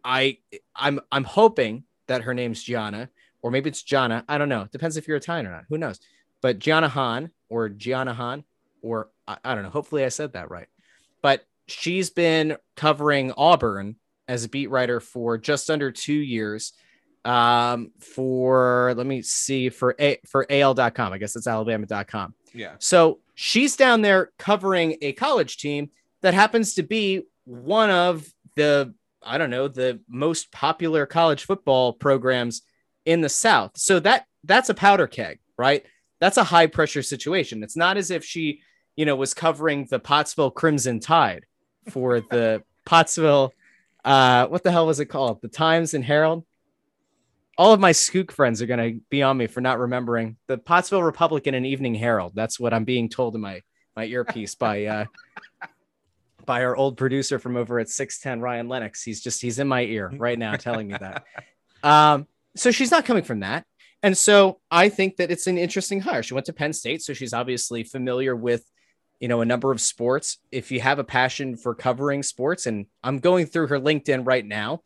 I, 0.05 0.37
I'm, 0.75 1.01
I'm 1.11 1.23
hoping 1.23 1.83
that 2.07 2.21
her 2.21 2.33
name's 2.33 2.63
Gianna, 2.63 3.09
or 3.41 3.51
maybe 3.51 3.69
it's 3.69 3.81
Gianna. 3.81 4.23
I 4.29 4.37
don't 4.37 4.49
know. 4.49 4.67
Depends 4.71 4.95
if 4.95 5.07
you're 5.07 5.17
Italian 5.17 5.47
or 5.47 5.51
not. 5.51 5.65
Who 5.69 5.77
knows? 5.77 5.99
But 6.41 6.59
Gianna 6.59 6.87
Han 6.89 7.31
or 7.49 7.69
Gianna 7.69 8.13
Han, 8.13 8.43
or 8.81 9.09
I, 9.27 9.37
I 9.43 9.55
don't 9.55 9.63
know. 9.63 9.69
Hopefully 9.69 10.05
I 10.05 10.09
said 10.09 10.33
that 10.33 10.51
right. 10.51 10.67
But 11.21 11.45
she's 11.67 12.09
been 12.09 12.57
covering 12.75 13.33
Auburn 13.35 13.95
as 14.27 14.43
a 14.43 14.49
beat 14.49 14.69
writer 14.69 14.99
for 14.99 15.37
just 15.37 15.69
under 15.69 15.91
two 15.91 16.13
years. 16.13 16.73
Um, 17.23 17.91
for 17.99 18.93
let 18.95 19.07
me 19.07 19.23
see 19.23 19.69
for 19.69 19.95
a 19.99 20.19
for 20.27 20.45
al.com. 20.47 21.11
I 21.11 21.17
guess 21.17 21.35
it's 21.35 21.47
alabama.com. 21.47 22.35
Yeah. 22.53 22.75
So 22.77 23.19
she's 23.33 23.75
down 23.75 24.03
there 24.03 24.31
covering 24.37 24.97
a 25.01 25.13
college 25.13 25.57
team 25.57 25.89
that 26.21 26.35
happens 26.35 26.75
to 26.75 26.83
be 26.83 27.23
one 27.45 27.89
of 27.89 28.31
the 28.55 28.93
I 29.25 29.37
don't 29.37 29.49
know 29.49 29.67
the 29.67 29.99
most 30.07 30.51
popular 30.51 31.05
college 31.05 31.45
football 31.45 31.93
programs 31.93 32.61
in 33.05 33.21
the 33.21 33.29
South. 33.29 33.71
So 33.75 33.99
that 34.01 34.25
that's 34.43 34.69
a 34.69 34.73
powder 34.73 35.07
keg, 35.07 35.39
right? 35.57 35.85
That's 36.19 36.37
a 36.37 36.43
high 36.43 36.67
pressure 36.67 37.01
situation. 37.01 37.63
It's 37.63 37.75
not 37.75 37.97
as 37.97 38.11
if 38.11 38.23
she, 38.23 38.61
you 38.95 39.05
know, 39.05 39.15
was 39.15 39.33
covering 39.33 39.87
the 39.89 39.99
Pottsville 39.99 40.51
Crimson 40.51 40.99
Tide 40.99 41.45
for 41.89 42.21
the 42.21 42.63
Pottsville. 42.85 43.53
Uh, 44.03 44.47
what 44.47 44.63
the 44.63 44.71
hell 44.71 44.85
was 44.85 44.99
it 44.99 45.07
called? 45.07 45.41
The 45.41 45.47
Times 45.47 45.93
and 45.93 46.03
Herald. 46.03 46.45
All 47.57 47.73
of 47.73 47.79
my 47.79 47.91
Skook 47.91 48.31
friends 48.31 48.61
are 48.61 48.65
going 48.65 48.93
to 48.93 48.99
be 49.09 49.23
on 49.23 49.37
me 49.37 49.47
for 49.47 49.61
not 49.61 49.79
remembering 49.79 50.35
the 50.47 50.57
Pottsville 50.57 51.03
Republican 51.03 51.53
and 51.53 51.65
Evening 51.65 51.95
Herald. 51.95 52.33
That's 52.35 52.59
what 52.59 52.73
I'm 52.73 52.83
being 52.83 53.09
told 53.09 53.33
in 53.35 53.41
my 53.41 53.61
my 53.95 54.05
earpiece 54.05 54.55
by 54.55 54.85
uh, 54.85 55.05
by 56.45 56.63
our 56.63 56.75
old 56.75 56.97
producer 56.97 57.39
from 57.39 57.55
over 57.55 57.79
at 57.79 57.89
610 57.89 58.41
Ryan 58.41 58.67
Lennox. 58.67 59.03
He's 59.03 59.21
just 59.21 59.41
he's 59.41 59.59
in 59.59 59.67
my 59.67 59.81
ear 59.81 60.11
right 60.17 60.37
now 60.37 60.55
telling 60.55 60.87
me 60.87 60.95
that. 60.99 61.25
Um, 61.83 62.27
so 62.55 62.71
she's 62.71 62.91
not 62.91 63.05
coming 63.05 63.23
from 63.23 63.41
that. 63.41 63.65
And 64.03 64.17
so 64.17 64.59
I 64.69 64.89
think 64.89 65.17
that 65.17 65.31
it's 65.31 65.47
an 65.47 65.57
interesting 65.57 65.99
hire. 66.01 66.21
She 66.21 66.33
went 66.33 66.45
to 66.47 66.53
Penn 66.53 66.73
State, 66.73 67.01
so 67.01 67.13
she's 67.13 67.33
obviously 67.33 67.83
familiar 67.83 68.35
with, 68.35 68.63
you 69.19 69.27
know, 69.27 69.41
a 69.41 69.45
number 69.45 69.71
of 69.71 69.81
sports. 69.81 70.37
If 70.51 70.71
you 70.71 70.79
have 70.81 70.99
a 70.99 71.03
passion 71.03 71.57
for 71.57 71.73
covering 71.73 72.21
sports, 72.21 72.67
and 72.67 72.85
I'm 73.03 73.19
going 73.19 73.47
through 73.47 73.67
her 73.67 73.79
LinkedIn 73.79 74.27
right 74.27 74.45
now, 74.45 74.81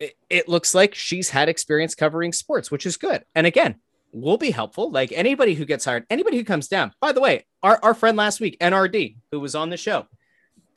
it, 0.00 0.16
it 0.28 0.48
looks 0.48 0.74
like 0.74 0.94
she's 0.94 1.30
had 1.30 1.48
experience 1.48 1.94
covering 1.94 2.32
sports, 2.32 2.70
which 2.70 2.86
is 2.86 2.96
good. 2.96 3.24
And 3.34 3.46
again, 3.46 3.76
will 4.12 4.38
be 4.38 4.50
helpful. 4.50 4.90
Like 4.90 5.12
anybody 5.12 5.54
who 5.54 5.64
gets 5.64 5.84
hired, 5.84 6.06
anybody 6.10 6.36
who 6.36 6.44
comes 6.44 6.68
down. 6.68 6.92
By 7.00 7.12
the 7.12 7.20
way, 7.20 7.46
our, 7.62 7.78
our 7.82 7.94
friend 7.94 8.16
last 8.16 8.40
week, 8.40 8.58
NRD, 8.60 9.16
who 9.30 9.40
was 9.40 9.54
on 9.54 9.70
the 9.70 9.76
show, 9.76 10.06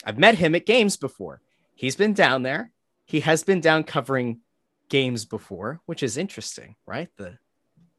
I've 0.03 0.17
met 0.17 0.35
him 0.35 0.55
at 0.55 0.65
games 0.65 0.97
before. 0.97 1.41
He's 1.75 1.95
been 1.95 2.13
down 2.13 2.43
there. 2.43 2.71
He 3.05 3.21
has 3.21 3.43
been 3.43 3.61
down 3.61 3.83
covering 3.83 4.39
games 4.89 5.25
before, 5.25 5.81
which 5.85 6.03
is 6.03 6.17
interesting, 6.17 6.75
right? 6.85 7.09
The 7.17 7.37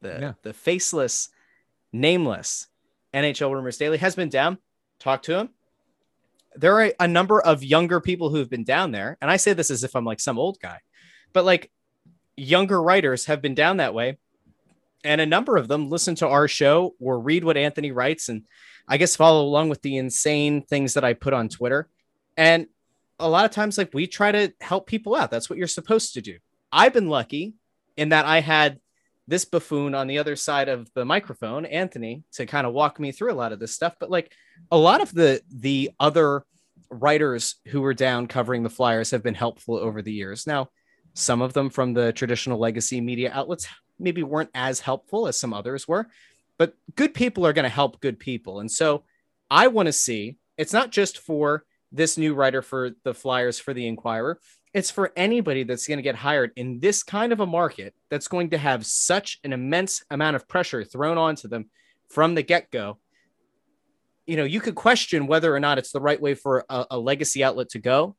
the 0.01 0.19
Yeah. 0.21 0.33
the 0.43 0.53
faceless, 0.53 1.29
nameless 1.91 2.67
NHL 3.13 3.53
Rumors 3.53 3.77
Daily 3.77 3.97
has 3.97 4.15
been 4.15 4.29
down. 4.29 4.57
Talk 4.99 5.23
to 5.23 5.37
him. 5.39 5.49
There 6.55 6.79
are 6.79 6.93
a 6.99 7.07
number 7.07 7.41
of 7.41 7.63
younger 7.63 7.99
people 7.99 8.29
who 8.29 8.37
have 8.37 8.49
been 8.49 8.63
down 8.63 8.91
there, 8.91 9.17
and 9.21 9.29
I 9.29 9.37
say 9.37 9.53
this 9.53 9.71
as 9.71 9.83
if 9.83 9.95
I'm 9.95 10.05
like 10.05 10.19
some 10.19 10.39
old 10.39 10.59
guy, 10.61 10.79
but 11.33 11.43
like 11.43 11.71
younger 12.37 12.81
writers 12.81 13.25
have 13.25 13.41
been 13.41 13.55
down 13.55 13.77
that 13.77 13.93
way, 13.93 14.17
and 15.03 15.19
a 15.19 15.25
number 15.25 15.57
of 15.57 15.67
them 15.67 15.89
listen 15.89 16.15
to 16.15 16.27
our 16.27 16.47
show 16.47 16.95
or 16.99 17.19
read 17.19 17.43
what 17.43 17.57
Anthony 17.57 17.91
writes, 17.91 18.29
and 18.29 18.43
I 18.87 18.97
guess 18.97 19.15
follow 19.15 19.43
along 19.43 19.69
with 19.69 19.81
the 19.81 19.97
insane 19.97 20.61
things 20.61 20.93
that 20.93 21.03
I 21.03 21.13
put 21.13 21.33
on 21.33 21.49
Twitter. 21.49 21.89
And 22.37 22.67
a 23.19 23.29
lot 23.29 23.45
of 23.45 23.51
times, 23.51 23.77
like 23.77 23.93
we 23.93 24.07
try 24.07 24.31
to 24.31 24.53
help 24.59 24.87
people 24.87 25.15
out. 25.15 25.31
That's 25.31 25.49
what 25.49 25.57
you're 25.57 25.67
supposed 25.67 26.13
to 26.15 26.21
do. 26.21 26.37
I've 26.71 26.93
been 26.93 27.09
lucky 27.09 27.53
in 27.97 28.09
that 28.09 28.25
I 28.25 28.41
had 28.41 28.79
this 29.27 29.45
buffoon 29.45 29.95
on 29.95 30.07
the 30.07 30.19
other 30.19 30.35
side 30.35 30.69
of 30.69 30.91
the 30.93 31.05
microphone, 31.05 31.65
Anthony, 31.65 32.23
to 32.33 32.45
kind 32.45 32.67
of 32.67 32.73
walk 32.73 32.99
me 32.99 33.11
through 33.11 33.31
a 33.31 33.35
lot 33.35 33.51
of 33.51 33.59
this 33.59 33.73
stuff. 33.73 33.95
But 33.99 34.11
like 34.11 34.31
a 34.71 34.77
lot 34.77 35.01
of 35.01 35.13
the 35.13 35.41
the 35.49 35.91
other 35.99 36.43
writers 36.89 37.55
who 37.67 37.81
were 37.81 37.93
down 37.93 38.27
covering 38.27 38.63
the 38.63 38.69
Flyers 38.69 39.11
have 39.11 39.23
been 39.23 39.33
helpful 39.33 39.75
over 39.75 40.01
the 40.01 40.13
years. 40.13 40.45
Now, 40.45 40.69
some 41.13 41.41
of 41.41 41.53
them 41.53 41.69
from 41.69 41.93
the 41.93 42.13
traditional 42.13 42.59
legacy 42.59 43.01
media 43.01 43.31
outlets 43.33 43.67
maybe 43.97 44.23
weren't 44.23 44.49
as 44.53 44.79
helpful 44.79 45.27
as 45.27 45.39
some 45.39 45.53
others 45.53 45.87
were, 45.87 46.07
but 46.57 46.75
good 46.95 47.13
people 47.13 47.45
are 47.47 47.53
going 47.53 47.63
to 47.63 47.69
help 47.69 48.01
good 48.01 48.19
people. 48.19 48.59
And 48.59 48.69
so 48.69 49.03
I 49.49 49.67
want 49.67 49.87
to 49.87 49.93
see 49.93 50.37
it's 50.57 50.73
not 50.73 50.91
just 50.91 51.19
for 51.19 51.63
this 51.91 52.17
new 52.17 52.33
writer 52.33 52.61
for 52.61 52.91
the 53.03 53.13
Flyers 53.13 53.59
for 53.59 53.73
the 53.73 53.87
Inquirer. 53.87 54.39
It's 54.73 54.91
for 54.91 55.13
anybody 55.15 55.63
that's 55.63 55.87
going 55.87 55.99
to 55.99 56.03
get 56.03 56.15
hired 56.15 56.51
in 56.55 56.79
this 56.79 57.03
kind 57.03 57.31
of 57.31 57.39
a 57.39 57.45
market 57.45 57.93
that's 58.09 58.27
going 58.27 58.49
to 58.49 58.57
have 58.57 58.85
such 58.85 59.39
an 59.43 59.53
immense 59.53 60.03
amount 60.11 60.35
of 60.35 60.47
pressure 60.47 60.83
thrown 60.83 61.17
onto 61.17 61.47
them 61.47 61.69
from 62.09 62.35
the 62.35 62.43
get 62.43 62.71
go. 62.71 62.97
You 64.25 64.37
know, 64.37 64.43
you 64.43 64.59
could 64.59 64.75
question 64.75 65.27
whether 65.27 65.55
or 65.55 65.59
not 65.59 65.77
it's 65.77 65.91
the 65.91 66.01
right 66.01 66.19
way 66.19 66.33
for 66.33 66.65
a, 66.69 66.85
a 66.91 66.99
legacy 66.99 67.43
outlet 67.43 67.69
to 67.69 67.79
go. 67.79 68.15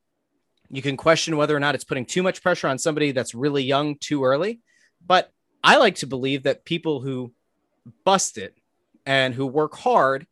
You 0.70 0.82
can 0.82 0.96
question 0.96 1.36
whether 1.36 1.54
or 1.54 1.60
not 1.60 1.74
it's 1.74 1.84
putting 1.84 2.06
too 2.06 2.22
much 2.22 2.42
pressure 2.42 2.68
on 2.68 2.78
somebody 2.78 3.12
that's 3.12 3.34
really 3.34 3.62
young 3.62 3.96
too 3.98 4.24
early. 4.24 4.60
But 5.04 5.30
I 5.62 5.76
like 5.76 5.96
to 5.96 6.06
believe 6.06 6.44
that 6.44 6.64
people 6.64 7.00
who 7.00 7.32
bust 8.04 8.38
it 8.38 8.56
and 9.04 9.34
who 9.34 9.46
work 9.46 9.76
hard 9.76 10.26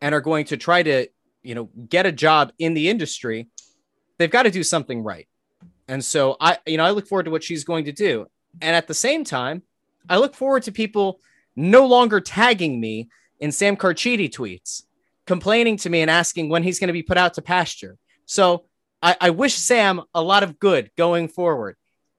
and 0.00 0.14
are 0.14 0.20
going 0.20 0.46
to 0.46 0.56
try 0.56 0.82
to, 0.82 1.08
you 1.42 1.54
know, 1.54 1.70
get 1.88 2.06
a 2.06 2.12
job 2.12 2.52
in 2.58 2.74
the 2.74 2.88
industry, 2.88 3.48
they've 4.18 4.30
got 4.30 4.42
to 4.44 4.50
do 4.50 4.62
something 4.62 5.02
right. 5.02 5.26
And 5.88 6.04
so 6.04 6.36
I, 6.40 6.58
you 6.66 6.76
know, 6.76 6.84
I 6.84 6.90
look 6.90 7.06
forward 7.06 7.24
to 7.24 7.30
what 7.30 7.42
she's 7.42 7.64
going 7.64 7.86
to 7.86 7.92
do. 7.92 8.26
And 8.60 8.76
at 8.76 8.86
the 8.86 8.94
same 8.94 9.24
time, 9.24 9.62
I 10.08 10.18
look 10.18 10.34
forward 10.34 10.64
to 10.64 10.72
people 10.72 11.20
no 11.56 11.86
longer 11.86 12.20
tagging 12.20 12.80
me 12.80 13.08
in 13.40 13.52
Sam 13.52 13.76
Carchidi 13.76 14.30
tweets, 14.30 14.84
complaining 15.26 15.76
to 15.78 15.90
me 15.90 16.00
and 16.00 16.10
asking 16.10 16.48
when 16.48 16.62
he's 16.62 16.78
going 16.78 16.88
to 16.88 16.92
be 16.92 17.02
put 17.02 17.16
out 17.16 17.34
to 17.34 17.42
pasture. 17.42 17.96
So 18.26 18.66
I, 19.02 19.16
I 19.20 19.30
wish 19.30 19.54
Sam 19.54 20.02
a 20.14 20.22
lot 20.22 20.42
of 20.42 20.58
good 20.58 20.90
going 20.96 21.28
forward, 21.28 21.76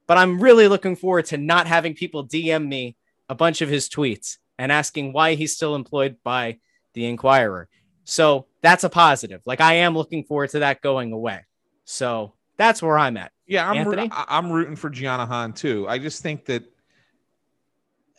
but 0.07 0.17
I'm 0.17 0.41
really 0.41 0.67
looking 0.67 0.95
forward 0.95 1.25
to 1.27 1.37
not 1.37 1.67
having 1.67 1.93
people 1.93 2.27
DM 2.27 2.67
me 2.67 2.95
a 3.29 3.35
bunch 3.35 3.61
of 3.61 3.69
his 3.69 3.87
tweets 3.87 4.37
and 4.57 4.71
asking 4.71 5.13
why 5.13 5.35
he's 5.35 5.55
still 5.55 5.75
employed 5.75 6.17
by 6.23 6.59
the 6.93 7.05
Inquirer. 7.05 7.69
So 8.03 8.47
that's 8.61 8.83
a 8.83 8.89
positive. 8.89 9.41
Like 9.45 9.61
I 9.61 9.75
am 9.75 9.95
looking 9.95 10.23
forward 10.23 10.49
to 10.51 10.59
that 10.59 10.81
going 10.81 11.11
away. 11.13 11.45
So 11.85 12.33
that's 12.57 12.81
where 12.81 12.97
I'm 12.97 13.17
at. 13.17 13.31
Yeah, 13.47 13.69
I'm 13.69 13.77
Anthony? 13.77 14.09
I- 14.11 14.25
I'm 14.29 14.51
rooting 14.51 14.75
for 14.75 14.89
Gianna 14.89 15.25
Han 15.25 15.53
too. 15.53 15.87
I 15.89 15.97
just 15.97 16.21
think 16.21 16.45
that, 16.45 16.63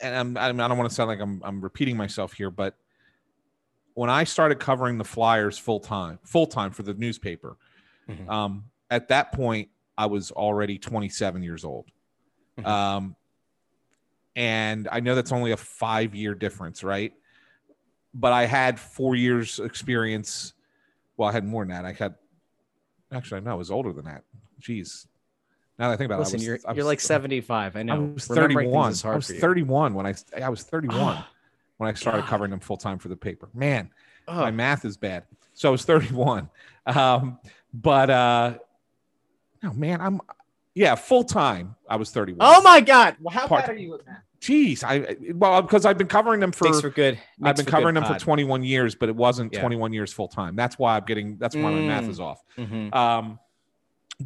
and 0.01 0.15
I'm, 0.15 0.37
I'm 0.37 0.61
I 0.61 0.69
don't 0.69 0.77
want 0.79 0.91
to 0.91 0.95
sound 0.95 1.09
like 1.09 1.21
I'm 1.21 1.41
I'm 1.45 1.61
repeating 1.61 1.97
myself 1.97 2.33
here, 2.33 2.51
but 2.51 2.75
when 3.95 4.11
I 4.11 4.25
started 4.25 4.59
covering 4.59 4.99
the 4.99 5.05
Flyers 5.05 5.59
full 5.59 5.79
time, 5.81 6.19
full 6.25 6.47
time 6.47 6.71
for 6.73 6.83
the 6.83 6.95
newspaper, 6.95 7.57
Mhm. 8.09 8.29
um, 8.29 8.65
at 8.91 9.09
that 9.09 9.33
point 9.33 9.69
I 9.97 10.07
was 10.07 10.31
already 10.33 10.79
27 10.79 11.43
years 11.43 11.65
old, 11.65 11.87
Mhm. 12.59 12.67
um, 12.67 13.17
and 14.35 14.89
I 14.91 15.01
know 15.01 15.15
that's 15.15 15.31
only 15.33 15.53
a 15.53 15.57
five 15.57 16.15
year 16.15 16.35
difference, 16.35 16.83
right? 16.83 17.13
But 18.15 18.33
I 18.33 18.47
had 18.47 18.79
four 18.79 19.15
years 19.15 19.59
experience. 19.59 20.53
Well, 21.17 21.29
I 21.29 21.33
had 21.33 21.45
more 21.45 21.63
than 21.65 21.71
that. 21.71 21.85
I 21.85 21.93
had 21.93 22.15
actually 23.13 23.41
no, 23.43 23.53
I 23.53 23.55
was 23.55 23.71
older 23.71 23.93
than 23.93 24.05
that. 24.07 24.25
Jeez. 24.61 25.07
Now 25.79 25.89
that 25.89 25.95
I 25.95 25.97
think 25.97 26.07
about 26.07 26.21
Listen, 26.21 26.37
it, 26.37 26.37
I 26.37 26.39
was, 26.39 26.47
you're 26.47 26.59
I 26.71 26.75
you're 26.75 26.85
like 26.85 27.01
75. 27.01 27.77
I 27.77 27.81
I 27.81 27.83
know. 27.83 28.01
was 28.15 28.27
31. 28.27 28.67
I 28.67 28.89
was 28.89 29.01
for 29.03 29.33
you. 29.35 29.41
31 29.41 29.95
when 29.95 30.07
I 30.07 30.15
I 30.43 30.49
was 30.49 30.63
31 30.63 31.25
when 31.79 31.91
I 31.91 31.95
started 31.95 32.23
God. 32.23 32.29
covering 32.29 32.51
them 32.51 32.61
full 32.61 32.77
time 32.77 32.99
for 32.99 33.09
the 33.09 33.17
paper. 33.17 33.49
Man, 33.55 33.91
my 34.29 34.51
math 34.51 34.85
is 34.85 34.97
bad. 34.97 35.25
So 35.55 35.69
I 35.69 35.73
was 35.73 35.85
31. 35.85 36.49
Um, 36.87 37.39
but 37.73 38.11
uh 38.11 38.59
no, 39.63 39.73
man, 39.73 40.01
I'm 40.01 40.21
yeah, 40.75 40.95
full 40.95 41.25
time. 41.25 41.77
I 41.89 41.97
was 41.97 42.11
31. 42.11 42.39
Oh 42.41 42.63
my 42.63 42.81
God! 42.81 43.17
Well, 43.21 43.35
how 43.35 43.47
Part- 43.47 43.67
bad 43.67 43.77
are 43.77 43.79
you 43.79 43.91
with 43.91 44.05
that? 44.07 44.23
Jeez, 44.43 44.83
I 44.83 45.17
well 45.35 45.63
because 45.63 45.87
I've 45.87 45.97
been 45.97 46.09
covering 46.09 46.41
them 46.41 46.51
for 46.51 46.73
for 46.81 46.91
good. 46.91 47.17
I've 47.41 47.55
been 47.55 47.65
covering 47.65 47.95
them 47.95 48.05
for 48.05 48.19
21 48.19 48.65
years, 48.65 48.97
but 48.97 49.09
it 49.09 49.15
wasn't 49.15 49.53
Yeah. 49.53 49.61
21 49.61 49.93
years 49.93 50.13
full 50.13 50.27
time. 50.27 50.57
That's 50.57 50.77
why 50.81 50.97
I'm 50.97 51.05
getting. 51.05 51.37
That's 51.39 51.55
why 51.55 51.71
my 51.71 51.81
math 51.81 52.05
Mm. 52.05 52.09
is 52.11 52.19
off. 52.19 52.43
Mhm. 52.59 52.93
Um, 52.93 53.39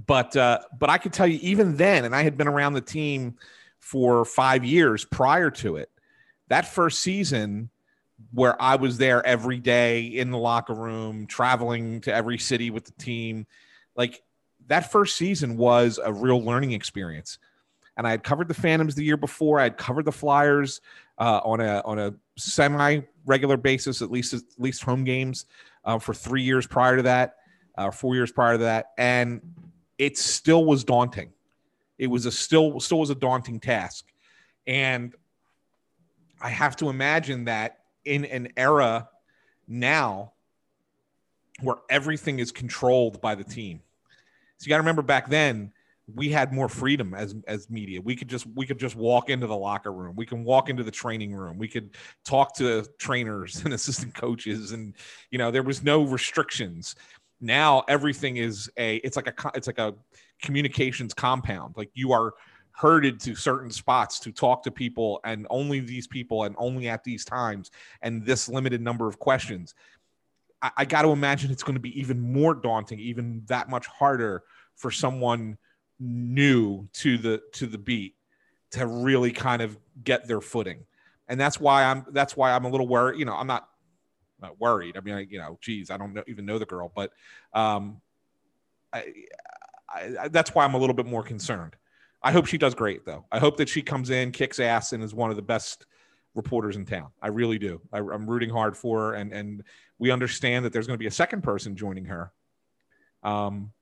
but 0.06 0.34
uh, 0.34 0.60
but 0.78 0.88
I 0.88 0.96
could 0.96 1.12
tell 1.12 1.26
you 1.26 1.38
even 1.42 1.76
then, 1.76 2.06
and 2.06 2.14
I 2.16 2.22
had 2.22 2.38
been 2.38 2.48
around 2.48 2.72
the 2.72 2.80
team 2.80 3.36
for 3.78 4.24
five 4.24 4.64
years 4.64 5.04
prior 5.04 5.50
to 5.50 5.76
it. 5.76 5.90
That 6.48 6.66
first 6.66 7.00
season, 7.00 7.68
where 8.32 8.60
I 8.60 8.76
was 8.76 8.96
there 8.96 9.24
every 9.26 9.58
day 9.58 10.00
in 10.02 10.30
the 10.30 10.38
locker 10.38 10.72
room, 10.74 11.26
traveling 11.26 12.00
to 12.02 12.14
every 12.14 12.38
city 12.38 12.70
with 12.70 12.86
the 12.86 12.92
team, 12.92 13.46
like 13.96 14.22
that 14.68 14.90
first 14.90 15.16
season 15.18 15.58
was 15.58 16.00
a 16.02 16.10
real 16.10 16.42
learning 16.42 16.72
experience. 16.72 17.38
And 17.97 18.07
I 18.07 18.11
had 18.11 18.22
covered 18.22 18.49
the 18.49 18.55
Phantoms 18.55 18.94
the 18.94 19.05
year 19.05 19.16
before. 19.16 19.59
I 19.59 19.64
had 19.64 19.78
covered 19.78 20.05
the 20.05 20.12
Flyers 20.12 20.80
uh, 21.18 21.40
on 21.44 21.61
a 21.61 21.82
on 21.84 21.99
a 21.99 22.14
semi 22.36 23.01
regular 23.24 23.57
basis, 23.57 24.03
at 24.03 24.11
least 24.11 24.34
at 24.34 24.42
least 24.59 24.82
home 24.82 25.05
games, 25.05 25.47
uh, 25.84 25.99
for 25.99 26.12
three 26.12 26.42
years 26.42 26.66
prior 26.66 26.97
to 26.97 27.03
that, 27.03 27.36
uh, 27.76 27.90
four 27.90 28.14
years 28.14 28.30
prior 28.30 28.53
to 28.53 28.64
that, 28.64 28.92
and 28.99 29.40
it 29.99 30.18
still 30.18 30.64
was 30.64 30.84
daunting. 30.84 31.32
It 31.99 32.09
was 32.09 32.26
a 32.26 32.32
still 32.32 32.78
still 32.80 33.01
was 33.01 33.11
a 33.11 33.14
daunting 33.14 33.61
task, 33.61 34.05
and 34.66 35.14
I 36.40 36.51
have 36.51 36.76
to 36.76 36.90
imagine 36.90 37.47
that 37.47 37.78
in 38.05 38.24
an 38.26 38.49
era 38.57 39.09
now 39.66 40.32
where 41.62 41.76
everything 41.88 42.38
is 42.38 42.53
controlled 42.53 43.20
by 43.20 43.34
the 43.34 43.44
team. 43.44 43.80
So 44.59 44.66
you 44.66 44.68
got 44.68 44.76
to 44.76 44.82
remember 44.82 45.03
back 45.03 45.28
then 45.28 45.72
we 46.14 46.28
had 46.28 46.52
more 46.52 46.68
freedom 46.68 47.14
as 47.14 47.34
as 47.48 47.68
media. 47.68 48.00
We 48.00 48.14
could 48.14 48.28
just 48.28 48.46
we 48.54 48.66
could 48.66 48.78
just 48.78 48.94
walk 48.94 49.28
into 49.28 49.46
the 49.46 49.57
locker 49.57 49.92
room. 49.92 50.14
We 50.14 50.26
can 50.26 50.44
walk 50.44 50.68
into 50.68 50.84
the 50.84 50.90
training 50.90 51.34
room. 51.34 51.59
We 51.59 51.68
could 51.68 51.96
talk 52.24 52.54
to 52.57 52.86
trainers 52.98 53.61
and 53.64 53.74
assistant 53.74 54.14
coaches 54.14 54.72
and 54.72 54.94
you 55.30 55.38
know 55.38 55.50
there 55.50 55.64
was 55.64 55.82
no 55.82 56.02
restrictions. 56.04 56.94
Now 57.40 57.82
everything 57.88 58.36
is 58.36 58.70
a 58.76 58.96
it's 58.96 59.16
like 59.16 59.26
a 59.26 59.50
it's 59.54 59.66
like 59.66 59.78
a 59.78 59.94
communications 60.40 61.12
compound. 61.12 61.74
Like 61.76 61.90
you 61.94 62.12
are 62.12 62.34
herded 62.70 63.18
to 63.18 63.34
certain 63.34 63.70
spots 63.70 64.20
to 64.20 64.30
talk 64.30 64.62
to 64.62 64.70
people 64.70 65.18
and 65.24 65.46
only 65.48 65.80
these 65.80 66.07
people 66.07 66.44
and 66.44 66.54
only 66.59 66.88
at 66.88 67.02
these 67.02 67.24
times 67.24 67.70
and 68.02 68.24
this 68.24 68.48
limited 68.48 68.82
number 68.82 69.09
of 69.09 69.18
questions. 69.18 69.74
I, 70.61 70.70
I 70.78 70.84
got 70.84 71.02
to 71.02 71.09
imagine 71.09 71.50
it's 71.50 71.62
going 71.62 71.74
to 71.74 71.80
be 71.80 71.98
even 71.98 72.20
more 72.20 72.54
daunting, 72.54 73.00
even 73.00 73.42
that 73.46 73.70
much 73.70 73.86
harder 73.86 74.44
for 74.76 74.90
someone 74.90 75.57
new 75.99 76.88
to 76.92 77.18
the 77.18 77.42
to 77.53 77.66
the 77.66 77.78
beat 77.78 78.14
to 78.72 78.86
really 78.86 79.32
kind 79.32 79.62
of 79.62 79.78
get 80.03 80.26
their 80.28 80.40
footing. 80.40 80.84
And 81.28 81.40
that's 81.40 81.59
why 81.59 81.84
I'm 81.84 82.05
that's 82.11 82.36
why 82.36 82.53
I'm 82.53 82.64
a 82.64 82.68
little 82.68 82.86
worried. 82.86 83.18
You 83.18 83.24
know, 83.24 83.34
I'm 83.34 83.47
not, 83.47 83.68
not 84.40 84.61
worried. 84.61 84.97
I 84.97 85.01
mean, 85.01 85.14
I, 85.14 85.20
you 85.28 85.38
know, 85.38 85.59
geez, 85.61 85.90
I 85.90 85.97
don't 85.97 86.14
know, 86.14 86.22
even 86.26 86.47
know 86.47 86.59
the 86.59 86.66
girl, 86.66 86.92
but 86.94 87.12
um, 87.53 88.01
I, 88.92 89.12
I, 89.88 90.28
that's 90.28 90.55
why 90.55 90.64
I'm 90.64 90.74
a 90.74 90.78
little 90.78 90.94
bit 90.94 91.07
more 91.07 91.22
concerned. 91.22 91.74
I 92.22 92.32
hope 92.32 92.47
she 92.47 92.59
does 92.59 92.74
great 92.74 93.05
though. 93.05 93.24
I 93.32 93.38
hope 93.38 93.57
that 93.59 93.68
she 93.68 93.82
comes 93.82 94.11
in, 94.11 94.32
kicks 94.32 94.59
ass, 94.61 94.92
and 94.92 95.03
is 95.03 95.14
one 95.14 95.30
of 95.30 95.36
the 95.36 95.42
best 95.42 95.86
reporters 96.34 96.76
in 96.76 96.84
town. 96.84 97.09
I 97.22 97.28
really 97.28 97.59
do. 97.59 97.80
I, 97.92 97.99
I'm 97.99 98.28
rooting 98.28 98.51
hard 98.51 98.76
for 98.76 98.99
her, 99.01 99.14
and 99.14 99.32
and 99.32 99.62
we 99.99 100.11
understand 100.11 100.64
that 100.64 100.72
there's 100.72 100.86
going 100.86 100.99
to 100.99 101.03
be 101.03 101.07
a 101.07 101.11
second 101.11 101.42
person 101.42 101.76
joining 101.76 102.05
her. 102.07 102.32
Um, 103.22 103.72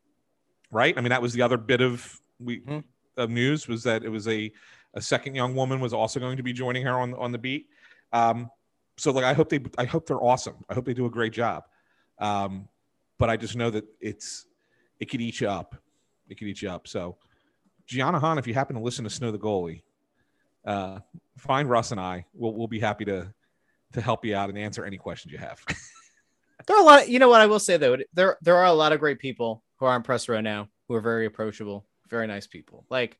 right? 0.75 0.97
I 0.99 1.01
mean, 1.01 1.11
that 1.11 1.23
was 1.23 1.33
the 1.33 1.43
other 1.43 1.57
bit 1.57 1.81
of 1.81 2.21
we 2.41 2.61
Mhm. 2.61 2.85
of 3.17 3.31
news 3.31 3.69
was 3.69 3.85
that 3.85 4.05
it 4.05 4.09
was 4.09 4.27
a 4.29 4.53
a 4.95 5.01
second 5.01 5.35
young 5.35 5.55
woman 5.55 5.81
was 5.81 5.93
also 5.93 6.21
going 6.21 6.37
to 6.37 6.43
be 6.43 6.53
joining 6.53 6.85
her 6.85 6.99
on 6.99 7.15
on 7.15 7.33
the 7.33 7.39
beat. 7.39 7.69
Um, 8.13 8.51
so 8.97 9.13
like, 9.13 9.25
I 9.25 9.33
hope 9.33 9.49
they 9.49 9.61
I 9.79 9.85
hope 9.85 10.07
they're 10.07 10.23
awesome. 10.23 10.65
I 10.69 10.75
hope 10.75 10.85
they 10.85 10.95
do 10.95 11.07
a 11.07 11.11
great 11.11 11.33
job. 11.33 11.65
Um, 12.19 12.69
but 13.19 13.31
I 13.31 13.37
just 13.37 13.57
know 13.57 13.71
that 13.71 13.85
it's 14.01 14.47
it 15.01 15.07
could 15.07 15.21
eat 15.21 15.41
you 15.41 15.49
up. 15.49 15.77
It 16.29 16.39
could 16.39 16.49
eat 16.49 16.63
you 16.63 16.71
up. 16.71 16.87
So, 16.89 17.17
Gianna 17.87 18.19
Hahn, 18.19 18.39
if 18.39 18.47
you 18.47 18.55
happen 18.55 18.77
to 18.77 18.83
listen 18.83 19.05
to 19.05 19.11
Snow 19.11 19.31
the 19.31 19.39
goalie, 19.39 19.83
uh, 20.65 21.01
find 21.39 21.69
Russ 21.69 21.93
and 21.93 22.01
I. 22.01 22.27
We'll 22.35 22.55
we'll 22.55 22.69
be 22.69 22.81
happy 22.81 23.05
to 23.07 23.33
to 23.93 24.01
help 24.01 24.25
you 24.25 24.35
out 24.35 24.49
and 24.49 24.59
answer 24.59 24.85
any 24.85 24.99
questions 24.99 25.33
you 25.33 25.39
have. 25.39 25.65
There 26.67 26.77
are 26.79 26.81
a 26.81 26.85
lot. 26.85 27.03
Of, 27.03 27.09
you 27.11 27.19
know 27.19 27.29
what 27.29 27.43
I 27.43 27.47
will 27.47 27.59
say 27.59 27.77
though. 27.77 27.99
There 28.15 28.39
there 28.41 28.57
are 28.57 28.65
a 28.65 28.73
lot 28.73 28.93
of 28.93 29.01
great 29.01 29.19
people 29.19 29.63
who 29.77 29.87
are 29.87 29.95
on 29.95 30.03
press 30.03 30.29
row 30.29 30.41
now 30.41 30.69
who 30.89 30.95
are 30.95 31.01
very 31.01 31.27
approachable, 31.27 31.85
very 32.09 32.27
nice 32.27 32.47
people. 32.47 32.85
Like 32.91 33.19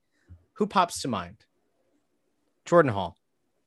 who 0.55 0.67
pops 0.67 1.03
to 1.03 1.09
mind? 1.09 1.37
Jordan 2.65 2.93
Hall, 2.93 3.17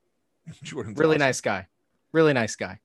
Jordan's 0.62 0.98
really 0.98 1.16
awesome. 1.16 1.26
nice 1.26 1.40
guy, 1.40 1.66
really 2.12 2.32
nice 2.32 2.56
guy. 2.56 2.80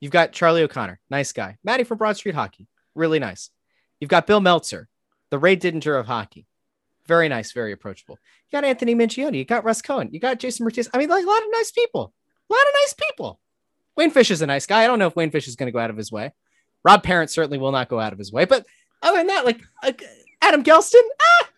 You've 0.00 0.12
got 0.12 0.32
Charlie 0.32 0.62
O'Connor, 0.62 1.00
nice 1.10 1.32
guy. 1.32 1.56
Maddie 1.64 1.84
from 1.84 1.98
Broad 1.98 2.16
Street 2.16 2.34
Hockey, 2.34 2.68
really 2.94 3.18
nice. 3.18 3.50
You've 4.00 4.10
got 4.10 4.26
Bill 4.26 4.40
Meltzer, 4.40 4.88
the 5.30 5.38
Ray 5.38 5.56
Didinger 5.56 5.98
of 5.98 6.06
hockey, 6.06 6.46
very 7.06 7.28
nice, 7.28 7.52
very 7.52 7.72
approachable. 7.72 8.18
You 8.48 8.56
got 8.56 8.64
Anthony 8.64 8.94
Minchioni, 8.94 9.38
you 9.38 9.44
got 9.44 9.64
Russ 9.64 9.82
Cohen, 9.82 10.10
you 10.12 10.20
got 10.20 10.38
Jason 10.38 10.64
Martinez. 10.64 10.90
I 10.92 10.98
mean, 10.98 11.08
like 11.08 11.24
a 11.24 11.28
lot 11.28 11.42
of 11.42 11.48
nice 11.52 11.70
people, 11.70 12.12
a 12.48 12.52
lot 12.52 12.62
of 12.62 12.74
nice 12.82 12.94
people. 13.08 13.40
Wayne 13.96 14.10
Fish 14.10 14.30
is 14.30 14.42
a 14.42 14.46
nice 14.46 14.66
guy. 14.66 14.84
I 14.84 14.86
don't 14.86 14.98
know 14.98 15.06
if 15.06 15.16
Wayne 15.16 15.30
Fish 15.30 15.48
is 15.48 15.56
going 15.56 15.68
to 15.68 15.72
go 15.72 15.78
out 15.78 15.90
of 15.90 15.96
his 15.96 16.12
way. 16.12 16.32
Rob 16.84 17.02
Parent 17.02 17.30
certainly 17.30 17.58
will 17.58 17.72
not 17.72 17.88
go 17.88 17.98
out 17.98 18.12
of 18.12 18.18
his 18.18 18.30
way. 18.30 18.44
But 18.44 18.66
other 19.02 19.18
than 19.18 19.26
that, 19.28 19.44
like 19.44 19.60
uh, 19.82 19.92
Adam 20.42 20.62
Gelston, 20.62 21.02
ah, 21.20 21.48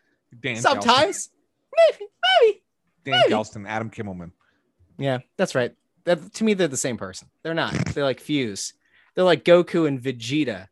Dan 0.40 0.56
Gelston. 0.56 0.60
sometimes, 0.60 1.30
maybe, 1.76 2.10
maybe. 2.42 2.62
Dan 3.04 3.20
maybe. 3.20 3.32
Gelston, 3.34 3.68
Adam 3.68 3.90
Kimelman. 3.90 4.32
Yeah, 4.98 5.18
that's 5.36 5.54
right. 5.54 5.74
That, 6.04 6.32
to 6.34 6.44
me, 6.44 6.54
they're 6.54 6.68
the 6.68 6.76
same 6.76 6.96
person. 6.96 7.28
They're 7.42 7.54
not. 7.54 7.72
They're 7.94 8.04
like 8.04 8.20
fuse. 8.20 8.72
They're 9.14 9.24
like 9.24 9.44
Goku 9.44 9.86
and 9.86 10.00
Vegeta. 10.00 10.68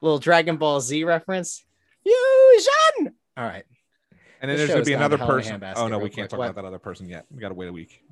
Little 0.00 0.18
Dragon 0.18 0.56
Ball 0.56 0.80
Z 0.80 1.04
reference. 1.04 1.64
Fusion. 2.02 3.14
All 3.36 3.44
right. 3.44 3.64
And 4.40 4.50
then 4.50 4.58
This 4.58 4.68
there's 4.68 4.70
gonna 4.70 4.84
be 4.84 4.92
another 4.92 5.16
the 5.16 5.24
hell 5.24 5.36
in 5.36 5.40
a 5.54 5.58
person. 5.58 5.72
Oh 5.76 5.88
no, 5.88 5.98
we 5.98 6.08
can't 6.10 6.28
quick. 6.28 6.30
talk 6.30 6.38
What? 6.38 6.50
about 6.50 6.62
that 6.62 6.68
other 6.68 6.78
person 6.78 7.08
yet. 7.08 7.26
We 7.30 7.40
got 7.40 7.48
to 7.48 7.54
wait 7.54 7.68
a 7.68 7.72
week. 7.72 8.02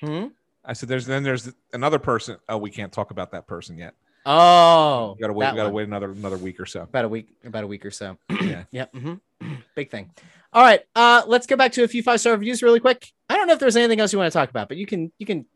Hmm? 0.00 0.26
I 0.64 0.72
said 0.72 0.88
there's 0.88 1.06
then 1.06 1.22
there's 1.22 1.50
another 1.72 1.98
person. 1.98 2.38
Oh, 2.48 2.58
we 2.58 2.70
can't 2.70 2.92
talk 2.92 3.10
about 3.10 3.32
that 3.32 3.46
person 3.46 3.78
yet. 3.78 3.94
Oh, 4.26 5.14
We 5.16 5.20
got 5.22 5.28
to 5.28 5.32
wait. 5.32 5.50
We 5.52 5.56
got 5.56 5.62
to 5.64 5.68
one. 5.70 5.74
wait 5.74 5.88
another 5.88 6.10
another 6.12 6.36
week 6.36 6.60
or 6.60 6.66
so. 6.66 6.82
about 6.82 7.04
a 7.04 7.08
week. 7.08 7.28
About 7.44 7.64
a 7.64 7.66
week 7.66 7.84
or 7.86 7.90
so. 7.90 8.16
Yeah. 8.42 8.64
Yep. 8.70 8.92
mhm. 8.94 9.20
Big 9.74 9.90
thing. 9.90 10.10
All 10.52 10.62
right. 10.62 10.80
Uh, 10.94 11.22
let's 11.26 11.46
go 11.46 11.56
back 11.56 11.72
to 11.72 11.84
a 11.84 11.88
few 11.88 12.02
five 12.02 12.20
star 12.20 12.32
reviews 12.32 12.62
really 12.62 12.80
quick. 12.80 13.10
I 13.28 13.36
don't 13.36 13.46
know 13.46 13.52
if 13.54 13.58
there's 13.60 13.76
anything 13.76 14.00
else 14.00 14.12
you 14.12 14.18
want 14.18 14.30
to 14.32 14.38
talk 14.38 14.50
about, 14.50 14.68
but 14.68 14.76
you 14.76 14.86
can 14.86 15.12
you 15.18 15.26
can 15.26 15.46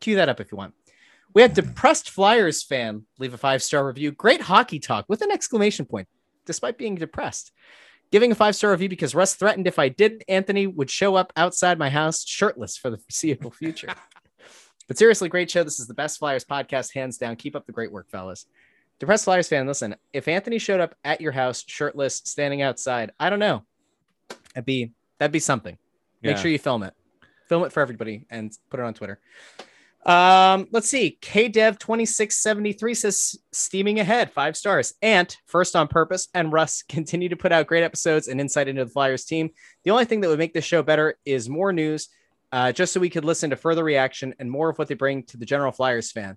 cue 0.00 0.16
that 0.16 0.28
up 0.28 0.40
if 0.40 0.50
you 0.50 0.58
want. 0.58 0.74
We 1.34 1.42
had 1.42 1.54
depressed 1.54 2.10
Flyers 2.10 2.62
fan 2.62 3.04
leave 3.18 3.34
a 3.34 3.38
five 3.38 3.62
star 3.62 3.86
review. 3.86 4.12
Great 4.12 4.40
hockey 4.42 4.78
talk 4.80 5.04
with 5.08 5.22
an 5.22 5.30
exclamation 5.30 5.86
point, 5.86 6.08
despite 6.44 6.76
being 6.78 6.96
depressed. 6.96 7.52
Giving 8.10 8.32
a 8.32 8.34
five 8.34 8.54
star 8.56 8.70
review 8.72 8.88
because 8.88 9.14
Russ 9.14 9.34
threatened 9.34 9.66
if 9.66 9.78
I 9.78 9.88
did, 9.88 10.24
Anthony 10.28 10.66
would 10.66 10.90
show 10.90 11.14
up 11.14 11.32
outside 11.36 11.78
my 11.78 11.88
house 11.88 12.24
shirtless 12.26 12.76
for 12.76 12.90
the 12.90 12.98
foreseeable 12.98 13.50
future. 13.52 13.88
but 14.88 14.98
seriously, 14.98 15.28
great 15.28 15.50
show. 15.50 15.62
This 15.64 15.80
is 15.80 15.86
the 15.86 15.94
best 15.94 16.18
Flyers 16.18 16.44
podcast, 16.44 16.92
hands 16.94 17.18
down. 17.18 17.36
Keep 17.36 17.56
up 17.56 17.66
the 17.66 17.72
great 17.72 17.92
work, 17.92 18.10
fellas. 18.10 18.46
Depressed 18.98 19.24
Flyers 19.24 19.48
fan, 19.48 19.66
listen, 19.66 19.96
if 20.12 20.28
Anthony 20.28 20.58
showed 20.58 20.80
up 20.80 20.94
at 21.04 21.20
your 21.20 21.32
house 21.32 21.64
shirtless, 21.66 22.16
standing 22.24 22.62
outside, 22.62 23.10
I 23.18 23.30
don't 23.30 23.38
know. 23.40 23.64
That'd 24.54 24.64
be 24.66 24.92
that'd 25.18 25.32
be 25.32 25.38
something. 25.40 25.76
Make 26.22 26.36
Yeah. 26.36 26.42
sure 26.42 26.50
you 26.50 26.58
film 26.58 26.82
it. 26.84 26.94
Film 27.48 27.64
it 27.64 27.72
for 27.72 27.80
everybody 27.80 28.26
and 28.30 28.56
put 28.70 28.78
it 28.80 28.84
on 28.84 28.94
Twitter. 28.94 29.18
Um, 30.04 30.66
let's 30.72 30.88
see. 30.88 31.16
KDev2673 31.22 32.96
says 32.96 33.36
steaming 33.52 34.00
ahead, 34.00 34.30
five 34.32 34.56
stars. 34.56 34.94
Ant, 35.02 35.36
first 35.46 35.76
on 35.76 35.88
purpose, 35.88 36.28
and 36.34 36.52
Russ 36.52 36.82
continue 36.88 37.28
to 37.28 37.36
put 37.36 37.52
out 37.52 37.66
great 37.66 37.84
episodes 37.84 38.28
and 38.28 38.40
insight 38.40 38.68
into 38.68 38.84
the 38.84 38.90
Flyers 38.90 39.24
team. 39.24 39.50
The 39.84 39.90
only 39.90 40.04
thing 40.04 40.20
that 40.20 40.28
would 40.28 40.38
make 40.38 40.54
this 40.54 40.64
show 40.64 40.82
better 40.82 41.18
is 41.24 41.48
more 41.48 41.72
news, 41.72 42.08
uh, 42.52 42.70
just 42.70 42.92
so 42.92 43.00
we 43.00 43.10
could 43.10 43.24
listen 43.24 43.50
to 43.50 43.56
further 43.56 43.82
reaction 43.82 44.34
and 44.38 44.50
more 44.50 44.68
of 44.68 44.78
what 44.78 44.86
they 44.88 44.94
bring 44.94 45.22
to 45.24 45.36
the 45.36 45.46
general 45.46 45.72
Flyers 45.72 46.12
fan. 46.12 46.36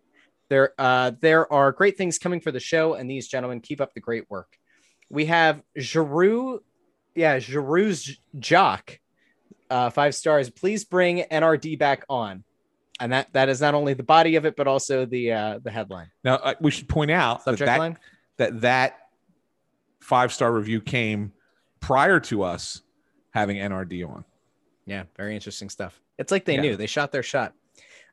There, 0.49 0.73
uh, 0.77 1.11
there 1.21 1.51
are 1.51 1.71
great 1.71 1.97
things 1.97 2.17
coming 2.17 2.39
for 2.39 2.51
the 2.51 2.59
show, 2.59 2.93
and 2.93 3.09
these 3.09 3.27
gentlemen 3.27 3.59
keep 3.59 3.81
up 3.81 3.93
the 3.93 3.99
great 3.99 4.29
work. 4.29 4.57
We 5.09 5.25
have 5.25 5.61
Giroux, 5.77 6.63
yeah, 7.15 7.37
Giroux's 7.39 8.17
Jock, 8.39 8.99
uh, 9.69 9.89
five 9.89 10.15
stars. 10.15 10.49
Please 10.49 10.85
bring 10.85 11.23
NRD 11.31 11.77
back 11.77 12.05
on. 12.09 12.43
and 12.99 13.11
that 13.11 13.33
that 13.33 13.49
is 13.49 13.59
not 13.59 13.73
only 13.73 13.93
the 13.93 14.03
body 14.03 14.35
of 14.35 14.45
it, 14.45 14.55
but 14.55 14.67
also 14.67 15.05
the 15.05 15.31
uh, 15.31 15.59
the 15.61 15.69
headline 15.71 16.09
Now 16.23 16.35
uh, 16.35 16.53
we 16.61 16.71
should 16.71 16.87
point 16.87 17.11
out 17.11 17.39
that 17.39 17.51
subject 17.51 17.67
that, 17.67 17.79
line. 17.79 17.97
that 18.37 18.61
that 18.61 18.99
five 19.99 20.31
star 20.31 20.53
review 20.53 20.79
came 20.79 21.33
prior 21.81 22.19
to 22.21 22.43
us 22.43 22.81
having 23.31 23.57
NRD 23.57 24.07
on. 24.07 24.23
Yeah, 24.85 25.03
very 25.17 25.35
interesting 25.35 25.69
stuff. 25.69 25.99
It's 26.17 26.31
like 26.31 26.45
they 26.45 26.55
Yeah. 26.55 26.61
knew 26.61 26.75
they 26.77 26.87
shot 26.87 27.11
their 27.11 27.23
shot. 27.23 27.53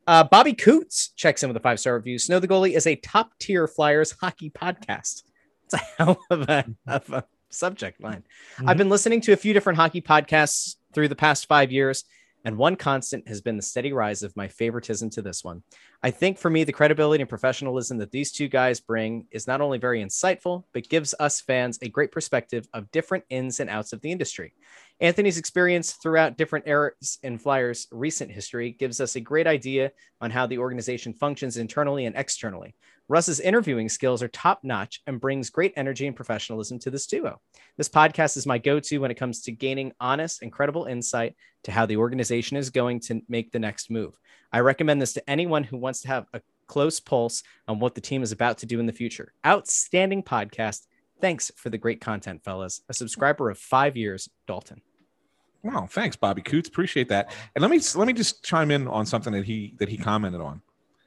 Uh, 0.06 0.24
Bobby 0.24 0.52
Coots 0.52 1.08
checks 1.16 1.42
in 1.42 1.48
with 1.48 1.56
a 1.56 1.60
five 1.60 1.78
star 1.78 1.94
review. 1.96 2.18
Snow 2.18 2.40
the 2.40 2.48
Goalie 2.48 2.74
is 2.74 2.86
a 2.86 2.96
top 2.96 3.32
tier 3.38 3.68
Flyers 3.68 4.12
hockey 4.20 4.50
podcast. 4.50 5.22
It's 5.64 5.74
a 5.74 5.86
hell 5.96 6.20
of 6.28 6.42
a, 6.50 6.64
of 6.86 7.08
a 7.10 7.24
subject 7.48 7.98
line. 8.02 8.24
I've 8.66 8.76
been 8.76 8.90
listening 8.90 9.22
to 9.22 9.32
a 9.32 9.36
few 9.36 9.54
different 9.54 9.78
hockey 9.78 10.02
podcasts 10.02 10.76
through 10.92 11.08
the 11.08 11.14
past 11.16 11.46
five 11.46 11.72
years, 11.72 12.04
and 12.44 12.56
one 12.56 12.76
constant 12.76 13.28
has 13.28 13.40
been 13.40 13.56
the 13.56 13.62
steady 13.62 13.92
rise 13.92 14.22
of 14.22 14.36
my 14.36 14.48
favoritism 14.48 15.10
to 15.10 15.22
this 15.22 15.44
one. 15.44 15.62
I 16.02 16.10
think 16.10 16.38
for 16.38 16.50
me, 16.50 16.64
the 16.64 16.72
credibility 16.72 17.22
and 17.22 17.28
professionalism 17.28 17.98
that 17.98 18.10
these 18.10 18.32
two 18.32 18.48
guys 18.48 18.80
bring 18.80 19.26
is 19.30 19.46
not 19.46 19.60
only 19.60 19.78
very 19.78 20.02
insightful, 20.04 20.64
but 20.72 20.88
gives 20.88 21.14
us 21.20 21.40
fans 21.40 21.78
a 21.82 21.88
great 21.88 22.12
perspective 22.12 22.66
of 22.74 22.90
different 22.90 23.24
ins 23.30 23.60
and 23.60 23.70
outs 23.70 23.92
of 23.92 24.00
the 24.00 24.10
industry. 24.10 24.54
Anthony's 25.00 25.38
experience 25.38 25.92
throughout 25.92 26.36
different 26.36 26.68
eras 26.68 27.18
in 27.22 27.38
Flyers' 27.38 27.88
recent 27.90 28.30
history 28.30 28.70
gives 28.70 29.00
us 29.00 29.16
a 29.16 29.20
great 29.20 29.46
idea 29.46 29.90
on 30.20 30.30
how 30.30 30.46
the 30.46 30.58
organization 30.58 31.12
functions 31.12 31.56
internally 31.56 32.06
and 32.06 32.16
externally. 32.16 32.74
Russ's 33.08 33.40
interviewing 33.40 33.88
skills 33.88 34.22
are 34.22 34.28
top 34.28 34.60
notch 34.62 35.02
and 35.06 35.20
brings 35.20 35.50
great 35.50 35.72
energy 35.76 36.06
and 36.06 36.16
professionalism 36.16 36.78
to 36.80 36.90
this 36.90 37.06
duo. 37.06 37.40
This 37.76 37.88
podcast 37.88 38.36
is 38.36 38.46
my 38.46 38.58
go 38.58 38.80
to 38.80 38.98
when 38.98 39.10
it 39.10 39.16
comes 39.16 39.42
to 39.42 39.52
gaining 39.52 39.92
honest 40.00 40.42
and 40.42 40.52
credible 40.52 40.86
insight 40.86 41.34
to 41.64 41.72
how 41.72 41.84
the 41.86 41.96
organization 41.96 42.56
is 42.56 42.70
going 42.70 43.00
to 43.00 43.20
make 43.28 43.52
the 43.52 43.58
next 43.58 43.90
move. 43.90 44.18
I 44.52 44.60
recommend 44.60 45.00
this 45.02 45.14
to 45.14 45.30
anyone 45.30 45.64
who 45.64 45.76
wants 45.76 46.00
to 46.02 46.08
have 46.08 46.26
a 46.32 46.40
close 46.66 47.00
pulse 47.00 47.42
on 47.68 47.80
what 47.80 47.94
the 47.94 48.00
team 48.00 48.22
is 48.22 48.32
about 48.32 48.58
to 48.58 48.66
do 48.66 48.80
in 48.80 48.86
the 48.86 48.92
future. 48.92 49.32
Outstanding 49.44 50.22
podcast. 50.22 50.86
Thanks 51.20 51.50
for 51.56 51.70
the 51.70 51.78
great 51.78 52.00
content, 52.00 52.42
fellas. 52.44 52.82
A 52.88 52.94
subscriber 52.94 53.50
of 53.50 53.58
five 53.58 53.96
years, 53.96 54.28
Dalton. 54.46 54.80
Wow, 55.62 55.86
thanks, 55.88 56.16
Bobby 56.16 56.42
Coots. 56.42 56.68
Appreciate 56.68 57.08
that. 57.10 57.32
And 57.54 57.62
let 57.62 57.70
me 57.70 57.80
let 57.94 58.06
me 58.06 58.12
just 58.12 58.42
chime 58.42 58.70
in 58.70 58.88
on 58.88 59.06
something 59.06 59.32
that 59.32 59.44
he 59.44 59.74
that 59.78 59.88
he 59.88 59.96
commented 59.96 60.40
on. 60.40 60.62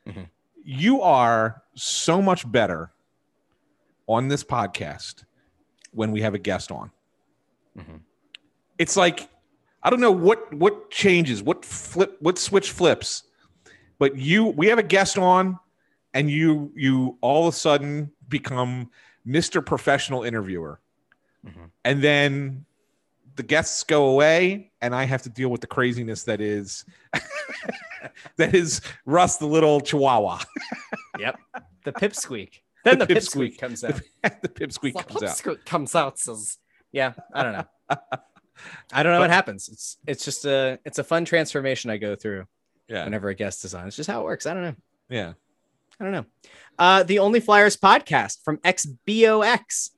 Mhm. 0.07 0.29
You 0.67 1.01
are 1.03 1.61
so 1.75 2.21
much 2.23 2.49
better 2.51 2.91
on 4.07 4.27
this 4.29 4.43
podcast 4.43 5.23
when 5.91 6.11
we 6.11 6.21
have 6.21 6.33
a 6.33 6.39
guest 6.39 6.71
on. 6.71 6.91
Mhm. 7.77 8.01
It's 8.79 8.97
like 8.97 9.29
I 9.83 9.91
don't 9.91 10.01
know 10.01 10.11
what 10.11 10.51
what 10.51 10.89
changes, 10.89 11.43
what 11.43 11.63
flip, 11.63 12.17
what 12.19 12.39
switch 12.39 12.71
flips, 12.71 13.23
but 13.99 14.15
you 14.17 14.45
we 14.45 14.65
have 14.67 14.79
a 14.79 14.83
guest 14.83 15.19
on, 15.19 15.59
and 16.15 16.31
you 16.31 16.71
you 16.75 17.17
all 17.21 17.47
of 17.47 17.53
a 17.53 17.57
sudden 17.57 18.11
become 18.27 18.89
Mr. 19.27 19.63
Professional 19.63 20.23
Interviewer, 20.23 20.79
Mhm. 21.45 21.69
and 21.83 22.01
then 22.03 22.65
the 23.35 23.43
guests 23.43 23.83
go 23.83 24.07
away 24.07 24.71
and 24.81 24.95
I 24.95 25.03
have 25.03 25.21
to 25.23 25.29
deal 25.29 25.49
with 25.49 25.61
the 25.61 25.67
craziness 25.67 26.23
that 26.23 26.41
is 26.41 26.85
that 28.37 28.53
is 28.55 28.81
Russ 29.05 29.37
the 29.37 29.47
little 29.47 29.81
chihuahua. 29.81 30.39
Yep. 31.17 31.39
The 31.85 31.93
pipsqueak. 31.93 32.49
Then 32.83 32.99
the, 32.99 33.05
The 33.05 33.15
pipsqueak 33.15 33.55
pipsqueak. 33.55 33.57
comes 33.59 33.83
out. 33.85 34.01
the 34.41 34.49
pipsqueak 34.49 35.07
comes 35.07 35.23
out. 35.23 35.65
Comes 35.65 35.95
out. 35.95 36.19
Says, 36.19 36.57
yeah, 36.91 37.13
I 37.33 37.43
don't 37.43 37.53
know. 37.53 37.65
I 38.91 39.01
don't 39.03 39.13
know 39.13 39.21
what 39.21 39.29
happens. 39.29 39.69
It's 39.69 39.97
it's 40.05 40.25
just 40.25 40.43
a 40.45 40.77
it's 40.83 40.99
a 40.99 41.05
fun 41.05 41.23
transformation 41.23 41.89
I 41.89 41.95
go 41.97 42.15
through 42.17 42.45
Yeah. 42.89 43.05
whenever 43.05 43.29
a 43.29 43.33
guest 43.33 43.63
is 43.63 43.73
on. 43.73 43.87
It's 43.87 43.95
just 43.95 44.09
how 44.09 44.19
it 44.21 44.23
works. 44.25 44.45
I 44.45 44.53
don't 44.53 44.63
know. 44.63 44.75
Yeah. 45.09 45.33
I 46.01 46.03
don't 46.03 46.11
know. 46.11 46.25
Uh, 46.77 47.03
the 47.03 47.19
Only 47.19 47.39
Flyers 47.39 47.77
podcast 47.77 48.39
from 48.43 48.57
XBOX. 48.57 49.91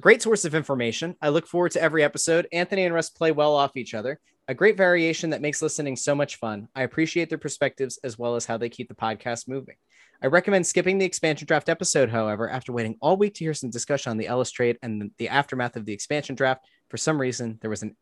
Great 0.00 0.22
source 0.22 0.44
of 0.44 0.54
information. 0.54 1.16
I 1.20 1.30
look 1.30 1.46
forward 1.46 1.72
to 1.72 1.82
every 1.82 2.04
episode. 2.04 2.46
Anthony 2.52 2.84
and 2.84 2.94
Russ 2.94 3.10
play 3.10 3.32
well 3.32 3.56
off 3.56 3.76
each 3.76 3.94
other. 3.94 4.20
A 4.46 4.54
great 4.54 4.76
variation 4.76 5.30
that 5.30 5.40
makes 5.40 5.60
listening 5.60 5.96
so 5.96 6.14
much 6.14 6.36
fun. 6.36 6.68
I 6.76 6.82
appreciate 6.82 7.28
their 7.28 7.38
perspectives 7.38 7.98
as 8.04 8.18
well 8.18 8.36
as 8.36 8.46
how 8.46 8.58
they 8.58 8.68
keep 8.68 8.88
the 8.88 8.94
podcast 8.94 9.48
moving. 9.48 9.74
I 10.22 10.26
recommend 10.26 10.66
skipping 10.66 10.98
the 10.98 11.04
expansion 11.04 11.46
draft 11.46 11.68
episode, 11.68 12.10
however, 12.10 12.48
after 12.48 12.72
waiting 12.72 12.96
all 13.00 13.16
week 13.16 13.34
to 13.34 13.44
hear 13.44 13.54
some 13.54 13.70
discussion 13.70 14.10
on 14.10 14.18
the 14.18 14.26
Ellis 14.26 14.50
trade 14.50 14.78
and 14.82 15.10
the 15.16 15.28
aftermath 15.28 15.74
of 15.74 15.84
the 15.84 15.92
expansion 15.92 16.34
draft. 16.34 16.64
For 16.88 16.96
some 16.96 17.20
reason, 17.20 17.58
there 17.60 17.70
was 17.70 17.82
an 17.82 17.96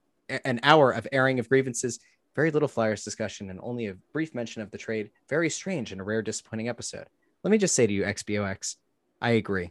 an 0.44 0.60
hour 0.64 0.90
of 0.90 1.06
airing 1.12 1.38
of 1.38 1.48
grievances, 1.48 2.00
very 2.34 2.50
little 2.50 2.68
Flyers 2.68 3.04
discussion, 3.04 3.48
and 3.48 3.60
only 3.62 3.86
a 3.86 3.94
brief 4.12 4.34
mention 4.34 4.60
of 4.60 4.70
the 4.70 4.78
trade. 4.78 5.10
Very 5.28 5.48
strange 5.48 5.92
and 5.92 6.00
a 6.00 6.04
rare 6.04 6.20
disappointing 6.20 6.68
episode. 6.68 7.06
Let 7.44 7.50
me 7.52 7.58
just 7.58 7.76
say 7.76 7.86
to 7.86 7.92
you, 7.92 8.02
XBOX, 8.02 8.76
I 9.22 9.30
agree. 9.30 9.70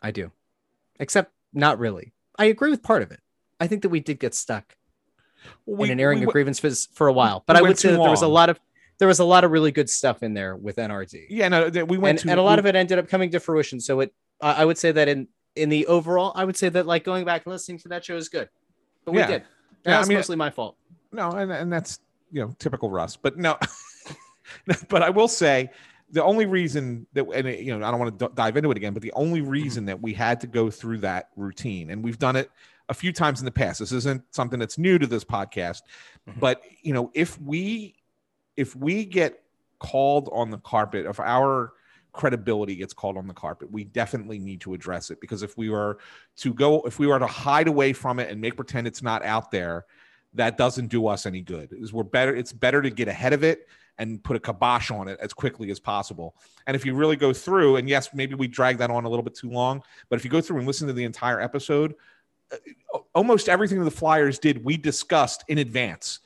I 0.00 0.12
do. 0.12 0.30
Except 0.98 1.32
not 1.52 1.78
really. 1.78 2.12
I 2.38 2.46
agree 2.46 2.70
with 2.70 2.82
part 2.82 3.02
of 3.02 3.10
it. 3.10 3.20
I 3.60 3.66
think 3.66 3.82
that 3.82 3.88
we 3.88 4.00
did 4.00 4.18
get 4.18 4.34
stuck 4.34 4.76
We- 5.64 5.86
in 5.86 5.92
an 5.92 6.00
airing 6.00 6.18
we 6.18 6.24
of 6.24 6.26
went- 6.28 6.32
grievances 6.34 6.88
for 6.92 7.06
a 7.08 7.12
while, 7.12 7.42
but 7.46 7.54
we 7.56 7.60
I 7.60 7.62
would 7.62 7.78
say 7.78 7.90
that 7.90 7.98
there 8.00 8.10
was 8.10 8.22
a 8.22 8.28
lot 8.28 8.48
of 8.50 8.60
there 8.98 9.08
was 9.08 9.18
a 9.18 9.24
lot 9.24 9.44
of 9.44 9.50
really 9.50 9.72
good 9.72 9.90
stuff 9.90 10.22
in 10.22 10.32
there 10.32 10.56
with 10.56 10.76
NRD, 10.76 11.26
Yeah, 11.28 11.48
no, 11.48 11.68
we 11.68 11.98
went 11.98 12.20
and, 12.20 12.28
to 12.28 12.30
and 12.30 12.40
a 12.40 12.42
lot 12.42 12.56
we- 12.56 12.60
of 12.60 12.66
it 12.66 12.74
ended 12.76 12.98
up 12.98 13.08
coming 13.08 13.30
to 13.30 13.40
fruition. 13.40 13.78
So 13.80 14.00
it, 14.00 14.14
I 14.40 14.62
I 14.62 14.64
would 14.64 14.78
say 14.78 14.90
that 14.92 15.06
in 15.08 15.28
in 15.54 15.68
the 15.70 15.86
overall, 15.86 16.32
I 16.34 16.44
would 16.44 16.56
say 16.56 16.68
that 16.70 16.86
like 16.86 17.04
going 17.04 17.24
back 17.24 17.44
and 17.46 17.52
listening 17.52 17.78
to 17.80 17.88
that 17.88 18.04
show 18.04 18.16
is 18.16 18.28
good, 18.28 18.48
but 19.04 19.12
we 19.12 19.18
Yeah. 19.20 19.26
did. 19.26 19.42
Yeah, 19.42 19.96
That's 19.96 20.06
I 20.06 20.08
mean- 20.08 20.18
mostly 20.18 20.36
my 20.36 20.50
fault. 20.50 20.76
No, 21.12 21.30
and, 21.30 21.50
and 21.52 21.72
that's 21.72 22.00
you 22.32 22.40
know 22.42 22.54
typical 22.58 22.90
Russ. 22.90 23.16
But 23.16 23.36
no, 23.38 23.56
but 24.88 25.02
I 25.02 25.10
will 25.10 25.28
say 25.28 25.70
the 26.10 26.22
only 26.22 26.46
reason 26.46 27.06
that 27.14 27.26
and 27.34 27.48
you 27.58 27.76
know 27.76 27.86
I 27.86 27.90
don't 27.90 27.98
want 28.00 28.18
to 28.18 28.26
d- 28.28 28.32
dive 28.34 28.56
into 28.56 28.70
it 28.70 28.76
again, 28.76 28.92
but 28.92 29.02
the 29.02 29.12
only 29.14 29.40
reason 29.40 29.86
that 29.86 30.00
we 30.00 30.12
had 30.14 30.40
to 30.42 30.46
go 30.46 30.70
through 30.70 30.98
that 30.98 31.30
routine, 31.36 31.90
and 31.90 32.02
we've 32.04 32.18
done 32.18 32.36
it 32.36 32.50
a 32.88 32.94
few 32.94 33.12
times 33.12 33.40
in 33.40 33.44
the 33.44 33.50
past. 33.50 33.80
This 33.80 33.90
isn't 33.92 34.22
something 34.34 34.58
that's 34.60 34.78
new 34.78 34.98
to 34.98 35.06
this 35.06 35.24
podcast, 35.24 35.82
Mhm. 36.28 36.38
but 36.40 36.62
you 36.82 36.92
know 36.94 37.10
if 37.14 37.40
we 37.40 37.96
if 38.56 38.74
we 38.76 39.04
get 39.04 39.42
called 39.78 40.28
on 40.32 40.50
the 40.50 40.58
carpet, 40.58 41.06
if 41.06 41.20
our 41.20 41.72
credibility 42.12 42.76
gets 42.76 42.94
called 42.94 43.18
on 43.18 43.26
the 43.26 43.34
carpet, 43.34 43.70
we 43.70 43.84
definitely 43.84 44.38
need 44.38 44.60
to 44.62 44.72
address 44.72 45.10
it 45.10 45.20
because 45.20 45.42
if 45.42 45.58
we 45.58 45.68
were 45.68 45.98
to 46.36 46.54
go, 46.54 46.80
if 46.82 46.98
we 46.98 47.06
were 47.06 47.18
to 47.18 47.26
hide 47.26 47.68
away 47.68 47.92
from 47.92 48.18
it 48.18 48.30
and 48.30 48.40
make 48.40 48.56
pretend 48.56 48.86
it's 48.86 49.02
not 49.02 49.22
out 49.22 49.50
there, 49.50 49.84
that 50.32 50.56
doesn't 50.56 50.86
do 50.86 51.06
us 51.08 51.26
any 51.26 51.42
good. 51.42 51.72
Is 51.72 51.92
we're 51.92 52.04
better. 52.04 52.34
It's 52.34 52.52
better 52.54 52.80
to 52.80 52.88
get 52.88 53.08
ahead 53.08 53.34
of 53.34 53.42
it 53.44 53.68
and 53.98 54.22
put 54.22 54.36
a 54.36 54.40
kibosh 54.40 54.90
on 54.90 55.08
it 55.08 55.18
as 55.20 55.32
quickly 55.32 55.70
as 55.70 55.80
possible. 55.80 56.34
And 56.66 56.74
if 56.74 56.84
you 56.84 56.94
really 56.94 57.16
go 57.16 57.32
through, 57.32 57.76
and 57.76 57.88
yes, 57.88 58.10
maybe 58.12 58.34
we 58.34 58.46
drag 58.46 58.78
that 58.78 58.90
on 58.90 59.04
a 59.04 59.08
little 59.08 59.22
bit 59.22 59.34
too 59.34 59.50
long, 59.50 59.82
but 60.08 60.18
if 60.18 60.24
you 60.24 60.30
go 60.30 60.40
through 60.40 60.58
and 60.58 60.66
listen 60.66 60.86
to 60.86 60.92
the 60.92 61.04
entire 61.04 61.40
episode, 61.40 61.94
uh, 62.52 62.98
almost 63.14 63.48
everything 63.48 63.82
the 63.84 63.90
Flyers 63.90 64.38
did, 64.38 64.64
we 64.64 64.76
discussed 64.76 65.44
in 65.48 65.58
advance 65.58 66.20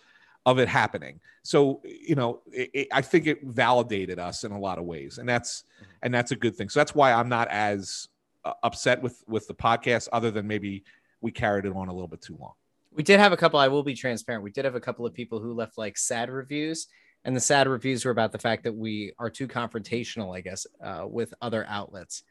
of 0.46 0.58
it 0.58 0.68
happening. 0.68 1.20
So 1.42 1.80
you 1.84 2.14
know, 2.14 2.40
it, 2.52 2.70
it, 2.72 2.88
I 2.92 3.02
think 3.02 3.26
it 3.26 3.42
validated 3.42 4.18
us 4.18 4.44
in 4.44 4.52
a 4.52 4.58
lot 4.58 4.78
of 4.78 4.84
ways, 4.84 5.18
and 5.18 5.28
that's 5.28 5.64
and 6.02 6.12
that's 6.12 6.32
a 6.32 6.36
good 6.36 6.56
thing. 6.56 6.68
So 6.68 6.80
that's 6.80 6.94
why 6.94 7.12
I'm 7.12 7.28
not 7.28 7.48
as 7.48 8.08
uh, 8.44 8.52
upset 8.62 9.02
with 9.02 9.22
with 9.26 9.46
the 9.46 9.54
podcast, 9.54 10.08
other 10.12 10.30
than 10.30 10.46
maybe 10.46 10.84
we 11.20 11.30
carried 11.30 11.64
it 11.64 11.74
on 11.74 11.88
a 11.88 11.92
little 11.92 12.08
bit 12.08 12.22
too 12.22 12.36
long. 12.38 12.52
We 12.92 13.02
did 13.02 13.20
have 13.20 13.32
a 13.32 13.36
couple. 13.36 13.58
I 13.58 13.68
will 13.68 13.82
be 13.82 13.94
transparent. 13.94 14.42
We 14.42 14.50
did 14.50 14.64
have 14.64 14.74
a 14.74 14.80
couple 14.80 15.06
of 15.06 15.14
people 15.14 15.40
who 15.40 15.54
left 15.54 15.78
like 15.78 15.96
sad 15.96 16.30
reviews, 16.30 16.88
and 17.24 17.36
the 17.36 17.40
sad 17.40 17.68
reviews 17.68 18.04
were 18.04 18.10
about 18.10 18.32
the 18.32 18.38
fact 18.38 18.64
that 18.64 18.72
we 18.74 19.12
are 19.18 19.30
too 19.30 19.46
confrontational, 19.48 20.36
I 20.36 20.40
guess, 20.40 20.66
uh, 20.82 21.06
with 21.08 21.34
other 21.42 21.66
outlets, 21.68 22.22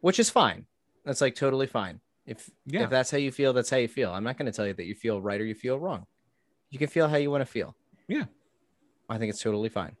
which 0.00 0.18
is 0.18 0.30
fine. 0.30 0.66
That's 1.04 1.20
like 1.20 1.34
totally 1.34 1.66
fine. 1.66 2.00
If 2.26 2.50
Yeah. 2.66 2.84
if 2.84 2.90
that's 2.90 3.10
how 3.10 3.18
you 3.18 3.32
feel, 3.32 3.52
that's 3.52 3.70
how 3.70 3.78
you 3.78 3.88
feel. 3.88 4.12
I'm 4.12 4.24
not 4.24 4.36
going 4.36 4.46
to 4.46 4.52
tell 4.52 4.66
you 4.66 4.74
that 4.74 4.84
you 4.84 4.94
feel 4.94 5.20
right 5.22 5.40
or 5.40 5.44
you 5.46 5.54
feel 5.54 5.78
wrong. 5.78 6.06
You 6.70 6.78
can 6.78 6.88
feel 6.88 7.08
how 7.08 7.16
you 7.16 7.30
want 7.30 7.40
to 7.40 7.46
feel. 7.46 7.74
Yeah. 8.06 8.26
I 9.08 9.16
think 9.18 9.30
it's 9.30 9.42
totally 9.42 9.70
fine. 9.70 9.96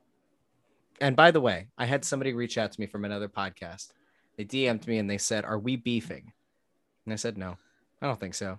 And 1.00 1.16
by 1.16 1.30
the 1.30 1.40
way, 1.40 1.68
I 1.78 1.86
had 1.86 2.04
somebody 2.04 2.32
reach 2.34 2.58
out 2.58 2.72
to 2.72 2.80
me 2.80 2.86
from 2.86 3.04
another 3.04 3.28
podcast. 3.28 3.92
They 4.36 4.44
DM'd 4.44 4.86
me 4.86 4.98
and 4.98 5.08
they 5.08 5.18
said, 5.18 5.44
"Are 5.44 5.58
we 5.58 5.76
beefing?" 5.76 6.32
And 7.06 7.12
I 7.12 7.16
said, 7.16 7.38
"No, 7.38 7.56
I 8.02 8.06
don't 8.06 8.20
think 8.20 8.34
so. 8.34 8.58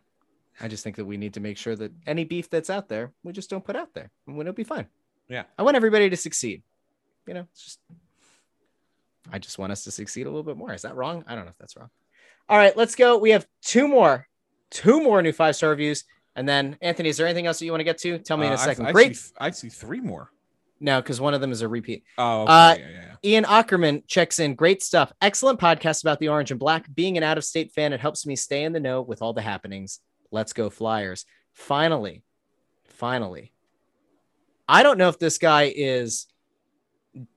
I 0.60 0.68
just 0.68 0.84
think 0.84 0.96
that 0.96 1.06
we 1.06 1.18
need 1.18 1.34
to 1.36 1.40
make 1.40 1.58
sure 1.58 1.76
that 1.76 1.92
any 2.08 2.24
beef 2.26 2.50
that's 2.50 2.70
out 2.70 2.90
there, 2.90 3.14
we 3.24 3.32
just 3.34 3.50
don't 3.50 3.64
put 3.64 3.76
out 3.76 3.94
there, 3.94 4.10
and 4.26 4.40
it'll 4.40 4.54
be 4.54 4.64
fine." 4.64 4.88
Yeah. 5.30 5.44
I 5.58 5.64
want 5.64 5.78
everybody 5.78 6.10
to 6.10 6.18
succeed. 6.18 6.64
You 7.28 7.36
know, 7.36 7.46
it's 7.52 7.64
just 7.64 7.80
I 9.32 9.38
just 9.38 9.60
want 9.60 9.72
us 9.72 9.84
to 9.84 9.92
succeed 9.92 10.26
a 10.26 10.30
little 10.30 10.44
bit 10.44 10.58
more. 10.58 10.74
Is 10.74 10.82
that 10.82 10.96
wrong? 10.96 11.24
I 11.28 11.36
don't 11.36 11.46
know 11.46 11.52
if 11.52 11.58
that's 11.60 11.78
wrong. 11.78 11.90
All 12.48 12.58
right, 12.58 12.76
let's 12.76 12.96
go. 12.96 13.18
We 13.18 13.30
have 13.32 13.46
two 13.62 13.88
more, 13.88 14.28
two 14.72 15.04
more 15.04 15.22
new 15.22 15.32
five 15.32 15.56
star 15.56 15.70
reviews, 15.70 16.04
and 16.36 16.50
then 16.50 16.78
Anthony, 16.82 17.10
is 17.10 17.18
there 17.18 17.28
anything 17.28 17.46
else 17.46 17.60
that 17.60 17.66
you 17.66 17.72
want 17.72 17.82
to 17.82 17.86
get 17.86 18.00
to? 18.00 18.18
Tell 18.18 18.38
me 18.38 18.48
in 18.48 18.54
Uh, 18.54 18.56
a 18.56 18.60
I- 18.60 18.66
second. 18.66 18.88
I, 18.88 18.92
Great. 18.92 19.16
See, 19.18 19.32
I 19.40 19.52
see 19.52 19.70
three 19.70 20.00
more. 20.00 20.32
No, 20.82 21.02
because 21.02 21.20
one 21.22 21.34
of 21.34 21.42
them 21.42 21.52
is 21.52 21.62
a 21.62 21.68
repeat. 21.68 22.06
Oh, 22.18 22.44
okay. 22.44 22.52
Uh, 22.52 22.76
yeah, 22.76 22.76
yeah, 22.78 22.90
yeah. 22.90 23.16
Ian 23.32 23.46
Ackerman 23.46 24.02
checks 24.08 24.40
in. 24.40 24.56
Great 24.56 24.82
stuff. 24.82 25.12
Excellent 25.22 25.60
podcast 25.60 26.04
about 26.04 26.20
the 26.20 26.30
orange 26.30 26.52
and 26.52 26.60
black. 26.60 26.88
Being 26.96 27.18
an 27.18 27.24
out 27.24 27.38
of 27.38 27.44
state 27.44 27.72
fan, 27.74 27.92
it 27.92 28.00
helps 28.00 28.26
me 28.26 28.38
stay 28.38 28.64
in 28.64 28.72
the 28.72 28.80
know 28.80 29.02
with 29.02 29.22
all 29.22 29.34
the 29.34 29.42
happenings. 29.42 30.00
Let's 30.32 30.54
go, 30.54 30.70
Flyers. 30.70 31.26
Finally, 31.54 32.24
finally. 32.86 33.52
I 34.70 34.84
don't 34.84 34.98
know 34.98 35.10
if 35.10 35.18
this 35.18 35.38
guy 35.40 35.74
is 35.76 36.28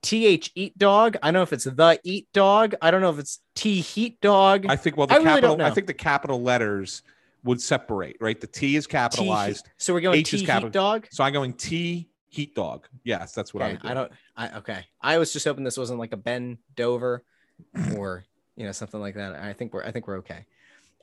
th 0.03 0.51
eat 0.55 0.77
dog. 0.77 1.17
I 1.23 1.27
don't 1.27 1.33
know 1.33 1.41
if 1.41 1.51
it's 1.51 1.63
the 1.65 1.99
eat 2.03 2.27
dog. 2.31 2.75
I 2.81 2.91
don't 2.91 3.01
know 3.01 3.09
if 3.09 3.17
it's 3.17 3.39
t 3.55 3.81
heat 3.81 4.21
dog. 4.21 4.67
I 4.69 4.75
think 4.75 4.97
well 4.97 5.07
the 5.07 5.15
I 5.15 5.23
capital 5.23 5.57
don't 5.57 5.65
I 5.65 5.71
think 5.71 5.87
the 5.87 5.93
capital 5.93 6.41
letters 6.41 7.01
would 7.43 7.59
separate, 7.59 8.17
right? 8.21 8.39
The 8.39 8.47
T 8.47 8.75
is 8.75 8.87
capitalized. 8.87 9.65
heat. 9.65 9.73
So 9.77 9.93
we're 9.93 10.01
going 10.01 10.19
H 10.19 10.29
t 10.31 10.37
is 10.37 10.41
heat 10.49 10.71
dog. 10.71 11.07
So 11.11 11.23
I'm 11.23 11.33
going 11.33 11.53
T 11.53 12.07
heat 12.29 12.55
dog. 12.55 12.87
Yes, 13.03 13.33
that's 13.33 13.53
what 13.53 13.63
I 13.63 13.65
Okay, 13.65 13.73
would 13.73 13.81
do. 13.81 13.87
I 13.87 13.93
don't. 13.93 14.11
I 14.37 14.57
okay. 14.59 14.85
I 15.01 15.17
was 15.17 15.33
just 15.33 15.45
hoping 15.45 15.63
this 15.63 15.77
wasn't 15.77 15.99
like 15.99 16.13
a 16.13 16.17
Ben 16.17 16.57
Dover, 16.75 17.23
or 17.97 18.25
you 18.55 18.65
know 18.65 18.71
something 18.71 19.01
like 19.01 19.15
that. 19.15 19.35
I 19.35 19.53
think 19.53 19.73
we're. 19.73 19.83
I 19.83 19.91
think 19.91 20.07
we're 20.07 20.17
okay. 20.17 20.45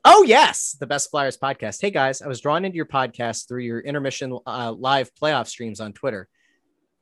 Oh 0.02 0.22
yes, 0.22 0.78
the 0.80 0.86
Best 0.86 1.10
Flyers 1.10 1.36
podcast. 1.36 1.82
Hey 1.82 1.90
guys, 1.90 2.22
I 2.22 2.26
was 2.26 2.40
drawn 2.40 2.64
into 2.64 2.76
your 2.76 2.86
podcast 2.86 3.46
through 3.46 3.64
your 3.64 3.80
intermission 3.80 4.38
uh, 4.46 4.72
live 4.72 5.10
playoff 5.14 5.46
streams 5.46 5.78
on 5.78 5.92
Twitter. 5.92 6.26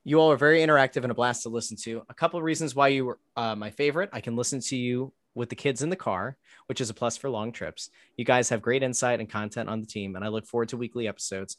You 0.03 0.19
all 0.19 0.33
are 0.33 0.37
very 0.37 0.63
interactive 0.63 1.05
and 1.05 1.13
a 1.13 1.15
blast 1.15 1.45
to 1.45 1.49
listen 1.49 1.77
to. 1.85 2.03
A 2.09 2.15
couple 2.15 2.39
of 2.39 2.45
reasons 2.45 2.75
why 2.75 2.89
you 2.89 3.05
were 3.05 3.21
uh, 3.37 3.55
my 3.55 3.71
favorite. 3.71 4.11
I 4.13 4.21
can 4.21 4.35
listen 4.35 4.59
to 4.63 4.77
you 4.77 5.13
with 5.37 5.49
the 5.49 5.55
kids 5.55 5.83
in 5.83 5.91
the 5.91 5.97
car, 5.97 6.37
which 6.67 6.81
is 6.81 6.91
a 6.91 6.95
plus 6.95 7.17
for 7.17 7.31
long 7.31 7.53
trips. 7.53 7.89
You 8.17 8.25
guys 8.25 8.49
have 8.49 8.63
great 8.63 8.83
insight 8.83 9.21
and 9.21 9.31
content 9.31 9.69
on 9.69 9.81
the 9.81 9.87
team, 9.87 10.17
and 10.17 10.25
I 10.25 10.29
look 10.29 10.47
forward 10.47 10.71
to 10.71 10.77
weekly 10.77 11.07
episodes. 11.07 11.57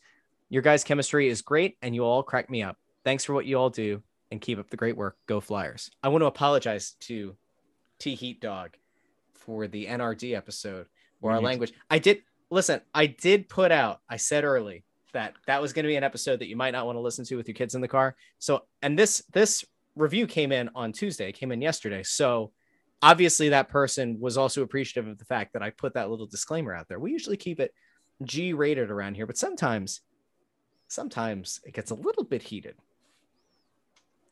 Your 0.50 0.62
guys' 0.62 0.84
chemistry 0.84 1.30
is 1.30 1.42
great, 1.42 1.78
and 1.82 1.96
you 1.96 2.04
all 2.04 2.22
crack 2.22 2.50
me 2.50 2.64
up. 2.64 2.76
Thanks 3.06 3.24
for 3.24 3.34
what 3.34 3.46
you 3.46 3.58
all 3.58 3.70
do, 3.70 4.04
and 4.30 4.42
keep 4.42 4.60
up 4.60 4.70
the 4.70 4.76
great 4.76 4.98
work. 4.98 5.16
Go 5.26 5.40
Flyers! 5.40 5.90
I 6.04 6.10
want 6.10 6.22
to 6.22 6.28
apologize 6.28 6.98
to 7.02 7.38
T 7.98 8.16
Heat 8.16 8.42
Dog 8.42 8.76
for 9.36 9.70
the 9.70 9.86
NRD 9.86 10.36
episode 10.36 10.88
where 11.20 11.34
our 11.34 11.42
language. 11.42 11.74
I 11.90 12.00
did 12.00 12.22
listen. 12.50 12.82
I 12.94 13.08
did 13.08 13.50
put 13.50 13.72
out. 13.72 14.02
I 14.10 14.18
said 14.18 14.44
early 14.44 14.84
that 15.14 15.34
that 15.48 15.62
was 15.62 15.74
going 15.74 15.84
to 15.84 15.90
be 15.90 15.96
an 15.96 16.04
episode 16.04 16.40
that 16.40 16.48
you 16.48 16.56
might 16.56 16.72
not 16.72 16.86
want 16.86 16.96
to 16.96 17.02
listen 17.02 17.26
to 17.26 17.36
with 17.36 17.48
your 17.48 17.56
kids 17.56 17.76
in 17.76 17.82
the 17.82 17.88
car. 17.88 18.16
So, 18.38 18.66
and 18.82 18.98
this 18.98 19.24
this 19.32 19.66
review 19.96 20.28
came 20.28 20.52
in 20.52 20.70
on 20.76 20.92
Tuesday. 20.92 21.32
Came 21.32 21.52
in 21.52 21.62
yesterday. 21.62 22.04
So, 22.04 22.52
obviously, 23.02 23.50
that 23.50 23.70
person 23.70 24.20
was 24.20 24.38
also 24.38 24.62
appreciative 24.62 25.10
of 25.10 25.18
the 25.18 25.26
fact 25.26 25.54
that 25.54 25.64
I 25.64 25.72
put 25.72 25.94
that 25.94 26.10
little 26.10 26.28
disclaimer 26.28 26.74
out 26.74 26.88
there. 26.88 27.00
We 27.00 27.12
usually 27.12 27.38
keep 27.38 27.60
it 27.60 27.74
G 28.24 28.54
rated 28.54 28.92
around 28.92 29.16
here, 29.16 29.26
but 29.26 29.38
sometimes, 29.38 30.02
sometimes 30.88 31.60
it 31.66 31.74
gets 31.74 31.92
a 31.92 31.96
little 31.96 32.24
bit 32.24 32.42
heated. 32.42 32.76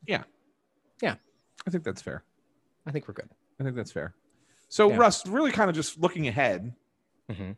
Yeah, 0.06 0.24
yeah. 1.02 1.16
I 1.66 1.70
think 1.70 1.84
that's 1.84 2.02
fair. 2.02 2.22
I 2.86 2.92
think 2.92 3.08
we're 3.08 3.14
good. 3.14 3.28
I 3.60 3.64
think 3.64 3.76
that's 3.76 3.92
fair. 3.92 4.14
So 4.68 4.90
Yeah. 4.90 4.96
Russ, 4.98 5.26
really 5.26 5.50
kind 5.52 5.70
of 5.70 5.76
just 5.76 5.98
looking 5.98 6.28
ahead. 6.28 6.74
Mhm. 7.30 7.56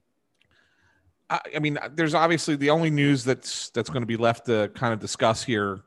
I, 1.28 1.40
I 1.56 1.58
mean, 1.58 1.78
there's 1.94 2.14
obviously 2.14 2.56
the 2.56 2.70
only 2.70 2.90
news 2.90 3.24
that's 3.24 3.70
that's 3.70 3.88
going 3.88 4.02
to 4.02 4.06
be 4.06 4.16
left 4.16 4.46
to 4.46 4.70
kind 4.74 4.92
of 4.92 4.98
discuss 5.00 5.42
here 5.42 5.80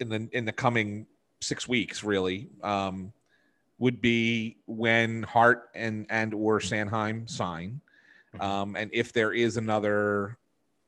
in 0.00 0.08
the 0.08 0.28
in 0.32 0.44
the 0.44 0.52
coming 0.52 1.06
six 1.40 1.68
weeks, 1.68 2.02
really, 2.02 2.48
um, 2.62 3.12
would 3.78 4.00
be 4.00 4.56
when 4.66 5.22
Hart 5.22 5.70
and 5.74 6.06
and 6.08 6.32
or 6.32 6.60
Sanheim 6.60 7.28
sign, 7.28 7.80
um, 8.40 8.76
and 8.76 8.90
if 8.92 9.12
there 9.12 9.32
is 9.32 9.56
another 9.58 10.38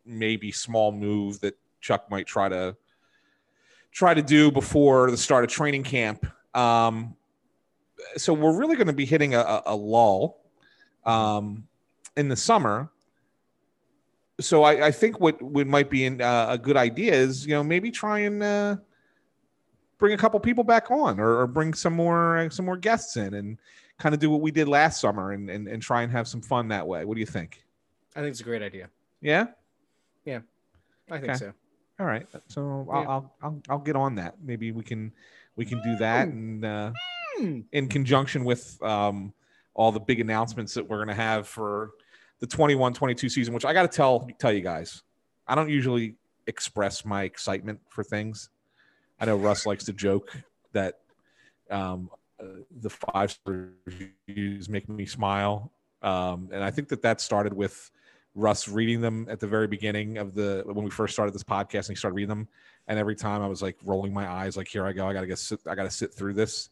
maybe 0.07 0.51
small 0.51 0.91
move 0.91 1.41
that 1.41 1.55
Chuck 1.83 2.11
might 2.11 2.27
try 2.27 2.49
to 2.49 2.75
try 3.93 4.15
to 4.15 4.23
do 4.23 4.51
before 4.51 5.11
the 5.11 5.17
start 5.17 5.45
of 5.45 5.51
training 5.51 5.83
camp. 5.83 6.27
Um, 6.55 7.15
so 8.17 8.33
we're 8.33 8.57
really 8.57 8.77
going 8.77 8.87
to 8.87 8.93
be 8.93 9.05
hitting 9.05 9.35
a, 9.35 9.63
a, 9.67 9.75
lull 9.75 10.39
um, 11.05 11.67
in 12.17 12.29
the 12.29 12.37
summer. 12.37 12.91
So 14.41 14.63
I, 14.63 14.87
I 14.87 14.91
think 14.91 15.21
what 15.21 15.41
what 15.43 15.67
might 15.67 15.91
be 15.91 16.05
in, 16.05 16.21
uh, 16.21 16.47
a 16.51 16.59
good 16.59 16.77
idea 16.77 17.13
is 17.13 17.45
you 17.47 17.55
know 17.55 17.65
maybe 17.65 17.91
try 17.91 18.21
and 18.21 18.43
uh, 18.43 18.77
bring 19.99 20.13
a 20.13 20.17
couple 20.17 20.39
people 20.41 20.65
back 20.65 20.91
on 20.91 21.19
or, 21.19 21.41
or 21.41 21.47
bring 21.47 21.75
some 21.75 21.93
more 21.93 22.49
some 22.51 22.65
more 22.65 22.77
guests 22.77 23.17
in 23.17 23.35
and 23.35 23.59
kind 23.99 24.15
of 24.15 24.21
do 24.21 24.31
what 24.31 24.41
we 24.41 24.53
did 24.53 24.69
last 24.69 25.01
summer 25.01 25.33
and, 25.33 25.51
and 25.51 25.67
and 25.67 25.83
try 25.83 26.03
and 26.03 26.13
have 26.13 26.29
some 26.29 26.41
fun 26.41 26.69
that 26.69 26.87
way. 26.87 27.05
What 27.05 27.15
do 27.15 27.21
you 27.21 27.27
think? 27.27 27.65
I 28.15 28.21
think 28.21 28.31
it's 28.31 28.41
a 28.41 28.45
great 28.45 28.63
idea. 28.63 28.89
Yeah. 29.21 29.47
Yeah, 30.25 30.41
I 31.11 31.19
think 31.19 31.31
Okay. 31.31 31.39
so. 31.39 31.53
All 31.99 32.07
right. 32.07 32.27
So 32.47 32.87
I'll, 32.93 33.09
I'll 33.09 33.33
I'll 33.43 33.63
I'll 33.71 33.79
get 33.79 33.97
on 33.97 34.15
that. 34.17 34.37
Maybe 34.43 34.71
we 34.71 34.85
can 34.85 35.13
we 35.57 35.65
can 35.65 35.83
do 35.83 35.97
that 35.97 36.29
and 36.29 36.65
uh, 36.65 36.93
Hmm. 37.39 37.61
in 37.73 37.89
conjunction 37.89 38.45
with 38.45 38.83
um, 38.83 39.33
all 39.75 39.93
the 39.93 40.01
big 40.01 40.19
announcements 40.19 40.75
that 40.75 40.89
we're 40.89 40.97
going 40.97 41.09
to 41.09 41.15
have 41.15 41.47
for 41.47 41.91
the 42.41 42.47
21-22 42.47 43.31
season. 43.31 43.55
Which 43.55 43.65
I 43.65 43.73
got 43.73 43.83
to 43.83 43.97
tell 43.97 44.29
tell 44.39 44.53
you 44.53 44.61
guys, 44.61 45.03
I 45.47 45.55
don't 45.55 45.71
usually 45.71 46.17
express 46.47 47.05
my 47.05 47.23
excitement 47.23 47.81
for 47.89 48.03
things. 48.03 48.51
I 49.21 49.27
know 49.27 49.37
Russ 49.37 49.67
likes 49.67 49.85
to 49.85 49.93
joke 49.93 50.37
that 50.73 50.99
um, 51.71 52.11
uh, 52.41 52.63
the 52.81 52.91
five 52.91 53.39
reviews 53.45 54.69
make 54.69 54.89
me 54.89 55.07
smile, 55.07 55.73
um, 56.03 56.49
and 56.53 56.65
I 56.65 56.71
think 56.71 56.89
that 56.89 57.03
that 57.03 57.21
started 57.21 57.53
with 57.53 57.91
Russ 58.35 58.69
reading 58.69 59.01
them 59.01 59.27
at 59.31 59.41
the 59.41 59.47
very 59.47 59.67
beginning 59.67 60.19
of 60.19 60.35
the 60.35 60.63
when 60.67 60.85
we 60.85 60.91
first 60.91 61.13
started 61.13 61.35
this 61.35 61.45
podcast 61.45 61.87
and 61.87 61.91
he 61.91 61.95
started 61.97 62.15
reading 62.15 62.29
them. 62.29 62.49
And 62.87 62.99
every 62.99 63.17
time 63.17 63.43
I 63.43 63.49
was 63.49 63.61
like 63.61 63.77
rolling 63.85 64.15
my 64.15 64.29
eyes, 64.29 64.57
like, 64.57 64.69
here 64.69 64.87
I 64.87 64.93
go, 64.93 65.07
I 65.07 65.13
gotta 65.13 65.27
get 65.27 65.39
sit, 65.39 65.61
I 65.67 65.75
gotta 65.75 65.91
sit 65.91 66.15
through 66.15 66.35
this. 66.35 66.71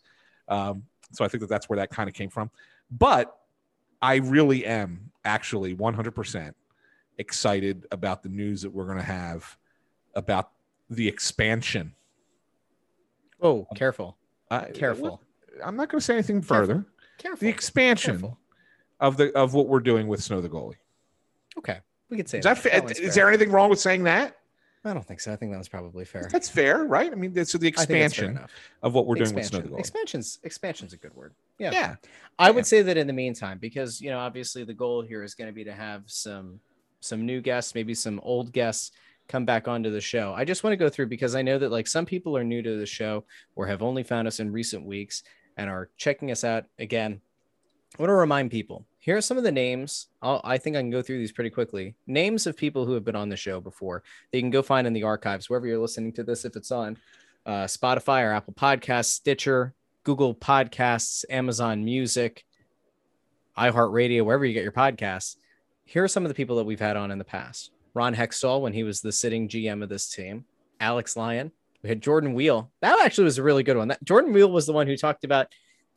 Um, 0.49 0.85
so 1.13 1.25
I 1.25 1.29
think 1.29 1.41
that 1.41 1.49
that's 1.49 1.69
where 1.69 1.77
that 1.79 1.91
kind 1.91 2.09
of 2.09 2.15
came 2.15 2.31
from. 2.31 2.51
But 2.91 3.37
I 4.03 4.17
really 4.17 4.65
am 4.67 5.11
actually 5.25 5.75
100% 5.75 6.53
excited 7.19 7.87
about 7.91 8.23
the 8.23 8.29
news 8.29 8.63
that 8.63 8.71
we're 8.71 8.85
going 8.85 8.99
to 8.99 9.03
have 9.05 9.57
about 10.15 10.51
the 10.91 11.09
expansion. 11.09 11.95
Oh, 13.41 13.67
careful, 13.75 14.17
Uh, 14.51 14.67
careful, 14.75 15.21
I'm 15.65 15.77
not 15.77 15.89
going 15.89 15.99
to 16.01 16.05
say 16.05 16.15
anything 16.15 16.41
further. 16.43 16.87
careful. 17.19 17.41
The 17.41 17.49
expansion 17.49 18.13
Careful. 18.21 18.39
of 19.01 19.17
the 19.17 19.33
of 19.37 19.53
what 19.55 19.69
we're 19.69 19.81
doing 19.81 20.07
with 20.09 20.23
Snow 20.23 20.41
the 20.41 20.49
goalie. 20.49 20.77
Okay, 21.59 21.81
we 22.09 22.17
could 22.17 22.29
say 22.29 22.39
Is 22.39 22.45
that, 22.45 22.57
one's 22.83 22.99
fair. 22.99 23.11
there 23.11 23.29
anything 23.29 23.51
wrong 23.51 23.69
with 23.71 23.81
saying 23.81 24.05
that? 24.05 24.37
I 24.87 24.95
don't 24.95 25.07
think 25.07 25.21
so. 25.21 25.33
I 25.33 25.37
think 25.37 25.53
that 25.53 25.59
was 25.59 25.69
probably 25.69 26.05
fair. 26.05 26.29
That's 26.31 26.49
fair, 26.49 26.85
right? 26.85 27.11
I 27.11 27.15
mean, 27.15 27.33
that's 27.33 27.51
so 27.51 27.59
the 27.59 27.69
I 27.69 27.85
think 27.85 28.01
that's 28.01 28.15
fair 28.15 28.31
expansion 28.31 28.47
of 28.83 28.95
what 28.95 29.07
we're 29.07 29.17
doing 29.17 29.35
with 29.35 29.47
Snow 29.47 29.61
the 29.61 29.69
goalie. 29.69 29.79
Expansion's 29.81 30.39
expansion's 30.45 30.93
is 30.93 30.99
a 30.99 31.03
good 31.03 31.15
word. 31.15 31.35
Yeah. 31.59 31.73
Yeah. 31.73 31.95
I 32.39 32.51
would 32.51 32.67
say 32.67 32.83
that 32.83 32.97
in 32.97 33.07
the 33.07 33.13
meantime, 33.13 33.59
because 33.59 34.01
you 34.01 34.11
know, 34.11 34.19
obviously 34.19 34.65
the 34.65 34.75
goal 34.75 35.03
here 35.03 35.23
is 35.23 35.35
going 35.35 35.49
to 35.49 35.55
be 35.55 35.65
to 35.65 35.73
have 35.73 36.05
some 36.07 36.61
some 37.01 37.27
new 37.27 37.41
guests, 37.41 37.75
maybe 37.75 37.95
some 37.95 38.21
old 38.23 38.53
guests 38.53 38.93
come 39.29 39.45
back 39.45 39.69
onto 39.69 39.91
the 39.91 40.01
show. 40.01 40.33
I 40.37 40.45
just 40.45 40.63
want 40.63 40.73
to 40.73 40.77
go 40.77 40.89
through 40.89 41.07
because 41.07 41.35
I 41.35 41.43
know 41.43 41.59
that 41.59 41.73
like 41.73 41.87
some 41.87 42.07
people 42.07 42.37
are 42.37 42.45
new 42.45 42.63
to 42.63 42.79
the 42.79 42.87
show 42.87 43.25
or 43.57 43.67
have 43.67 43.83
only 43.83 44.03
found 44.03 44.29
us 44.29 44.41
in 44.41 44.53
recent 44.53 44.87
weeks 44.87 45.23
and 45.57 45.69
are 45.69 45.91
checking 45.97 46.31
us 46.31 46.45
out 46.45 46.65
again. 46.79 47.21
I 47.99 48.03
want 48.03 48.11
to 48.11 48.15
remind 48.15 48.51
people 48.51 48.85
here 49.07 49.17
are 49.17 49.21
some 49.21 49.39
of 49.39 49.45
the 49.45 49.53
names. 49.53 50.09
I'll, 50.21 50.41
I 50.43 50.59
think 50.59 50.75
I 50.75 50.81
can 50.81 50.91
go 50.91 51.01
through 51.01 51.19
these 51.19 51.31
pretty 51.31 51.51
quickly. 51.51 51.95
Names 52.09 52.45
of 52.45 52.57
people 52.57 52.85
who 52.85 52.93
have 52.95 53.05
been 53.05 53.15
on 53.15 53.29
the 53.29 53.37
show 53.37 53.61
before 53.61 54.03
you 54.33 54.41
can 54.41 54.51
go 54.51 54.63
find 54.63 54.85
in 54.85 54.93
the 54.93 55.05
archives, 55.05 55.49
wherever 55.49 55.65
you're 55.65 55.79
listening 55.79 56.13
to 56.15 56.25
this, 56.25 56.45
if 56.45 56.57
it's 56.57 56.73
on 56.73 56.99
uh, 57.47 57.67
Spotify 57.67 58.25
or 58.25 58.33
Apple 58.33 58.55
Podcasts, 58.55 59.13
Stitcher, 59.13 59.75
Google 60.03 60.35
Podcasts, 60.35 61.25
Amazon 61.31 61.85
Music, 61.85 62.45
iHeartRadio, 63.57 64.25
wherever 64.25 64.45
you 64.45 64.53
get 64.53 64.65
your 64.65 64.73
podcasts. 64.73 65.37
Here 65.85 66.03
are 66.03 66.09
some 66.09 66.25
of 66.25 66.29
the 66.29 66.35
people 66.35 66.57
that 66.57 66.65
we've 66.65 66.81
had 66.81 66.97
on 66.97 67.13
in 67.13 67.19
the 67.19 67.25
past. 67.25 67.71
Ron 67.95 68.13
Hextall, 68.13 68.61
when 68.61 68.73
he 68.73 68.83
was 68.83 69.03
the 69.03 69.13
sitting 69.13 69.49
GM 69.49 69.85
of 69.85 69.89
this 69.89 70.11
team, 70.11 70.47
Alex 70.81 71.17
Lyon. 71.17 71.53
We 71.85 71.91
had 71.91 72.03
Jordan 72.03 72.35
Weal. 72.35 72.73
That 72.81 72.99
actually 73.05 73.25
was 73.25 73.39
a 73.39 73.45
really 73.45 73.63
good 73.63 73.77
one. 73.77 73.87
That 73.87 74.03
Jordan 74.03 74.33
Weal 74.33 74.51
was 74.51 74.67
the 74.67 74.73
one 74.73 74.89
who 74.89 74.97
talked 74.97 75.23
about 75.23 75.47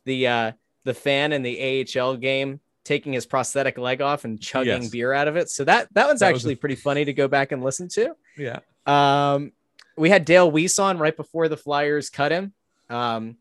the 0.04 0.28
uh, 0.28 0.52
the 0.84 0.94
fan 0.94 1.32
in 1.32 1.42
the 1.42 1.84
AHL 1.98 2.16
game 2.16 2.60
taking 2.90 3.12
his 3.12 3.24
prosthetic 3.24 3.78
leg 3.78 4.00
off 4.00 4.24
and 4.24 4.40
chugging 4.40 4.82
Yes. 4.82 4.90
beer 4.90 5.12
out 5.12 5.28
of 5.28 5.36
it. 5.36 5.48
So 5.48 5.62
that 5.64 5.86
that 5.94 6.08
one's 6.08 6.18
That 6.20 6.32
was 6.32 6.42
a- 6.42 6.48
actually 6.48 6.56
pretty 6.56 6.74
funny 6.74 7.04
to 7.04 7.12
go 7.12 7.28
back 7.28 7.52
and 7.52 7.62
listen 7.62 7.88
to. 7.90 8.16
Yeah. 8.36 8.58
Um, 8.84 9.52
we 9.96 10.10
had 10.10 10.24
Dale 10.24 10.50
Weise 10.50 10.78
on 10.82 10.98
right 10.98 11.16
before 11.16 11.48
the 11.48 11.56
Flyers 11.56 12.10
cut 12.10 12.32
him. 12.32 12.52
Um, 12.88 13.36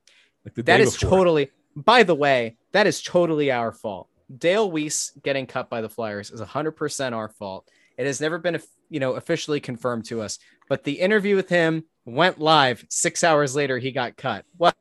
Like 0.46 0.54
the 0.54 0.62
that 0.64 0.78
day 0.78 0.84
is 0.84 0.94
before. 0.96 1.10
totally, 1.18 1.50
by 1.76 2.04
the 2.04 2.14
way, 2.14 2.58
that 2.74 2.86
is 2.86 3.02
totally 3.02 3.50
our 3.52 3.72
fault. 3.72 4.08
Dale 4.38 4.70
Weise 4.72 5.20
getting 5.24 5.48
cut 5.48 5.68
by 5.68 5.82
the 5.82 5.90
Flyers 5.90 6.30
is 6.30 6.42
100% 6.42 7.14
our 7.16 7.30
fault. 7.30 7.68
It 7.98 8.06
has 8.06 8.22
never 8.22 8.38
been, 8.38 8.62
you 8.90 9.00
know, 9.00 9.14
officially 9.14 9.60
confirmed 9.60 10.06
to 10.06 10.22
us, 10.22 10.38
but 10.68 10.84
the 10.84 11.00
interview 11.00 11.36
with 11.36 11.50
him 11.50 11.86
went 12.06 12.40
live 12.40 12.86
six 12.90 13.24
hours 13.24 13.56
later. 13.56 13.80
He 13.80 13.92
got 13.92 14.16
cut. 14.16 14.46
What? 14.58 14.76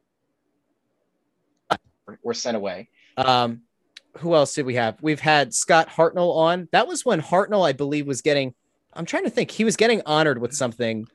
Well, 1.71 1.79
were 2.23 2.35
sent 2.35 2.57
away. 2.57 2.91
Um, 3.17 3.63
who 4.19 4.35
else 4.35 4.55
did 4.55 4.67
we 4.67 4.75
have? 4.75 4.97
We've 5.03 5.21
had 5.21 5.55
Scott 5.55 5.89
Hartnell 5.89 6.37
on. 6.37 6.69
That 6.73 6.87
was 6.87 7.05
when 7.05 7.21
Hartnell, 7.21 7.67
I 7.67 7.73
believe, 7.73 8.07
was 8.07 8.23
getting. 8.23 8.55
I'm 8.95 9.05
trying 9.05 9.25
to 9.25 9.31
think. 9.31 9.51
He 9.51 9.65
was 9.65 9.77
getting 9.77 10.03
honored 10.07 10.41
with 10.41 10.55
something 10.55 11.07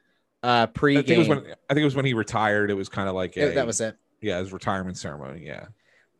uh 0.42 0.68
pre 0.68 0.98
I 0.98 1.02
think 1.02 1.10
it 1.10 1.18
was 1.20 1.30
when 1.30 1.40
I 1.40 1.74
think 1.74 1.82
it 1.82 1.86
was 1.86 1.96
when 1.96 2.06
he 2.06 2.14
retired. 2.14 2.70
It 2.70 2.76
was 2.76 2.90
kind 2.90 3.08
of 3.08 3.16
like 3.16 3.38
a, 3.38 3.54
that 3.54 3.66
was 3.66 3.80
it. 3.82 3.96
yeah, 4.22 4.40
his 4.40 4.52
retirement 4.52 4.98
ceremony. 4.98 5.46
Yeah. 5.46 5.68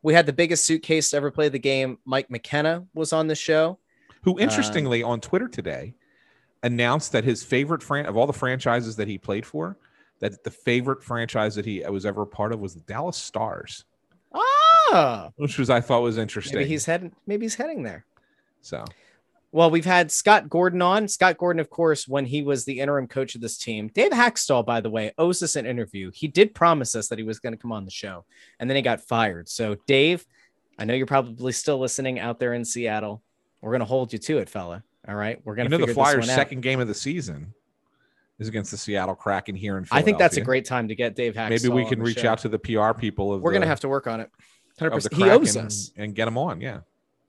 We 0.02 0.14
had 0.14 0.26
the 0.26 0.34
biggest 0.34 0.66
suitcase 0.66 1.10
to 1.12 1.18
ever 1.18 1.32
play 1.32 1.50
the 1.50 1.60
game. 1.60 1.98
Mike 2.06 2.30
McKenna 2.30 2.86
was 2.94 3.14
on 3.14 3.28
the 3.28 3.36
show. 3.36 3.80
Who 4.24 4.40
interestingly 4.40 5.04
on 5.04 5.20
Twitter 5.22 5.48
today 5.48 5.96
announced 6.62 7.12
that 7.12 7.24
his 7.24 7.44
favorite 7.44 7.84
fran 7.84 8.06
of 8.06 8.16
all 8.16 8.28
the 8.28 8.34
franchises 8.34 8.96
that 8.96 9.08
he 9.08 9.18
played 9.18 9.46
for, 9.46 9.78
that 10.20 10.44
the 10.44 10.52
favorite 10.52 11.04
franchise 11.04 11.56
that 11.56 11.66
he 11.66 11.84
was 11.90 12.06
ever 12.06 12.22
a 12.22 12.28
part 12.28 12.54
of 12.54 12.60
was 12.60 12.74
the 12.74 12.82
Dallas 12.82 13.18
Stars, 13.18 13.84
Ah, 14.94 15.32
which 15.38 15.58
was 15.58 15.70
I 15.70 15.82
thought 15.82 16.02
was 16.02 16.18
interesting. 16.18 16.58
maybe 16.58 16.70
he's 16.70 16.86
heading. 16.86 17.12
Maybe 17.26 17.46
he's 17.46 17.56
heading 17.56 17.82
there. 17.82 18.06
so 18.62 18.86
Well, 19.52 19.72
we've 19.72 19.86
had 19.86 20.12
Scott 20.12 20.50
Gordon 20.50 20.82
on. 20.82 21.08
Scott 21.08 21.38
Gordon, 21.38 21.60
of 21.60 21.70
course, 21.70 22.08
when 22.08 22.26
he 22.26 22.44
was 22.44 22.66
the 22.66 22.80
interim 22.80 23.08
coach 23.08 23.34
of 23.34 23.42
this 23.42 23.58
team. 23.58 23.90
Dave 23.94 24.12
Hakstol, 24.12 24.66
by 24.66 24.82
the 24.82 24.90
way, 24.90 25.12
owes 25.18 25.42
us 25.42 25.56
an 25.56 25.66
interview. 25.66 26.12
He 26.14 26.28
did 26.28 26.54
promise 26.54 26.96
us 26.96 27.08
that 27.08 27.18
he 27.18 27.24
was 27.24 27.40
going 27.40 27.54
to 27.54 27.60
come 27.60 27.72
on 27.72 27.86
the 27.86 27.92
show, 27.92 28.26
and 28.60 28.70
then 28.70 28.76
he 28.76 28.84
got 28.84 29.02
fired. 29.02 29.50
So, 29.50 29.76
Dave, 29.88 30.26
I 30.78 30.86
know 30.86 30.94
you're 30.94 31.08
probably 31.08 31.54
still 31.54 31.80
listening 31.80 32.20
out 32.20 32.40
there 32.40 32.54
in 32.54 32.64
Seattle. 32.64 33.24
We're 33.62 33.72
going 33.72 33.80
to 33.80 33.86
hold 33.86 34.14
you 34.14 34.20
to 34.20 34.38
it, 34.40 34.50
fella. 34.50 34.84
All 35.08 35.16
right, 35.16 35.40
we're 35.44 35.56
going 35.56 35.70
to. 35.70 35.76
you 35.76 35.80
know 35.80 35.86
the 35.88 35.94
Flyers' 35.94 36.28
second 36.28 36.62
game 36.62 36.80
of 36.80 36.88
the 36.88 36.94
season 36.94 37.54
is 38.40 38.48
against 38.48 38.72
the 38.72 38.78
Seattle 38.78 39.16
Kraken 39.16 39.56
here 39.56 39.78
in 39.78 39.86
I 39.92 40.02
think 40.02 40.18
that's 40.18 40.38
a 40.38 40.42
great 40.42 40.66
time 40.66 40.88
to 40.88 40.96
get 40.96 41.16
Dave 41.16 41.34
Hakstol. 41.34 41.50
Maybe 41.50 41.70
we 41.70 41.86
can 41.86 42.02
reach 42.02 42.20
show. 42.20 42.30
out 42.30 42.40
to 42.40 42.50
the 42.50 42.60
PR 42.60 42.92
people 42.94 43.34
of 43.34 43.42
We're 43.42 43.52
going 43.52 43.62
to 43.62 43.68
have 43.68 43.80
to 43.82 43.90
work 43.90 44.08
on 44.08 44.22
it. 44.22 44.30
Hundred 44.80 44.96
of 44.98 45.04
the 45.04 45.10
percent. 45.10 45.24
He 45.26 45.30
owes 45.30 45.58
us. 45.58 45.92
and 45.98 46.16
get 46.16 46.26
them 46.26 46.38
on. 46.38 46.62
Yeah, 46.62 46.80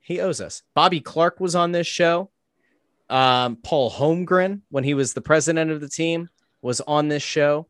He 0.01 0.19
owes 0.19 0.41
us. 0.41 0.63
Bobby 0.73 0.99
Clarke 1.01 1.39
was 1.39 1.55
on 1.55 1.71
this 1.71 1.87
show. 1.87 2.29
Um, 3.09 3.57
Paul 3.57 3.91
Holmgren, 3.91 4.61
when 4.69 4.83
he 4.83 4.93
was 4.93 5.13
the 5.13 5.21
president 5.21 5.69
of 5.71 5.79
the 5.81 5.89
team, 5.89 6.29
was 6.61 6.81
on 6.81 7.07
this 7.07 7.21
show. 7.23 7.67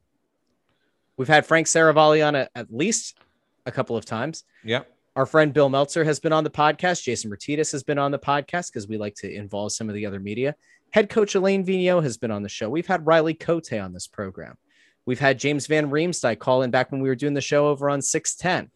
We've 1.18 1.28
had 1.28 1.46
Frank 1.46 1.68
Seravalli 1.68 2.26
on 2.26 2.36
a, 2.36 2.50
at 2.56 2.74
least 2.74 3.18
a 3.66 3.72
couple 3.72 3.98
of 3.98 4.06
times. 4.06 4.44
Yeah. 4.64 4.84
Our 5.16 5.26
friend 5.26 5.54
Bill 5.54 5.70
Meltzer 5.70 6.04
has 6.04 6.20
been 6.20 6.34
on 6.34 6.44
the 6.44 6.50
podcast. 6.50 7.04
Jason 7.04 7.30
Martinez 7.30 7.72
has 7.72 7.84
been 7.84 7.98
on 7.98 8.12
the 8.12 8.20
podcast 8.20 8.72
because 8.72 8.88
we 8.88 8.98
like 8.98 9.16
to 9.16 9.34
involve 9.34 9.72
some 9.72 9.88
of 9.90 9.96
the 9.96 10.06
other 10.06 10.20
media. 10.20 10.56
Head 10.92 11.10
coach 11.10 11.36
Alain 11.36 11.66
Vigneault 11.66 12.04
has 12.04 12.18
been 12.18 12.32
on 12.32 12.44
the 12.44 12.50
show. 12.50 12.70
We've 12.70 12.88
had 12.88 13.06
Riley 13.06 13.34
Cote 13.34 13.72
on 13.74 13.94
this 13.94 14.08
program. 14.08 14.58
We've 15.06 15.20
had 15.20 15.40
James 15.40 15.68
Van 15.68 15.90
Riemsdyk 15.90 16.40
call 16.40 16.64
in 16.64 16.72
back 16.72 16.92
when 16.92 17.02
we 17.02 17.10
were 17.10 17.16
doing 17.16 17.34
the 17.34 17.42
show 17.42 17.68
over 17.68 17.90
on 17.90 18.02
610. 18.02 18.72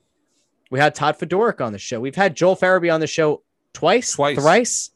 We 0.70 0.80
had 0.80 0.94
Todd 0.96 1.18
Fedoruk 1.18 1.62
on 1.66 1.74
the 1.74 1.80
show. 1.80 2.00
We've 2.00 2.16
had 2.16 2.36
Joel 2.36 2.56
Farabee 2.56 2.94
on 2.94 3.00
the 3.00 3.08
show 3.08 3.44
twice, 3.74 4.14
Twice. 4.14 4.38
thrice. 4.38 4.92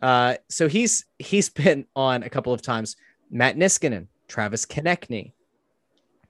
Uh, 0.00 0.34
so 0.48 0.68
he's 0.68 1.04
he's 1.18 1.48
been 1.50 1.86
on 1.96 2.22
a 2.22 2.30
couple 2.30 2.52
of 2.52 2.62
times. 2.62 2.96
Matt 3.30 3.56
Niskanen, 3.56 4.06
Travis 4.28 4.66
Konecny. 4.66 5.32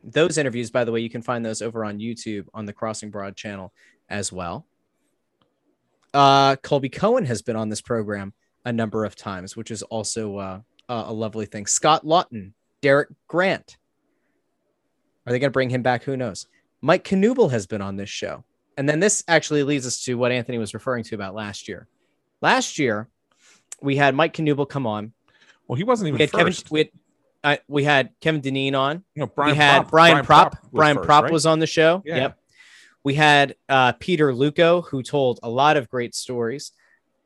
Those 0.03 0.39
interviews, 0.39 0.71
by 0.71 0.85
the 0.85 0.93
way, 0.93 1.01
you 1.01 1.11
can 1.11 1.23
find 1.23 1.45
those 1.45 1.61
over 1.61 1.85
on 1.85 1.99
YouTube 1.99 2.47
on 2.55 2.65
the 2.65 2.73
Crossing 2.73 3.11
Broad 3.11 3.37
channel 3.37 3.73
as 4.09 4.33
well. 4.33 4.67
Uh, 6.13 6.57
Colby 6.57 6.89
Cohen 6.89 7.27
has 7.27 7.43
been 7.43 7.57
on 7.57 7.69
this 7.69 7.81
program 7.83 8.33
a 8.65 8.73
number 8.73 9.05
of 9.05 9.15
times, 9.15 9.57
which 9.57 9.71
is 9.71 9.83
also 9.85 10.37
uh, 10.39 10.61
a 10.89 11.13
lovely 11.13 11.47
thing. 11.47 11.67
Scott 11.67 12.05
Laughton, 12.05 12.53
Derek 12.81 13.09
Grant. 13.29 13.77
Are 15.27 15.33
they 15.33 15.39
going 15.39 15.51
to 15.51 15.53
bring 15.53 15.71
him 15.71 15.83
back? 15.83 16.03
Who 16.05 16.17
knows? 16.17 16.47
Mike 16.81 17.05
Knuble 17.05 17.51
has 17.51 17.67
been 17.67 17.83
on 17.83 17.97
this 17.97 18.09
show. 18.11 18.43
And 18.81 18.89
then 18.89 18.99
this 18.99 19.23
actually 19.29 19.63
leads 19.63 19.87
us 19.87 20.03
to 20.05 20.15
what 20.15 20.33
Anthony 20.33 20.57
was 20.57 20.73
referring 20.73 21.05
to 21.05 21.15
about 21.15 21.35
last 21.35 21.69
year. 21.69 21.87
Last 22.41 22.79
year, 22.79 23.09
we 23.83 23.95
had 23.97 24.15
Mike 24.15 24.33
Knuble 24.33 24.67
come 24.67 24.87
on. 24.87 25.13
Well, 25.69 25.77
he 25.77 25.85
wasn't 25.85 26.09
even 26.09 26.17
We 26.17 26.23
had 26.23 26.33
Kevin. 26.33 26.47
first. 26.47 26.71
We 26.71 26.79
had, 26.79 26.89
uh, 27.45 27.57
we 27.69 27.85
had 27.85 28.09
Kevin 28.23 28.41
Dineen 28.41 28.75
on 28.75 29.05
you 29.15 29.21
know, 29.21 29.27
Brian 29.27 29.51
we 29.51 29.57
had 29.59 29.83
Propp- 29.83 29.91
Brian, 29.91 30.25
Propp. 30.25 30.51
was 30.63 30.71
Brian 30.73 30.97
first, 30.97 31.09
Propp 31.11 31.23
right? 31.25 31.33
was 31.33 31.45
on 31.45 31.59
the 31.59 31.67
show. 31.67 32.03
Yeah. 32.07 32.17
Yep. 32.17 32.39
We 33.05 33.13
had 33.13 33.55
uh, 33.69 33.93
Peter 34.01 34.33
Luukko, 34.33 34.89
who 34.89 35.03
told 35.03 35.41
a 35.43 35.51
lot 35.51 35.77
of 35.77 35.91
great 35.91 36.15
stories. 36.15 36.73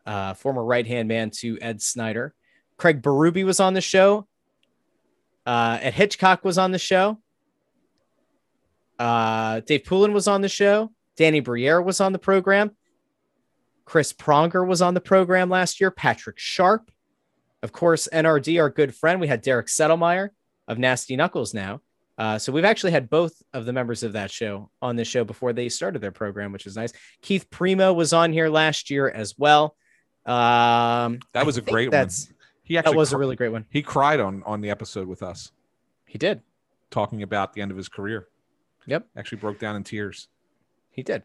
Uh, 0.04 0.34
former 0.34 0.64
right 0.64 0.88
hand 0.88 1.06
man 1.06 1.30
to 1.38 1.56
Ed 1.60 1.80
Snider. 1.80 2.34
Craig 2.78 3.00
Berube 3.00 3.44
was 3.44 3.60
on 3.60 3.74
the 3.74 3.80
show. 3.80 4.26
Uh, 5.46 5.78
Ed 5.80 5.94
Hitchcock 5.94 6.44
was 6.44 6.58
on 6.58 6.72
the 6.72 6.80
show. 6.80 7.20
Uh, 8.98 9.60
Dave 9.60 9.84
Poulin 9.84 10.12
was 10.12 10.26
on 10.26 10.40
the 10.40 10.48
show. 10.48 10.90
Danny 11.16 11.40
Briere 11.40 11.80
was 11.82 12.00
on 12.00 12.12
the 12.12 12.18
program. 12.18 12.72
Chris 13.84 14.12
Pronger 14.12 14.66
was 14.66 14.80
on 14.82 14.94
the 14.94 15.00
program 15.00 15.50
last 15.50 15.80
year. 15.80 15.90
Patrick 15.90 16.38
Sharp, 16.38 16.90
of 17.62 17.72
course, 17.72 18.08
NRD, 18.12 18.60
our 18.60 18.70
good 18.70 18.94
friend. 18.94 19.20
We 19.20 19.28
had 19.28 19.42
Derek 19.42 19.66
Settlemeyer 19.66 20.30
of 20.66 20.78
Nasty 20.78 21.16
Knuckles 21.16 21.52
now. 21.54 21.80
Uh, 22.16 22.38
so 22.38 22.52
we've 22.52 22.64
actually 22.64 22.92
had 22.92 23.10
both 23.10 23.42
of 23.52 23.66
the 23.66 23.72
members 23.72 24.02
of 24.02 24.12
that 24.12 24.30
show 24.30 24.70
on 24.80 24.96
this 24.96 25.08
show 25.08 25.24
before 25.24 25.52
they 25.52 25.68
started 25.68 26.00
their 26.00 26.12
program, 26.12 26.52
which 26.52 26.64
is 26.66 26.76
nice. 26.76 26.92
Keith 27.20 27.50
Primeau 27.50 27.92
was 27.92 28.12
on 28.12 28.32
here 28.32 28.48
last 28.48 28.88
year 28.88 29.10
as 29.10 29.34
well. 29.36 29.76
Um, 30.24 31.18
That 31.32 31.44
was 31.44 31.58
a 31.58 31.60
a 31.60 31.64
great 31.64 31.88
one. 31.88 31.90
That's 31.90 32.32
He 32.62 32.78
actually 32.78 32.92
that 32.92 32.98
was 32.98 33.12
a 33.12 33.18
really 33.18 33.36
great 33.36 33.50
one. 33.52 33.66
he 33.68 33.82
cried 33.82 34.20
on 34.20 34.42
on 34.46 34.60
the 34.60 34.70
episode 34.70 35.06
with 35.08 35.22
us, 35.22 35.52
He 36.06 36.16
did. 36.16 36.40
talking 36.90 37.22
about 37.22 37.52
the 37.52 37.60
end 37.60 37.70
of 37.70 37.76
his 37.76 37.88
career. 37.88 38.28
Yep. 38.86 39.06
Actually 39.16 39.38
broke 39.38 39.58
down 39.58 39.76
in 39.76 39.82
tears. 39.84 40.28
He 40.94 41.02
did. 41.02 41.22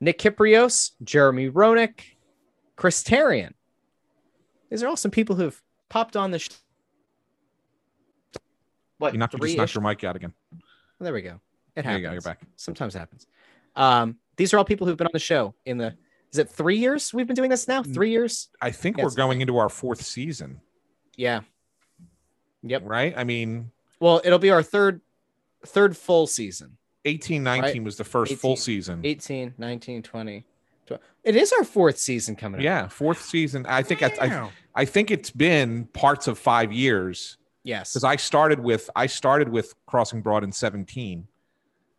Nick 0.00 0.18
Kypreos, 0.18 0.92
Jeremy 1.02 1.50
Roenick, 1.50 2.00
Chris 2.76 3.02
Therien. 3.02 3.52
These 4.70 4.82
are 4.82 4.88
all 4.88 4.96
some 4.96 5.10
people 5.10 5.36
who've 5.36 5.60
popped 5.88 6.16
on 6.16 6.30
the. 6.30 6.38
Sh- 6.38 6.50
what? 8.98 9.12
You 9.12 9.18
knocked, 9.18 9.34
you 9.34 9.40
just 9.40 9.56
knocked 9.56 9.74
your 9.74 9.82
mic 9.82 10.04
out 10.04 10.16
again. 10.16 10.32
There 11.00 11.12
we 11.12 11.22
go. 11.22 11.30
It 11.74 11.82
There 11.82 11.84
happens. 11.84 12.02
you 12.02 12.08
go. 12.08 12.12
You're 12.12 12.20
back. 12.22 12.40
Sometimes 12.56 12.94
happens. 12.94 13.26
Um, 13.74 14.16
these 14.36 14.52
are 14.54 14.58
all 14.58 14.64
people 14.64 14.86
who've 14.86 14.96
been 14.96 15.06
on 15.06 15.12
the 15.12 15.18
show 15.18 15.54
in 15.64 15.78
the. 15.78 15.94
Is 16.32 16.38
it 16.38 16.48
three 16.50 16.76
years 16.78 17.14
we've 17.14 17.26
been 17.26 17.36
doing 17.36 17.50
this 17.50 17.68
now? 17.68 17.82
Three 17.82 18.10
years? 18.10 18.48
I 18.60 18.70
think 18.70 18.96
Yes. 18.98 19.04
we're 19.04 19.10
going 19.14 19.40
into 19.40 19.56
our 19.58 19.68
fourth 19.68 20.02
season, 20.02 20.60
Yeah. 21.16 21.40
Yep. 22.62 22.82
right? 22.84 23.14
I 23.16 23.24
mean, 23.24 23.70
Well, 24.00 24.20
it'll 24.24 24.38
be 24.40 24.50
our 24.50 24.62
third, 24.62 25.00
third 25.64 25.96
full 25.96 26.26
season. 26.26 26.76
18 27.06 27.42
19 27.42 27.84
was 27.84 27.96
the 27.96 28.04
first 28.04 28.32
18, 28.32 28.38
full 28.38 28.56
season. 28.56 29.00
18, 29.04 29.54
19, 29.56 30.02
20. 30.02 30.44
20. 30.86 31.02
It 31.24 31.34
is 31.36 31.52
our 31.52 31.64
fourth 31.64 31.98
season 31.98 32.36
coming 32.36 32.60
up. 32.60 32.64
Yeah, 32.64 32.88
fourth 32.88 33.22
season. 33.22 33.64
I 33.68 33.82
think 33.82 34.02
I, 34.02 34.12
I, 34.20 34.50
I 34.74 34.84
think 34.84 35.10
it's 35.10 35.30
been 35.30 35.86
parts 35.86 36.28
of 36.28 36.38
five 36.38 36.72
years 36.72 37.38
Yes. 37.64 37.92
because 37.92 38.04
I 38.04 38.16
started 38.16 38.60
with 38.60 38.88
I 38.94 39.06
started 39.06 39.48
with 39.48 39.74
Crossing 39.86 40.20
Broad 40.22 40.44
in 40.44 40.52
17. 40.52 41.26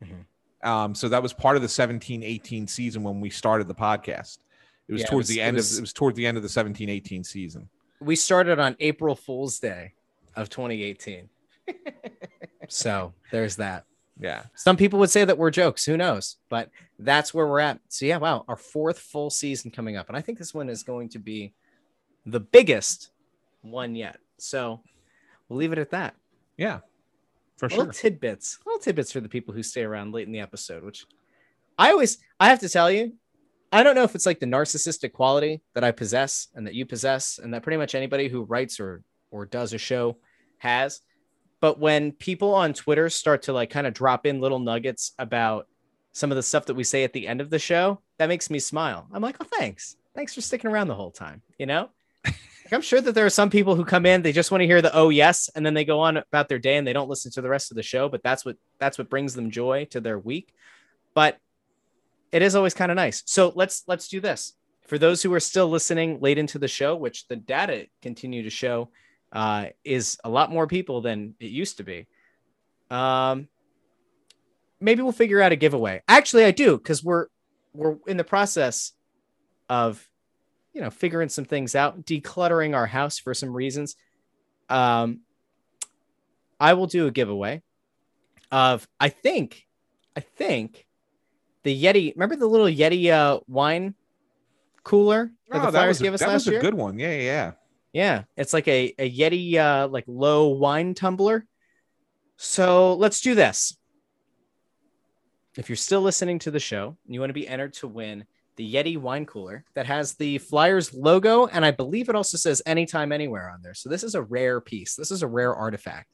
Mhm. 0.03 0.67
Um, 0.67 0.95
so 0.95 1.09
that 1.09 1.21
was 1.21 1.34
part 1.34 1.55
of 1.57 1.61
the 1.61 1.67
17 1.69 2.23
18 2.23 2.67
season 2.67 3.03
when 3.03 3.19
we 3.19 3.29
started 3.29 3.67
the 3.67 3.75
podcast. 3.75 4.39
It 4.88 4.93
was 4.93 5.01
Yeah, 5.01 5.07
it 5.07 5.09
towards 5.09 5.27
was- 5.27 5.35
the 5.35 5.41
it 5.41 5.43
end 5.43 5.57
was- 5.57 5.73
of 5.73 5.77
it 5.79 5.81
was 5.81 5.93
toward 5.93 6.15
the 6.15 6.25
end 6.25 6.38
of 6.38 6.43
the 6.43 6.49
17 6.49 6.89
18 6.89 7.23
season. 7.23 7.69
we 7.99 8.15
started 8.15 8.59
on 8.59 8.75
April 8.79 9.15
Fool's 9.15 9.59
Day 9.59 9.93
of 10.35 10.49
2018. 10.49 11.29
so 12.69 13.13
there's 13.31 13.55
that. 13.57 13.85
Yeah. 14.19 14.44
Some 14.56 14.77
people 14.77 14.99
would 14.99 15.10
say 15.10 15.26
that 15.26 15.38
we're 15.38 15.52
jokes. 15.52 15.85
Who 15.85 15.98
knows? 15.98 16.38
But 16.49 16.72
that's 16.98 17.34
where 17.34 17.48
we're 17.48 17.60
at. 17.60 17.80
So 17.89 18.06
yeah, 18.06 18.18
wow, 18.18 18.45
our 18.48 18.56
fourth 18.56 18.99
full 18.99 19.30
season 19.30 19.72
coming 19.72 19.95
up, 19.95 20.07
and 20.07 20.18
I 20.18 20.22
think 20.22 20.38
this 20.38 20.53
one 20.53 20.69
is 20.69 20.84
going 20.84 21.10
to 21.10 21.19
be 21.19 21.53
the 22.26 22.39
biggest 22.39 23.11
one 23.61 23.95
yet. 23.95 24.18
So 24.38 24.81
we'll 25.48 25.60
leave 25.60 25.72
it 25.72 25.80
at 25.80 25.91
that. 25.91 26.15
Yeah. 26.57 26.80
For 27.57 27.69
sure. 27.69 27.80
little 27.80 27.94
sure. 27.94 28.02
tidbits, 28.02 28.60
little 28.65 28.80
tidbits 28.80 29.11
for 29.11 29.19
the 29.19 29.30
people 29.30 29.53
who 29.53 29.64
stay 29.64 29.84
around 29.84 30.14
late 30.14 30.27
in 30.27 30.34
the 30.34 30.39
episode. 30.39 30.84
Which 30.84 31.06
I 31.77 31.91
always, 31.91 32.19
I 32.39 32.49
have 32.49 32.60
to 32.60 32.69
tell 32.69 32.91
you, 32.91 33.14
I 33.72 33.84
don't 33.84 33.95
know 33.95 34.03
if 34.03 34.15
it's 34.15 34.26
like 34.26 34.39
the 34.39 34.45
narcissistic 34.45 35.11
quality 35.11 35.61
that 35.73 35.84
I 35.84 35.91
possess 35.91 36.48
and 36.56 36.65
that 36.68 36.73
you 36.73 36.85
possess, 36.85 37.39
and 37.39 37.53
that 37.53 37.64
pretty 37.64 37.77
much 37.77 37.95
anybody 37.95 38.27
who 38.27 38.44
writes 38.44 38.80
or 38.80 39.03
or 39.31 39.45
does 39.45 39.73
a 39.73 39.77
show 39.77 40.18
has. 40.60 41.02
But 41.59 41.79
when 41.79 42.11
people 42.11 42.53
on 42.53 42.73
Twitter 42.73 43.09
start 43.09 43.43
to 43.43 43.53
like 43.53 43.69
kind 43.69 43.88
of 43.88 43.93
drop 43.93 44.25
in 44.25 44.41
little 44.41 44.59
nuggets 44.59 45.13
about 45.17 45.67
some 46.11 46.31
of 46.31 46.35
the 46.35 46.43
stuff 46.43 46.65
that 46.65 46.75
we 46.75 46.84
say 46.84 47.03
at 47.03 47.13
the 47.13 47.27
end 47.27 47.41
of 47.41 47.49
the 47.49 47.59
show, 47.59 48.01
that 48.17 48.27
makes 48.27 48.49
me 48.49 48.59
smile. 48.59 49.07
I'm 49.11 49.21
like, 49.21 49.38
oh, 49.39 49.47
thanks. 49.57 49.95
Thanks 50.15 50.34
for 50.34 50.41
sticking 50.41 50.69
around 50.69 50.88
the 50.88 50.95
whole 50.95 51.11
time. 51.11 51.41
You 51.57 51.65
know, 51.65 51.89
Like, 52.67 52.73
I'm 52.73 52.81
sure 52.81 52.99
that 52.99 53.15
there 53.15 53.25
are 53.25 53.29
some 53.29 53.49
people 53.49 53.75
who 53.75 53.85
come 53.85 54.05
in, 54.05 54.21
they 54.21 54.34
just 54.34 54.51
want 54.51 54.61
to 54.61 54.65
hear 54.65 54.81
the 54.81 54.93
oh 54.93 55.07
yes, 55.07 55.49
and 55.55 55.65
then 55.65 55.73
they 55.73 55.85
go 55.85 56.01
on 56.01 56.17
about 56.17 56.49
their 56.49 56.59
day 56.59 56.75
and 56.75 56.85
they 56.85 56.91
don't 56.91 57.07
listen 57.07 57.31
to 57.31 57.41
the 57.41 57.47
rest 57.47 57.71
of 57.71 57.77
the 57.77 57.84
show. 57.84 58.09
But 58.09 58.23
that's 58.23 58.43
what 58.43 58.57
that's 58.77 58.97
what 58.97 59.09
brings 59.09 59.34
them 59.34 59.51
joy 59.51 59.85
to 59.91 60.01
their 60.01 60.19
week. 60.19 60.53
But 61.13 61.39
it 62.34 62.41
is 62.41 62.55
always 62.55 62.73
kind 62.73 62.91
of 62.91 62.97
nice. 62.97 63.23
So 63.25 63.53
let's 63.55 63.84
let's 63.88 64.09
do 64.09 64.19
this. 64.19 64.53
For 64.85 64.97
those 64.97 65.23
who 65.23 65.34
are 65.34 65.39
still 65.39 65.69
listening 65.69 66.19
late 66.19 66.38
into 66.38 66.59
the 66.59 66.67
show, 66.67 66.93
which 66.97 67.27
the 67.29 67.38
data 67.38 67.88
continue 68.01 68.43
to 68.43 68.49
show 68.49 68.89
uh, 69.32 69.68
is 69.84 70.18
a 70.24 70.30
lot 70.30 70.52
more 70.52 70.68
people 70.68 71.02
than 71.02 71.36
it 71.40 71.52
used 71.52 71.78
to 71.78 71.84
be. 71.84 72.08
Um, 72.90 73.48
maybe 74.80 75.02
we'll 75.02 75.12
figure 75.12 75.41
out 75.41 75.52
a 75.52 75.56
giveaway. 75.56 76.02
Actually, 76.08 76.45
I 76.45 76.52
do 76.52 76.78
because 76.78 77.04
we're 77.04 77.28
we're 77.74 77.98
in 78.08 78.18
the 78.18 78.24
process 78.24 78.94
of 79.70 80.08
you 80.74 80.82
know 80.82 80.90
figuring 80.90 81.30
some 81.30 81.45
things 81.45 81.76
out, 81.76 82.06
decluttering 82.06 82.76
our 82.76 82.88
house 82.88 83.20
for 83.20 83.34
some 83.34 83.54
reasons. 83.54 83.95
Um, 84.70 85.22
I 86.60 86.74
will 86.74 86.88
do 86.88 87.08
a 87.08 87.12
giveaway 87.12 87.62
of 88.52 88.88
I 88.99 89.10
think 89.10 89.68
I 90.16 90.22
think 90.22 90.88
the 91.64 91.84
Yeti. 91.84 92.14
Remember 92.16 92.36
the 92.36 92.48
little 92.48 92.68
Yeti 92.68 93.12
uh, 93.12 93.40
wine 93.48 93.94
cooler 94.84 95.32
that 95.49 95.58
Oh, 95.58 95.66
the 95.66 95.66
that 95.66 95.72
Flyers 95.72 95.88
was, 95.90 95.99
a, 95.99 96.04
gave 96.04 96.14
us 96.14 96.20
that 96.22 96.28
last 96.30 96.34
was 96.45 96.48
year? 96.48 96.60
a 96.60 96.62
good 96.62 96.74
one. 96.74 96.98
Yeah, 96.98 97.18
yeah, 97.18 97.52
yeah. 97.98 98.26
It's 98.36 98.53
like 98.53 98.68
a, 98.68 98.94
a 98.99 99.11
Yeti 99.11 99.56
uh 99.56 99.88
like 99.88 100.03
low 100.06 100.49
wine 100.49 100.94
tumbler. 100.94 101.48
So 102.38 102.94
let's 102.94 103.22
do 103.22 103.34
this. 103.34 103.76
If 105.57 105.68
you're 105.68 105.76
still 105.76 106.02
listening 106.02 106.38
to 106.40 106.52
the 106.52 106.60
show 106.60 106.95
and 107.06 107.14
you 107.15 107.19
want 107.19 107.32
to 107.32 107.34
be 107.34 107.48
entered 107.48 107.74
to 107.74 107.88
win 107.88 108.26
the 108.56 108.72
Yeti 108.72 108.99
wine 108.99 109.26
cooler 109.26 109.65
that 109.74 109.88
has 109.88 110.14
the 110.14 110.38
Flyers 110.38 110.94
logo, 110.94 111.48
and 111.48 111.65
I 111.65 111.72
believe 111.72 112.07
it 112.07 112.15
also 112.15 112.38
says 112.38 112.61
anytime, 112.68 113.11
anywhere 113.11 113.49
on 113.49 113.64
there. 113.64 113.74
So 113.74 113.90
this 113.90 114.03
is 114.03 114.14
a 114.14 114.22
rare 114.22 114.61
piece. 114.61 114.95
This 114.95 115.10
is 115.10 115.24
a 115.24 115.28
rare 115.28 115.56
artifact 115.56 116.11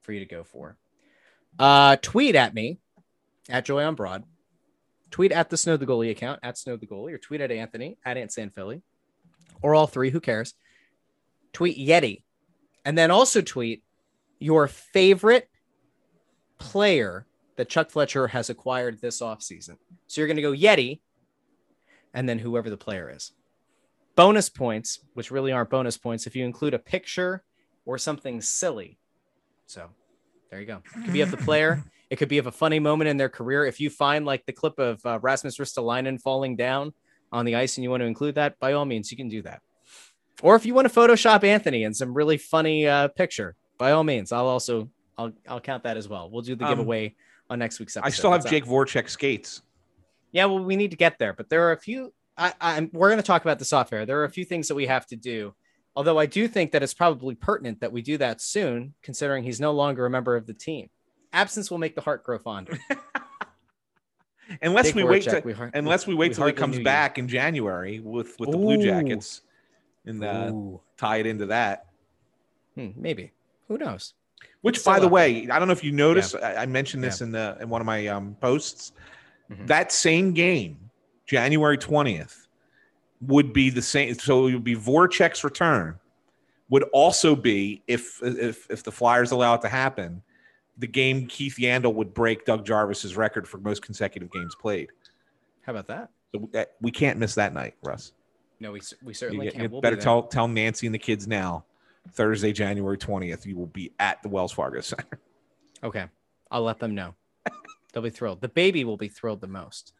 for 0.00 0.12
you 0.12 0.20
to 0.20 0.26
go 0.26 0.44
for. 0.44 0.78
Uh, 1.58 1.96
tweet 2.00 2.36
at 2.36 2.54
me 2.54 2.78
at 3.50 3.66
Joy 3.66 3.84
on 3.84 3.94
Broad. 3.94 4.24
Tweet 5.10 5.32
at 5.32 5.50
the 5.50 5.58
Snow 5.58 5.76
the 5.76 5.86
Goalie 5.86 6.10
account 6.10 6.40
at 6.42 6.56
Snow 6.56 6.76
the 6.76 6.86
Goalie, 6.86 7.12
or 7.12 7.18
tweet 7.18 7.42
at 7.42 7.50
Anthony 7.50 7.98
at 8.02 8.16
Ant 8.16 8.32
San 8.32 8.48
Philly, 8.48 8.80
or 9.60 9.74
all 9.74 9.86
three. 9.86 10.08
Who 10.08 10.20
cares? 10.20 10.54
Tweet 11.58 11.76
Yeti, 11.76 12.22
and 12.84 12.96
then 12.96 13.10
also 13.10 13.40
tweet 13.40 13.82
your 14.38 14.68
favorite 14.68 15.50
player 16.58 17.26
that 17.56 17.68
Chuck 17.68 17.90
Fletcher 17.90 18.28
has 18.28 18.48
acquired 18.48 19.00
this 19.00 19.20
offseason. 19.20 19.76
So 20.06 20.20
you're 20.20 20.28
going 20.28 20.36
to 20.36 20.42
go 20.42 20.52
Yeti, 20.52 21.00
and 22.14 22.28
then 22.28 22.38
whoever 22.38 22.70
the 22.70 22.76
player 22.76 23.10
is. 23.12 23.32
Bonus 24.14 24.48
points, 24.48 25.00
which 25.14 25.32
really 25.32 25.50
aren't 25.50 25.68
bonus 25.68 25.98
points, 25.98 26.28
if 26.28 26.36
you 26.36 26.44
include 26.44 26.74
a 26.74 26.78
picture 26.78 27.42
or 27.84 27.98
something 27.98 28.40
silly. 28.40 28.96
So 29.66 29.88
there 30.52 30.60
you 30.60 30.66
go. 30.66 30.80
It 30.94 31.06
could 31.06 31.12
be 31.12 31.22
of 31.22 31.32
the 31.32 31.38
player. 31.38 31.82
It 32.08 32.16
could 32.16 32.28
be 32.28 32.38
of 32.38 32.46
a 32.46 32.52
funny 32.52 32.78
moment 32.78 33.08
in 33.08 33.16
their 33.16 33.28
career. 33.28 33.66
If 33.66 33.80
you 33.80 33.90
find 33.90 34.24
like 34.24 34.46
the 34.46 34.52
clip 34.52 34.78
of 34.78 35.04
uh, 35.04 35.18
Rasmus 35.20 35.58
Ristolainen 35.58 36.18
falling 36.18 36.54
down 36.56 36.94
on 37.32 37.44
the 37.44 37.56
ice 37.56 37.76
and 37.76 37.84
you 37.84 37.90
want 37.90 38.00
to 38.00 38.06
include 38.06 38.36
that, 38.36 38.58
by 38.60 38.74
all 38.74 38.86
means, 38.86 39.10
you 39.10 39.16
can 39.18 39.28
do 39.28 39.42
that. 39.42 39.60
Or 40.42 40.56
if 40.56 40.64
you 40.64 40.74
want 40.74 40.92
to 40.92 40.94
Photoshop 40.94 41.44
Anthony 41.44 41.82
in 41.82 41.94
some 41.94 42.14
really 42.14 42.36
funny 42.36 42.86
uh, 42.86 43.08
picture, 43.08 43.56
by 43.76 43.92
all 43.92 44.04
means, 44.04 44.32
I'll 44.32 44.46
also 44.46 44.88
I'll 45.16 45.32
I'll 45.48 45.60
count 45.60 45.82
that 45.84 45.96
as 45.96 46.08
well. 46.08 46.30
We'll 46.30 46.42
do 46.42 46.54
the 46.54 46.64
Um, 46.64 46.70
giveaway 46.78 47.14
on 47.50 47.58
next 47.58 47.78
week's 47.80 47.96
episode. 47.96 48.06
I 48.06 48.10
still 48.10 48.30
have 48.30 48.40
What's 48.40 48.46
up? 48.46 48.50
Jake 48.50 48.64
Voracek 48.64 49.08
skates. 49.08 49.62
Yeah, 50.32 50.44
well, 50.44 50.62
we 50.62 50.76
need 50.76 50.90
to 50.90 50.96
get 50.96 51.18
there, 51.18 51.32
but 51.32 51.48
there 51.48 51.68
are 51.68 51.72
a 51.72 51.78
few. 51.78 52.12
I, 52.36 52.52
I'm 52.60 52.90
we're 52.92 53.08
going 53.08 53.18
to 53.18 53.26
talk 53.26 53.42
about 53.42 53.58
the 53.58 53.64
software. 53.64 54.06
There 54.06 54.20
are 54.20 54.24
a 54.24 54.30
few 54.30 54.44
things 54.44 54.68
that 54.68 54.74
we 54.74 54.86
have 54.86 55.06
to 55.06 55.16
do. 55.16 55.54
Although 55.96 56.18
I 56.18 56.26
do 56.26 56.46
think 56.46 56.70
that 56.72 56.82
it's 56.84 56.94
probably 56.94 57.34
pertinent 57.34 57.80
that 57.80 57.90
we 57.90 58.02
do 58.02 58.18
that 58.18 58.40
soon, 58.40 58.94
considering 59.02 59.42
he's 59.42 59.58
no 59.58 59.72
longer 59.72 60.06
a 60.06 60.10
member 60.10 60.36
of 60.36 60.46
the 60.46 60.54
team. 60.54 60.90
Absence 61.32 61.70
will 61.70 61.78
make 61.78 61.96
the 61.96 62.00
heart 62.00 62.22
grow 62.22 62.38
fonder. 62.38 62.78
Unless 64.62 64.94
we 64.94 65.02
till, 65.20 65.40
we 65.42 65.54
unless 65.74 66.06
we 66.06 66.14
wait 66.14 66.30
we 66.30 66.34
till 66.34 66.46
he 66.46 66.52
comes 66.52 66.78
back 66.78 67.18
in 67.18 67.28
January 67.28 68.00
with 68.00 68.38
with 68.38 68.50
the 68.50 68.56
Blue 68.56 68.82
Jackets 68.82 69.42
and 70.08 70.24
uh, 70.24 70.52
tie 70.96 71.18
it 71.18 71.26
into 71.26 71.46
that. 71.46 71.86
Hmm, 72.74 72.88
maybe. 72.96 73.32
Who 73.68 73.78
knows? 73.78 74.14
Which, 74.62 74.84
by 74.84 74.98
the 75.00 75.08
way, 75.08 75.48
I 75.50 75.58
don't 75.58 75.68
know 75.68 75.72
if 75.72 75.84
you 75.84 75.92
noticed. 75.92 76.34
I, 76.36 76.56
I 76.56 76.66
mentioned 76.66 77.02
this 77.04 77.20
in 77.20 77.32
the 77.32 77.56
in 77.60 77.68
one 77.68 77.80
of 77.80 77.86
my 77.86 78.06
um, 78.08 78.36
posts. 78.40 78.92
Mhm. 79.50 79.66
That 79.66 79.92
same 79.92 80.32
game, 80.32 80.90
January 81.26 81.78
twentieth, 81.78 82.46
would 83.20 83.52
be 83.52 83.70
the 83.70 83.82
same. 83.82 84.14
So 84.14 84.46
it 84.46 84.54
would 84.54 84.64
be 84.64 84.76
Voracek's 84.76 85.42
return. 85.44 85.98
Would 86.70 86.84
also 86.92 87.34
be 87.34 87.82
if 87.86 88.20
if 88.22 88.70
if 88.70 88.82
the 88.84 88.92
Flyers 88.92 89.30
allow 89.30 89.54
it 89.54 89.62
to 89.62 89.68
happen, 89.68 90.22
the 90.76 90.86
game 90.86 91.26
Keith 91.26 91.56
Yandle 91.58 91.94
would 91.94 92.12
break 92.14 92.44
Doug 92.44 92.64
Jarvis's 92.64 93.16
record 93.16 93.48
for 93.48 93.58
most 93.58 93.82
consecutive 93.82 94.30
games 94.30 94.54
played. 94.54 94.90
How 95.62 95.72
about 95.72 95.86
that? 95.88 96.10
So 96.32 96.40
we, 96.40 96.48
that- 96.52 96.72
we 96.80 96.90
can't 96.90 97.18
miss 97.18 97.34
that 97.36 97.54
night, 97.54 97.74
Russ. 97.82 98.12
No, 98.60 98.72
we, 98.72 98.80
we 99.02 99.14
certainly 99.14 99.46
get- 99.46 99.54
can. 99.54 99.62
you 99.64 99.68
We'll 99.68 99.80
better 99.80 99.96
there. 99.96 100.02
tell 100.02 100.22
tell 100.24 100.48
Nancy 100.48 100.86
and 100.86 100.94
the 100.94 100.98
kids 100.98 101.26
now. 101.26 101.64
Thursday, 102.12 102.52
January 102.52 102.96
twentieth, 102.96 103.44
you 103.46 103.56
will 103.56 103.66
be 103.66 103.92
at 103.98 104.22
the 104.22 104.28
Wells 104.28 104.52
Fargo 104.52 104.80
Center. 104.80 105.20
Okay. 105.84 106.06
I'll 106.50 106.62
let 106.62 106.78
them 106.78 106.94
know. 106.94 107.14
They'll 107.92 108.02
be 108.02 108.10
thrilled. 108.10 108.40
The 108.40 108.48
baby 108.48 108.84
will 108.84 108.96
be 108.96 109.08
thrilled 109.08 109.40
the 109.40 109.46
most. 109.46 109.92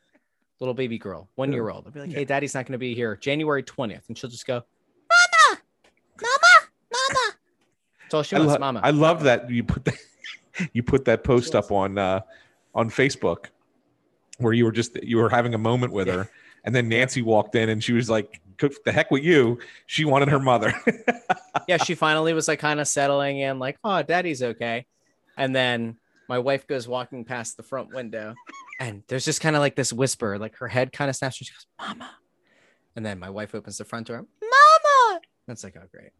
Little 0.60 0.74
baby 0.74 0.98
girl, 0.98 1.28
one 1.36 1.52
year 1.52 1.68
old. 1.70 1.84
They'll 1.84 1.92
be 1.92 2.00
like, 2.00 2.12
hey, 2.12 2.24
daddy's 2.24 2.54
not 2.54 2.64
going 2.64 2.72
to 2.72 2.78
be 2.78 2.94
here 2.94 3.14
January 3.16 3.62
20th. 3.62 4.08
And 4.08 4.16
she'll 4.18 4.30
just 4.30 4.46
go, 4.46 4.54
Mama, 5.44 5.60
Mama, 6.20 6.68
Mama. 6.92 7.34
That's 8.02 8.14
all 8.14 8.22
she 8.22 8.36
I, 8.36 8.38
wants, 8.40 8.54
lo- 8.54 8.58
Mama. 8.58 8.80
I 8.82 8.90
love 8.90 9.22
that 9.24 9.48
you 9.50 9.62
put 9.62 9.84
that 9.84 9.96
you 10.72 10.82
put 10.82 11.04
that 11.04 11.22
post 11.22 11.54
up 11.54 11.70
on 11.70 11.98
uh, 11.98 12.20
on 12.74 12.90
Facebook 12.90 13.46
where 14.38 14.52
you 14.52 14.64
were 14.64 14.72
just 14.72 15.00
you 15.02 15.18
were 15.18 15.28
having 15.30 15.54
a 15.54 15.58
moment 15.58 15.92
with 15.92 16.08
her, 16.08 16.28
and 16.64 16.74
then 16.74 16.88
Nancy 16.88 17.22
walked 17.22 17.54
in 17.54 17.68
and 17.68 17.82
she 17.84 17.92
was 17.92 18.08
like, 18.10 18.32
"Cook 18.32 18.42
"The 18.58 18.92
heck 18.92 19.10
with 19.10 19.22
you." 19.24 19.58
She 19.86 20.04
wanted 20.04 20.28
her 20.28 20.38
mother. 20.38 20.74
yeah, 21.68 21.76
she 21.78 21.94
finally 21.94 22.32
was 22.32 22.48
like 22.48 22.58
kind 22.58 22.80
of 22.80 22.88
settling 22.88 23.38
in, 23.38 23.58
like, 23.58 23.78
oh, 23.84 24.02
daddy's 24.02 24.42
okay. 24.42 24.86
And 25.36 25.54
then 25.54 25.96
my 26.28 26.38
wife 26.38 26.66
goes 26.66 26.86
walking 26.88 27.24
past 27.24 27.56
the 27.56 27.62
front 27.62 27.94
window, 27.94 28.34
and 28.80 29.02
there's 29.08 29.24
just 29.24 29.40
kind 29.40 29.56
of 29.56 29.60
like 29.60 29.76
this 29.76 29.92
whisper, 29.92 30.38
like 30.38 30.56
her 30.56 30.68
head 30.68 30.92
kind 30.92 31.08
of 31.08 31.16
snaps, 31.16 31.40
and 31.40 31.46
she 31.46 31.52
goes, 31.54 31.66
Mama. 31.78 32.10
And 32.96 33.06
then 33.06 33.18
my 33.18 33.30
wife 33.30 33.54
opens 33.54 33.78
the 33.78 33.84
front 33.84 34.08
door, 34.08 34.26
Mama. 34.42 35.20
That's 35.46 35.62
like, 35.64 35.76
oh, 35.76 35.86
great. 35.92 36.10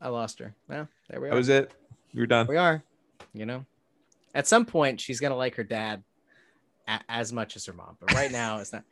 I 0.00 0.08
lost 0.08 0.38
her. 0.38 0.54
Well, 0.68 0.88
there 1.08 1.20
we 1.20 1.28
are. 1.28 1.30
that 1.30 1.34
are. 1.34 1.38
was 1.38 1.48
it. 1.48 1.72
You 2.12 2.20
were 2.20 2.26
done. 2.26 2.46
We 2.46 2.56
are, 2.56 2.82
you 3.34 3.46
know. 3.46 3.64
At 4.34 4.46
some 4.46 4.64
point, 4.66 5.00
she's 5.00 5.20
gonna 5.20 5.36
like 5.36 5.54
her 5.56 5.64
dad 5.64 6.02
a- 6.88 7.00
as 7.08 7.32
much 7.32 7.56
as 7.56 7.66
her 7.66 7.72
mom, 7.72 7.96
but 8.00 8.12
right 8.14 8.30
now 8.30 8.58
it's 8.58 8.72
not. 8.72 8.84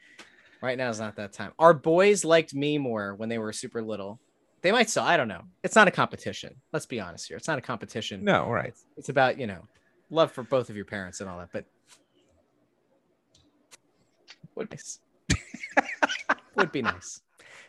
Right 0.64 0.78
now 0.78 0.88
is 0.88 0.98
not 0.98 1.16
that 1.16 1.34
time. 1.34 1.52
Our 1.58 1.74
boys 1.74 2.24
liked 2.24 2.54
me 2.54 2.78
more 2.78 3.14
when 3.16 3.28
they 3.28 3.36
were 3.36 3.52
super 3.52 3.82
little. 3.82 4.18
They 4.62 4.72
might 4.72 4.88
still. 4.88 5.02
I 5.02 5.18
don't 5.18 5.28
know. 5.28 5.42
It's 5.62 5.76
not 5.76 5.88
a 5.88 5.90
competition. 5.90 6.54
Let's 6.72 6.86
be 6.86 7.00
honest 7.00 7.28
here. 7.28 7.36
It's 7.36 7.46
not 7.48 7.58
a 7.58 7.60
competition. 7.60 8.24
No, 8.24 8.48
right. 8.48 8.68
It's, 8.68 8.86
it's 8.96 9.08
about 9.10 9.38
you 9.38 9.46
know 9.46 9.60
love 10.08 10.32
for 10.32 10.42
both 10.42 10.70
of 10.70 10.76
your 10.76 10.86
parents 10.86 11.20
and 11.20 11.28
all 11.28 11.36
that. 11.38 11.50
But 11.52 11.66
would 14.54 14.70
be 14.70 14.76
nice. 14.76 15.00
would 16.56 16.72
be 16.72 16.80
nice. 16.80 17.20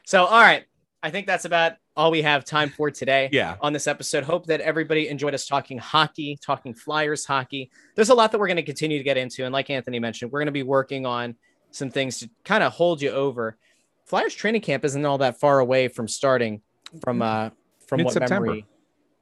So 0.05 0.23
all 0.23 0.39
right, 0.41 0.63
I 1.03 1.09
think 1.09 1.27
that's 1.27 1.43
about 1.43 1.73
all 1.97 2.11
we 2.11 2.21
have 2.21 2.45
time 2.45 2.69
for 2.69 2.89
today 2.91 3.27
Yeah. 3.33 3.57
on 3.59 3.73
this 3.73 3.87
episode. 3.87 4.23
Hope 4.23 4.45
that 4.45 4.61
everybody 4.61 5.09
enjoyed 5.09 5.33
us 5.33 5.45
talking 5.47 5.79
hockey, 5.79 6.37
talking 6.41 6.73
Flyers 6.73 7.25
hockey. 7.25 7.71
There's 7.95 8.09
a 8.09 8.15
lot 8.15 8.31
that 8.31 8.39
we're 8.39 8.47
going 8.47 8.55
to 8.57 8.63
continue 8.63 8.97
to 8.97 9.03
get 9.03 9.17
into. 9.17 9.43
And 9.43 9.51
like 9.51 9.69
Anthony 9.69 9.99
mentioned, 9.99 10.31
we're 10.31 10.39
going 10.39 10.45
to 10.47 10.53
be 10.53 10.63
working 10.63 11.05
on 11.05 11.35
some 11.75 11.91
things 11.91 12.19
to 12.19 12.29
kind 12.43 12.63
of 12.63 12.73
hold 12.73 13.01
you 13.01 13.11
over. 13.11 13.57
Flyers 14.05 14.33
training 14.33 14.61
camp 14.61 14.85
isn't 14.85 15.05
all 15.05 15.17
that 15.19 15.39
far 15.39 15.59
away 15.59 15.87
from 15.87 16.07
starting 16.07 16.61
from 17.03 17.21
uh 17.21 17.49
from 17.87 18.03
what 18.03 18.29
memory. 18.29 18.65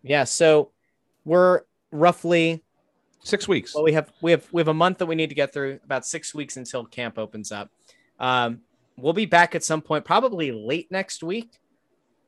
Yeah, 0.04 0.26
so 0.26 0.72
we're 1.26 1.62
roughly 1.92 2.64
Six 3.26 3.48
weeks. 3.48 3.74
well 3.74 3.86
we 3.86 3.94
have 3.94 4.12
we 4.22 4.32
have 4.32 4.46
we 4.52 4.60
have 4.60 4.68
a 4.68 4.74
month 4.74 4.98
that 4.98 5.06
we 5.06 5.16
need 5.16 5.30
to 5.30 5.36
get 5.36 5.54
through 5.54 5.80
about 5.86 6.06
six 6.06 6.36
weeks 6.36 6.58
until 6.58 6.84
camp 6.84 7.18
opens 7.18 7.54
up 7.54 7.70
um 8.20 8.60
we'll 8.98 9.14
be 9.14 9.26
back 9.26 9.56
at 9.56 9.64
some 9.64 9.82
point 9.82 10.04
probably 10.04 10.52
late 10.52 10.92
next 10.92 11.24
week 11.24 11.58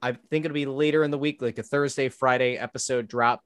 i 0.01 0.13
think 0.13 0.45
it'll 0.45 0.53
be 0.55 0.65
later 0.65 1.03
in 1.03 1.11
the 1.11 1.17
week 1.17 1.41
like 1.41 1.57
a 1.57 1.63
thursday 1.63 2.07
friday 2.07 2.55
episode 2.57 3.09
drop 3.09 3.43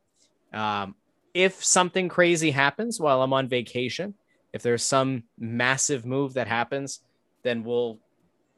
um 0.53 0.93
if 1.34 1.64
something 1.64 2.07
crazy 2.07 2.51
happens 2.51 2.99
while 2.99 3.23
i'm 3.23 3.34
on 3.34 3.47
vacation 3.47 4.14
if 4.53 4.61
there's 4.61 4.84
some 4.84 5.23
massive 5.38 6.05
move 6.05 6.34
that 6.34 6.47
happens 6.47 7.01
then 7.43 7.63
we'll 7.63 7.99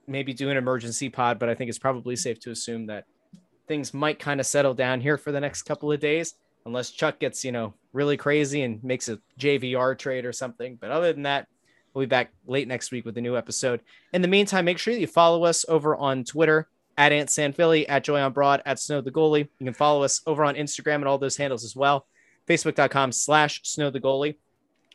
maybe 0.07 0.33
do 0.33 0.49
an 0.49 0.57
emergency 0.57 1.09
pod 1.09 1.39
but 1.39 1.49
i 1.49 1.55
think 1.55 1.69
it's 1.69 1.79
probably 1.79 2.15
safe 2.15 2.39
to 2.39 2.51
assume 2.51 2.87
that 2.87 3.05
things 3.67 3.93
might 3.93 4.19
kind 4.19 4.39
of 4.39 4.45
settle 4.45 4.73
down 4.73 4.99
here 4.99 5.17
for 5.17 5.31
the 5.31 5.39
next 5.39 5.63
couple 5.63 5.91
of 5.91 5.99
days 5.99 6.35
unless 6.65 6.91
Chuck 6.91 7.19
gets, 7.19 7.43
you 7.43 7.51
know, 7.51 7.73
really 7.93 8.17
crazy 8.17 8.61
and 8.63 8.83
makes 8.83 9.09
a 9.09 9.19
JVR 9.39 9.97
trade 9.97 10.25
or 10.25 10.33
something. 10.33 10.77
But 10.79 10.91
other 10.91 11.13
than 11.13 11.23
that, 11.23 11.47
we'll 11.93 12.03
be 12.03 12.07
back 12.07 12.31
late 12.45 12.67
next 12.67 12.91
week 12.91 13.05
with 13.05 13.17
a 13.17 13.21
new 13.21 13.37
episode. 13.37 13.81
In 14.13 14.21
the 14.21 14.27
meantime, 14.27 14.65
make 14.65 14.77
sure 14.77 14.93
that 14.93 14.99
you 14.99 15.07
follow 15.07 15.43
us 15.43 15.65
over 15.67 15.95
on 15.95 16.23
Twitter 16.23 16.67
at 16.97 17.11
Ant 17.11 17.29
San 17.29 17.53
Philly, 17.53 17.87
at 17.87 18.03
Joy 18.03 18.19
on 18.19 18.33
Broad, 18.33 18.61
at 18.65 18.79
Snow 18.79 19.01
the 19.01 19.11
Goalie. 19.11 19.47
You 19.59 19.65
can 19.65 19.73
follow 19.73 20.03
us 20.03 20.21
over 20.27 20.43
on 20.43 20.55
Instagram 20.55 20.95
and 20.95 21.07
all 21.07 21.17
those 21.17 21.37
handles 21.37 21.63
as 21.63 21.75
well. 21.75 22.05
Facebook.com 22.47 23.11
slash 23.11 23.61
Snow 23.63 23.89
the 23.89 23.99
Goalie. 23.99 24.35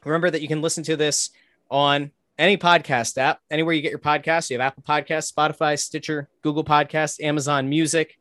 Remember 0.06 0.30
that 0.30 0.40
you 0.40 0.48
can 0.48 0.62
listen 0.62 0.84
to 0.84 0.96
this 0.96 1.30
on 1.70 2.12
any 2.38 2.56
podcast 2.56 3.18
app, 3.18 3.40
anywhere 3.50 3.74
you 3.74 3.82
get 3.82 3.90
your 3.90 3.98
podcasts. 3.98 4.50
You 4.50 4.58
have 4.58 4.66
Apple 4.66 4.84
Podcasts, 4.86 5.32
Spotify, 5.32 5.78
Stitcher, 5.78 6.28
Google 6.42 6.64
Podcasts, 6.64 7.20
Amazon 7.22 7.68
Music, 7.68 8.18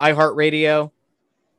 iHeartRadio. 0.00 0.90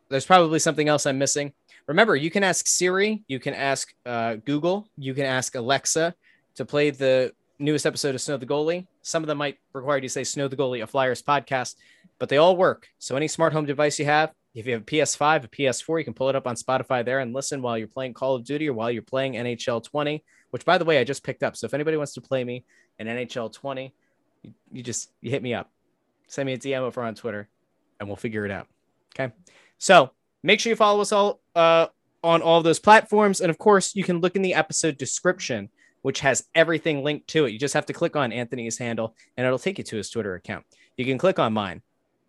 There's 0.09 0.25
probably 0.25 0.59
something 0.59 0.87
else 0.87 1.05
I'm 1.05 1.17
missing. 1.17 1.53
Remember, 1.87 2.15
you 2.15 2.31
can 2.31 2.43
ask 2.43 2.65
Siri, 2.65 3.23
you 3.27 3.39
can 3.39 3.53
ask 3.53 3.93
uh, 4.05 4.35
Google, 4.35 4.87
you 4.97 5.13
can 5.13 5.25
ask 5.25 5.55
Alexa 5.55 6.15
to 6.55 6.65
play 6.65 6.89
the 6.89 7.33
newest 7.59 7.85
episode 7.85 8.15
of 8.15 8.21
Snow 8.21 8.37
the 8.37 8.45
Goalie. 8.45 8.87
Some 9.01 9.21
of 9.21 9.27
them 9.27 9.37
might 9.37 9.59
require 9.73 9.97
you 9.97 10.03
to 10.03 10.09
say 10.09 10.23
Snow 10.23 10.47
the 10.47 10.55
Goalie, 10.55 10.81
a 10.81 10.87
Flyers 10.87 11.21
podcast, 11.21 11.75
but 12.19 12.29
they 12.29 12.37
all 12.37 12.55
work. 12.55 12.87
So 12.99 13.15
any 13.15 13.27
smart 13.27 13.53
home 13.53 13.65
device 13.65 13.99
you 13.99 14.05
have, 14.05 14.31
if 14.53 14.67
you 14.67 14.73
have 14.73 14.81
a 14.83 14.85
PS5, 14.85 15.45
a 15.45 15.47
PS4, 15.47 15.99
you 15.99 16.05
can 16.05 16.13
pull 16.13 16.29
it 16.29 16.35
up 16.35 16.45
on 16.45 16.55
Spotify 16.55 17.03
there 17.03 17.19
and 17.19 17.33
listen 17.33 17.61
while 17.61 17.77
you're 17.77 17.87
playing 17.87 18.13
Call 18.13 18.35
of 18.35 18.43
Duty 18.43 18.69
or 18.69 18.73
while 18.73 18.91
you're 18.91 19.01
playing 19.01 19.33
NHL 19.33 19.83
20, 19.83 20.23
which 20.51 20.63
by 20.63 20.77
the 20.77 20.85
way, 20.85 20.99
I 20.99 21.03
just 21.03 21.23
picked 21.23 21.43
up. 21.43 21.55
So 21.55 21.65
if 21.65 21.73
anybody 21.73 21.97
wants 21.97 22.13
to 22.13 22.21
play 22.21 22.43
me 22.43 22.63
in 22.99 23.07
NHL 23.07 23.51
20, 23.51 23.93
you, 24.43 24.53
you 24.71 24.83
just 24.83 25.11
you 25.21 25.31
hit 25.31 25.41
me 25.41 25.53
up. 25.53 25.71
Send 26.27 26.45
me 26.45 26.53
a 26.53 26.57
DM 26.57 26.79
over 26.79 27.01
on 27.01 27.15
Twitter 27.15 27.47
and 27.99 28.07
we'll 28.07 28.15
figure 28.15 28.45
it 28.45 28.51
out. 28.51 28.67
Okay. 29.15 29.33
So 29.79 30.11
make 30.43 30.59
sure 30.59 30.69
you 30.69 30.75
follow 30.75 31.01
us 31.01 31.11
all 31.11 31.41
uh, 31.55 31.87
on 32.23 32.41
all 32.41 32.61
those 32.61 32.79
platforms. 32.79 33.41
And 33.41 33.49
of 33.49 33.57
course, 33.57 33.95
you 33.95 34.03
can 34.03 34.19
look 34.19 34.35
in 34.35 34.41
the 34.41 34.53
episode 34.53 34.97
description, 34.97 35.69
which 36.03 36.19
has 36.19 36.45
everything 36.53 37.03
linked 37.03 37.27
to 37.29 37.45
it. 37.45 37.51
You 37.51 37.59
just 37.59 37.73
have 37.73 37.85
to 37.87 37.93
click 37.93 38.15
on 38.15 38.31
Anthony's 38.31 38.77
handle 38.77 39.15
and 39.35 39.45
it'll 39.45 39.59
take 39.59 39.77
you 39.79 39.83
to 39.85 39.97
his 39.97 40.09
Twitter 40.09 40.35
account. 40.35 40.65
You 40.95 41.05
can 41.05 41.17
click 41.17 41.39
on 41.39 41.53
mine, 41.53 41.81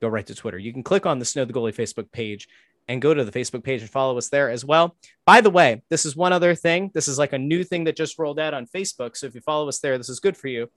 go 0.04 0.08
right 0.08 0.26
to 0.26 0.34
Twitter. 0.34 0.58
You 0.58 0.72
can 0.72 0.82
click 0.82 1.06
on 1.06 1.18
the 1.18 1.24
Snow 1.24 1.44
the 1.44 1.52
Goalie 1.52 1.74
Facebook 1.74 2.10
page 2.12 2.48
and 2.88 3.00
go 3.00 3.14
to 3.14 3.24
the 3.24 3.32
Facebook 3.32 3.64
page 3.64 3.80
and 3.80 3.90
follow 3.90 4.18
us 4.18 4.28
there 4.28 4.50
as 4.50 4.64
well. 4.64 4.96
By 5.24 5.40
the 5.40 5.50
way, 5.50 5.82
this 5.88 6.04
is 6.04 6.16
one 6.16 6.32
other 6.32 6.54
thing. 6.54 6.90
This 6.92 7.08
is 7.08 7.18
like 7.18 7.32
a 7.32 7.38
new 7.38 7.64
thing 7.64 7.84
that 7.84 7.96
just 7.96 8.18
rolled 8.18 8.38
out 8.38 8.54
on 8.54 8.66
Facebook. 8.66 9.16
So 9.16 9.26
if 9.26 9.34
you 9.34 9.40
follow 9.40 9.68
us 9.68 9.78
there, 9.78 9.96
this 9.96 10.10
is 10.10 10.20
good 10.20 10.36
for 10.36 10.48
you. 10.48 10.70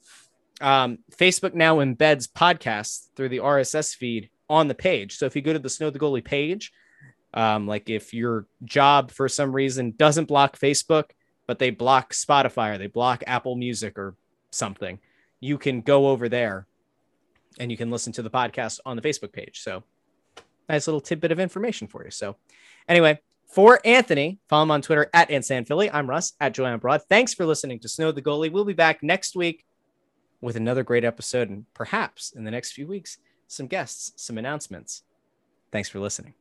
Um, 0.62 1.00
Facebook 1.12 1.54
now 1.54 1.78
embeds 1.78 2.28
podcasts 2.28 3.10
through 3.16 3.30
the 3.30 3.40
RSS 3.40 3.96
feed 3.96 4.30
on 4.50 4.68
the 4.68 4.76
page. 4.76 5.18
So 5.18 5.26
if 5.26 5.36
you 5.36 5.42
go 5.42 5.54
to 5.54 5.60
the 5.60 5.70
Snow 5.70 5.90
the 5.90 6.00
Goalie 6.00 6.24
page, 6.24 6.72
um, 7.34 7.68
like 7.68 7.90
if 7.90 8.14
your 8.14 8.48
job 8.64 9.12
for 9.12 9.28
some 9.28 9.54
reason 9.54 9.94
doesn't 9.98 10.30
block 10.30 10.58
Facebook, 10.58 11.12
but 11.46 11.60
they 11.60 11.70
block 11.70 12.14
Spotify 12.14 12.76
or 12.76 12.78
they 12.78 12.88
block 12.88 13.24
Apple 13.28 13.56
Music 13.56 13.98
or 14.00 14.16
something, 14.52 15.00
you 15.40 15.58
can 15.58 15.82
go 15.82 16.08
over 16.08 16.30
there 16.30 16.66
and 17.60 17.72
you 17.72 17.78
can 17.78 17.92
listen 17.92 18.14
to 18.14 18.22
the 18.22 18.30
podcast 18.30 18.80
on 18.86 18.96
the 18.96 19.02
Facebook 19.02 19.32
page. 19.32 19.60
So 19.60 19.84
nice 20.70 20.88
little 20.88 21.02
tidbit 21.02 21.32
of 21.32 21.40
information 21.40 21.88
for 21.88 22.04
you. 22.04 22.12
So 22.12 22.36
anyway, 22.88 23.20
for 23.46 23.80
Anthony, 23.86 24.40
follow 24.50 24.64
him 24.64 24.72
on 24.72 24.82
Twitter 24.82 25.10
at 25.14 25.30
Philly. 25.66 25.90
I'm 25.90 26.10
Russ 26.10 26.34
at 26.40 26.54
Joanna 26.54 26.78
Broad. 26.78 27.04
Thanks 27.04 27.34
for 27.34 27.46
listening 27.46 27.80
to 27.80 27.90
Snow 27.90 28.12
the 28.12 28.22
Goalie. 28.22 28.52
We'll 28.52 28.66
be 28.66 28.74
back 28.74 29.02
next 29.02 29.36
week 29.36 29.66
with 30.42 30.56
another 30.56 30.84
great 30.84 31.06
episode 31.06 31.50
and 31.50 31.66
perhaps 31.74 32.32
in 32.36 32.44
the 32.44 32.52
next 32.52 32.74
few 32.74 32.88
weeks, 32.88 33.18
some 33.48 33.68
guests, 33.68 34.12
some 34.16 34.38
announcements. 34.38 35.04
Thanks 35.72 35.90
for 35.90 36.00
listening. 36.00 36.34